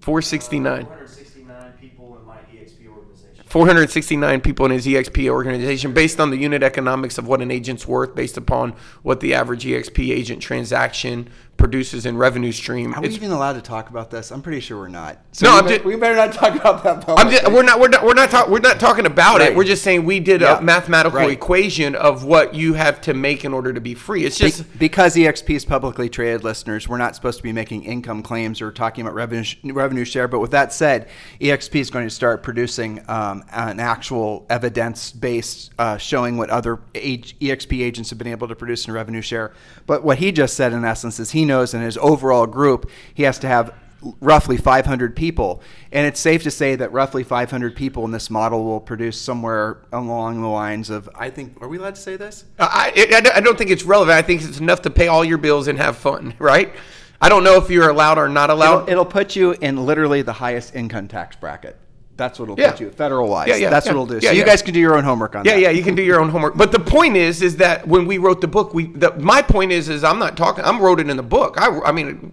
469. 0.00 0.84
469 0.84 1.72
people 1.80 2.18
in 2.18 2.26
my 2.26 2.36
EXP 2.36 2.86
organization. 2.86 3.44
469 3.46 4.40
people 4.42 4.66
in 4.66 4.72
his 4.72 4.86
EXP 4.86 5.28
organization 5.30 5.94
based 5.94 6.20
on 6.20 6.30
the 6.30 6.36
unit 6.36 6.62
economics 6.62 7.16
of 7.16 7.26
what 7.26 7.40
an 7.40 7.50
agent's 7.50 7.88
worth, 7.88 8.14
based 8.14 8.36
upon 8.36 8.74
what 9.02 9.20
the 9.20 9.32
average 9.32 9.64
EXP 9.64 10.10
agent 10.10 10.42
transaction 10.42 11.30
produces 11.58 12.06
in 12.06 12.16
revenue 12.16 12.52
stream. 12.52 12.94
Are 12.94 13.00
we 13.02 13.08
It's- 13.08 13.16
even 13.22 13.32
allowed 13.32 13.54
to 13.54 13.60
talk 13.60 13.90
about 13.90 14.10
this? 14.10 14.30
I'm 14.30 14.40
pretty 14.40 14.60
sure 14.60 14.78
we're 14.78 14.88
not. 14.88 15.18
No, 15.42 15.52
we, 15.52 15.58
I'm 15.58 15.66
be- 15.66 15.76
ju- 15.78 15.82
we 15.84 15.96
better 15.96 16.14
not 16.16 16.32
talk 16.32 16.54
about 16.54 16.82
that. 16.84 17.04
I'm 17.18 17.30
just, 17.30 17.50
we're 17.52 17.62
not 17.64 17.78
we're 17.80 17.88
not 17.88 18.04
we're 18.04 18.14
not 18.14 18.30
talk, 18.30 18.48
we're 18.48 18.60
not 18.60 18.80
talking 18.80 19.04
about 19.06 19.40
Right. 19.40 19.50
it. 19.50 19.56
We're 19.56 19.64
just 19.64 19.82
saying 19.82 20.04
we 20.04 20.20
did 20.20 20.40
Yeah. 20.40 20.58
a 20.58 20.62
mathematical 20.62 21.18
Right. 21.18 21.30
equation 21.30 21.94
of 21.94 22.24
what 22.24 22.54
you 22.54 22.74
have 22.74 23.00
to 23.02 23.12
make 23.14 23.44
in 23.44 23.52
order 23.52 23.72
to 23.72 23.80
be 23.80 23.94
free. 23.94 24.24
It's 24.24 24.38
Be- 24.38 24.46
just 24.46 24.78
because 24.78 25.16
EXP 25.16 25.56
is 25.56 25.64
publicly 25.64 26.08
traded, 26.08 26.44
listeners, 26.44 26.88
we're 26.88 26.96
not 26.96 27.14
supposed 27.16 27.36
to 27.38 27.42
be 27.42 27.52
making 27.52 27.82
income 27.84 28.22
claims 28.22 28.62
or 28.62 28.70
talking 28.70 29.02
about 29.04 29.14
revenue 29.14 29.44
revenue 29.64 30.04
share. 30.04 30.28
But 30.28 30.38
with 30.38 30.52
that 30.52 30.72
said, 30.72 31.08
EXP 31.40 31.80
is 31.80 31.90
going 31.90 32.06
to 32.06 32.10
start 32.14 32.42
producing 32.44 33.04
um, 33.08 33.44
an 33.52 33.80
actual 33.80 34.46
evidence 34.48 35.10
based 35.10 35.72
uh, 35.78 35.96
showing 35.96 36.36
what 36.36 36.50
other 36.50 36.78
EXP 36.94 37.82
agents 37.82 38.10
have 38.10 38.18
been 38.18 38.28
able 38.28 38.46
to 38.48 38.54
produce 38.54 38.86
in 38.86 38.94
revenue 38.94 39.20
share. 39.22 39.52
But 39.86 40.04
what 40.04 40.18
he 40.18 40.30
just 40.32 40.54
said, 40.54 40.72
in 40.72 40.84
essence, 40.84 41.18
is 41.18 41.32
he 41.32 41.44
knows 41.48 41.74
in 41.74 41.80
his 41.80 41.98
overall 41.98 42.46
group 42.46 42.88
he 43.12 43.24
has 43.24 43.38
to 43.40 43.48
have 43.48 43.74
roughly 44.20 44.56
500 44.56 45.16
people 45.16 45.60
and 45.90 46.06
it's 46.06 46.20
safe 46.20 46.44
to 46.44 46.52
say 46.52 46.76
that 46.76 46.92
roughly 46.92 47.24
500 47.24 47.74
people 47.74 48.04
in 48.04 48.12
this 48.12 48.30
model 48.30 48.64
will 48.64 48.80
produce 48.80 49.20
somewhere 49.20 49.78
along 49.92 50.40
the 50.40 50.46
lines 50.46 50.88
of 50.88 51.08
i 51.16 51.28
think 51.28 51.60
are 51.60 51.66
we 51.66 51.78
allowed 51.78 51.96
to 51.96 52.00
say 52.00 52.14
this 52.14 52.44
I, 52.60 52.92
I, 52.96 53.38
I 53.38 53.40
don't 53.40 53.58
think 53.58 53.70
it's 53.70 53.84
relevant. 53.84 54.16
I 54.16 54.22
think 54.22 54.42
it's 54.42 54.60
enough 54.60 54.82
to 54.82 54.90
pay 54.90 55.08
all 55.08 55.24
your 55.24 55.38
bills 55.38 55.68
and 55.68 55.78
have 55.78 55.96
fun, 55.96 56.34
right? 56.38 56.72
I 57.20 57.28
don't 57.28 57.42
know 57.42 57.56
if 57.56 57.68
you're 57.68 57.88
allowed 57.88 58.18
or 58.18 58.28
not 58.28 58.50
allowed. 58.50 58.82
It'll, 58.82 58.90
it'll 58.90 59.04
put 59.04 59.34
you 59.34 59.52
in 59.52 59.84
literally 59.84 60.22
the 60.22 60.32
highest 60.32 60.74
income 60.74 61.08
tax 61.08 61.34
bracket. 61.34 61.76
That's 62.18 62.38
what 62.38 62.46
it'll 62.50 62.60
Yeah. 62.60 62.72
put 62.72 62.80
you 62.80 62.90
federal 62.90 63.28
wise. 63.28 63.46
Yeah, 63.48 63.54
yeah, 63.54 63.70
That's 63.70 63.86
yeah. 63.86 63.92
what 63.92 64.02
it'll 64.02 64.18
do. 64.18 64.18
Yeah, 64.20 64.30
so 64.30 64.36
you 64.36 64.44
guys 64.44 64.60
can 64.60 64.74
do 64.74 64.80
your 64.80 64.96
own 64.96 65.04
homework 65.04 65.36
on 65.36 65.44
Yeah, 65.44 65.54
that. 65.54 65.60
yeah, 65.60 65.70
you 65.70 65.84
can 65.84 65.94
do 65.94 66.02
your 66.02 66.20
own 66.20 66.28
homework. 66.30 66.56
But 66.56 66.72
the 66.72 66.80
point 66.80 67.16
is, 67.16 67.42
is 67.42 67.56
that 67.58 67.86
when 67.86 68.06
we 68.06 68.18
wrote 68.18 68.40
the 68.40 68.48
book, 68.48 68.74
we 68.74 68.88
the, 68.88 69.14
my 69.20 69.40
point 69.40 69.70
is, 69.70 69.88
is 69.88 70.02
I'm 70.02 70.18
not 70.18 70.36
talking. 70.36 70.64
I'm 70.64 70.80
wrote 70.80 70.98
it 70.98 71.08
in 71.08 71.16
the 71.16 71.22
book. 71.22 71.54
I, 71.58 71.78
I 71.86 71.92
mean, 71.92 72.32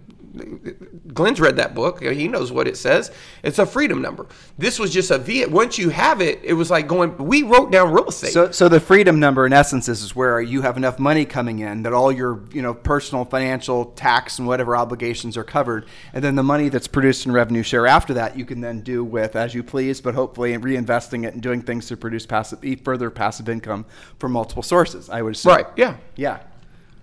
Glenn's 1.12 1.40
read 1.40 1.56
that 1.56 1.74
book. 1.74 2.02
He 2.02 2.28
knows 2.28 2.52
what 2.52 2.68
it 2.68 2.76
says. 2.76 3.10
It's 3.42 3.58
a 3.58 3.66
freedom 3.66 4.02
number. 4.02 4.26
This 4.58 4.78
was 4.78 4.92
just 4.92 5.10
a 5.10 5.18
V. 5.18 5.46
Once 5.46 5.78
you 5.78 5.90
have 5.90 6.20
it, 6.20 6.40
it 6.42 6.52
was 6.52 6.70
like 6.70 6.86
going. 6.86 7.16
We 7.16 7.42
wrote 7.42 7.70
down 7.70 7.92
real 7.92 8.08
estate. 8.08 8.32
So, 8.32 8.50
so 8.50 8.68
the 8.68 8.80
freedom 8.80 9.18
number 9.18 9.46
in 9.46 9.52
essence 9.52 9.88
is, 9.88 10.02
is 10.02 10.14
where 10.14 10.40
you 10.40 10.62
have 10.62 10.76
enough 10.76 10.98
money 10.98 11.24
coming 11.24 11.60
in 11.60 11.82
that 11.84 11.92
all 11.92 12.12
your 12.12 12.42
you 12.52 12.62
know 12.62 12.74
personal 12.74 13.24
financial 13.24 13.86
tax 13.86 14.38
and 14.38 14.46
whatever 14.46 14.76
obligations 14.76 15.36
are 15.36 15.44
covered, 15.44 15.86
and 16.12 16.22
then 16.22 16.34
the 16.34 16.42
money 16.42 16.68
that's 16.68 16.88
produced 16.88 17.26
in 17.26 17.32
revenue 17.32 17.62
share 17.62 17.86
after 17.86 18.14
that 18.14 18.36
you 18.36 18.44
can 18.44 18.60
then 18.60 18.80
do 18.80 19.04
with 19.04 19.36
as 19.36 19.54
you 19.54 19.62
please, 19.62 20.00
but 20.00 20.14
hopefully 20.14 20.52
reinvesting 20.56 21.26
it 21.26 21.34
and 21.34 21.42
doing 21.42 21.62
things 21.62 21.86
to 21.86 21.96
produce 21.96 22.26
passive 22.26 22.58
further 22.84 23.10
passive 23.10 23.48
income 23.48 23.86
from 24.18 24.32
multiple 24.32 24.62
sources. 24.62 25.08
I 25.08 25.22
would 25.22 25.34
assume. 25.34 25.52
right. 25.52 25.66
Yeah. 25.76 25.96
Yeah. 26.16 26.40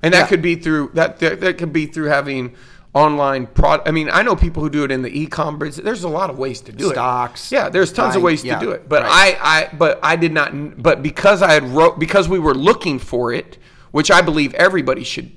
And 0.01 0.13
that 0.13 0.21
Yeah. 0.21 0.27
could 0.27 0.41
be 0.41 0.55
through 0.55 0.91
that, 0.95 1.19
that. 1.19 1.39
That 1.39 1.57
could 1.57 1.71
be 1.71 1.85
through 1.85 2.07
having 2.07 2.55
online 2.93 3.47
product. 3.47 3.87
I 3.87 3.91
mean, 3.91 4.09
I 4.11 4.21
know 4.21 4.35
people 4.35 4.61
who 4.61 4.69
do 4.69 4.83
it 4.83 4.91
in 4.91 5.01
the 5.01 5.19
e-commerce. 5.19 5.77
There's 5.77 6.03
a 6.03 6.09
lot 6.09 6.29
of 6.29 6.37
ways 6.37 6.61
to 6.61 6.71
do 6.71 6.89
it. 6.89 6.93
Stocks, 6.93 7.51
Yeah, 7.51 7.69
there's 7.69 7.91
tons 7.91 8.15
of 8.15 8.21
ways 8.21 8.43
yeah, 8.43 8.59
to 8.59 8.65
do 8.65 8.71
it. 8.71 8.87
But 8.87 9.03
right. 9.03 9.37
I, 9.41 9.61
I, 9.61 9.75
but 9.75 9.99
I 10.03 10.15
did 10.15 10.31
not. 10.31 10.81
But 10.81 11.01
because 11.01 11.41
I 11.41 11.53
had 11.53 11.63
wrote, 11.63 11.99
because 11.99 12.29
we 12.29 12.39
were 12.39 12.53
looking 12.53 12.99
for 12.99 13.33
it, 13.33 13.57
which 13.91 14.11
I 14.11 14.21
believe 14.21 14.53
everybody 14.53 15.03
should. 15.03 15.31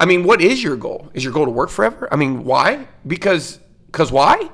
I 0.00 0.06
mean, 0.06 0.24
what 0.24 0.40
is 0.40 0.62
your 0.62 0.76
goal? 0.76 1.10
Is 1.14 1.22
your 1.22 1.32
goal 1.32 1.44
to 1.44 1.50
work 1.50 1.70
forever? 1.70 2.08
I 2.10 2.16
mean, 2.16 2.44
why? 2.44 2.88
Because, 3.06 3.60
because 3.86 4.10
why? 4.10 4.50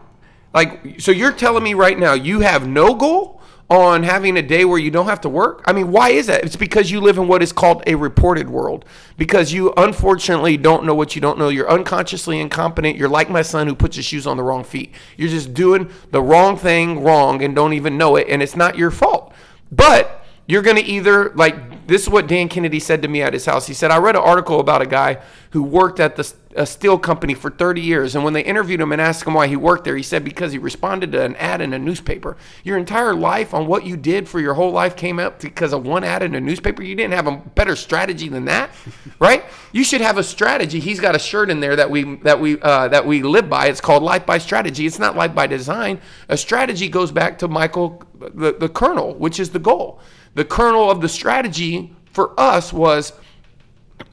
Like, 0.52 1.00
so 1.00 1.12
you're 1.12 1.32
telling 1.32 1.62
me 1.62 1.74
right 1.74 1.98
now 1.98 2.12
you 2.12 2.40
have 2.40 2.66
no 2.66 2.94
goal 2.94 3.39
on 3.70 4.02
having 4.02 4.36
a 4.36 4.42
day 4.42 4.64
where 4.64 4.80
you 4.80 4.90
don't 4.90 5.06
have 5.06 5.20
to 5.20 5.28
work? 5.28 5.62
I 5.64 5.72
mean, 5.72 5.92
why 5.92 6.10
is 6.10 6.26
that? 6.26 6.44
It's 6.44 6.56
because 6.56 6.90
you 6.90 7.00
live 7.00 7.18
in 7.18 7.28
what 7.28 7.40
is 7.40 7.52
called 7.52 7.84
a 7.86 7.94
reported 7.94 8.50
world. 8.50 8.84
Because 9.16 9.52
you 9.52 9.72
unfortunately 9.76 10.56
don't 10.56 10.84
know 10.84 10.94
what 10.94 11.14
you 11.14 11.22
don't 11.22 11.38
know. 11.38 11.48
You're 11.48 11.70
unconsciously 11.70 12.40
incompetent. 12.40 12.96
You're 12.96 13.08
like 13.08 13.30
my 13.30 13.42
son 13.42 13.68
who 13.68 13.76
puts 13.76 13.94
his 13.94 14.04
shoes 14.04 14.26
on 14.26 14.36
the 14.36 14.42
wrong 14.42 14.64
feet. 14.64 14.92
You're 15.16 15.28
just 15.28 15.54
doing 15.54 15.90
the 16.10 16.20
wrong 16.20 16.56
thing 16.56 17.04
wrong 17.04 17.42
and 17.42 17.54
don't 17.54 17.72
even 17.72 17.96
know 17.96 18.16
it, 18.16 18.26
and 18.28 18.42
it's 18.42 18.56
not 18.56 18.76
your 18.76 18.90
fault. 18.90 19.32
But 19.70 20.24
you're 20.46 20.62
going 20.62 20.76
to 20.76 20.82
either 20.82 21.30
like 21.34 21.86
this 21.86 22.02
is 22.02 22.08
what 22.08 22.26
Dan 22.26 22.48
Kennedy 22.48 22.80
said 22.80 23.02
to 23.02 23.08
me 23.08 23.22
at 23.22 23.32
his 23.32 23.46
house. 23.46 23.68
He 23.68 23.74
said, 23.74 23.92
"I 23.92 23.98
read 23.98 24.16
an 24.16 24.22
article 24.22 24.58
about 24.58 24.82
a 24.82 24.86
guy 24.86 25.18
who 25.50 25.62
worked 25.62 26.00
at 26.00 26.16
the 26.16 26.32
a 26.56 26.66
steel 26.66 26.98
company 26.98 27.32
for 27.32 27.48
30 27.48 27.80
years, 27.80 28.14
and 28.16 28.24
when 28.24 28.32
they 28.32 28.42
interviewed 28.42 28.80
him 28.80 28.90
and 28.90 29.00
asked 29.00 29.24
him 29.24 29.34
why 29.34 29.46
he 29.46 29.54
worked 29.54 29.84
there, 29.84 29.96
he 29.96 30.02
said 30.02 30.24
because 30.24 30.50
he 30.50 30.58
responded 30.58 31.12
to 31.12 31.22
an 31.22 31.36
ad 31.36 31.60
in 31.60 31.72
a 31.72 31.78
newspaper. 31.78 32.36
Your 32.64 32.76
entire 32.76 33.14
life 33.14 33.54
on 33.54 33.68
what 33.68 33.86
you 33.86 33.96
did 33.96 34.28
for 34.28 34.40
your 34.40 34.54
whole 34.54 34.72
life 34.72 34.96
came 34.96 35.20
up 35.20 35.40
because 35.40 35.72
of 35.72 35.86
one 35.86 36.02
ad 36.02 36.24
in 36.24 36.34
a 36.34 36.40
newspaper. 36.40 36.82
You 36.82 36.96
didn't 36.96 37.14
have 37.14 37.28
a 37.28 37.36
better 37.36 37.76
strategy 37.76 38.28
than 38.28 38.46
that, 38.46 38.70
right? 39.20 39.44
You 39.72 39.84
should 39.84 40.00
have 40.00 40.18
a 40.18 40.24
strategy. 40.24 40.80
He's 40.80 40.98
got 40.98 41.14
a 41.14 41.20
shirt 41.20 41.50
in 41.50 41.60
there 41.60 41.76
that 41.76 41.88
we 41.88 42.16
that 42.16 42.40
we 42.40 42.60
uh, 42.60 42.88
that 42.88 43.06
we 43.06 43.22
live 43.22 43.48
by. 43.48 43.68
It's 43.68 43.80
called 43.80 44.02
Life 44.02 44.26
by 44.26 44.38
Strategy. 44.38 44.86
It's 44.86 44.98
not 44.98 45.14
life 45.14 45.34
by 45.34 45.46
design. 45.46 46.00
A 46.28 46.36
strategy 46.36 46.88
goes 46.88 47.12
back 47.12 47.38
to 47.38 47.48
Michael, 47.48 48.02
the, 48.18 48.56
the 48.58 48.68
kernel, 48.68 49.14
which 49.14 49.38
is 49.38 49.50
the 49.50 49.60
goal. 49.60 50.00
The 50.34 50.44
kernel 50.44 50.90
of 50.90 51.00
the 51.00 51.08
strategy 51.08 51.94
for 52.06 52.38
us 52.38 52.72
was 52.72 53.12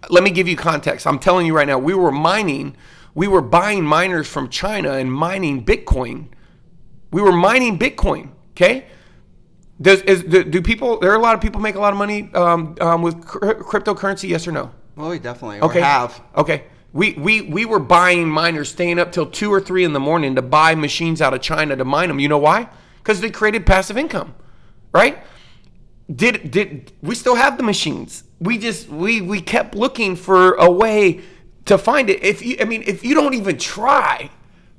let 0.09 0.23
me 0.23 0.29
give 0.31 0.47
you 0.47 0.55
context. 0.55 1.05
I'm 1.07 1.19
telling 1.19 1.45
you 1.45 1.55
right 1.55 1.67
now, 1.67 1.77
we 1.77 1.93
were 1.93 2.11
mining, 2.11 2.75
we 3.15 3.27
were 3.27 3.41
buying 3.41 3.83
miners 3.83 4.27
from 4.27 4.49
China 4.49 4.93
and 4.93 5.11
mining 5.11 5.65
Bitcoin. 5.65 6.27
We 7.11 7.21
were 7.21 7.31
mining 7.31 7.79
Bitcoin. 7.79 8.31
Okay. 8.51 8.87
Does 9.79 10.01
is 10.01 10.23
do, 10.23 10.43
do 10.43 10.61
people? 10.61 10.99
There 10.99 11.11
are 11.11 11.15
a 11.15 11.21
lot 11.21 11.35
of 11.35 11.41
people 11.41 11.61
make 11.61 11.75
a 11.75 11.79
lot 11.79 11.93
of 11.93 11.99
money 11.99 12.29
um, 12.33 12.75
um, 12.81 13.01
with 13.03 13.23
cr- 13.25 13.53
cryptocurrency. 13.53 14.27
Yes 14.29 14.47
or 14.47 14.51
no? 14.51 14.71
Well, 14.95 15.09
we 15.09 15.19
definitely 15.19 15.61
Okay. 15.61 15.81
have. 15.81 16.19
Okay. 16.35 16.63
We, 16.93 17.13
we 17.13 17.41
we 17.41 17.65
were 17.65 17.79
buying 17.79 18.27
miners, 18.27 18.69
staying 18.69 18.97
up 18.97 19.11
till 19.11 19.27
two 19.27 19.53
or 19.53 19.61
three 19.61 19.83
in 19.83 19.93
the 19.93 19.99
morning 19.99 20.33
to 20.35 20.41
buy 20.41 20.73
machines 20.73 21.21
out 21.21 21.33
of 21.33 21.41
China 21.41 21.75
to 21.75 21.85
mine 21.85 22.07
them. 22.07 22.19
You 22.19 22.27
know 22.27 22.39
why? 22.39 22.69
Because 22.97 23.21
they 23.21 23.29
created 23.29 23.67
passive 23.67 23.97
income, 23.97 24.33
right? 24.93 25.19
Did 26.13 26.51
did 26.51 26.91
we 27.01 27.15
still 27.15 27.35
have 27.35 27.57
the 27.57 27.63
machines? 27.63 28.23
We 28.39 28.57
just 28.57 28.87
we 28.87 29.21
we 29.21 29.41
kept 29.41 29.75
looking 29.75 30.15
for 30.15 30.53
a 30.53 30.69
way 30.71 31.21
to 31.65 31.77
find 31.77 32.09
it. 32.09 32.23
If 32.23 32.45
you 32.45 32.57
I 32.61 32.65
mean 32.65 32.83
if 32.87 33.03
you 33.03 33.13
don't 33.13 33.33
even 33.33 33.57
try, 33.57 34.29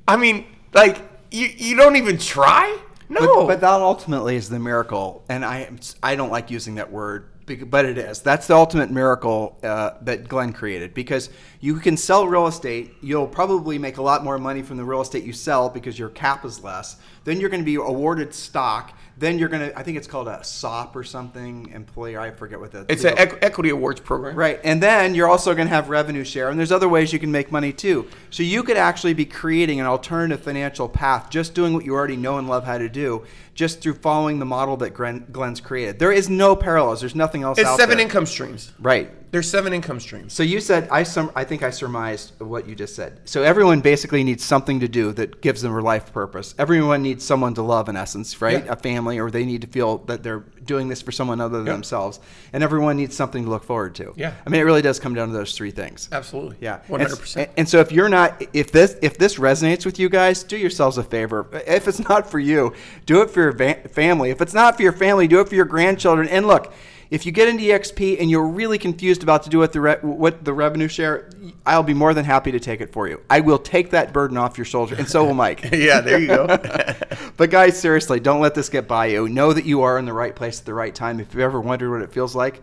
I 0.07 0.17
mean 0.17 0.47
like 0.73 0.99
you 1.31 1.47
you 1.55 1.77
don't 1.77 1.97
even 1.97 2.17
try. 2.19 2.79
No, 3.11 3.21
But, 3.21 3.47
but 3.47 3.61
that 3.61 3.81
ultimately 3.81 4.37
is 4.37 4.51
the 4.51 4.59
miracle, 4.59 5.25
and 5.31 5.43
I 5.45 5.61
am- 5.61 5.81
I 6.03 6.15
don't 6.15 6.31
like 6.31 6.51
using 6.51 6.75
that 6.75 6.93
word, 6.93 7.31
but 7.71 7.87
it 7.87 7.97
is. 7.97 8.21
That's 8.21 8.47
the 8.47 8.55
ultimate 8.55 8.91
miracle 8.91 9.59
uh, 9.63 9.93
that 10.03 10.29
Glenn 10.29 10.53
created 10.53 10.93
because 10.93 11.31
you 11.61 11.77
can 11.77 11.97
sell 11.97 12.27
real 12.29 12.47
estate. 12.47 12.93
You'll 13.01 13.27
probably 13.27 13.79
make 13.79 13.97
a 13.97 14.03
lot 14.03 14.25
more 14.25 14.37
money 14.39 14.61
from 14.61 14.77
the 14.77 14.85
real 14.85 15.01
estate 15.01 15.25
you 15.25 15.33
sell 15.33 15.71
because 15.71 15.99
your 15.99 16.11
cap 16.11 16.45
is 16.45 16.63
less. 16.63 16.97
Then 17.25 17.41
you're 17.41 17.49
going 17.49 17.63
to 17.63 17.67
be 17.67 17.77
awarded 17.77 18.35
stock. 18.35 18.93
Then 19.19 19.39
you're 19.39 19.49
going 19.49 19.69
to, 19.71 19.77
I 19.79 19.83
think 19.83 19.97
it's 19.97 20.07
called 20.07 20.29
a 20.29 20.45
SOP 20.45 20.95
or 20.95 21.03
something, 21.03 21.71
employer. 21.75 22.21
I 22.21 22.31
forget 22.31 22.61
what 22.61 22.71
the. 22.71 22.87
it's 22.89 23.03
an 23.03 23.17
equ- 23.17 23.39
equity 23.43 23.71
awards 23.71 24.01
program. 24.01 24.37
Right. 24.37 24.61
And 24.63 24.81
then 24.81 25.15
you're 25.17 25.29
also 25.29 25.55
going 25.57 25.67
to 25.67 25.75
have 25.75 25.89
revenue 25.89 26.23
share. 26.25 26.51
And 26.51 26.59
there's 26.59 26.71
other 26.71 26.89
ways 26.89 27.13
you 27.13 27.19
can 27.19 27.33
make 27.33 27.51
money 27.51 27.73
too. 27.73 28.09
So 28.31 28.45
you 28.45 28.63
could 28.63 28.77
actually 28.77 29.15
be 29.15 29.25
creating 29.25 29.81
an 29.81 29.87
alternative 29.87 30.41
financial 30.45 30.89
path 30.89 31.31
just 31.31 31.53
doing 31.55 31.75
what 31.75 31.85
you 31.85 31.95
already 31.95 32.17
know 32.17 32.39
and 32.39 32.49
love 32.49 32.65
how 32.65 32.79
to 32.79 32.89
do, 32.89 33.25
just 33.55 33.81
through 33.81 33.95
following 33.95 34.39
the 34.39 34.47
model 34.47 34.77
that 34.77 34.91
Glenn, 34.91 35.27
Glenn's 35.33 35.61
created. 35.61 35.99
There 35.99 36.13
is 36.13 36.31
no 36.31 36.55
parallels. 36.55 37.01
There's 37.01 37.17
nothing 37.17 37.43
else 37.43 37.59
It's 37.59 37.77
seven 37.77 37.97
there. 37.97 38.07
income 38.07 38.25
streams. 38.27 38.73
Right. 38.79 39.11
There's 39.31 39.51
seven 39.51 39.73
income 39.75 40.01
streams. 40.01 40.33
So 40.33 40.43
you 40.43 40.59
said 40.61 40.89
I 40.91 41.03
sum, 41.03 41.31
I 41.37 41.45
think 41.45 41.63
I 41.63 41.69
surmised 41.71 42.33
what 42.41 42.67
you 42.67 42.75
just 42.75 42.97
said. 42.97 43.21
So 43.27 43.43
everyone 43.43 43.81
basically 43.81 44.25
needs 44.25 44.43
something 44.43 44.81
to 44.81 44.89
do 44.89 45.13
that 45.13 45.43
gives 45.43 45.61
them 45.61 45.73
a 45.75 45.81
life 45.81 46.13
purpose. 46.15 46.55
Everyone 46.59 47.03
needs 47.03 47.25
someone 47.25 47.53
to 47.55 47.63
love 47.63 47.89
in 47.91 47.97
essence, 47.97 48.41
right? 48.41 48.65
Yeah. 48.65 48.73
A 48.73 48.77
family 48.77 49.19
or 49.19 49.31
they 49.31 49.45
need 49.45 49.61
to 49.61 49.67
feel 49.67 49.99
that 50.07 50.23
they're 50.23 50.45
doing 50.65 50.89
this 50.89 51.03
for 51.03 51.13
someone 51.13 51.41
other 51.43 51.59
than 51.59 51.67
Yeah. 51.67 51.73
themselves. 51.75 52.21
And 52.55 52.63
everyone 52.63 52.97
needs 52.97 53.15
something 53.17 53.45
to 53.45 53.51
look 53.51 53.65
forward 53.65 53.95
to. 53.97 54.15
Yeah. 54.17 54.33
I 54.47 54.49
mean 54.49 54.61
it 54.63 54.65
really 54.65 54.83
does 54.83 54.99
come 54.99 55.15
down 55.15 55.29
to 55.29 55.35
those 55.35 55.55
three 55.55 55.73
things. 55.73 56.09
Absolutely. 56.11 56.57
Yeah, 56.61 56.79
And- 56.89 57.03
hundred 57.03 57.19
percent. 57.19 57.51
And 57.59 57.69
so 57.69 57.81
if 57.81 57.93
you're 57.93 58.09
not, 58.09 58.43
if 58.55 58.73
this 58.73 58.97
if 59.03 59.19
this 59.19 59.35
resonates 59.37 59.85
with 59.85 59.99
you 59.99 60.09
guys, 60.09 60.43
do 60.43 60.57
yourselves 60.57 60.97
a 60.97 61.03
favor. 61.03 61.47
If 61.67 61.87
it's 61.87 62.01
not 62.09 62.31
for 62.31 62.39
you, 62.39 62.73
do 63.05 63.21
it 63.21 63.31
for 63.31 63.41
your 63.43 63.53
va- 63.53 63.89
family. 63.91 64.31
If 64.31 64.41
it's 64.41 64.55
not 64.55 64.77
for 64.77 64.83
your 64.83 64.93
family, 64.93 65.29
do 65.29 65.41
it 65.41 65.49
for 65.51 65.55
your 65.55 65.67
grandchildren. 65.67 66.29
And 66.29 66.47
look, 66.47 66.73
if 67.11 67.25
you 67.25 67.33
get 67.33 67.49
into 67.49 67.65
EXP 67.65 68.21
and 68.21 68.31
you're 68.31 68.47
really 68.47 68.79
confused 68.79 69.23
about 69.23 69.43
to 69.45 69.51
do 69.51 69.59
with 69.59 69.73
the 69.73 69.81
re- 69.81 69.99
what 70.03 70.45
the 70.45 70.53
revenue 70.53 70.89
share, 70.89 71.31
I'll 71.65 71.83
be 71.83 71.95
more 71.95 72.13
than 72.13 72.25
happy 72.25 72.53
to 72.53 72.61
take 72.61 72.81
it 72.81 72.93
for 72.93 73.09
you. 73.09 73.21
I 73.31 73.41
will 73.41 73.59
take 73.59 73.91
that 73.91 74.13
burden 74.13 74.37
off 74.37 74.59
your 74.59 74.65
shoulder, 74.65 74.95
and 74.97 75.09
so 75.09 75.25
will 75.25 75.35
Mike. 75.39 75.71
Yeah, 75.73 76.01
there 76.01 76.19
you 76.19 76.27
go. 76.27 76.47
but 77.37 77.51
guys, 77.51 77.79
seriously, 77.79 78.21
don't 78.21 78.41
let 78.41 78.55
this 78.55 78.69
get 78.69 78.87
by 78.87 79.07
you. 79.07 79.29
Know 79.29 79.53
that 79.53 79.65
you 79.65 79.83
are 79.83 79.99
in 79.99 80.05
the 80.05 80.13
right 80.13 80.35
place 80.35 80.61
at 80.61 80.67
the 80.67 80.75
right 80.75 80.95
time. 80.95 81.21
If 81.21 81.33
you've 81.33 81.43
ever 81.43 81.61
wondered 81.61 81.91
what 81.91 82.03
it 82.03 82.13
feels 82.13 82.35
like, 82.35 82.63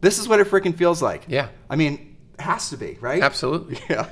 this 0.00 0.18
is 0.18 0.28
what 0.28 0.40
it 0.40 0.48
freaking 0.48 0.76
feels 0.76 1.02
like. 1.02 1.24
Yeah. 1.28 1.48
I 1.68 1.76
mean, 1.76 2.16
it 2.38 2.42
has 2.42 2.70
to 2.70 2.76
be, 2.76 2.98
right? 3.00 3.22
Absolutely. 3.22 3.78
Yeah. 3.90 4.08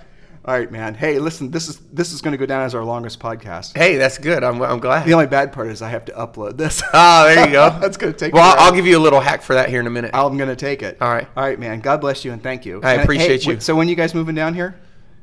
All 0.51 0.59
right, 0.59 0.69
man. 0.73 0.95
Hey, 0.95 1.21
listen, 1.21 1.53
this 1.53 1.69
is 1.69 1.77
this 1.93 2.13
is 2.13 2.21
going 2.21 2.33
to 2.33 2.37
go 2.37 2.45
down 2.45 2.63
as 2.65 2.75
our 2.75 2.83
longest 2.83 3.21
podcast. 3.21 3.79
Hey, 3.79 3.95
that's 3.99 4.19
good. 4.19 4.43
I'm, 4.43 4.61
I'm 4.61 4.81
glad. 4.81 5.07
The 5.07 5.13
only 5.13 5.29
bad 5.29 5.53
part 5.53 5.69
is 5.69 5.81
I 5.81 5.89
have 5.91 6.05
to 6.07 6.13
upload 6.13 6.57
this. 6.57 6.83
Ah, 6.93 7.23
there 7.29 7.47
you 7.47 7.53
go. 7.53 7.71
That's 7.81 7.97
going 7.97 8.13
to 8.13 8.19
take. 8.19 8.35
Well, 8.35 8.43
I'll. 8.43 8.65
I'll 8.67 8.73
give 8.75 8.85
you 8.85 8.99
a 8.99 9.01
little 9.01 9.21
hack 9.21 9.43
for 9.43 9.55
that 9.55 9.69
here 9.69 9.79
in 9.79 9.87
a 9.87 9.91
minute. 9.91 10.11
I'm 10.13 10.37
going 10.37 10.49
to 10.49 10.57
take 10.57 10.83
it. 10.83 11.01
All 11.01 11.09
right. 11.09 11.29
All 11.37 11.45
right, 11.45 11.57
man. 11.57 11.79
God 11.79 12.01
bless 12.01 12.25
you 12.25 12.33
and 12.33 12.43
thank 12.43 12.67
you. 12.67 12.81
I 12.83 12.95
And, 12.95 13.03
appreciate 13.03 13.45
hey, 13.45 13.53
you. 13.53 13.61
So 13.61 13.77
when 13.77 13.87
you 13.87 13.95
guys 13.95 14.13
moving 14.13 14.35
down 14.35 14.55
here? 14.55 14.75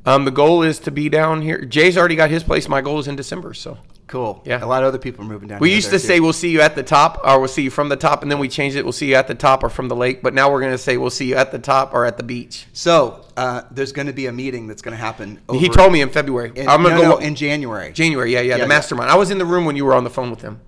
Um, 0.08 0.24
the 0.24 0.30
goal 0.30 0.62
is 0.62 0.78
to 0.80 0.90
be 0.90 1.08
down 1.08 1.42
here. 1.42 1.64
Jay's 1.64 1.98
already 1.98 2.16
got 2.16 2.30
his 2.30 2.42
place. 2.42 2.68
My 2.68 2.80
goal 2.80 2.98
is 2.98 3.08
in 3.08 3.16
December. 3.16 3.54
So 3.54 3.78
Cool. 4.08 4.42
Yeah. 4.46 4.64
A 4.64 4.66
lot 4.66 4.82
of 4.82 4.88
other 4.88 4.98
people 4.98 5.22
are 5.22 5.28
moving 5.28 5.48
down. 5.48 5.60
we 5.60 5.74
used 5.74 5.90
to 5.90 5.98
say 5.98 6.18
we'll 6.18 6.32
see 6.32 6.50
you 6.50 6.62
at 6.62 6.74
the 6.74 6.82
top, 6.82 7.20
or 7.24 7.38
we'll 7.38 7.46
see 7.46 7.62
you 7.62 7.70
from 7.70 7.90
the 7.90 7.96
top, 7.96 8.22
and 8.22 8.30
then 8.30 8.38
we 8.38 8.48
changed 8.48 8.74
it. 8.74 8.82
We'll 8.82 8.92
see 8.92 9.10
you 9.10 9.16
at 9.16 9.28
the 9.28 9.34
top 9.34 9.62
or 9.62 9.68
from 9.68 9.88
the 9.88 9.96
lake. 9.96 10.22
But 10.22 10.32
now 10.32 10.50
we're 10.50 10.62
gonna 10.62 10.78
say 10.78 10.96
we'll 10.96 11.10
see 11.10 11.28
you 11.28 11.34
at 11.36 11.52
the 11.52 11.58
top 11.58 11.92
or 11.92 12.06
at 12.06 12.16
the 12.16 12.22
beach. 12.22 12.66
So 12.72 13.22
uh, 13.36 13.62
there's 13.70 13.92
going 13.92 14.06
to 14.06 14.14
be 14.14 14.26
a 14.26 14.32
meeting 14.32 14.66
that's 14.66 14.80
going 14.80 14.96
to 14.96 15.00
happen. 15.00 15.40
Over 15.48 15.60
he 15.60 15.68
told 15.68 15.92
me 15.92 16.00
in 16.00 16.08
February. 16.08 16.52
In, 16.56 16.68
I'm 16.68 16.82
gonna 16.82 16.94
no, 16.94 17.02
go 17.02 17.08
no, 17.10 17.16
in 17.18 17.34
January. 17.34 17.92
January. 17.92 18.32
Yeah, 18.32 18.40
yeah, 18.40 18.48
Yeah, 18.48 18.54
the 18.56 18.62
yeah. 18.62 18.68
mastermind. 18.68 19.10
I 19.10 19.14
was 19.16 19.30
in 19.30 19.36
the 19.36 19.44
room 19.44 19.66
when 19.66 19.76
you 19.76 19.84
were 19.84 19.94
on 19.94 20.04
the 20.04 20.10
phone 20.10 20.30
with 20.30 20.40
him. 20.40 20.60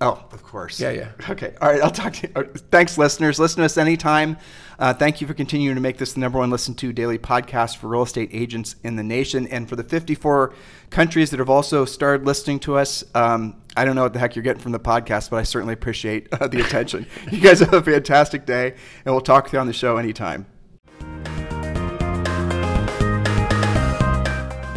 Oh, 0.00 0.24
of 0.32 0.42
course. 0.44 0.80
Yeah, 0.80 0.90
yeah. 0.90 1.08
Okay. 1.30 1.54
All 1.60 1.68
right. 1.68 1.80
I'll 1.80 1.90
talk 1.90 2.12
to 2.14 2.28
you. 2.28 2.44
Thanks, 2.70 2.96
listeners. 2.96 3.38
Listen 3.38 3.58
to 3.58 3.64
us 3.64 3.76
anytime. 3.76 4.36
Uh, 4.78 4.92
thank 4.94 5.20
you 5.20 5.26
for 5.26 5.34
continuing 5.34 5.74
to 5.74 5.80
make 5.80 5.98
this 5.98 6.12
the 6.14 6.20
number 6.20 6.38
one 6.38 6.50
listened 6.50 6.78
to 6.78 6.92
daily 6.92 7.18
podcast 7.18 7.76
for 7.76 7.88
real 7.88 8.02
estate 8.02 8.30
agents 8.32 8.76
in 8.82 8.96
the 8.96 9.02
nation. 9.02 9.46
And 9.48 9.68
for 9.68 9.76
the 9.76 9.84
54 9.84 10.54
countries 10.90 11.30
that 11.30 11.38
have 11.38 11.50
also 11.50 11.84
started 11.84 12.26
listening 12.26 12.60
to 12.60 12.76
us, 12.76 13.04
um, 13.14 13.60
I 13.76 13.84
don't 13.84 13.96
know 13.96 14.02
what 14.02 14.12
the 14.12 14.18
heck 14.18 14.36
you're 14.36 14.42
getting 14.42 14.62
from 14.62 14.72
the 14.72 14.80
podcast, 14.80 15.30
but 15.30 15.36
I 15.36 15.42
certainly 15.42 15.74
appreciate 15.74 16.28
uh, 16.32 16.48
the 16.48 16.60
attention. 16.60 17.06
You 17.30 17.40
guys 17.40 17.60
have 17.60 17.72
a 17.72 17.82
fantastic 17.82 18.44
day, 18.44 18.72
and 19.04 19.14
we'll 19.14 19.20
talk 19.20 19.48
to 19.48 19.52
you 19.54 19.58
on 19.58 19.66
the 19.66 19.72
show 19.72 19.96
anytime. 19.96 20.46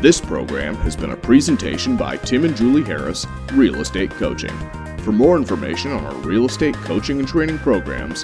This 0.02 0.22
program 0.22 0.76
has 0.76 0.96
been 0.96 1.12
a 1.12 1.18
presentation 1.18 1.98
by 1.98 2.18
Tim 2.18 2.46
and 2.46 2.56
Julie 2.56 2.84
Harris, 2.84 3.26
Real 3.54 3.82
Estate 3.82 4.12
Coaching. 4.12 4.56
For 5.00 5.12
more 5.12 5.36
information 5.36 5.92
on 5.92 6.06
our 6.06 6.14
real 6.18 6.46
estate 6.46 6.76
coaching 6.76 7.20
and 7.20 7.28
training 7.28 7.58
programs, 7.58 8.24